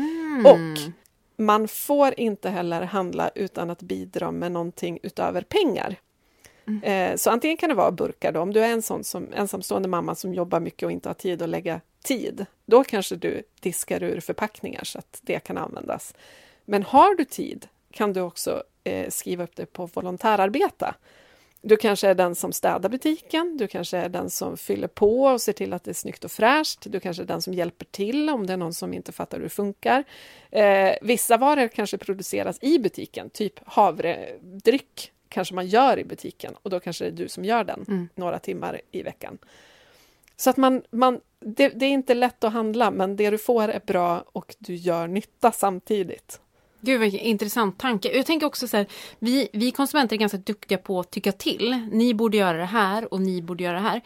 Och 0.47 0.93
man 1.37 1.69
får 1.69 2.15
inte 2.21 2.51
heller 2.51 2.83
handla 2.83 3.31
utan 3.35 3.71
att 3.71 3.83
bidra 3.83 4.31
med 4.31 4.53
någonting 4.53 4.99
utöver 5.03 5.43
pengar. 5.43 5.97
Eh, 6.83 7.17
Så 7.17 7.31
antingen 7.31 7.57
kan 7.57 7.69
det 7.69 7.75
vara 7.75 7.91
burkar 7.91 8.33
då, 8.33 8.41
om 8.41 8.53
du 8.53 8.61
är 8.61 8.69
en 8.73 8.83
sån 8.83 9.05
som 9.05 9.27
ensamstående 9.35 9.89
mamma 9.89 10.15
som 10.15 10.35
jobbar 10.35 10.61
mycket 10.61 10.87
och 10.87 10.93
inte 10.93 11.09
har 11.09 11.15
tid 11.15 11.43
att 11.43 11.49
lägga 11.49 11.81
tid, 12.05 12.47
då 12.67 12.85
kanske 12.85 13.17
du 13.17 13.43
diskar 13.61 14.03
ur 14.03 14.21
förpackningar 14.21 14.85
så 14.85 14.99
att 14.99 15.21
det 15.23 15.39
kan 15.39 15.59
användas. 15.59 16.15
Men 16.65 16.83
har 16.83 17.15
du 17.15 17.25
tid 17.25 17.67
kan 17.93 18.13
du 18.13 18.21
också 18.21 18.63
eh, 18.85 19.09
skriva 19.11 19.45
upp 19.45 19.57
det 19.57 19.67
på 19.67 19.87
volontärarbeta. 19.87 20.95
Du 21.65 21.77
kanske 21.77 22.09
är 22.09 22.15
den 22.15 22.35
som 22.35 22.53
städar 22.53 22.89
butiken, 22.89 23.57
du 23.57 23.67
kanske 23.67 23.99
är 23.99 24.09
den 24.09 24.31
som 24.31 24.57
fyller 24.57 24.89
på 24.89 25.25
och 25.25 25.41
ser 25.41 25.53
till 25.53 25.73
att 25.73 25.85
det 25.85 25.91
är 25.91 25.95
snyggt 25.95 26.25
och 26.25 26.31
fräscht. 26.33 26.79
Du 26.85 27.01
kanske 27.01 27.23
är 27.23 27.27
den 27.27 27.43
som 27.43 27.55
hjälper 27.55 27.87
till 27.87 28.31
om 28.31 28.47
det 28.47 28.53
är 28.53 28.57
någon 28.57 28.75
som 28.75 28.95
inte 28.95 29.13
fattar 29.13 29.37
hur 29.37 29.45
det 29.45 29.51
funkar. 29.51 30.05
Eh, 30.51 30.95
vissa 31.03 31.37
varor 31.37 31.69
kanske 31.69 31.99
produceras 31.99 32.59
i 32.61 32.79
butiken, 32.79 33.31
typ 33.31 33.55
havredryck 33.65 35.13
kanske 35.29 35.55
man 35.55 35.67
gör 35.67 35.99
i 35.99 36.05
butiken 36.05 36.55
och 36.63 36.71
då 36.71 36.81
kanske 36.81 37.05
det 37.05 37.11
är 37.11 37.25
du 37.25 37.29
som 37.29 37.45
gör 37.45 37.65
den 37.65 38.09
några 38.15 38.39
timmar 38.39 38.81
i 38.91 39.03
veckan. 39.03 39.39
Så 40.37 40.51
att 40.51 40.57
man, 40.57 40.83
man 40.91 41.21
det, 41.41 41.69
det 41.69 41.87
är 41.87 41.91
inte 41.91 42.15
lätt 42.15 42.45
att 42.45 42.53
handla, 42.53 42.91
men 42.91 43.17
det 43.17 43.31
du 43.31 43.39
får 43.39 43.69
är 43.69 43.81
bra 43.87 44.25
och 44.33 44.57
du 44.59 44.75
gör 44.75 45.07
nytta 45.09 45.53
samtidigt. 45.53 46.41
Gud 46.85 47.01
vad 47.01 47.15
intressant 47.15 47.79
tanke. 47.79 48.17
Jag 48.17 48.27
tänker 48.27 48.47
också 48.47 48.69
så 48.69 48.77
här, 48.77 48.87
vi, 49.19 49.49
vi 49.53 49.71
konsumenter 49.71 50.17
är 50.17 50.21
ganska 50.21 50.39
duktiga 50.39 50.79
på 50.79 51.01
att 51.01 51.11
tycka 51.11 51.33
till. 51.33 51.89
Ni 51.93 52.15
borde 52.15 52.37
göra 52.37 52.59
det 52.59 52.65
här 52.65 53.15
och 53.15 53.21
ni 53.21 53.43
borde 53.43 53.65
göra 53.65 53.77
det 53.77 53.83
här. 53.83 54.01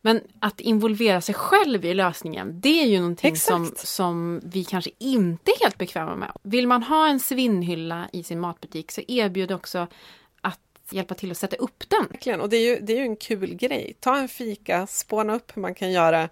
Men 0.00 0.20
att 0.40 0.60
involvera 0.60 1.20
sig 1.20 1.34
själv 1.34 1.84
i 1.84 1.94
lösningen, 1.94 2.60
det 2.60 2.82
är 2.82 2.86
ju 2.86 2.98
någonting 2.98 3.36
som, 3.36 3.72
som 3.76 4.40
vi 4.44 4.64
kanske 4.64 4.90
inte 4.98 5.50
är 5.50 5.60
helt 5.64 5.78
bekväma 5.78 6.16
med. 6.16 6.32
Vill 6.42 6.68
man 6.68 6.82
ha 6.82 7.08
en 7.08 7.20
svinnhylla 7.20 8.08
i 8.12 8.22
sin 8.22 8.40
matbutik 8.40 8.92
så 8.92 9.00
erbjud 9.08 9.52
också 9.52 9.86
att 10.40 10.60
hjälpa 10.90 11.14
till 11.14 11.30
att 11.30 11.38
sätta 11.38 11.56
upp 11.56 11.84
den. 11.88 12.06
Verkligen, 12.10 12.40
och 12.40 12.48
det 12.48 12.56
är, 12.56 12.74
ju, 12.74 12.80
det 12.80 12.92
är 12.92 12.96
ju 12.96 13.02
en 13.02 13.16
kul 13.16 13.54
grej. 13.54 13.96
Ta 14.00 14.16
en 14.16 14.28
fika, 14.28 14.86
spåna 14.86 15.34
upp 15.34 15.56
hur 15.56 15.62
man 15.62 15.74
kan 15.74 15.92
göra 15.92 16.28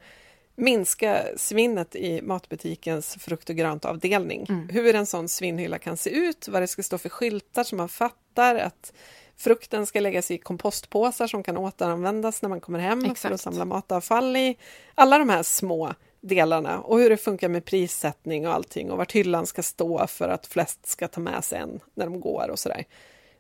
minska 0.63 1.25
svinnet 1.37 1.97
i 1.97 2.23
matbutikens 2.23 3.17
frukt 3.21 3.51
och 3.51 3.57
gröntavdelning. 3.57 4.67
Hur 4.71 4.95
en 4.95 5.07
sån 5.07 5.29
svinnhylla 5.29 5.79
kan 5.79 5.97
se 5.97 6.11
ut, 6.11 6.49
vad 6.49 6.63
det 6.63 6.67
ska 6.67 6.83
stå 6.83 6.99
för 6.99 7.09
skyltar 7.09 7.65
så 7.65 7.77
man 7.77 7.89
fattar 7.89 8.55
att 8.55 8.93
frukten 9.37 9.87
ska 9.87 10.01
läggas 10.01 10.31
i 10.31 10.39
kompostpåsar 10.39 11.27
som 11.27 11.43
kan 11.43 11.57
återanvändas 11.57 12.43
när 12.43 12.49
man 12.49 12.61
kommer 12.61 12.79
hem 12.79 13.01
för 13.01 13.11
Exakt. 13.11 13.35
att 13.35 13.41
samla 13.41 13.65
matavfall 13.65 14.37
i. 14.37 14.57
Alla 14.95 15.19
de 15.19 15.29
här 15.29 15.43
små 15.43 15.95
delarna 16.21 16.81
och 16.81 16.99
hur 16.99 17.11
det 17.11 17.17
funkar 17.17 17.49
med 17.49 17.65
prissättning 17.65 18.47
och 18.47 18.55
allting 18.55 18.91
och 18.91 18.99
vart 18.99 19.13
hyllan 19.13 19.47
ska 19.47 19.63
stå 19.63 20.07
för 20.07 20.29
att 20.29 20.47
flest 20.47 20.87
ska 20.87 21.09
ta 21.09 21.21
med 21.21 21.45
sig 21.45 21.59
en 21.59 21.81
när 21.95 22.05
de 22.05 22.21
går 22.21 22.51
och 22.51 22.59
sådär. 22.59 22.85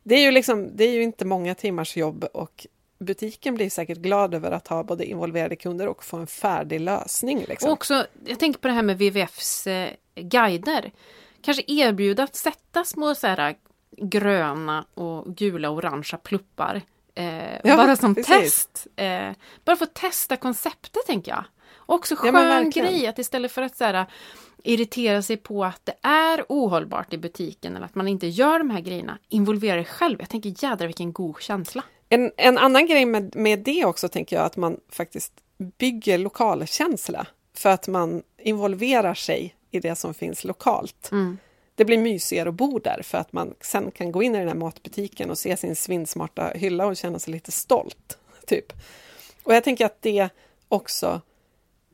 Det 0.03 0.15
är 0.15 0.21
ju 0.21 0.31
liksom, 0.31 0.77
det 0.77 0.85
är 0.85 0.93
ju 0.93 1.03
inte 1.03 1.25
många 1.25 1.55
timmars 1.55 1.97
jobb 1.97 2.25
och 2.33 2.67
butiken 3.03 3.55
blir 3.55 3.71
säkert 3.71 3.99
glad 3.99 4.35
över 4.35 4.51
att 4.51 4.69
ha 4.69 4.83
både 4.85 5.05
involverade 5.05 5.57
kunder 5.57 5.89
och 5.89 6.05
få 6.05 6.17
en 6.17 6.27
färdig 6.27 6.81
lösning. 6.81 7.45
Liksom. 7.49 7.67
Och 7.69 7.73
också, 7.73 8.07
jag 8.25 8.39
tänker 8.39 8.61
på 8.61 8.69
det 8.69 8.75
här 8.75 8.83
med 8.83 8.97
WWFs 8.99 9.67
eh, 9.67 9.91
guider. 10.15 10.93
Kanske 11.43 11.63
erbjuda 11.67 12.23
att 12.23 12.37
sätta 12.37 12.85
små 12.85 13.15
så 13.15 13.27
här, 13.27 13.55
gröna 13.97 14.85
och 14.95 15.27
gula 15.37 15.71
och 15.71 15.77
orangea 15.77 16.19
pluppar. 16.19 16.83
Eh, 17.15 17.53
Ja, 17.65 17.77
bara 17.77 17.97
som 17.97 18.15
precis. 18.15 18.67
test. 18.67 18.87
Eh, 18.97 19.31
bara 19.65 19.77
för 19.77 19.85
att 19.85 19.95
testa 19.95 20.37
konceptet 20.37 21.07
tänker 21.07 21.31
jag. 21.33 21.45
Och 21.75 21.95
också 21.95 22.15
Ja, 22.15 22.21
skön 22.21 22.33
verkligen. 22.35 22.89
grej 22.89 23.07
att 23.07 23.19
istället 23.19 23.53
för 23.53 23.63
att 23.63 23.77
så 23.77 23.85
här, 23.85 24.07
irritera 24.65 25.23
sig 25.23 25.37
på 25.37 25.65
att 25.65 25.81
det 25.85 25.95
är 26.09 26.45
ohållbart 26.49 27.13
i 27.13 27.19
butiken 27.19 27.77
eller 27.77 27.87
att 27.87 27.95
man 27.95 28.09
inte 28.09 28.27
gör 28.27 28.59
de 28.59 28.71
här 28.71 28.81
grejerna, 28.81 29.19
involvera 29.29 29.77
dig 29.77 29.85
själv. 29.85 30.17
Jag 30.21 30.29
tänker 30.29 30.65
jädrar 30.65 30.87
vilken 30.87 31.13
god 31.13 31.41
känsla. 31.41 31.83
En, 32.13 32.33
en 32.37 32.59
annan 32.59 32.87
grej 32.87 33.05
med, 33.05 33.37
med 33.37 33.59
det 33.59 33.85
också 33.85 34.09
tänker 34.09 34.37
jag 34.37 34.45
att 34.45 34.57
man 34.57 34.81
faktiskt 34.89 35.33
bygger 35.79 36.19
lokalkänsla 36.19 37.27
för 37.55 37.71
att 37.71 37.89
man 37.89 38.23
involverar 38.39 39.15
sig 39.15 39.55
i 39.71 39.81
det 39.81 39.95
som 39.95 40.15
finns 40.15 40.45
lokalt. 40.45 41.09
Det 41.75 41.85
blir 41.85 41.99
mysigare 41.99 42.49
att 42.49 42.55
bo 42.55 42.79
där 42.79 43.03
för 43.03 43.19
att 43.19 43.33
man 43.33 43.55
sen 43.61 43.91
kan 43.91 44.13
gå 44.13 44.23
in 44.23 44.35
i 44.35 44.39
den 44.39 44.49
här 44.49 44.55
matbutiken 44.55 45.31
och 45.31 45.39
se 45.39 45.57
sin 45.57 45.77
svinsmarta 45.77 46.53
hylla 46.55 46.87
och 46.87 46.97
känna 46.97 47.19
sig 47.19 47.33
lite 47.33 47.53
stolt. 47.53 48.19
Typ. 48.47 48.73
Och 49.43 49.55
jag 49.55 49.65
tänker 49.65 49.87
att 49.87 50.03
det 50.03 50.29
också 50.69 51.21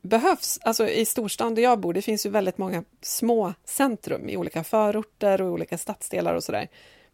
behövs. 0.01 0.59
Alltså 0.61 0.87
i 0.87 1.05
storstan 1.05 1.55
där 1.55 1.61
jag 1.61 1.79
bor, 1.79 1.93
det 1.93 2.01
finns 2.01 2.25
ju 2.25 2.29
väldigt 2.29 2.57
många 2.57 2.83
små 3.01 3.53
centrum 3.65 4.29
i 4.29 4.37
olika 4.37 4.63
förorter 4.63 5.41
och 5.41 5.51
olika 5.51 5.77
stadsdelar 5.77 6.35
och 6.35 6.43
sådär. 6.43 6.67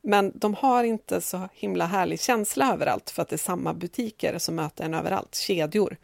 Men 0.07 0.31
de 0.35 0.53
har 0.53 0.83
inte 0.83 1.21
så 1.21 1.49
himla 1.53 1.85
härlig 1.85 2.21
känsla 2.21 2.73
överallt 2.73 3.09
för 3.09 3.21
att 3.21 3.29
det 3.29 3.35
är 3.35 3.37
samma 3.37 3.73
butiker 3.73 4.37
som 4.37 4.55
möter 4.55 4.83
en 4.83 4.93
överallt, 4.93 5.35
kedjor. 5.35 5.97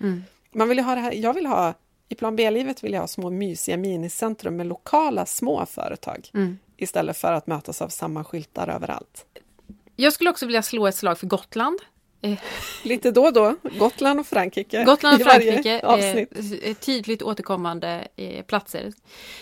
Man 0.51 0.69
vill 0.69 0.79
ha 0.79 0.95
det 0.95 1.01
här, 1.01 1.11
jag 1.11 1.33
vill 1.33 1.45
ha, 1.45 1.73
i 2.09 2.15
plan 2.15 2.35
B-livet 2.35 2.83
vill 2.83 2.93
jag 2.93 2.99
ha 2.99 3.07
små 3.07 3.29
mysiga 3.29 3.77
minicentrum 3.77 4.55
med 4.55 4.67
lokala 4.67 5.25
små 5.25 5.65
företag 5.65 6.29
istället 6.77 7.17
för 7.17 7.33
att 7.33 7.47
mötas 7.47 7.81
av 7.81 7.89
samma 7.89 8.23
skyltar 8.23 8.67
överallt. 8.67 9.25
Jag 9.95 10.13
skulle 10.13 10.29
också 10.29 10.45
vilja 10.45 10.61
slå 10.61 10.87
ett 10.87 10.95
slag 10.95 11.17
för 11.17 11.27
Gotland. 11.27 11.79
Eh, 12.21 12.39
Lite 12.83 13.11
då 13.11 13.23
och 13.23 13.33
då, 13.33 13.55
Gotland 13.79 14.19
och 14.19 14.27
Frankrike. 14.27 14.83
Gotland 14.85 15.21
och 15.21 15.27
Frankrike, 15.27 15.81
avsnitt. 15.83 16.63
eh, 16.63 16.73
tydligt 16.73 17.21
återkommande 17.21 18.07
eh, 18.15 18.45
platser. 18.45 18.93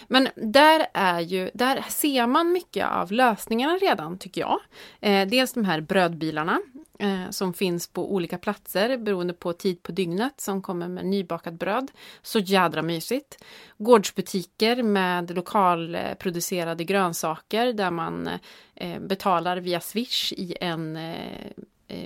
Men 0.08 0.28
där 0.36 0.88
är 0.94 1.20
ju, 1.20 1.50
där 1.54 1.86
ser 1.90 2.28
man 2.28 2.52
mycket 2.52 2.88
av 2.88 3.12
lösningarna 3.12 3.74
redan 3.74 4.18
tycker 4.18 4.42
jag. 4.42 4.60
Eh, 5.02 5.28
dels 5.28 5.54
de 5.54 5.66
här 5.66 5.82
brödbilarna 5.82 6.60
eh, 7.00 7.30
som 7.30 7.54
finns 7.54 7.88
på 7.88 8.14
olika 8.14 8.38
platser 8.38 8.98
beroende 8.98 9.34
på 9.34 9.54
tid 9.54 9.84
på 9.84 9.92
dygnet 9.92 10.42
som 10.42 10.62
kommer 10.62 10.88
med 10.88 11.06
nybakat 11.06 11.54
bröd. 11.54 11.92
Så 12.22 12.40
jädra 12.40 12.82
mysigt. 12.82 13.44
Gårdsbutiker 13.78 14.84
med 14.84 15.36
lokalproducerade 15.36 16.84
grönsaker 16.84 17.74
där 17.74 17.92
man 17.92 18.30
eh, 18.76 19.00
betalar 19.00 19.58
via 19.58 19.80
Swish 19.80 20.34
i 20.34 20.56
en 20.62 20.96
eh, 20.96 21.10
eh, 21.10 21.52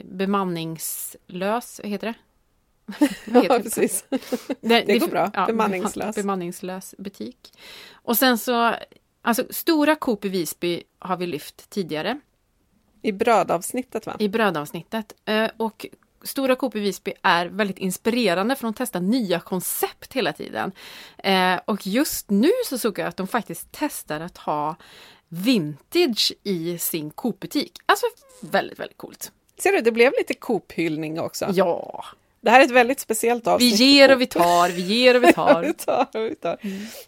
bemanningslös, 0.05 1.79
vad 1.83 1.91
heter 1.91 2.07
det? 2.07 2.13
Ja, 3.43 3.59
precis. 3.59 4.05
Det, 4.09 4.17
Det 4.87 4.99
går 4.99 5.07
bra. 5.07 5.45
Bemanningslös. 5.47 6.15
Bemanningslös 6.15 6.95
butik. 6.97 7.53
Och 7.91 8.17
sen 8.17 8.37
så, 8.37 8.75
alltså 9.21 9.45
stora 9.49 9.95
Coop 9.95 10.25
i 10.25 10.29
Visby 10.29 10.83
har 10.99 11.17
vi 11.17 11.27
lyft 11.27 11.69
tidigare 11.69 12.19
I 13.01 13.11
brödavsnittet 13.11 14.05
va? 14.05 14.15
i 14.19 14.29
brödavsnittet. 14.29 15.13
Eh, 15.25 15.49
Och 15.57 15.85
Stora 16.25 16.55
Coop 16.55 16.75
i 16.75 16.79
Visby 16.79 17.13
är 17.21 17.45
väldigt 17.45 17.77
inspirerande 17.77 18.55
för 18.55 18.63
de 18.67 18.73
testar 18.73 18.99
nya 18.99 19.39
koncept 19.39 20.13
hela 20.13 20.33
tiden. 20.33 20.71
Eh, 21.17 21.59
Och 21.65 21.87
just 21.87 22.29
nu 22.29 22.51
så 22.69 22.77
såg 22.77 22.99
jag 22.99 23.07
att 23.07 23.17
de 23.17 23.27
faktiskt 23.27 23.67
testar 23.71 24.19
att 24.19 24.37
ha 24.37 24.75
vintage 25.27 26.33
i 26.43 26.77
sin 26.77 27.11
Coop-butik. 27.11 27.77
Alltså 27.85 28.05
väldigt, 28.41 28.79
väldigt 28.79 28.97
coolt. 28.97 29.31
Ser 29.57 29.71
du, 29.71 29.81
det 29.81 29.91
blev 29.91 30.11
lite 30.17 30.33
Coop-hyllning 30.33 31.19
också. 31.19 31.45
Ja, 31.53 32.05
Det 32.41 32.49
här 32.49 32.59
är 32.61 32.65
ett 32.65 32.71
väldigt 32.71 32.99
speciellt 32.99 33.47
vi 33.47 33.51
avsnitt. 33.51 33.79
ger 33.79 34.11
och 34.11 34.21
vi 34.21 34.25
tar, 34.25 34.69
vi 34.69 34.81
ger 34.81 35.15
och 35.15 35.23
vi 35.23 35.33
tar. 35.33 35.61
vi 35.67 35.73
tar, 35.73 36.19
vi 36.29 36.35
tar. 36.35 36.57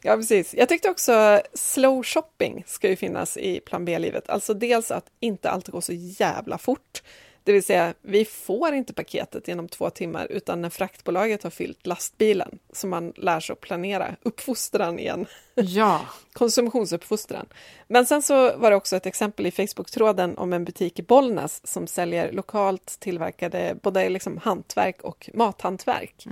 Ja, 0.02 0.16
precis. 0.16 0.54
Jag 0.54 0.70
tyckte 0.70 0.90
också 0.90 1.42
slow 1.54 2.04
shopping 2.04 2.64
ska 2.68 2.90
ju 2.90 2.96
finnas 2.96 3.38
i 3.38 3.60
plan 3.60 3.86
B-livet. 3.86 4.30
Alltså 4.30 4.54
dels 4.54 4.92
att 4.92 5.06
inte 5.20 5.50
allt 5.50 5.68
går 5.68 5.82
så 5.82 5.94
jävla 5.94 6.58
fort. 6.58 7.04
Det 7.46 7.52
vill 7.54 7.64
säga, 7.64 7.94
vi 8.02 8.26
får 8.26 8.74
inte 8.74 8.94
paketet 8.94 9.48
inom 9.48 9.68
två 9.68 9.90
timmar 9.90 10.28
utan 10.30 10.62
när 10.62 10.70
fraktbolaget 10.70 11.44
har 11.44 11.50
fyllt 11.50 11.88
lastbilen. 11.88 12.60
Så 12.74 12.88
man 12.88 13.14
lär 13.16 13.40
sig 13.40 13.54
att 13.54 13.62
planera 13.62 14.16
uppfostran 14.22 15.00
igen. 15.00 15.26
Ja, 15.56 16.02
konsumtionsuppfostran. 16.34 17.46
Men 17.88 18.06
sen 18.06 18.22
så 18.22 18.58
var 18.58 18.70
det 18.70 18.76
också 18.76 18.96
ett 18.96 19.06
exempel 19.06 19.46
i 19.46 19.52
Facebook-tråden 19.52 20.38
om 20.38 20.54
en 20.54 20.66
butik 20.66 21.00
i 21.00 21.04
Bollnäs 21.04 21.68
som 21.68 21.88
säljer 21.88 22.32
lokalt 22.32 23.00
tillverkade 23.00 23.76
både 23.82 24.10
liksom 24.10 24.38
hantverk 24.38 25.02
och 25.02 25.30
mathantverk. 25.34 26.26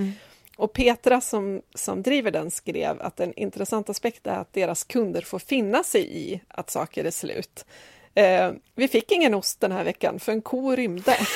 Och 0.58 0.74
Petra 0.74 1.22
som, 1.22 1.62
som 1.76 2.04
driver 2.04 2.32
den 2.32 2.52
skrev 2.52 3.02
att 3.02 3.20
en 3.20 3.34
intressant 3.34 3.90
aspekt 3.90 4.28
är 4.28 4.38
att 4.38 4.54
deras 4.54 4.84
kunder 4.84 5.22
får 5.22 5.40
finna 5.40 5.84
sig 5.84 6.18
i 6.18 6.42
att 6.48 6.70
saker 6.70 7.06
är 7.06 7.12
slut. 7.12 7.66
Eh, 8.16 8.52
vi 8.76 8.88
fick 8.88 9.12
ingen 9.12 9.34
ost 9.34 9.60
den 9.62 9.72
här 9.72 9.84
veckan 9.84 10.20
för 10.20 10.32
en 10.32 10.42
ko 10.42 10.76
rymde. 10.76 11.18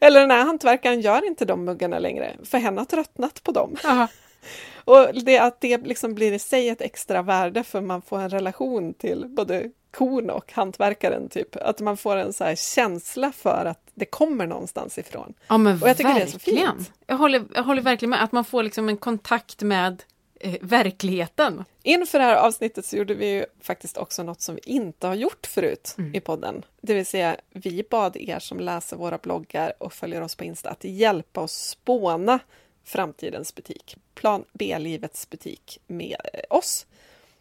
Eller 0.00 0.20
den 0.20 0.30
här 0.30 0.44
hantverkaren 0.44 1.00
gör 1.00 1.26
inte 1.26 1.44
de 1.44 1.64
muggarna 1.64 1.98
längre 1.98 2.36
för 2.44 2.58
hen 2.58 2.78
har 2.78 2.84
tröttnat 2.84 3.42
på 3.42 3.52
dem. 3.52 3.76
Aha. 3.84 4.08
Och 4.84 5.14
det, 5.24 5.38
att 5.38 5.60
det 5.60 5.86
liksom 5.86 6.14
blir 6.14 6.32
i 6.32 6.38
sig 6.38 6.68
ett 6.68 6.80
extra 6.80 7.22
värde 7.22 7.62
för 7.64 7.80
man 7.80 8.02
får 8.02 8.18
en 8.18 8.30
relation 8.30 8.94
till 8.94 9.26
både 9.28 9.70
kon 9.90 10.30
och 10.30 10.52
hantverkaren. 10.52 11.28
Typ. 11.28 11.56
Att 11.56 11.80
man 11.80 11.96
får 11.96 12.16
en 12.16 12.32
så 12.32 12.54
känsla 12.56 13.32
för 13.32 13.64
att 13.64 13.80
det 13.94 14.04
kommer 14.04 14.46
någonstans 14.46 14.98
ifrån. 14.98 15.34
Ja 15.48 15.58
men 15.58 15.82
Och 15.82 15.88
jag 15.88 15.96
tycker 15.96 16.14
det 16.14 16.20
är 16.20 16.26
så 16.26 16.32
verkligen. 16.32 16.76
fint. 16.76 16.92
Jag, 17.06 17.16
håller, 17.16 17.44
jag 17.54 17.62
håller 17.62 17.82
verkligen 17.82 18.10
med 18.10 18.22
att 18.22 18.32
man 18.32 18.44
får 18.44 18.62
liksom 18.62 18.88
en 18.88 18.96
kontakt 18.96 19.62
med 19.62 20.02
eh, 20.40 20.54
verkligheten. 20.60 21.64
Inför 21.82 22.18
det 22.18 22.24
här 22.24 22.36
avsnittet 22.36 22.86
så 22.86 22.96
gjorde 22.96 23.14
vi 23.14 23.30
ju 23.30 23.44
faktiskt 23.62 23.96
också 23.96 24.22
något 24.22 24.40
som 24.40 24.54
vi 24.54 24.60
inte 24.64 25.06
har 25.06 25.14
gjort 25.14 25.46
förut 25.46 25.96
i 26.14 26.20
podden. 26.20 26.64
Det 26.80 26.94
vill 26.94 27.06
säga, 27.06 27.36
vi 27.50 27.84
bad 27.90 28.16
er 28.16 28.38
som 28.38 28.60
läser 28.60 28.96
våra 28.96 29.18
bloggar 29.18 29.72
och 29.78 29.92
följer 29.92 30.22
oss 30.22 30.34
på 30.34 30.44
Insta 30.44 30.70
att 30.70 30.84
hjälpa 30.84 31.40
oss 31.40 31.68
spåna 31.68 32.38
framtidens 32.84 33.54
butik, 33.54 33.96
Plan 34.14 34.44
B-livets 34.52 35.30
butik 35.30 35.78
med 35.86 36.16
eh, 36.32 36.40
oss. 36.50 36.86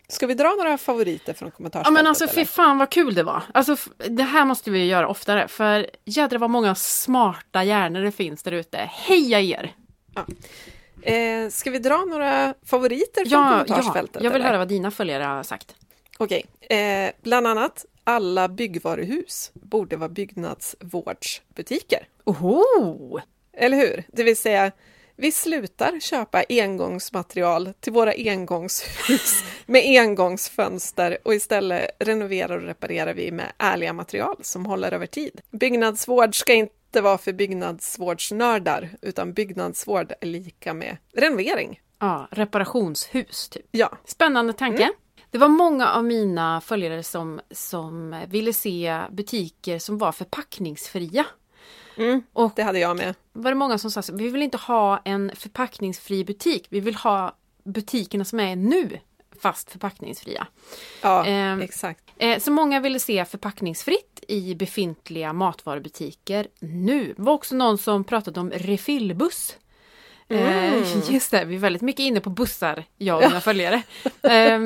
Ska 0.08 0.28
vi 0.28 0.34
dra 0.34 0.50
några 0.50 0.78
favoriter 0.78 1.34
från 1.34 1.48
Ja 1.48 1.52
kommentarsfältet? 1.52 1.94
men 1.94 2.08
alltså 2.08 2.28
fy 2.28 2.46
fan 2.46 2.78
vad 2.78 2.90
kul 2.90 3.14
det 3.16 3.24
var. 3.24 3.44
Alltså 3.54 3.76
det 4.10 4.24
här 4.24 4.46
måste 4.46 4.72
vi 4.72 4.86
göra 4.86 5.08
oftare 5.08 5.48
för 5.48 5.90
jädrar 6.06 6.40
vad 6.40 6.50
många 6.50 6.76
smarta 6.76 7.64
hjärnor 7.64 8.02
det 8.02 8.12
finns 8.12 8.44
där 8.44 8.52
ute. 8.52 8.78
Heja 8.78 9.40
er! 9.40 9.76
Eh, 11.02 11.50
ska 11.50 11.72
vi 11.72 11.80
dra 11.80 12.06
några 12.06 12.54
favoriter 12.66 13.22
från 13.26 13.32
Ja, 13.32 13.58
ja, 13.60 13.66
kommentarsfältet? 13.66 14.24
jag 14.24 14.32
vill 14.32 14.42
eller? 14.42 14.50
höra 14.50 14.58
vad 14.58 14.68
dina 14.68 14.92
följare 14.92 15.24
har 15.24 15.44
sagt. 15.44 15.76
Okej, 16.18 16.46
eh, 16.70 17.12
bland 17.22 17.48
annat 17.48 17.86
alla 18.04 18.48
byggvaruhus 18.48 19.52
borde 19.54 19.98
vara 19.98 20.10
byggnadsvårdsbutiker. 20.10 22.08
Oho! 22.24 23.20
Eller 23.54 23.78
hur? 23.78 24.04
Det 24.08 24.24
vill 24.24 24.38
säga, 24.38 24.72
vi 25.16 25.32
slutar 25.32 26.00
köpa 26.00 26.44
engångsmaterial 26.50 27.74
till 27.80 27.94
våra 27.94 28.14
engångshus 28.18 29.44
med 29.66 30.00
engångsfönster 30.02 31.18
och 31.24 31.34
istället 31.36 31.90
renoverar 32.00 32.58
och 32.58 32.64
reparerar 32.64 33.14
vi 33.14 33.32
med 33.32 33.46
ärliga 33.58 33.94
material 33.94 34.36
som 34.42 34.66
håller 34.66 34.94
över 34.94 35.06
tid. 35.06 35.42
Byggnadsvård 35.52 36.36
ska 36.40 36.54
inte 36.54 36.74
vara 36.92 37.18
för 37.18 37.34
byggnadsvårdsnördar, 37.34 38.90
utan 39.02 39.34
byggnadsvård 39.34 40.14
är 40.22 40.26
lika 40.28 40.74
med 40.74 40.98
renovering. 41.14 41.82
Ja, 42.00 42.28
reparationshus 42.32 43.50
typ. 43.50 43.66
Ja, 43.72 43.98
Spännande 44.06 44.54
tanke. 44.54 44.90
Det 45.32 45.38
var 45.38 45.48
många 45.48 45.88
av 45.90 46.04
mina 46.06 46.62
följare 46.62 47.04
som, 47.04 47.40
som 47.52 48.22
ville 48.28 48.54
se 48.54 49.02
butiker 49.12 49.80
som 49.80 49.98
var 49.98 50.12
förpackningsfria. 50.12 51.26
mm, 51.98 52.22
Och 52.34 52.52
det 52.56 52.64
hade 52.64 52.80
jag 52.80 52.98
med. 52.98 53.16
var 53.34 53.52
det 53.52 53.56
många 53.56 53.78
som 53.78 53.92
sa 53.92 54.02
så, 54.02 54.16
vi 54.16 54.30
vill 54.30 54.42
inte 54.42 54.58
ha 54.58 55.02
en 55.06 55.32
förpackningsfri 55.36 56.26
butik, 56.26 56.68
vi 56.70 56.80
vill 56.80 56.96
ha 56.96 57.36
butikerna 57.64 58.26
som 58.26 58.40
är 58.40 58.56
nu 58.56 59.00
fast 59.42 59.72
förpackningsfria. 59.72 60.48
Ja, 61.02 61.26
Ehm, 61.26 61.62
exakt. 61.62 62.04
Eh, 62.18 62.40
så 62.40 62.52
många 62.52 62.80
ville 62.80 63.00
se 63.00 63.26
förpackningsfritt 63.26 64.09
i 64.30 64.56
befintliga 64.56 65.34
matvarubutiker 65.34 66.48
nu. 66.60 67.14
Det 67.18 67.22
var 67.22 67.34
också 67.34 67.56
någon 67.56 67.78
som 67.78 68.04
pratade 68.04 68.40
om 68.40 68.52
refillbuss. 68.52 69.58
Eh, 70.28 71.10
just 71.14 71.32
det, 71.32 71.46
vi 71.46 71.56
är 71.56 71.60
väldigt 71.60 71.82
mycket 71.82 72.04
inne 72.04 72.20
på 72.20 72.30
bussar, 72.30 72.84
jag 72.98 73.18
och 73.18 73.24
mina 73.24 73.42
följare. 73.42 73.84
Eh, 74.22 74.60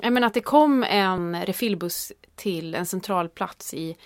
jag 0.00 0.12
menar 0.12 0.26
att 0.26 0.34
det 0.34 0.40
kom 0.40 0.84
en 0.84 1.46
refillbuss 1.46 2.12
till 2.36 2.74
en 2.74 2.86
central 2.86 3.28
plats 3.28 3.74
i, 3.74 3.96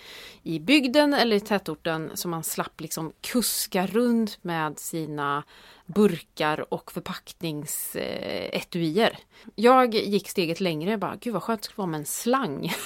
i 0.42 0.60
bygden 0.60 1.14
eller 1.14 1.36
i 1.36 1.40
tätorten 1.40 2.10
som 2.14 2.30
man 2.30 2.44
slapp 2.44 2.80
liksom 2.80 3.12
kuska 3.20 3.86
runt 3.86 4.44
med 4.44 4.78
sina 4.78 5.42
burkar 5.86 6.74
och 6.74 6.92
förpackningsetuier. 6.92 9.18
Jag 9.54 9.94
gick 9.94 10.28
steget 10.28 10.60
längre 10.60 10.98
bara, 10.98 11.16
gud 11.16 11.32
vad 11.32 11.42
skönt 11.42 11.60
det 11.60 11.64
skulle 11.64 11.76
vara 11.76 11.90
med 11.90 11.98
en 11.98 12.06
slang. 12.06 12.72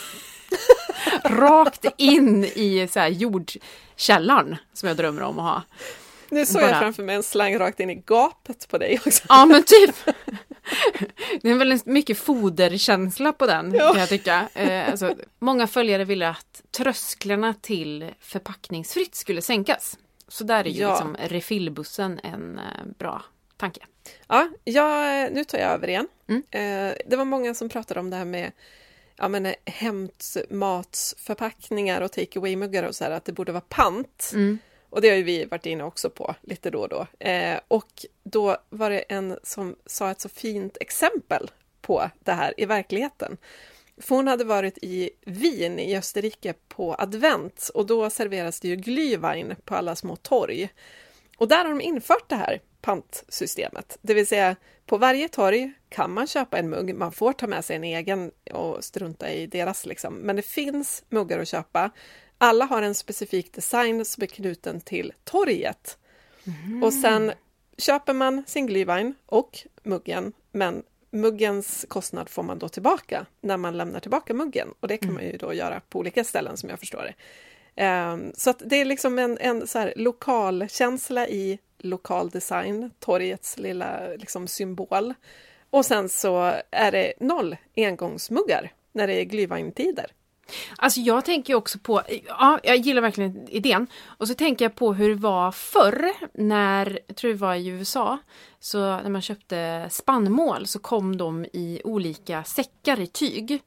Rakt 1.24 1.84
in 1.96 2.44
i 2.44 2.88
så 2.92 3.00
här 3.00 3.08
jordkällaren 3.08 4.56
som 4.72 4.88
jag 4.88 4.96
drömmer 4.96 5.22
om 5.22 5.38
att 5.38 5.44
ha. 5.44 5.62
Nu 6.28 6.46
såg 6.46 6.60
Bara- 6.62 6.70
jag 6.70 6.78
framför 6.80 7.02
mig 7.02 7.16
en 7.16 7.22
slang 7.22 7.58
rakt 7.58 7.80
in 7.80 7.90
i 7.90 7.94
gapet 7.94 8.68
på 8.68 8.78
dig 8.78 9.00
också. 9.06 9.24
Ja 9.28 9.46
men 9.46 9.62
typ. 9.66 9.94
Det 11.42 11.50
är 11.50 11.54
väldigt 11.54 11.86
mycket 11.86 12.18
foderkänsla 12.18 13.32
på 13.32 13.46
den 13.46 13.74
Ja. 13.74 13.90
kan 13.92 14.00
jag 14.00 14.08
tycka. 14.08 14.48
Eh, 14.54 14.90
alltså, 14.90 15.14
många 15.38 15.66
följare 15.66 16.04
ville 16.04 16.28
att 16.28 16.62
trösklarna 16.76 17.54
till 17.54 18.10
förpackningsfritt 18.20 19.14
skulle 19.14 19.42
sänkas. 19.42 19.98
Så 20.28 20.44
där 20.44 20.64
är 20.64 20.68
ju 20.68 20.80
Ja. 20.80 20.90
liksom 20.90 21.16
refillbussen 21.20 22.20
en 22.22 22.58
eh, 22.58 22.64
bra 22.98 23.22
tanke. 23.56 23.80
Ja, 24.28 24.48
jag, 24.64 25.32
nu 25.32 25.44
tar 25.44 25.58
jag 25.58 25.70
över 25.70 25.88
igen. 25.88 26.08
Mm. 26.28 26.42
Eh, 26.50 26.96
det 27.06 27.16
var 27.16 27.24
många 27.24 27.54
som 27.54 27.68
pratade 27.68 28.00
om 28.00 28.10
det 28.10 28.16
här 28.16 28.24
med 28.24 28.52
ja, 29.16 29.28
men, 29.28 29.46
eh, 29.46 29.54
hämtmatsförpackningar 29.64 32.00
och 32.00 32.12
take 32.12 32.38
away-muggar 32.38 32.82
och 32.82 32.94
så 32.94 33.04
här, 33.04 33.10
att 33.10 33.24
det 33.24 33.32
borde 33.32 33.52
vara 33.52 33.64
pant. 33.68 34.30
Mm. 34.34 34.58
Och 34.90 35.00
det 35.00 35.08
har 35.08 35.16
ju 35.16 35.22
vi 35.22 35.44
varit 35.44 35.66
inne 35.66 35.84
också 35.84 36.10
på 36.10 36.34
lite 36.42 36.70
då 36.70 36.80
och 36.80 36.88
då. 36.88 37.06
Eh, 37.18 37.60
och 37.68 38.06
då 38.22 38.56
var 38.70 38.90
det 38.90 38.98
en 38.98 39.38
som 39.42 39.76
sa 39.86 40.10
ett 40.10 40.20
så 40.20 40.28
fint 40.28 40.76
exempel 40.80 41.50
på 41.80 42.10
det 42.24 42.32
här 42.32 42.54
i 42.56 42.64
verkligheten. 42.64 43.36
För 43.98 44.16
hon 44.16 44.28
hade 44.28 44.44
varit 44.44 44.78
i 44.82 45.10
Wien 45.26 45.78
i 45.78 45.96
Österrike 45.96 46.54
på 46.68 46.96
advent 46.98 47.70
och 47.74 47.86
då 47.86 48.10
serveras 48.10 48.60
det 48.60 48.68
ju 48.68 48.76
glühwein 48.76 49.56
på 49.64 49.74
alla 49.74 49.96
små 49.96 50.16
torg. 50.16 50.68
Och 51.36 51.48
där 51.48 51.64
har 51.64 51.70
de 51.70 51.80
infört 51.80 52.28
det 52.28 52.36
här 52.36 52.60
pantsystemet, 52.86 53.98
det 54.02 54.14
vill 54.14 54.26
säga 54.26 54.56
på 54.86 54.98
varje 54.98 55.28
torg 55.28 55.72
kan 55.88 56.12
man 56.12 56.26
köpa 56.26 56.58
en 56.58 56.70
mugg, 56.70 56.94
man 56.94 57.12
får 57.12 57.32
ta 57.32 57.46
med 57.46 57.64
sig 57.64 57.76
en 57.76 57.84
egen 57.84 58.30
och 58.52 58.84
strunta 58.84 59.32
i 59.32 59.46
deras 59.46 59.86
liksom, 59.86 60.14
men 60.14 60.36
det 60.36 60.42
finns 60.42 61.04
muggar 61.08 61.38
att 61.38 61.48
köpa. 61.48 61.90
Alla 62.38 62.64
har 62.64 62.82
en 62.82 62.94
specifik 62.94 63.52
design 63.52 64.04
som 64.04 64.22
är 64.22 64.26
knuten 64.26 64.80
till 64.80 65.12
torget. 65.24 65.98
Och 66.82 66.92
sen 66.92 67.32
köper 67.78 68.12
man 68.12 68.44
sin 68.46 68.68
glühwein 68.68 69.14
och 69.26 69.58
muggen, 69.82 70.32
men 70.52 70.82
muggens 71.10 71.86
kostnad 71.88 72.28
får 72.28 72.42
man 72.42 72.58
då 72.58 72.68
tillbaka 72.68 73.26
när 73.40 73.56
man 73.56 73.76
lämnar 73.76 74.00
tillbaka 74.00 74.34
muggen. 74.34 74.68
Och 74.80 74.88
det 74.88 74.96
kan 74.96 75.14
man 75.14 75.24
ju 75.24 75.36
då 75.36 75.54
göra 75.54 75.80
på 75.80 75.98
olika 75.98 76.24
ställen 76.24 76.56
som 76.56 76.70
jag 76.70 76.78
förstår 76.78 77.02
det. 77.02 77.14
Ehm, 77.82 78.32
så 78.34 78.50
att 78.50 78.62
det 78.66 78.76
är 78.76 78.84
liksom 78.84 79.18
en, 79.18 79.38
en 79.38 79.66
så 79.66 79.78
här 79.78 79.94
lokalkänsla 79.96 81.28
i 81.28 81.58
lokal 81.78 82.28
design, 82.30 82.90
torgets 83.00 83.58
lilla 83.58 84.00
liksom 84.16 84.46
symbol. 84.48 85.14
Och 85.70 85.84
sen 85.86 86.08
så 86.08 86.52
är 86.70 86.92
det 86.92 87.12
noll 87.20 87.56
engångsmuggar 87.76 88.72
när 88.92 89.06
det 89.06 89.14
är 89.20 89.24
glühweintider. 89.24 90.06
Alltså 90.76 91.00
jag 91.00 91.24
tänker 91.24 91.54
också 91.54 91.78
på, 91.78 92.02
ja 92.28 92.60
jag 92.62 92.76
gillar 92.76 93.02
verkligen 93.02 93.48
idén. 93.48 93.86
Och 94.04 94.28
så 94.28 94.34
tänker 94.34 94.64
jag 94.64 94.74
på 94.74 94.94
hur 94.94 95.08
det 95.08 95.14
var 95.14 95.52
förr 95.52 96.12
när, 96.34 96.98
jag 97.06 97.16
tror 97.16 97.30
det 97.30 97.36
var 97.36 97.54
i 97.54 97.66
USA, 97.66 98.18
så 98.60 98.78
när 98.78 99.08
man 99.10 99.22
köpte 99.22 99.88
spannmål 99.90 100.66
så 100.66 100.78
kom 100.78 101.16
de 101.16 101.44
i 101.44 101.80
olika 101.84 102.44
säckar 102.44 103.00
i 103.00 103.06
tyg. 103.06 103.62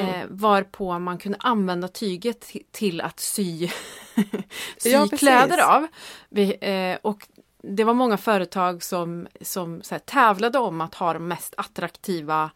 Eh, 0.00 0.22
varpå 0.28 0.98
man 0.98 1.18
kunde 1.18 1.38
använda 1.40 1.88
tyget 1.88 2.40
ti- 2.44 2.64
till 2.70 3.00
att 3.00 3.20
sy, 3.20 3.68
sy 4.78 4.90
Ja, 4.90 5.06
kläder 5.18 5.58
av. 5.76 5.86
Vi, 6.28 6.56
eh, 6.60 6.98
och 7.02 7.28
det 7.68 7.84
var 7.84 7.94
många 7.94 8.16
företag 8.16 8.82
som, 8.82 9.26
som 9.40 9.82
så 9.82 9.94
här, 9.94 10.00
tävlade 10.00 10.58
om 10.58 10.80
att 10.80 10.94
ha 10.94 11.12
de 11.12 11.28
mest 11.28 11.54
attraktiva 11.56 12.50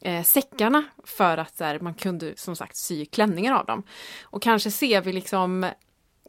eh, 0.00 0.22
säckarna 0.22 0.84
för 1.04 1.38
att 1.38 1.56
så 1.56 1.64
här, 1.64 1.80
man 1.80 1.94
kunde 1.94 2.32
som 2.36 2.56
sagt 2.56 2.76
sy 2.76 3.06
klänningar 3.06 3.54
av 3.54 3.66
dem. 3.66 3.82
Och 4.22 4.42
kanske 4.42 4.70
ser 4.70 5.00
vi 5.00 5.12
liksom 5.12 5.64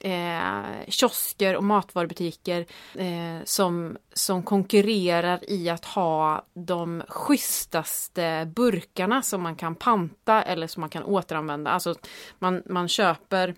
eh, 0.01 0.87
kiosker 0.87 1.55
och 1.55 1.63
matvarubutiker 1.63 2.65
eh, 2.95 3.43
som, 3.43 3.97
som 4.13 4.43
konkurrerar 4.43 5.49
i 5.49 5.69
att 5.69 5.85
ha 5.85 6.45
de 6.53 7.03
schysstaste 7.07 8.51
burkarna 8.55 9.21
som 9.21 9.41
man 9.41 9.55
kan 9.55 9.75
panta 9.75 10.41
eller 10.41 10.67
som 10.67 10.81
man 10.81 10.89
kan 10.89 11.03
återanvända. 11.03 11.71
Alltså 11.71 11.95
man, 12.39 12.63
man 12.65 12.87
köper, 12.87 13.55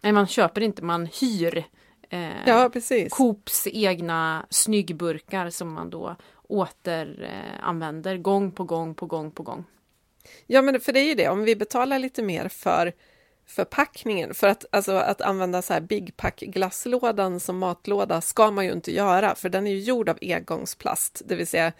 nej 0.00 0.12
man 0.12 0.26
köper 0.26 0.60
inte, 0.60 0.84
man 0.84 1.06
hyr 1.06 1.64
eh, 2.10 2.46
Ja, 2.46 2.70
precis. 2.72 3.12
Coops 3.12 3.66
egna 3.66 4.46
snyggburkar 4.50 5.50
som 5.50 5.72
man 5.72 5.90
då 5.90 6.16
återanvänder 6.48 8.16
gång 8.16 8.50
på 8.50 8.64
gång 8.64 8.94
på 8.94 9.06
gång 9.06 9.30
på 9.30 9.42
gång. 9.42 9.64
Ja, 10.46 10.62
men 10.62 10.80
för 10.80 10.92
det 10.92 11.00
är 11.00 11.04
ju 11.04 11.14
det, 11.14 11.28
om 11.28 11.44
vi 11.44 11.56
betalar 11.56 11.98
lite 11.98 12.22
mer 12.22 12.48
för 12.48 12.92
förpackningen, 13.46 14.34
för 14.34 14.48
att, 14.48 14.64
alltså, 14.72 14.92
att 14.92 15.20
använda 15.20 15.62
så 15.62 15.72
här 15.72 15.80
Big 15.80 16.16
Pack 16.16 16.40
glasslådan 16.40 17.40
som 17.40 17.58
matlåda 17.58 18.20
ska 18.20 18.50
man 18.50 18.64
ju 18.64 18.72
inte 18.72 18.94
göra, 18.94 19.34
för 19.34 19.48
den 19.48 19.66
är 19.66 19.70
ju 19.70 19.80
gjord 19.80 20.08
av 20.08 20.18
engångsplast, 20.20 21.22
det 21.24 21.34
vill 21.34 21.46
säga 21.46 21.72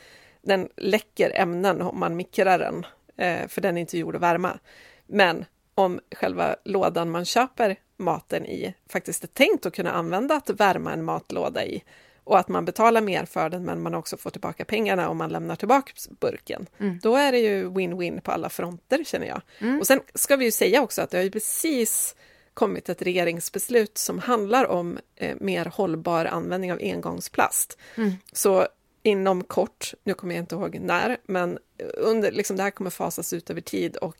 den 0.42 0.68
läcker 0.76 1.32
ämnen 1.34 1.82
om 1.82 1.98
man 1.98 2.16
mikrar 2.16 2.58
den, 2.58 2.86
eh, 3.16 3.48
för 3.48 3.60
den 3.60 3.76
är 3.76 3.80
inte 3.80 3.98
gjord 3.98 4.16
att 4.16 4.22
värma. 4.22 4.58
Men 5.06 5.44
om 5.74 6.00
själva 6.14 6.56
lådan 6.64 7.10
man 7.10 7.24
köper 7.24 7.76
maten 7.96 8.46
i 8.46 8.74
faktiskt 8.88 9.24
är 9.24 9.28
tänkt 9.28 9.66
att 9.66 9.74
kunna 9.74 9.92
använda 9.92 10.34
att 10.34 10.50
värma 10.50 10.92
en 10.92 11.04
matlåda 11.04 11.64
i 11.64 11.82
och 12.24 12.38
att 12.38 12.48
man 12.48 12.64
betalar 12.64 13.00
mer 13.00 13.24
för 13.24 13.48
den 13.48 13.64
men 13.64 13.82
man 13.82 13.94
också 13.94 14.16
får 14.16 14.30
tillbaka 14.30 14.64
pengarna 14.64 15.08
om 15.08 15.16
man 15.16 15.30
lämnar 15.30 15.56
tillbaka 15.56 15.92
burken. 16.20 16.66
Då 17.02 17.16
är 17.16 17.32
det 17.32 17.38
ju 17.38 17.68
win-win 17.68 18.20
på 18.20 18.32
alla 18.32 18.48
fronter 18.48 19.04
känner 19.04 19.26
jag. 19.26 19.40
Och 19.80 19.86
sen 19.86 20.00
ska 20.14 20.36
vi 20.36 20.44
ju 20.44 20.50
säga 20.50 20.82
också 20.82 21.02
att 21.02 21.10
det 21.10 21.16
har 21.16 21.24
ju 21.24 21.30
precis 21.30 22.16
kommit 22.54 22.88
ett 22.88 23.02
regeringsbeslut 23.02 23.98
som 23.98 24.18
handlar 24.18 24.66
om 24.66 24.98
eh, 25.16 25.36
mer 25.40 25.64
hållbar 25.64 26.24
användning 26.24 26.72
av 26.72 26.78
engångsplast. 26.82 27.78
Så 28.32 28.66
inom 29.02 29.44
kort, 29.44 29.94
nu 30.04 30.14
kommer 30.14 30.34
jag 30.34 30.42
inte 30.42 30.54
ihåg 30.54 30.78
när, 30.80 31.16
men 31.26 31.58
under, 31.94 32.32
liksom 32.32 32.56
det 32.56 32.62
här 32.62 32.70
kommer 32.70 32.90
fasas 32.90 33.32
ut 33.32 33.50
över 33.50 33.60
tid 33.60 33.96
och 33.96 34.16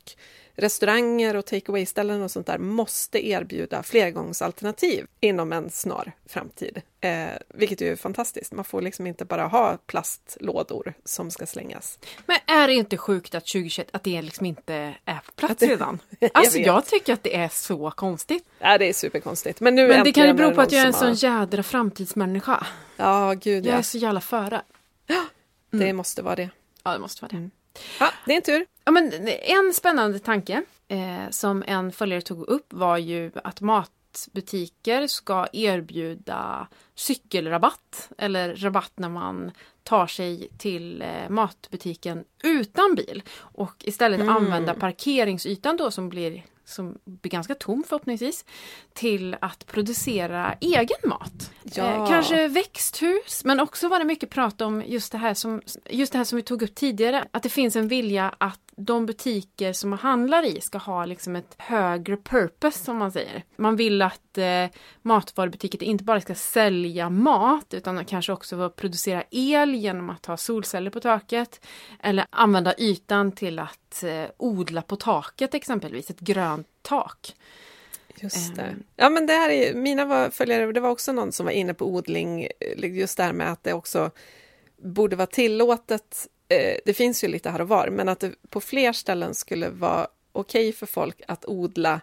restauranger 0.55 1.35
och 1.35 1.45
take 1.45 1.71
away-ställen 1.71 2.21
och 2.21 2.31
sånt 2.31 2.47
där 2.47 2.57
måste 2.57 3.27
erbjuda 3.27 3.83
flergångsalternativ 3.83 5.05
inom 5.19 5.53
en 5.53 5.69
snar 5.69 6.11
framtid. 6.25 6.81
Eh, 7.01 7.25
vilket 7.49 7.81
är 7.81 7.95
fantastiskt. 7.95 8.51
Man 8.53 8.65
får 8.65 8.81
liksom 8.81 9.07
inte 9.07 9.25
bara 9.25 9.47
ha 9.47 9.77
plastlådor 9.87 10.93
som 11.05 11.31
ska 11.31 11.45
slängas. 11.45 11.99
Men 12.25 12.37
är 12.45 12.67
det 12.67 12.73
inte 12.73 12.97
sjukt 12.97 13.35
att 13.35 13.45
2021 13.45 13.87
att 13.91 14.03
det 14.03 14.21
liksom 14.21 14.45
inte 14.45 14.73
är 15.05 15.19
på 15.25 15.31
plats 15.35 15.55
det- 15.59 15.65
redan? 15.67 15.99
Jag 16.19 16.31
Alltså 16.33 16.57
vet. 16.57 16.65
jag 16.67 16.85
tycker 16.85 17.13
att 17.13 17.23
det 17.23 17.35
är 17.35 17.49
så 17.49 17.91
konstigt. 17.91 18.45
Ja, 18.59 18.77
det 18.77 18.89
är 18.89 18.93
superkonstigt. 18.93 19.59
Men 19.59 19.75
nu 19.75 19.87
Men 19.87 20.03
det 20.03 20.11
kan 20.11 20.27
ju 20.27 20.33
bero 20.33 20.51
på 20.55 20.61
att 20.61 20.71
jag 20.71 20.81
är 20.81 20.85
en 20.87 20.93
sån 20.93 21.17
som 21.17 21.29
jädra 21.29 21.63
framtidsmänniska. 21.63 22.51
har- 22.51 22.67
Ja, 22.97 23.33
gud 23.33 23.65
Jag 23.65 23.73
ja. 23.73 23.77
är 23.77 23.81
så 23.81 23.97
jävla 23.97 24.21
före. 24.21 24.61
Det 25.71 25.93
måste 25.93 26.21
vara 26.21 26.35
det. 26.35 26.49
Ja, 26.83 26.91
det 26.93 26.99
måste 26.99 27.21
vara 27.21 27.31
det. 27.41 27.49
Ja, 27.99 28.11
din 28.25 28.41
tur. 28.41 28.65
Ja, 28.83 28.91
men 28.91 29.27
en 29.27 29.73
spännande 29.73 30.19
tanke 30.19 30.63
eh, 30.87 31.29
som 31.29 31.63
en 31.67 31.91
följare 31.91 32.21
tog 32.21 32.47
upp 32.47 32.73
var 32.73 32.97
ju 32.97 33.31
att 33.43 33.61
matbutiker 33.61 35.07
ska 35.07 35.47
erbjuda 35.53 36.67
cykelrabatt 36.95 38.11
eller 38.17 38.55
rabatt 38.55 38.93
när 38.95 39.09
man 39.09 39.51
tar 39.83 40.07
sig 40.07 40.49
till 40.57 41.01
eh, 41.01 41.29
matbutiken 41.29 42.23
utan 42.43 42.95
bil 42.95 43.23
och 43.37 43.75
istället 43.79 44.21
använda 44.21 44.73
parkeringsytan 44.73 45.77
då 45.77 45.91
som 45.91 46.09
blir 46.09 46.43
som 46.65 46.97
blir 47.05 47.31
ganska 47.31 47.55
tom 47.55 47.83
förhoppningsvis 47.87 48.45
till 48.93 49.35
att 49.41 49.65
producera 49.65 50.55
egen 50.61 51.09
mat. 51.09 51.51
Ja. 51.63 51.83
Eh, 51.83 52.07
kanske 52.07 52.47
växthus, 52.47 53.45
men 53.45 53.59
också 53.59 53.87
var 53.87 53.99
det 53.99 54.05
mycket 54.05 54.29
prat 54.29 54.61
om 54.61 54.83
just 54.85 55.11
det 55.11 55.17
här 55.17 55.33
som 55.33 55.61
just 55.89 56.11
det 56.11 56.17
här 56.17 56.25
som 56.25 56.35
vi 56.35 56.41
tog 56.41 56.61
upp 56.61 56.75
tidigare, 56.75 57.27
att 57.31 57.43
det 57.43 57.49
finns 57.49 57.75
en 57.75 57.87
vilja 57.87 58.35
att 58.37 58.59
de 58.77 59.05
butiker 59.05 59.73
som 59.73 59.89
man 59.89 59.99
handlar 59.99 60.45
i 60.45 60.61
ska 60.61 60.77
ha 60.77 61.05
liksom 61.05 61.35
ett 61.35 61.55
högre 61.57 62.17
purpose 62.17 62.83
som 62.83 62.97
man 62.97 63.11
säger. 63.11 63.43
Man 63.55 63.75
vill 63.75 64.01
att 64.01 64.37
eh, 64.37 64.65
matvarubutiker 65.01 65.83
inte 65.83 66.03
bara 66.03 66.21
ska 66.21 66.35
sälja 66.35 67.09
mat 67.09 67.73
utan 67.73 68.05
kanske 68.05 68.33
också 68.33 68.69
producera 68.69 69.23
el 69.31 69.75
genom 69.75 70.09
att 70.09 70.25
ha 70.25 70.37
solceller 70.37 70.91
på 70.91 70.99
taket 70.99 71.65
eller 71.99 72.25
använda 72.29 72.73
ytan 72.77 73.31
till 73.31 73.59
att 73.59 74.03
eh, 74.03 74.25
odla 74.37 74.81
på 74.81 74.95
taket 74.95 75.53
exempelvis, 75.53 76.09
ett 76.09 76.19
grönt 76.19 76.54
tak. 76.85 77.35
Just 78.15 78.55
det. 78.55 78.61
Ehm. 78.61 78.83
Ja, 78.95 79.09
men 79.09 79.25
det 79.25 79.33
här 79.33 79.49
är, 79.49 79.73
mina 79.73 80.05
var, 80.05 80.29
följare, 80.29 80.71
det 80.71 80.79
var 80.79 80.89
också 80.89 81.11
någon 81.11 81.31
som 81.31 81.45
var 81.45 81.53
inne 81.53 81.73
på 81.73 81.85
odling, 81.85 82.47
eh, 82.59 82.97
just 82.97 83.17
där 83.17 83.33
med 83.33 83.51
att 83.51 83.63
det 83.63 83.73
också 83.73 84.11
borde 84.77 85.15
vara 85.15 85.27
tillåtet. 85.27 86.27
Eh, 86.49 86.77
det 86.85 86.93
finns 86.93 87.23
ju 87.23 87.27
lite 87.27 87.49
här 87.49 87.61
och 87.61 87.67
var, 87.67 87.89
men 87.89 88.09
att 88.09 88.19
det 88.19 88.31
på 88.49 88.61
fler 88.61 88.93
ställen 88.93 89.35
skulle 89.35 89.69
vara 89.69 90.07
okej 90.31 90.73
för 90.73 90.85
folk 90.85 91.21
att 91.27 91.45
odla 91.45 92.01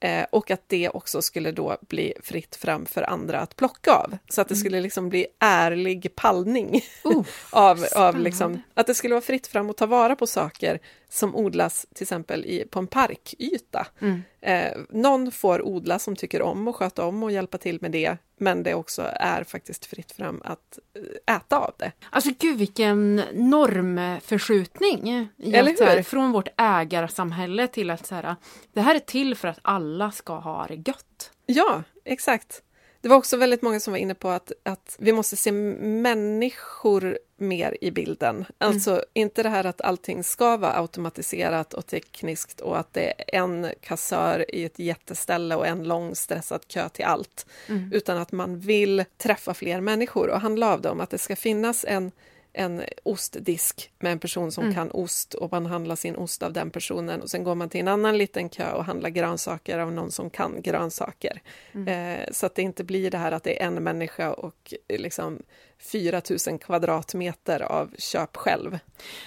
eh, 0.00 0.26
och 0.30 0.50
att 0.50 0.62
det 0.66 0.88
också 0.88 1.22
skulle 1.22 1.52
då 1.52 1.76
bli 1.80 2.14
fritt 2.22 2.56
fram 2.56 2.86
för 2.86 3.02
andra 3.02 3.40
att 3.40 3.56
plocka 3.56 3.92
av. 3.92 4.18
Så 4.28 4.40
att 4.40 4.48
det 4.48 4.56
skulle 4.56 4.80
liksom 4.80 5.08
bli 5.08 5.26
ärlig 5.38 6.14
pallning 6.14 6.84
Oh, 7.04 7.24
av, 7.50 7.86
av 7.96 8.18
liksom, 8.18 8.62
att 8.74 8.86
det 8.86 8.94
skulle 8.94 9.14
vara 9.14 9.22
fritt 9.22 9.46
fram 9.46 9.70
att 9.70 9.76
ta 9.76 9.86
vara 9.86 10.16
på 10.16 10.26
saker 10.26 10.80
som 11.08 11.36
odlas 11.36 11.86
till 11.94 12.04
exempel 12.04 12.44
i, 12.44 12.64
på 12.70 12.78
en 12.78 12.86
parkyta. 12.86 13.86
Mm. 14.00 14.22
Eh, 14.40 14.72
någon 14.88 15.32
får 15.32 15.66
odla 15.66 15.98
som 15.98 16.16
tycker 16.16 16.42
om 16.42 16.68
och 16.68 16.76
sköta 16.76 17.04
om 17.04 17.22
och 17.22 17.32
hjälpa 17.32 17.58
till 17.58 17.78
med 17.80 17.92
det, 17.92 18.16
men 18.38 18.62
det 18.62 18.74
också 18.74 19.02
är 19.14 19.44
faktiskt 19.44 19.86
fritt 19.86 20.12
fram 20.12 20.42
att 20.44 20.78
eh, 21.26 21.36
äta 21.36 21.58
av 21.58 21.74
det. 21.78 21.92
Alltså 22.10 22.30
gud 22.38 22.58
vilken 22.58 23.16
normförskjutning. 23.32 25.08
Eller 25.42 25.94
hur? 25.96 26.02
Från 26.02 26.32
vårt 26.32 26.48
ägarsamhälle 26.56 27.66
till 27.66 27.90
att 27.90 28.06
så 28.06 28.14
här, 28.14 28.36
det 28.72 28.80
här 28.80 28.94
är 28.94 28.98
till 28.98 29.34
för 29.34 29.48
att 29.48 29.58
alla 29.62 30.10
ska 30.10 30.38
ha 30.38 30.66
det 30.66 30.74
gött. 30.74 31.30
Ja, 31.46 31.82
exakt. 32.04 32.62
Det 33.06 33.10
var 33.10 33.16
också 33.16 33.36
väldigt 33.36 33.62
många 33.62 33.80
som 33.80 33.92
var 33.92 33.98
inne 33.98 34.14
på 34.14 34.28
att, 34.28 34.52
att 34.62 34.96
vi 34.98 35.12
måste 35.12 35.36
se 35.36 35.52
människor 35.52 37.18
mer 37.36 37.76
i 37.80 37.90
bilden. 37.90 38.44
Alltså 38.58 39.04
inte 39.12 39.42
det 39.42 39.48
här 39.48 39.64
att 39.64 39.80
allting 39.80 40.24
ska 40.24 40.56
vara 40.56 40.80
automatiserat 40.80 41.74
och 41.74 41.86
tekniskt 41.86 42.60
och 42.60 42.78
att 42.78 42.94
det 42.94 43.34
är 43.34 43.38
en 43.38 43.68
kassör 43.80 44.54
i 44.54 44.64
ett 44.64 44.78
jätteställe 44.78 45.54
och 45.54 45.66
en 45.66 45.84
lång 45.84 46.14
stressad 46.14 46.68
kö 46.68 46.88
till 46.88 47.04
allt. 47.04 47.46
Utan 47.92 48.18
att 48.18 48.32
man 48.32 48.58
vill 48.58 49.04
träffa 49.18 49.54
fler 49.54 49.80
människor 49.80 50.30
och 50.30 50.40
handla 50.40 50.72
av 50.72 50.80
dem. 50.80 51.00
Att 51.00 51.10
det 51.10 51.18
ska 51.18 51.36
finnas 51.36 51.84
en, 51.88 52.12
en 52.56 52.82
ostdisk 53.02 53.90
med 53.98 54.12
en 54.12 54.18
person 54.18 54.52
som 54.52 54.74
kan 54.74 54.90
ost 54.90 55.34
och 55.34 55.52
man 55.52 55.66
handlar 55.66 55.96
sin 55.96 56.16
ost 56.16 56.42
av 56.42 56.52
den 56.52 56.70
personen 56.70 57.22
och 57.22 57.30
sen 57.30 57.44
går 57.44 57.54
man 57.54 57.68
till 57.68 57.80
en 57.80 57.88
annan 57.88 58.18
liten 58.18 58.48
kö 58.48 58.72
och 58.72 58.84
handlar 58.84 59.10
grönsaker 59.10 59.78
av 59.78 59.92
någon 59.92 60.10
som 60.10 60.30
kan 60.30 60.62
grönsaker. 60.62 61.42
Eh, 61.86 62.32
så 62.32 62.46
att 62.46 62.54
det 62.54 62.62
inte 62.62 62.84
blir 62.84 63.10
det 63.10 63.18
här 63.18 63.32
att 63.32 63.44
det 63.44 63.62
är 63.62 63.66
en 63.66 63.74
människa 63.74 64.32
och 64.32 64.74
eh, 64.88 65.00
liksom 65.00 65.42
4 65.78 66.22
000 66.48 66.58
kvadratmeter 66.58 67.62
av 67.62 67.94
köp 67.98 68.36
själv. 68.36 68.78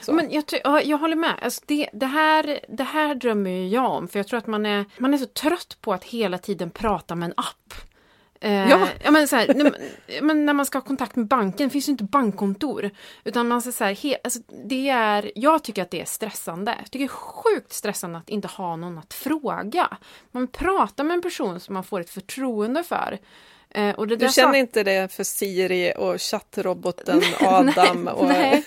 Så. 0.02 0.14
Men 0.14 0.32
jag, 0.32 0.44
jag 0.86 0.98
håller 0.98 1.16
med. 1.16 1.36
Alltså 1.42 1.62
det, 1.66 1.90
det, 1.94 2.06
här, 2.06 2.60
det 2.68 2.84
här 2.84 3.16
drömmer 3.16 3.68
jag 3.68 3.92
om. 3.92 4.08
För 4.08 4.20
jag 4.20 4.28
tror 4.28 4.38
att 4.38 4.48
man 4.48 4.66
är, 4.66 4.86
man 4.98 5.14
är 5.14 5.18
så 5.18 5.26
trött 5.26 5.78
på 5.82 5.94
att 5.94 6.04
hela 6.04 6.38
tiden 6.38 6.70
prata 6.70 7.16
med 7.16 7.26
en 7.26 7.34
app. 7.38 7.74
Eh, 8.42 8.70
Ja. 8.70 8.88
ja 9.04 9.12
men 9.12 9.28
så 9.28 9.36
här, 9.36 9.54
när, 9.54 9.74
men 10.22 10.46
när 10.46 10.54
man 10.54 10.66
ska 10.66 10.78
ha 10.78 10.84
kontakt 10.86 11.16
med 11.16 11.28
banken 11.28 11.70
finns 11.70 11.88
ju 11.88 11.92
inte 11.92 12.04
bankkontor. 12.04 12.90
Utan 13.24 13.48
man 13.48 13.62
ska 13.62 13.72
så 13.72 13.84
här, 13.84 13.96
he, 13.96 14.18
alltså 14.24 14.40
det 14.70 14.90
är, 14.90 15.32
jag 15.36 15.64
tycker 15.64 15.82
att 15.82 15.92
det 15.92 16.02
är 16.02 16.06
stressande. 16.06 16.76
Jag 16.80 16.92
tycker 16.92 17.00
det 17.00 17.06
är 17.06 17.08
sjukt 17.08 17.74
stressande 17.74 18.18
att 18.18 18.30
inte 18.30 18.48
ha 18.48 18.76
någon 18.76 18.98
att 18.98 19.14
fråga. 19.14 19.98
Man 20.32 20.48
pratar 20.48 21.04
med 21.04 21.14
en 21.16 21.22
person 21.22 21.60
som 21.60 21.74
man 21.74 21.84
får 21.84 22.00
ett 22.00 22.10
förtroende 22.10 22.84
för. 22.84 23.18
Eh, 23.70 23.96
och 23.96 24.08
det 24.08 24.16
du 24.16 24.30
känner 24.30 24.48
sak- 24.50 24.56
inte 24.58 24.84
det 24.84 25.14
för 25.14 25.24
Siri 25.24 25.94
och 25.98 26.22
chattroboten 26.22 27.22
Adam? 27.42 28.08
och, 28.08 28.28
Nej, 28.28 28.66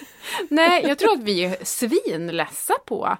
nej, 0.51 0.85
jag 0.89 0.99
tror 0.99 1.13
att 1.13 1.23
vi 1.23 1.45
är 1.45 1.57
svinledsa 1.65 2.75
på 2.87 3.17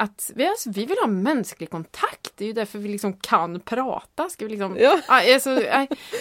att 0.00 0.30
vi, 0.34 0.46
alltså, 0.46 0.70
vi 0.70 0.86
vill 0.86 0.96
ha 1.00 1.06
mänsklig 1.06 1.70
kontakt. 1.70 2.32
Det 2.36 2.44
är 2.44 2.46
ju 2.46 2.52
därför 2.52 2.78
vi 2.78 2.88
liksom 2.88 3.12
kan 3.12 3.60
prata. 3.60 4.28
Ska 4.28 4.44
vi 4.44 4.50
liksom, 4.50 4.76
Ja. 4.78 5.00
alltså, 5.08 5.62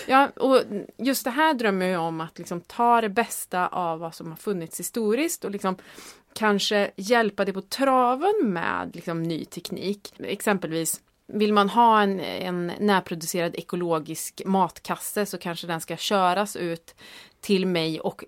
ja, 0.07 0.27
och 0.35 0.61
just 0.97 1.23
det 1.23 1.29
här 1.29 1.53
drömmer 1.53 1.85
jag 1.85 2.01
om 2.01 2.21
att 2.21 2.37
liksom 2.37 2.61
ta 2.61 3.01
det 3.01 3.09
bästa 3.09 3.67
av 3.67 3.99
vad 3.99 4.15
som 4.15 4.29
har 4.29 4.37
funnits 4.37 4.79
historiskt 4.79 5.45
och 5.45 5.51
liksom 5.51 5.75
kanske 6.33 6.91
hjälpa 6.95 7.45
det 7.45 7.53
på 7.53 7.61
traven 7.61 8.33
med 8.41 8.91
liksom, 8.93 9.23
ny 9.23 9.45
teknik. 9.45 10.13
Exempelvis 10.19 11.01
vill 11.27 11.53
man 11.53 11.69
ha 11.69 12.01
en, 12.01 12.19
en 12.19 12.71
närproducerad 12.79 13.55
ekologisk 13.55 14.41
matkasse 14.45 15.25
så 15.25 15.37
kanske 15.37 15.67
den 15.67 15.81
ska 15.81 15.97
köras 15.97 16.55
ut 16.55 16.95
till 17.41 17.65
mig 17.65 17.99
och 17.99 18.23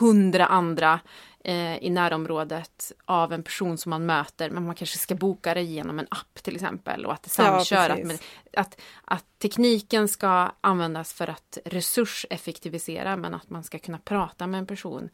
hundra 0.00 0.46
andra 0.46 1.00
eh, 1.44 1.76
i 1.84 1.90
närområdet 1.90 2.92
av 3.04 3.32
en 3.32 3.42
person 3.42 3.78
som 3.78 3.90
man 3.90 4.06
möter. 4.06 4.50
Men 4.50 4.66
man 4.66 4.74
kanske 4.74 4.98
ska 4.98 5.14
boka 5.14 5.54
det 5.54 5.62
genom 5.62 5.98
en 5.98 6.06
app 6.10 6.42
till 6.42 6.54
exempel 6.54 7.06
och 7.06 7.12
att 7.12 7.22
det 7.22 7.30
Ja, 7.38 7.44
samkörat. 7.44 7.96
precis. 7.96 8.06
med, 8.06 8.18
att, 8.60 8.80
att 9.04 9.24
tekniken 9.38 10.08
ska 10.08 10.50
användas 10.60 11.12
för 11.12 11.30
att 11.30 11.58
resurseffektivisera 11.64 13.16
men 13.16 13.34
att 13.34 13.50
man 13.50 13.64
ska 13.64 13.78
kunna 13.78 13.98
prata 13.98 14.46
med 14.46 14.58
en 14.58 14.66
person 14.66 15.08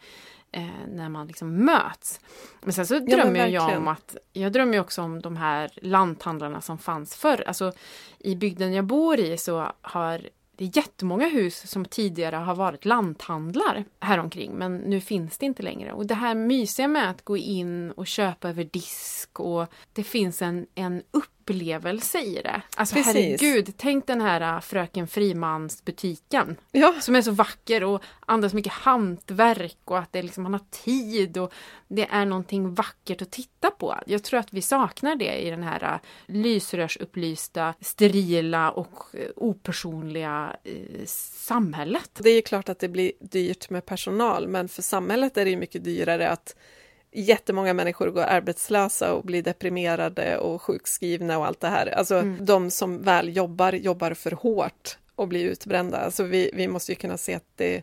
eh, 0.52 0.66
när 0.88 1.08
man 1.08 1.26
liksom 1.26 1.64
möts. 1.64 2.20
Men 2.60 2.72
sen 2.72 2.86
så 2.86 2.94
men 2.94 3.06
drömmer 3.06 3.46
jag 3.46 3.76
om 3.76 3.88
att 3.88 4.16
jag 4.32 4.52
drömmer 4.52 4.80
också 4.80 5.02
om 5.02 5.22
de 5.22 5.36
här 5.36 5.70
lanthandlarna 5.82 6.60
som 6.60 6.78
fanns 6.78 7.16
förr. 7.16 7.44
Alltså 7.46 7.72
i 8.18 8.36
bygden 8.36 8.72
jag 8.72 8.84
bor 8.84 9.18
i 9.18 9.38
så 9.38 9.72
har 9.80 10.28
det 10.56 10.64
är 10.64 10.76
jättemånga 10.76 11.28
hus 11.28 11.70
som 11.70 11.84
tidigare 11.84 12.36
har 12.36 12.54
varit 12.54 12.84
lanthandlar 12.84 13.84
häromkring 14.00 14.52
men 14.52 14.76
nu 14.76 15.00
finns 15.00 15.38
det 15.38 15.46
inte 15.46 15.62
längre. 15.62 15.92
Och 15.92 16.06
det 16.06 16.14
här 16.14 16.34
mysiga 16.34 16.88
med 16.88 17.10
att 17.10 17.24
gå 17.24 17.36
in 17.36 17.90
och 17.90 18.06
köpa 18.06 18.48
över 18.48 18.64
disk 18.64 19.40
och 19.40 19.66
det 19.92 20.02
finns 20.02 20.42
en, 20.42 20.66
en 20.74 21.02
upplevelse 21.46 22.20
i 22.20 22.40
det. 22.42 22.62
Alltså 22.76 22.94
Precis. 22.94 23.14
herregud, 23.14 23.74
tänk 23.76 24.06
den 24.06 24.20
här 24.20 24.56
äh, 24.56 24.60
Fröken 24.60 25.08
Frimans 25.08 25.84
butiken 25.84 26.56
Ja, 26.72 26.94
som 27.00 27.16
är 27.16 27.22
så 27.22 27.30
vacker 27.30 27.84
och 27.84 28.02
andas 28.26 28.54
mycket 28.54 28.72
hantverk 28.72 29.78
och 29.84 29.98
att 29.98 30.12
det 30.12 30.22
liksom, 30.22 30.42
man 30.42 30.52
har 30.52 30.64
tid 30.70 31.38
och 31.38 31.52
det 31.88 32.06
är 32.10 32.24
någonting 32.24 32.74
vackert 32.74 33.22
att 33.22 33.30
titta 33.30 33.70
på. 33.70 33.96
Jag 34.06 34.24
tror 34.24 34.40
att 34.40 34.52
vi 34.52 34.62
saknar 34.62 35.16
det 35.16 35.36
i 35.36 35.50
den 35.50 35.62
här 35.62 35.82
äh, 35.82 35.98
lysrörsupplysta, 36.26 37.74
sterila 37.80 38.70
och 38.70 39.02
eh, 39.12 39.28
opersonliga 39.36 40.56
eh, 40.64 41.04
samhället. 41.06 42.10
det 42.18 42.30
är 42.30 42.34
ju 42.34 42.42
klart 42.42 42.68
att 42.68 42.78
det 42.78 42.88
blir 42.88 43.12
dyrt 43.20 43.70
med 43.70 43.86
personal, 43.86 44.48
men 44.48 44.68
för 44.68 44.82
samhället 44.82 45.36
är 45.36 45.44
det 45.44 45.56
mycket 45.56 45.84
dyrare 45.84 46.30
att 46.30 46.56
jättemånga 47.20 47.74
människor 47.74 48.10
går 48.10 48.22
arbetslösa 48.22 49.14
och 49.14 49.24
blir 49.24 49.42
deprimerade 49.42 50.38
och 50.38 50.62
sjukskrivna 50.62 51.38
och 51.38 51.46
allt 51.46 51.60
det 51.60 51.68
här. 51.68 51.86
Alltså 51.86 52.22
de 52.22 52.70
som 52.70 53.02
väl 53.02 53.36
jobbar, 53.36 53.72
jobbar 53.72 54.14
för 54.14 54.30
hårt 54.30 54.98
och 55.14 55.28
blir 55.28 55.44
utbrända. 55.44 55.98
Alltså 55.98 56.22
vi, 56.22 56.50
vi 56.54 56.68
måste 56.68 56.92
ju 56.92 56.96
kunna 56.96 57.18
se 57.18 57.34
att 57.34 57.44
det 57.56 57.82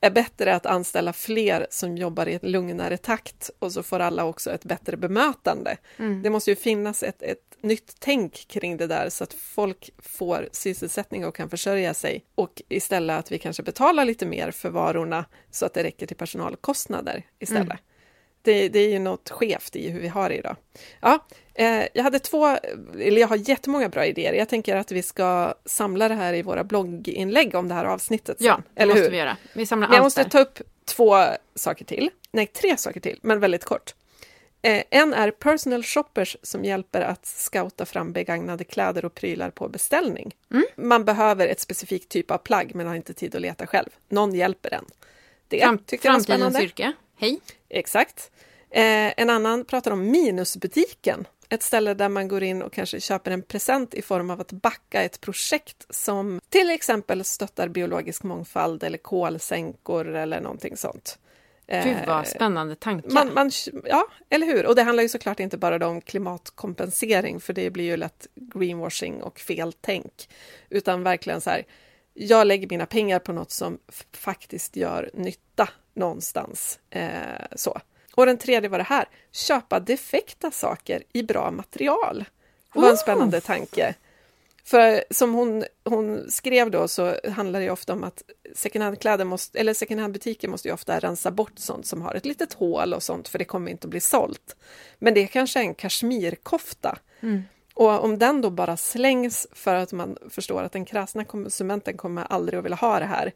är 0.00 0.10
bättre 0.10 0.54
att 0.54 0.66
anställa 0.66 1.12
fler 1.12 1.66
som 1.70 1.98
jobbar 1.98 2.28
i 2.28 2.34
ett 2.34 2.42
lugnare 2.42 2.96
takt 2.96 3.50
och 3.58 3.72
så 3.72 3.82
får 3.82 4.00
alla 4.00 4.24
också 4.24 4.50
ett 4.50 4.64
bättre 4.64 4.96
bemötande. 4.96 5.76
Det 6.22 6.30
måste 6.30 6.50
ju 6.50 6.56
finnas 6.56 7.02
ett, 7.02 7.22
ett 7.22 7.56
nytt 7.60 7.96
tänk 7.98 8.48
kring 8.48 8.76
det 8.76 8.86
där 8.86 9.08
så 9.08 9.24
att 9.24 9.34
folk 9.34 9.90
får 9.98 10.48
sysselsättning 10.52 11.26
och 11.26 11.36
kan 11.36 11.50
försörja 11.50 11.94
sig 11.94 12.24
och 12.34 12.62
istället 12.68 13.18
att 13.18 13.32
vi 13.32 13.38
kanske 13.38 13.62
betalar 13.62 14.04
lite 14.04 14.26
mer 14.26 14.50
för 14.50 14.70
varorna 14.70 15.24
så 15.50 15.66
att 15.66 15.74
det 15.74 15.82
räcker 15.84 16.06
till 16.06 16.16
personalkostnader 16.16 17.22
istället. 17.38 17.78
Det, 18.44 18.68
det 18.68 18.78
är 18.78 18.88
ju 18.88 18.98
något 18.98 19.30
skevt 19.30 19.76
i 19.76 19.90
hur 19.90 20.00
vi 20.00 20.08
har 20.08 20.28
det 20.28 20.34
idag. 20.36 20.56
Ja, 21.00 21.26
eh, 21.54 21.82
jag 21.94 22.02
hade 22.02 22.18
två, 22.18 22.46
eller 23.00 23.20
jag 23.20 23.28
har 23.28 23.36
jättemånga 23.48 23.88
bra 23.88 24.06
idéer. 24.06 24.32
Jag 24.32 24.48
tänker 24.48 24.76
att 24.76 24.92
vi 24.92 25.02
ska 25.02 25.54
samla 25.64 26.08
det 26.08 26.14
här 26.14 26.34
i 26.34 26.42
våra 26.42 26.64
blogginlägg 26.64 27.54
om 27.54 27.68
det 27.68 27.74
här 27.74 27.84
avsnittet. 27.84 28.38
sen. 28.38 28.46
Ja, 28.46 28.60
det 28.74 28.82
eller 28.82 28.94
måste 28.94 29.04
hur? 29.04 29.10
vi 29.10 29.16
göra. 29.16 29.36
Vi 29.52 29.66
samlar 29.66 29.88
Men 29.88 29.94
jag 29.94 30.00
allt 30.00 30.06
måste 30.06 30.22
där. 30.22 30.30
ta 30.30 30.38
upp 30.38 30.58
två 30.84 31.16
saker 31.54 31.84
till. 31.84 32.10
Nej, 32.32 32.46
tre 32.46 32.76
saker 32.76 33.00
till, 33.00 33.18
men 33.22 33.40
väldigt 33.40 33.64
kort. 33.64 33.94
Eh, 34.62 34.82
en 34.90 35.14
är 35.14 35.30
personal 35.30 35.82
shoppers 35.82 36.36
som 36.42 36.64
hjälper 36.64 37.00
att 37.00 37.26
scouta 37.26 37.86
fram 37.86 38.12
begagnade 38.12 38.64
kläder 38.64 39.04
och 39.04 39.14
prylar 39.14 39.50
på 39.50 39.68
beställning. 39.68 40.34
Mm. 40.52 40.64
Man 40.76 41.04
behöver 41.04 41.48
ett 41.48 41.60
specifikt 41.60 42.08
typ 42.08 42.30
av 42.30 42.38
plagg 42.38 42.74
men 42.74 42.86
har 42.86 42.94
inte 42.94 43.14
tid 43.14 43.34
att 43.34 43.42
leta 43.42 43.66
själv. 43.66 43.88
Någon 44.08 44.34
hjälper 44.34 44.74
en. 44.74 44.84
Det 45.48 45.60
Fram, 45.60 45.78
tycker 45.78 46.08
jag 46.08 46.12
var 46.12 46.20
framtidens 46.20 46.54
spännande. 46.54 46.62
yrke. 46.64 46.92
Hej! 47.16 47.40
Exakt. 47.74 48.30
Eh, 48.70 49.12
en 49.16 49.30
annan 49.30 49.64
pratar 49.64 49.90
om 49.90 50.10
minusbutiken. 50.10 51.26
Ett 51.48 51.62
ställe 51.62 51.94
där 51.94 52.08
man 52.08 52.28
går 52.28 52.42
in 52.42 52.62
och 52.62 52.72
kanske 52.72 53.00
köper 53.00 53.30
en 53.30 53.42
present 53.42 53.94
i 53.94 54.02
form 54.02 54.30
av 54.30 54.40
att 54.40 54.52
backa 54.52 55.02
ett 55.02 55.20
projekt 55.20 55.86
som 55.90 56.40
till 56.48 56.70
exempel 56.70 57.24
stöttar 57.24 57.68
biologisk 57.68 58.22
mångfald 58.22 58.82
eller 58.82 58.98
kolsänkor 58.98 60.08
eller 60.14 60.40
någonting 60.40 60.76
sånt. 60.76 61.18
Eh, 61.66 61.84
Gud 61.84 61.96
vad 62.06 62.26
spännande 62.26 62.74
tankar. 62.74 63.10
man, 63.10 63.34
man, 63.34 63.50
ja, 63.84 64.06
eller 64.30 64.46
hur? 64.46 64.66
Och 64.66 64.74
det 64.74 64.82
handlar 64.82 65.02
ju 65.02 65.08
såklart 65.08 65.40
inte 65.40 65.56
bara 65.56 65.88
om 65.88 66.00
klimatkompensering, 66.00 67.40
för 67.40 67.52
det 67.52 67.70
blir 67.70 67.84
ju 67.84 67.96
lätt 67.96 68.26
greenwashing 68.34 69.22
och 69.22 69.40
fel 69.40 69.72
tänk, 69.80 70.28
utan 70.68 71.02
verkligen 71.02 71.40
så 71.40 71.50
här, 71.50 71.64
jag 72.14 72.46
lägger 72.46 72.68
mina 72.68 72.86
pengar 72.86 73.18
på 73.18 73.32
något 73.32 73.50
som 73.50 73.78
faktiskt 74.12 74.76
gör 74.76 75.10
nytta 75.14 75.68
någonstans. 75.94 76.78
Eh, 76.90 77.10
så. 77.56 77.80
Och 78.14 78.26
den 78.26 78.38
tredje 78.38 78.68
var 78.68 78.78
det 78.78 78.84
här, 78.84 79.08
köpa 79.32 79.80
defekta 79.80 80.50
saker 80.50 81.02
i 81.12 81.22
bra 81.22 81.50
material. 81.50 82.24
Det 82.72 82.80
var 82.80 82.88
en 82.88 82.94
Oh. 82.94 82.98
spännande 82.98 83.40
tanke. 83.40 83.94
För 84.64 85.04
som 85.10 85.34
hon, 85.34 85.64
hon 85.84 86.30
skrev 86.30 86.70
då 86.70 86.88
så 86.88 87.16
handlar 87.30 87.60
det 87.60 87.70
ofta 87.70 87.92
om 87.92 88.04
att 88.04 88.22
second 88.54 88.84
hand-kläder 88.84 89.24
måste, 89.24 89.58
eller 89.58 89.74
second 89.74 90.00
hand-butiker 90.00 90.48
måste 90.48 90.68
ju 90.68 90.74
ofta 90.74 90.98
rensa 90.98 91.30
bort 91.30 91.52
sånt 91.58 91.86
som 91.86 92.02
har 92.02 92.14
ett 92.14 92.26
litet 92.26 92.52
hål 92.52 92.94
och 92.94 93.02
sånt 93.02 93.28
för 93.28 93.38
det 93.38 93.44
kommer 93.44 93.70
inte 93.70 93.86
att 93.86 93.90
bli 93.90 94.00
sålt. 94.00 94.56
Men 94.98 95.14
det 95.14 95.26
kanske 95.26 95.58
är 95.58 95.64
en 95.64 95.74
kashmirkofta. 95.74 96.98
Mm. 97.20 97.42
Och 97.74 98.04
om 98.04 98.18
den 98.18 98.40
då 98.40 98.50
bara 98.50 98.76
slängs 98.76 99.46
för 99.52 99.74
att 99.74 99.92
man 99.92 100.16
förstår 100.30 100.62
att 100.62 100.72
den 100.72 100.84
kräsna 100.84 101.24
konsumenten 101.24 101.96
kommer 101.96 102.24
aldrig 102.24 102.58
att 102.58 102.64
vilja 102.64 102.76
ha 102.76 102.98
det 102.98 103.04
här, 103.04 103.32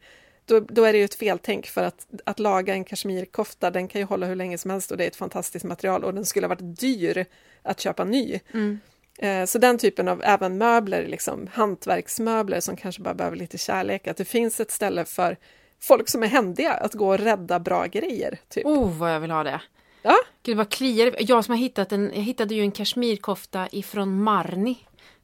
då, 0.48 0.60
då 0.60 0.84
är 0.84 0.92
det 0.92 0.98
ju 0.98 1.04
ett 1.04 1.14
feltänk 1.14 1.66
för 1.66 1.82
att, 1.82 2.06
att 2.26 2.38
laga 2.38 2.74
en 2.74 2.84
kashmirkofta, 2.84 3.70
den 3.70 3.88
kan 3.88 4.00
ju 4.00 4.04
hålla 4.04 4.26
hur 4.26 4.36
länge 4.36 4.58
som 4.58 4.70
helst 4.70 4.90
och 4.90 4.96
det 4.96 5.04
är 5.04 5.08
ett 5.08 5.16
fantastiskt 5.16 5.64
material 5.64 6.04
och 6.04 6.14
den 6.14 6.24
skulle 6.24 6.46
ha 6.46 6.48
varit 6.48 6.78
dyr 6.80 7.24
att 7.62 7.80
köpa 7.80 8.04
ny. 8.04 8.40
Mm. 8.54 8.80
Eh, 9.18 9.44
Så 9.46 9.58
den 9.58 9.78
typen 9.78 10.08
av 10.08 10.22
även 10.24 10.58
möbler, 10.58 11.06
liksom, 11.06 11.48
hantverksmöbler 11.52 12.60
som 12.60 12.76
kanske 12.76 13.02
bara 13.02 13.14
behöver 13.14 13.36
lite 13.36 13.58
kärlek, 13.58 14.06
att 14.06 14.16
det 14.16 14.24
finns 14.24 14.60
ett 14.60 14.70
ställe 14.70 15.04
för 15.04 15.36
folk 15.80 16.08
som 16.08 16.22
är 16.22 16.26
händiga 16.26 16.72
att 16.72 16.94
gå 16.94 17.08
och 17.08 17.18
rädda 17.18 17.58
bra 17.60 17.86
grejer. 17.86 18.38
Typ. 18.48 18.66
Oh, 18.66 18.98
vad 18.98 19.14
jag 19.14 19.20
vill 19.20 19.30
ha 19.30 19.42
det. 19.42 19.60
Ja. 20.02 20.14
Gud 20.42 20.56
vad 20.56 20.68
kliar 20.70 21.14
Jag 21.18 21.44
som 21.44 21.52
har 21.52 21.58
hittat 21.58 21.92
en, 21.92 22.10
jag 22.14 22.22
hittade 22.22 22.54
ju 22.54 22.60
en 22.62 22.70
kashmirkofta 22.72 23.68
ifrån 23.72 24.22
Marni 24.22 24.76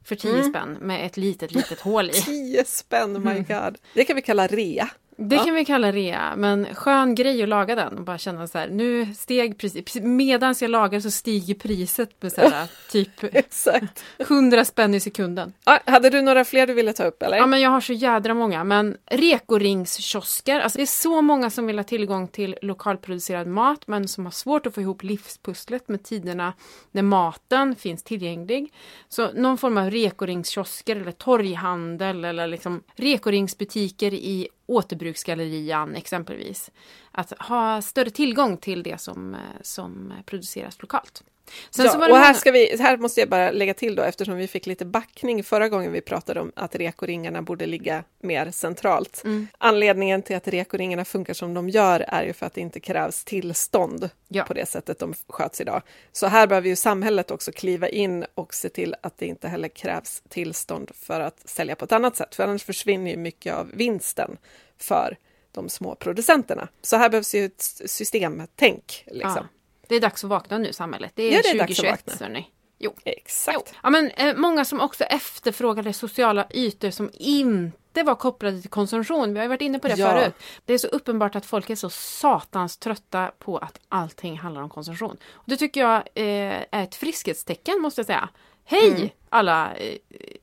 för 0.03 0.15
10 0.15 0.31
Mm. 0.33 0.49
spänn 0.49 0.77
med 0.81 1.05
ett 1.05 1.17
litet, 1.17 1.51
litet 1.51 1.79
hål 1.79 2.09
i. 2.09 2.13
10 2.25 2.65
spänn, 2.65 3.23
my 3.23 3.39
god. 3.39 3.77
Det 3.93 4.05
kan 4.05 4.15
vi 4.15 4.21
kalla 4.21 4.47
rea. 4.47 4.89
Det 5.17 5.35
Ja. 5.35 5.43
kan 5.45 5.55
vi 5.55 5.65
kalla 5.65 5.91
rea, 5.91 6.33
men 6.35 6.75
skön 6.75 7.15
grej 7.15 7.43
att 7.43 7.49
laga 7.49 7.75
den 7.75 7.97
och 7.97 8.03
bara 8.03 8.17
känna 8.17 8.47
så 8.47 8.57
här, 8.57 8.67
nu 8.69 9.13
steg 9.13 9.57
priset, 9.57 9.95
medan 10.03 10.55
jag 10.61 10.71
lagar 10.71 10.99
så 10.99 11.11
stiger 11.11 11.53
priset 11.55 12.21
med 12.21 12.31
så 12.31 12.41
här, 12.41 12.67
typ 12.91 13.23
Exakt. 13.23 14.03
100 14.17 14.65
spänn 14.65 14.93
i 14.93 14.99
sekunden. 14.99 15.53
Ja, 15.65 15.79
hade 15.85 16.09
du 16.09 16.21
några 16.21 16.45
fler 16.45 16.67
du 16.67 16.73
ville 16.73 16.93
ta 16.93 17.03
upp 17.03 17.23
eller? 17.23 17.37
Ja 17.37 17.45
men 17.45 17.61
jag 17.61 17.69
har 17.69 17.81
så 17.81 17.93
jädra 17.93 18.33
många, 18.33 18.63
men 18.63 18.97
rekoringskiosker, 19.05 20.59
alltså 20.59 20.77
det 20.77 20.83
är 20.83 20.85
så 20.85 21.21
många 21.21 21.49
som 21.49 21.67
vill 21.67 21.79
ha 21.79 21.83
tillgång 21.83 22.27
till 22.27 22.55
lokalproducerad 22.61 23.47
mat 23.47 23.87
men 23.87 24.07
som 24.07 24.25
har 24.25 24.31
svårt 24.31 24.65
att 24.65 24.73
få 24.75 24.81
ihop 24.81 25.03
livspusslet 25.03 25.87
med 25.89 26.03
tiderna 26.03 26.53
när 26.91 27.01
maten 27.01 27.75
finns 27.75 28.03
tillgänglig. 28.03 28.73
Så 29.09 29.31
någon 29.31 29.57
form 29.57 29.77
av 29.77 29.91
rekoringskiosker 29.91 30.95
eller 30.95 31.11
torghandel 31.11 32.25
eller 32.25 32.47
liksom 32.47 32.83
rekoringsbutiker 32.95 34.13
i 34.13 34.47
återbruksgallerian 34.65 35.95
exempelvis. 35.95 36.71
Att 37.11 37.33
ha 37.39 37.81
större 37.81 38.09
tillgång 38.09 38.57
till 38.57 38.83
det 38.83 39.01
som, 39.01 39.33
eh, 39.33 39.39
som 39.61 40.13
produceras 40.25 40.81
lokalt. 40.81 41.23
Sen 41.69 41.85
ja, 41.85 42.09
och 42.09 42.17
här, 42.17 42.33
ska 42.33 42.51
vi, 42.51 42.77
här 42.79 42.97
måste 42.97 43.19
jag 43.19 43.29
bara 43.29 43.51
lägga 43.51 43.73
till 43.73 43.95
då, 43.95 44.03
eftersom 44.03 44.35
vi 44.35 44.47
fick 44.47 44.65
lite 44.65 44.85
backning 44.85 45.43
förra 45.43 45.69
gången 45.69 45.91
vi 45.91 46.01
pratade 46.01 46.39
om 46.39 46.51
att 46.55 46.75
rekoringarna 46.75 47.41
borde 47.41 47.65
ligga 47.65 48.03
mer 48.19 48.51
centralt. 48.51 49.21
Mm. 49.25 49.47
Anledningen 49.57 50.21
till 50.21 50.35
att 50.35 50.47
rekoringarna 50.47 51.05
funkar 51.05 51.33
som 51.33 51.53
de 51.53 51.69
gör 51.69 52.05
är 52.07 52.23
ju 52.23 52.33
för 52.33 52.45
att 52.45 52.53
det 52.53 52.61
inte 52.61 52.79
krävs 52.79 53.23
tillstånd 53.23 54.09
Ja. 54.27 54.43
på 54.43 54.53
det 54.53 54.65
sättet 54.65 54.99
de 54.99 55.13
sköts 55.27 55.61
idag. 55.61 55.81
Så 56.11 56.27
här 56.27 56.47
behöver 56.47 56.69
ju 56.69 56.75
samhället 56.75 57.31
också 57.31 57.51
kliva 57.51 57.89
in 57.89 58.25
och 58.35 58.53
se 58.53 58.69
till 58.69 58.95
att 59.01 59.17
det 59.17 59.25
inte 59.25 59.47
heller 59.47 59.67
krävs 59.67 60.23
tillstånd 60.29 60.91
för 60.95 61.19
att 61.19 61.49
sälja 61.49 61.75
på 61.75 61.85
ett 61.85 61.91
annat 61.91 62.15
sätt, 62.15 62.35
för 62.35 62.43
annars 62.43 62.63
försvinner 62.63 63.11
ju 63.11 63.17
mycket 63.17 63.53
av 63.53 63.71
vinsten 63.73 64.37
för 64.77 65.17
de 65.51 65.69
små 65.69 65.95
producenterna. 65.95 66.67
Så 66.81 66.97
här 66.97 67.09
behövs 67.09 67.35
ju 67.35 67.45
ett 67.45 67.61
systemtänk. 67.85 69.03
Liksom. 69.07 69.31
Ja. 69.35 69.47
Det 69.89 69.95
är 69.95 69.99
dags 70.01 70.23
att 70.23 70.29
vakna 70.29 70.57
nu 70.57 70.73
samhället. 70.73 71.11
Det 71.15 71.23
är, 71.23 71.31
Ja, 71.33 71.41
det 71.43 71.49
är 71.49 71.57
dags 71.57 71.71
att 71.71 71.75
2021 71.77 72.03
vakna. 72.07 72.25
hörni. 72.27 72.47
Jo. 72.79 72.93
Exakt. 73.05 73.57
Jo. 73.71 73.75
Ja, 73.83 73.89
men, 73.89 74.09
eh, 74.11 74.35
många 74.35 74.65
som 74.65 74.81
också 74.81 75.03
efterfrågade 75.03 75.93
sociala 75.93 76.47
ytor 76.51 76.89
som 76.89 77.09
inte 77.13 78.03
var 78.03 78.15
kopplade 78.15 78.61
till 78.61 78.69
konsumtion. 78.69 79.33
Vi 79.33 79.39
har 79.39 79.47
varit 79.47 79.61
inne 79.61 79.79
på 79.79 79.87
det 79.87 79.93
Ja. 79.97 80.11
förut. 80.11 80.33
Det 80.65 80.73
är 80.73 80.77
så 80.77 80.87
uppenbart 80.87 81.35
att 81.35 81.45
folk 81.45 81.69
är 81.69 81.75
så 81.75 81.89
satans 81.89 82.77
trötta 82.77 83.31
på 83.39 83.57
att 83.57 83.79
allting 83.89 84.37
handlar 84.37 84.61
om 84.61 84.69
konsumtion. 84.69 85.17
Och 85.33 85.43
det 85.45 85.57
tycker 85.57 85.81
jag 85.81 85.95
eh, 85.95 86.63
är 86.71 86.83
ett 86.83 86.95
friskhetstecken 86.95 87.81
måste 87.81 87.99
jag 87.99 88.05
säga. 88.05 88.29
Hej 88.67 88.87
Mm. 88.91 89.09
alla! 89.29 89.73
Eh, 89.75 89.95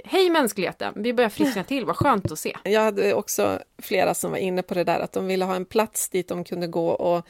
hej 0.05 0.31
mänskligheten! 0.31 0.93
Vi 0.97 1.13
börjar 1.13 1.31
friskna 1.31 1.65
till, 1.65 1.85
vad 1.85 1.97
skönt 1.97 2.33
att 2.33 2.39
se. 2.39 2.57
Jag 2.65 2.81
hade 2.81 3.15
också 3.15 3.59
flera 3.83 4.15
som 4.15 4.31
var 4.31 4.39
inne 4.39 4.63
på 4.63 4.75
det 4.75 4.85
där 4.85 5.01
att 5.01 5.13
de 5.13 5.27
ville 5.27 5.45
ha 5.45 5.55
en 5.57 5.65
plats 5.65 6.09
dit 6.09 6.29
de 6.29 6.45
kunde 6.45 6.67
gå 6.67 6.89
och 6.89 7.27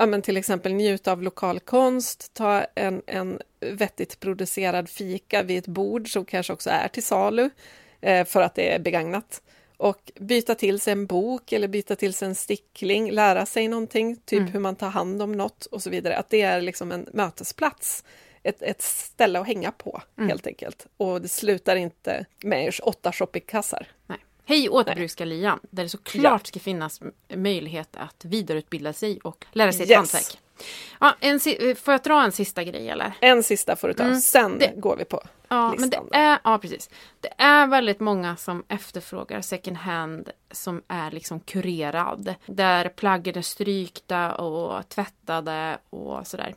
ja, 0.00 0.06
men 0.06 0.22
till 0.22 0.36
exempel 0.36 0.74
njuta 0.74 1.12
av 1.12 1.22
lokal 1.22 1.60
konst, 1.60 2.34
ta 2.34 2.64
en, 2.74 3.02
en 3.06 3.40
vettigt 3.60 4.20
producerad 4.20 4.88
fika 4.88 5.42
vid 5.42 5.58
ett 5.58 5.66
bord 5.66 6.12
som 6.12 6.24
kanske 6.24 6.52
också 6.52 6.70
är 6.70 6.88
till 6.88 7.02
salu 7.04 7.50
eh, 8.00 8.24
för 8.24 8.42
att 8.42 8.54
det 8.54 8.74
är 8.74 8.78
begagnat. 8.78 9.42
Och 9.76 10.12
byta 10.20 10.54
till 10.54 10.80
sig 10.80 10.92
en 10.92 11.06
bok 11.06 11.52
eller 11.52 11.68
byta 11.68 11.96
till 11.96 12.14
sig 12.14 12.28
en 12.28 12.34
stickling, 12.34 13.10
lära 13.10 13.46
sig 13.46 13.68
någonting, 13.68 14.16
typ 14.16 14.40
Mm. 14.40 14.52
hur 14.52 14.60
man 14.60 14.76
tar 14.76 14.88
hand 14.90 15.22
om 15.22 15.32
något 15.32 15.66
och 15.66 15.82
så 15.82 15.90
vidare. 15.90 16.16
Att 16.16 16.30
det 16.30 16.42
är 16.42 16.60
liksom 16.60 16.92
en 16.92 17.06
mötesplats, 17.12 18.04
ett, 18.42 18.62
ett 18.62 18.82
ställe 18.82 19.40
att 19.40 19.46
hänga 19.46 19.72
på 19.72 20.02
Mm. 20.18 20.28
helt 20.28 20.46
enkelt. 20.46 20.86
Och 20.96 21.22
det 21.22 21.28
slutar 21.28 21.76
inte 21.76 22.26
med 22.44 22.74
åtta 22.82 23.12
shoppingkassar. 23.12 23.86
Nej. 24.06 24.18
Hej 24.50 24.68
Återbruksgallerian, 24.68 25.60
där 25.70 25.82
det 25.82 25.88
såklart 25.88 26.46
ska 26.46 26.60
finnas 26.60 27.00
möjlighet 27.34 27.96
att 27.96 28.24
vidareutbilda 28.24 28.92
sig 28.92 29.20
och 29.24 29.46
lära 29.52 29.72
sig 29.72 29.82
ett 29.82 29.90
Yes. 29.90 29.96
hantverk. 29.96 30.38
Ja, 31.00 31.16
en, 31.20 31.40
si- 31.40 31.74
får 31.74 31.94
jag 31.94 32.02
dra 32.02 32.24
en 32.24 32.32
sista 32.32 32.64
grej 32.64 32.88
eller? 32.88 33.12
En 33.20 33.42
sista 33.42 33.76
får 33.76 33.88
du 33.88 33.94
ta, 33.94 34.02
Mm, 34.02 34.20
sen 34.20 34.58
det- 34.58 34.72
går 34.76 34.96
vi 34.96 35.04
på. 35.04 35.22
Ja, 35.48 35.68
men 35.68 35.76
det 35.76 35.84
listan 35.84 36.08
är, 36.12 36.38
ja, 36.44 36.58
precis. 36.58 36.90
Det 37.20 37.32
är 37.38 37.66
väldigt 37.66 38.00
många 38.00 38.36
som 38.36 38.64
efterfrågar 38.68 39.40
second 39.40 39.76
hand 39.76 40.30
som 40.50 40.82
är 40.88 41.10
liksom 41.10 41.40
kurerad. 41.40 42.34
Där 42.46 42.88
plaggen 42.88 43.38
är 43.38 43.42
strykta 43.42 44.34
och 44.34 44.88
tvättade 44.88 45.78
och 45.90 46.26
sådär. 46.26 46.54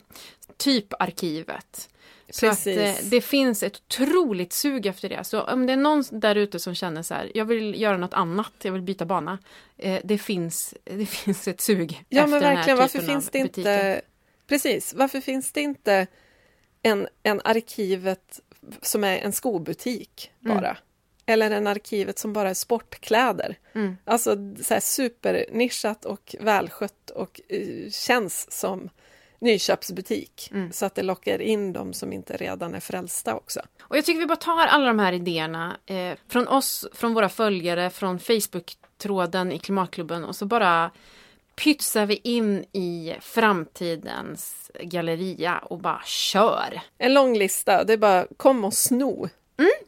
Typ 0.56 1.02
arkivet. 1.02 1.88
Så 2.30 2.46
att 2.46 2.66
eh, 2.66 2.74
Precis. 2.74 3.10
det 3.10 3.20
finns 3.20 3.62
ett 3.62 3.76
otroligt 3.76 4.52
sug 4.52 4.86
efter 4.86 5.08
det. 5.08 5.24
Så 5.24 5.40
om 5.42 5.66
det 5.66 5.72
är 5.72 5.76
någon 5.76 6.04
där 6.10 6.34
ute 6.34 6.58
som 6.58 6.74
känner 6.74 7.02
så 7.02 7.14
här, 7.14 7.30
jag 7.34 7.44
vill 7.44 7.80
göra 7.80 7.96
något 7.96 8.14
annat, 8.14 8.52
jag 8.62 8.72
vill 8.72 8.82
byta 8.82 9.04
bana. 9.04 9.38
Eh, 9.76 10.00
det, 10.04 10.18
finns, 10.18 10.74
det 10.84 11.06
finns 11.06 11.48
ett 11.48 11.60
sug 11.60 12.04
Ja 12.08 12.20
efter 12.20 12.30
men 12.30 12.40
den 12.40 12.48
här 12.48 12.56
verkligen, 12.56 12.78
varför 12.78 12.98
typen 12.98 13.10
av 13.16 13.20
finns 13.20 13.30
det 13.30 13.42
butiker. 13.42 13.60
inte... 13.60 14.00
Precis, 14.46 14.94
varför 14.94 15.20
finns 15.20 15.52
det 15.52 15.60
inte 15.60 16.06
en, 16.82 17.08
en 17.22 17.40
arkivet 17.44 18.40
som 18.82 19.04
är 19.04 19.18
en 19.18 19.32
skobutik 19.32 20.30
Mm. 20.44 20.56
bara? 20.56 20.76
Eller 21.26 21.50
en 21.50 21.66
arkivet 21.66 22.18
som 22.18 22.32
bara 22.32 22.50
är 22.50 22.54
sportkläder. 22.54 23.58
Mm. 23.74 23.96
Alltså 24.04 24.36
så 24.62 24.74
här 24.74 24.80
supernischat 24.80 26.04
och 26.04 26.34
välskött 26.40 27.10
och 27.10 27.40
eh, 27.48 27.90
känns 27.90 28.52
som 28.52 28.90
nyköpsbutik. 29.44 30.48
Mm. 30.52 30.72
Så 30.72 30.86
att 30.86 30.94
det 30.94 31.02
lockar 31.02 31.40
in 31.40 31.72
de 31.72 31.92
som 31.92 32.12
inte 32.12 32.36
redan 32.36 32.74
är 32.74 32.80
frälsta 32.80 33.34
också. 33.34 33.60
Och 33.80 33.96
jag 33.96 34.04
tycker 34.04 34.20
vi 34.20 34.26
bara 34.26 34.36
tar 34.36 34.66
alla 34.66 34.86
de 34.86 34.98
här 34.98 35.12
idéerna 35.12 35.76
eh, 35.86 36.18
från 36.28 36.48
oss, 36.48 36.86
från 36.92 37.14
våra 37.14 37.28
följare, 37.28 37.90
från 37.90 38.18
Facebook-tråden 38.18 39.52
i 39.52 39.58
Klimatklubben 39.58 40.24
och 40.24 40.36
så 40.36 40.46
bara 40.46 40.90
pytsar 41.56 42.06
vi 42.06 42.20
in 42.24 42.64
i 42.72 43.14
framtidens 43.20 44.70
galleria 44.80 45.58
och 45.58 45.78
bara 45.78 46.02
kör. 46.04 46.80
En 46.98 47.14
lång 47.14 47.38
lista, 47.38 47.84
det 47.84 47.92
är 47.92 47.96
bara 47.96 48.26
kom 48.36 48.64
och 48.64 48.74
sno. 48.74 49.28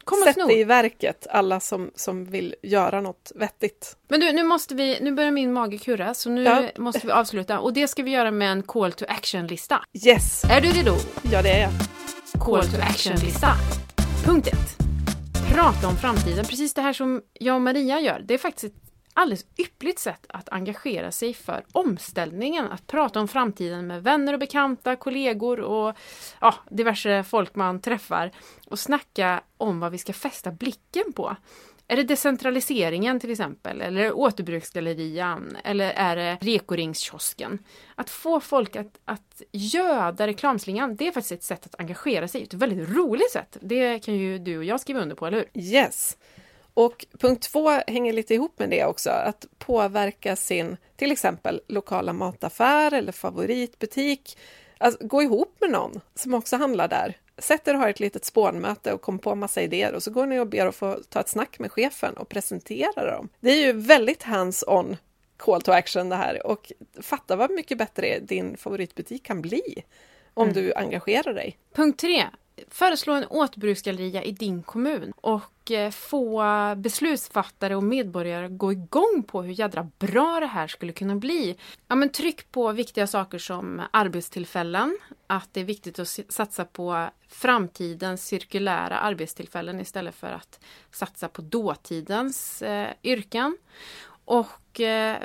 Kom 0.05 0.18
och 0.18 0.24
Sätt 0.24 0.36
det 0.48 0.55
i 0.55 0.64
verket, 0.64 1.26
alla 1.30 1.60
som, 1.60 1.90
som 1.94 2.24
vill 2.24 2.55
göra 2.62 3.01
något 3.01 3.32
vettigt. 3.34 3.97
Men 4.09 4.20
du, 4.20 4.32
nu 4.32 4.43
måste 4.44 4.74
vi, 4.74 4.98
nu 5.01 5.12
börjar 5.12 5.30
min 5.30 5.52
mage 5.52 5.78
kurra 5.78 6.14
så 6.14 6.30
nu 6.30 6.43
Ja. 6.44 6.62
måste 6.76 7.06
vi 7.06 7.12
avsluta 7.12 7.59
och 7.60 7.72
det 7.72 7.88
ska 7.88 8.02
vi 8.02 8.10
göra 8.10 8.30
med 8.30 8.52
en 8.52 8.62
call 8.62 8.93
to 8.93 9.05
action-lista. 9.09 9.82
Yes, 10.06 10.44
Är 10.44 10.60
du 10.60 10.68
redo? 10.68 10.94
ja 11.32 11.43
det 11.43 11.51
är 11.51 11.60
jag. 11.60 11.70
Call 12.44 12.64
to 12.64 12.80
action-lista. 12.80 13.48
Punkt 14.24 14.47
ett. 14.47 14.76
Prata 15.55 15.88
om 15.88 15.97
framtiden. 15.97 16.44
Precis 16.44 16.74
det 16.74 16.82
här 16.82 16.93
som 16.93 17.22
jag 17.32 17.55
och 17.55 17.62
Maria 17.62 18.01
gör. 18.01 18.22
Det 18.28 18.34
är 18.34 18.38
faktiskt 18.38 18.74
alldeles 19.16 19.47
yppligt 19.56 19.98
sätt 19.98 20.26
att 20.28 20.48
engagera 20.48 21.10
sig 21.10 21.34
för 21.34 21.64
omställningen. 21.72 22.66
Att 22.66 22.86
prata 22.86 23.20
om 23.20 23.28
framtiden 23.28 23.86
med 23.86 24.02
vänner 24.02 24.32
och 24.32 24.38
bekanta, 24.38 24.97
kollegor 24.97 25.60
och 25.60 25.97
ja, 26.40 26.55
diverse 26.70 27.24
folk 27.24 27.55
man 27.55 27.80
träffar. 27.80 28.30
Och 28.66 28.78
snacka 28.78 29.40
om 29.56 29.80
vad 29.80 29.93
vi 29.93 29.98
ska 29.98 30.12
fästa 30.12 30.51
blicken 30.51 31.12
på. 31.12 31.36
Är 31.88 31.97
det 31.97 32.02
decentraliseringen 32.02 33.20
till 33.20 33.30
exempel? 33.30 33.80
Eller 33.80 34.12
återbruksgallerian? 34.12 35.56
Eller 35.64 35.90
är 35.90 36.16
det 36.16 36.38
rekoringskiosken? 36.40 37.59
Att 37.94 38.10
få 38.10 38.40
folk 38.40 38.76
att, 38.76 38.98
att 39.05 39.43
göda 39.52 40.26
reklamslingan, 40.26 40.97
det 40.97 41.06
är 41.06 41.12
faktiskt 41.12 41.32
ett 41.32 41.43
sätt 41.43 41.66
att 41.66 41.80
engagera 41.80 42.28
sig. 42.28 42.43
Ett 42.43 42.55
väldigt 42.55 42.88
roligt 42.88 43.30
sätt. 43.30 43.56
Det 43.60 43.98
kan 43.98 44.14
ju 44.14 44.38
du 44.38 44.59
och 44.59 44.64
jag 44.64 44.80
skriva 44.80 45.01
under 45.01 45.16
på, 45.16 45.26
eller 45.26 45.38
hur? 45.38 45.62
Yes. 45.62 46.16
Och 46.77 47.07
punkt 47.19 47.43
två 47.43 47.70
hänger 47.86 48.12
lite 48.12 48.35
ihop 48.35 48.59
med 48.59 48.70
det 48.70 48.85
också, 48.85 49.11
att 49.11 49.47
påverka 49.59 50.36
sin 50.36 50.77
till 50.97 51.12
exempel 51.12 51.61
lokala 51.69 52.12
mataffär 52.12 52.94
eller 52.94 53.12
favoritbutik. 53.12 54.39
Alltså, 54.78 55.07
gå 55.07 55.23
ihop 55.23 55.57
med 55.61 55.70
någon 55.70 56.01
som 56.15 56.35
också 56.35 56.57
handlar 56.57 56.89
där 56.89 57.16
sätter 57.39 57.74
och 57.74 57.81
har 57.81 57.89
ett 57.89 58.01
litet 58.01 58.24
spånmöte 58.24 58.93
och 58.93 59.01
kommer 59.01 59.19
på 59.19 59.35
massa 59.35 59.62
idéer 59.62 59.94
och 59.94 60.03
så 60.03 60.11
går 60.11 60.27
ni 60.27 60.39
och 60.39 60.47
ber 60.47 60.66
att 60.66 60.74
få 60.74 60.98
ta 61.09 61.20
ett 61.20 61.28
snack 61.28 61.59
med 61.59 61.73
chefen 61.73 62.16
och 62.16 62.28
presentera 62.28 63.11
dem. 63.16 63.28
Det 63.40 63.51
är 63.51 63.66
ju 63.66 63.73
väldigt 63.73 64.23
hands-on 64.23 64.97
call 65.36 65.62
to 65.62 65.73
action 65.73 66.09
det 66.09 66.16
här 66.16 66.47
och 66.47 66.73
fatta 67.01 67.36
vad 67.36 67.51
mycket 67.51 67.78
bättre 67.78 68.19
din 68.19 68.57
favoritbutik 68.57 69.23
kan 69.23 69.43
bli 69.43 69.85
om 70.35 70.53
du 70.53 70.74
engagerar 70.74 71.35
dig. 71.35 71.59
Punkt 71.74 72.01
tre. 72.01 72.24
Föreslå 72.69 73.12
en 73.15 73.27
återbruksgalleria 73.27 74.23
i 74.23 74.33
din 74.33 74.62
kommun 74.62 75.12
och 75.16 75.70
eh, 75.70 75.91
få 75.91 76.45
beslutsfattare 76.77 77.77
och 77.77 77.83
medborgare 77.83 78.49
gå 78.49 78.73
igång 78.73 79.24
på 79.27 79.43
hur 79.43 79.53
jädra 79.53 79.91
bra 79.99 80.41
det 80.41 80.47
här 80.47 80.66
skulle 80.66 80.93
kunna 80.93 81.16
bli. 81.16 81.57
Ja, 81.89 81.95
men 81.95 82.09
tryck 82.09 82.53
på 82.53 82.73
viktiga 82.73 83.07
saker 83.07 83.39
som 83.39 83.83
arbetstillfällen, 83.91 84.99
att 85.27 85.49
det 85.53 85.61
är 85.61 85.65
viktigt 85.65 85.99
att 85.99 86.19
satsa 86.28 86.65
på 86.65 87.09
framtidens 87.28 88.27
cirkulära 88.27 88.99
arbetstillfällen 88.99 89.81
istället 89.81 90.15
för 90.15 90.33
att 90.33 90.61
satsa 90.91 91.28
på 91.28 91.43
dåtidens 91.43 92.62
eh, 92.62 92.89
yrken. 93.03 93.57
Och 94.24 94.81
eh, 94.81 95.19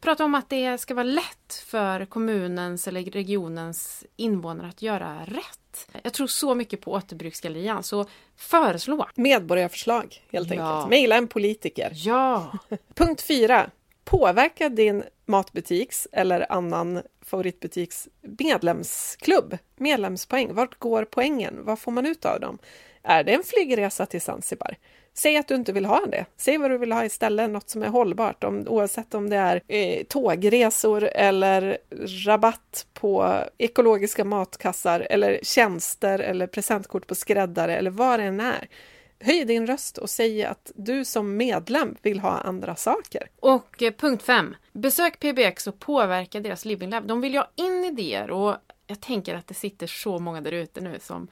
prata 0.00 0.24
om 0.24 0.34
att 0.34 0.48
det 0.48 0.78
ska 0.78 0.94
vara 0.94 1.04
lätt 1.04 1.64
för 1.66 2.04
kommunens 2.04 2.88
eller 2.88 3.04
regionens 3.04 4.04
invånare 4.16 4.68
att 4.68 4.82
göra 4.82 5.24
rätt. 5.24 5.67
Jag 6.02 6.12
tror 6.12 6.26
så 6.26 6.54
mycket 6.54 6.80
på 6.80 6.92
återbruksgallerian, 6.92 7.82
så 7.82 8.04
föreslå! 8.36 9.08
Medborgarförslag 9.14 10.22
helt 10.32 10.50
Ja. 10.50 10.76
enkelt. 10.76 10.90
Maila 10.90 11.16
en 11.16 11.28
politiker. 11.28 11.92
Ja! 11.94 12.52
Punkt 12.94 13.22
4. 13.22 13.70
Påverka 14.04 14.68
din 14.68 15.04
matbutiks 15.26 16.08
eller 16.12 16.52
annan 16.52 17.02
favoritbutiks 17.22 18.08
medlemsklubb. 18.22 19.58
Medlemspoäng. 19.76 20.54
Vart 20.54 20.78
går 20.78 21.04
poängen? 21.04 21.58
Vad 21.64 21.78
får 21.78 21.92
man 21.92 22.06
ut 22.06 22.24
av 22.24 22.40
dem? 22.40 22.58
Är 23.02 23.24
det 23.24 23.32
en 23.34 23.42
flygresa 23.44 24.06
till 24.06 24.20
Zanzibar? 24.22 24.76
Säg 25.18 25.36
att 25.36 25.48
du 25.48 25.54
inte 25.54 25.72
vill 25.72 25.84
ha 25.84 26.06
det. 26.06 26.26
Säg 26.36 26.58
vad 26.58 26.70
du 26.70 26.78
vill 26.78 26.92
ha 26.92 27.04
istället, 27.04 27.50
något 27.50 27.70
som 27.70 27.82
är 27.82 27.88
hållbart, 27.88 28.44
om, 28.44 28.68
oavsett 28.68 29.14
om 29.14 29.30
det 29.30 29.36
är 29.36 29.62
eh, 29.68 30.04
tågresor 30.04 31.04
eller 31.04 31.78
rabatt 32.26 32.86
på 32.94 33.36
ekologiska 33.58 34.24
matkassar 34.24 35.06
eller 35.10 35.40
tjänster 35.42 36.18
eller 36.18 36.46
presentkort 36.46 37.06
på 37.06 37.14
skräddare 37.14 37.76
eller 37.76 37.90
vad 37.90 38.20
det 38.20 38.24
än 38.24 38.40
är. 38.40 38.68
Höj 39.20 39.44
din 39.44 39.66
röst 39.66 39.98
och 39.98 40.10
säg 40.10 40.44
att 40.44 40.72
du 40.74 41.04
som 41.04 41.36
medlem 41.36 41.96
vill 42.02 42.20
ha 42.20 42.30
andra 42.30 42.76
saker. 42.76 43.28
Och 43.40 43.82
eh, 43.82 43.92
punkt 43.92 44.22
5. 44.22 44.56
Besök 44.72 45.20
PBX 45.20 45.66
och 45.66 45.78
påverka 45.78 46.40
deras 46.40 46.64
Living 46.64 46.90
Lab. 46.90 47.06
De 47.06 47.20
vill 47.20 47.32
ju 47.32 47.38
ha 47.38 47.50
in 47.56 47.84
idéer 47.84 48.30
och 48.30 48.56
jag 48.86 49.00
tänker 49.00 49.34
att 49.34 49.46
det 49.46 49.54
sitter 49.54 49.86
så 49.86 50.18
många 50.18 50.40
där 50.40 50.52
ute 50.52 50.80
nu 50.80 50.98
som 51.00 51.28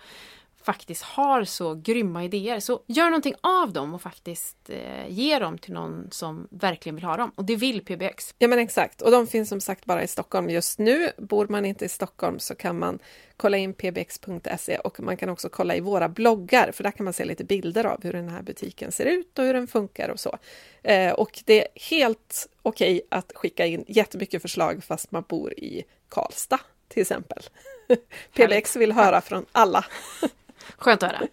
faktiskt 0.66 1.02
har 1.02 1.44
så 1.44 1.74
grymma 1.74 2.24
idéer. 2.24 2.60
Så 2.60 2.82
gör 2.86 3.05
någonting 3.05 3.34
av 3.40 3.72
dem 3.72 3.94
och 3.94 4.02
faktiskt 4.02 4.56
eh, 4.68 5.09
ge 5.09 5.38
dem 5.38 5.59
till 5.59 5.72
någon 5.72 6.09
som 6.10 6.48
verkligen 6.51 6.97
vill 6.97 7.05
ha 7.05 7.16
dem. 7.16 7.32
Och 7.34 7.44
det 7.44 7.56
vill 7.56 7.84
PBX. 7.84 8.34
Ja 8.38 8.48
men 8.48 8.59
exakt, 8.59 9.02
och 9.02 9.10
de 9.10 9.26
finns 9.26 9.48
som 9.48 9.60
sagt 9.60 9.84
bara 9.84 10.02
i 10.02 10.06
Stockholm 10.06 10.51
just 10.51 10.78
nu. 10.78 11.10
Bor 11.18 11.47
man 11.48 11.64
inte 11.64 11.84
i 11.84 11.88
Stockholm 11.88 12.38
så 12.38 12.55
kan 12.55 12.78
man 12.78 12.98
kolla 13.36 13.56
in 13.56 13.72
pbx.se 13.72 14.78
och 14.78 15.01
man 15.01 15.16
kan 15.16 15.28
också 15.28 15.48
kolla 15.48 15.76
i 15.76 15.80
våra 15.80 16.09
bloggar 16.09 16.72
för 16.72 16.84
där 16.84 16.90
kan 16.90 17.05
man 17.05 17.12
se 17.12 17.24
lite 17.24 17.44
bilder 17.44 17.84
av 17.84 18.02
hur 18.02 18.12
den 18.12 18.28
här 18.28 18.43
butiken 18.43 18.93
ser 18.93 19.05
ut 19.06 19.38
och 19.38 19.44
hur 19.44 19.55
den 19.55 19.66
funkar 19.66 20.09
och 20.09 20.20
så. 20.20 20.38
Eh, 20.82 21.12
och 21.12 21.43
det 21.44 21.62
är 21.62 21.68
helt 21.90 22.48
okej 22.62 23.01
att 23.09 23.32
skicka 23.34 23.66
in 23.66 23.84
jättemycket 23.88 24.43
förslag 24.43 24.84
fast 24.84 25.12
man 25.12 25.24
bor 25.28 25.52
i 25.52 25.84
Karlstad 26.09 26.60
till 26.88 27.02
exempel. 27.02 27.43
PBX 28.36 28.76
vill 28.76 28.93
höra 28.93 29.20
från 29.20 29.47
alla. 29.52 29.84
Skönt 30.78 31.02
att 31.02 31.12
höra. 31.12 31.26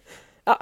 Ja. 0.44 0.58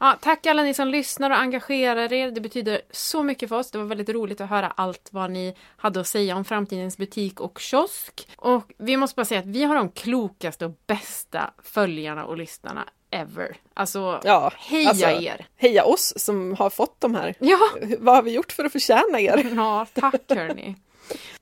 Ja, 0.00 0.18
tack 0.20 0.46
alla 0.46 0.62
ni 0.62 0.74
som 0.74 0.88
lyssnar 0.88 1.30
och 1.30 1.36
engagerar 1.36 2.12
er. 2.12 2.30
Det 2.30 2.40
betyder 2.40 2.80
så 2.90 3.22
mycket 3.22 3.48
för 3.48 3.58
oss. 3.58 3.70
Det 3.70 3.78
var 3.78 3.84
väldigt 3.84 4.08
roligt 4.08 4.40
att 4.40 4.50
höra 4.50 4.72
allt 4.76 5.08
vad 5.10 5.30
ni 5.30 5.56
hade 5.76 6.00
att 6.00 6.06
säga 6.06 6.36
om 6.36 6.44
framtidens 6.44 6.96
butik 6.96 7.40
och 7.40 7.58
kiosk. 7.58 8.28
Och 8.36 8.72
vi 8.78 8.96
måste 8.96 9.16
bara 9.16 9.24
säga 9.24 9.40
att 9.40 9.46
vi 9.46 9.64
har 9.64 9.74
de 9.74 9.88
klokaste 9.88 10.66
och 10.66 10.72
bästa 10.86 11.50
följarna 11.62 12.24
och 12.24 12.36
lyssnarna 12.36 12.88
ever. 13.10 13.56
Alltså, 13.74 14.20
Ja, 14.24 14.52
heja 14.56 14.88
alltså, 14.88 15.06
er! 15.06 15.46
Heja 15.56 15.84
oss 15.84 16.12
som 16.16 16.54
har 16.54 16.70
fått 16.70 17.00
de 17.00 17.14
här. 17.14 17.34
Ja, 17.38 17.58
Vad 17.98 18.14
har 18.14 18.22
vi 18.22 18.30
gjort 18.30 18.52
för 18.52 18.64
att 18.64 18.72
förtjäna 18.72 19.20
er? 19.20 19.52
ja 19.56 19.86
tack 19.94 20.22
hörni. 20.28 20.76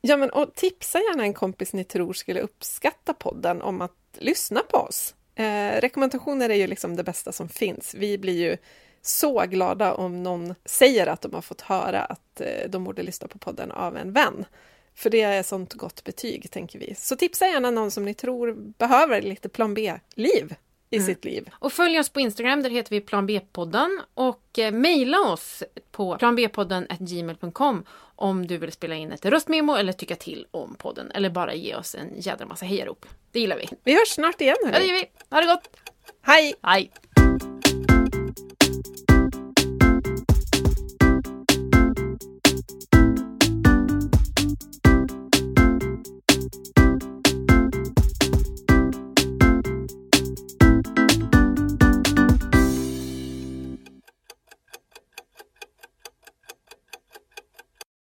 Ja, 0.01 0.17
men 0.17 0.31
och 0.31 0.55
tipsa 0.55 0.99
gärna 0.99 1.23
en 1.23 1.35
kompis 1.35 1.73
ni 1.73 1.85
tror 1.85 2.13
skulle 2.13 2.41
uppskatta 2.41 3.15
podden 3.15 3.63
om 3.63 3.81
att 3.81 3.93
lyssna 4.19 4.61
på 4.61 4.79
oss. 4.79 5.15
Eh, 5.35 5.81
rekommendationer 5.81 6.49
är 6.51 6.55
ju 6.55 6.67
liksom 6.67 6.97
det 6.97 7.05
bästa 7.05 7.33
som 7.33 7.49
finns. 7.49 7.95
Vi 7.95 8.19
blir 8.19 8.51
ju 8.51 8.57
så 9.03 9.41
glada 9.47 9.95
om 9.95 10.23
någon 10.23 10.55
säger 10.65 11.07
att 11.07 11.21
de 11.21 11.35
har 11.35 11.43
fått 11.43 11.61
höra 11.61 12.05
att 12.05 12.41
eh, 12.41 12.69
de 12.71 12.85
borde 12.85 13.03
lyssna 13.03 13.29
på 13.29 13.39
podden 13.39 13.71
av 13.71 13.97
en 13.97 14.13
vän. 14.13 14.45
För 14.95 15.11
det 15.11 15.21
är 15.21 15.43
sånt 15.43 15.75
gott 15.75 16.05
betyg, 16.05 16.51
tänker 16.51 16.79
vi. 16.79 16.95
Så 16.95 17.17
tipsa 17.17 17.47
gärna 17.47 17.71
någon 17.71 17.91
som 17.91 18.05
ni 18.05 18.15
tror 18.15 18.53
behöver 18.79 19.23
lite 19.23 19.49
plan 19.49 19.75
B-liv 19.75 20.55
i 20.91 21.01
sitt 21.01 21.25
liv. 21.25 21.49
Och 21.53 21.73
följ 21.73 21.99
oss 21.99 22.09
på 22.09 22.21
Instagram, 22.21 22.63
där 22.63 22.71
heter 22.71 22.91
vi 22.91 23.01
Plan 23.01 23.27
B-podden. 23.27 24.01
Och 24.15 24.59
eh, 24.59 24.73
mejla 24.73 25.21
oss 25.21 25.63
på 25.91 26.17
planbpodden.gmail.com 26.19 27.85
om 28.17 28.47
du 28.47 28.59
vill 28.59 28.73
spela 28.73 28.95
in 28.95 29.13
ett 29.13 29.27
röstmemo 29.27 29.75
eller 29.75 29.93
tycka 29.93 30.17
till 30.17 30.47
om 30.51 30.75
podden. 30.75 31.11
Eller 31.11 31.31
bara 31.31 31.55
ge 31.55 31.75
oss 31.75 31.95
en 31.95 32.21
jädra 32.21 32.47
massa 32.47 32.67
hejarop. 32.67 33.07
Det 33.33 33.41
gillar 33.41 33.57
vi. 33.57 33.69
Vi 33.85 33.93
hörs 33.93 34.09
snart 34.09 34.41
igen. 34.41 34.57
Ja, 34.63 34.79
det 34.79 34.87
gör 34.87 34.95
vi. 34.95 35.11
Ha 35.31 35.41
det 35.41 35.47
gott! 35.47 35.69
Hej! 36.23 36.55
Hej! 36.63 36.93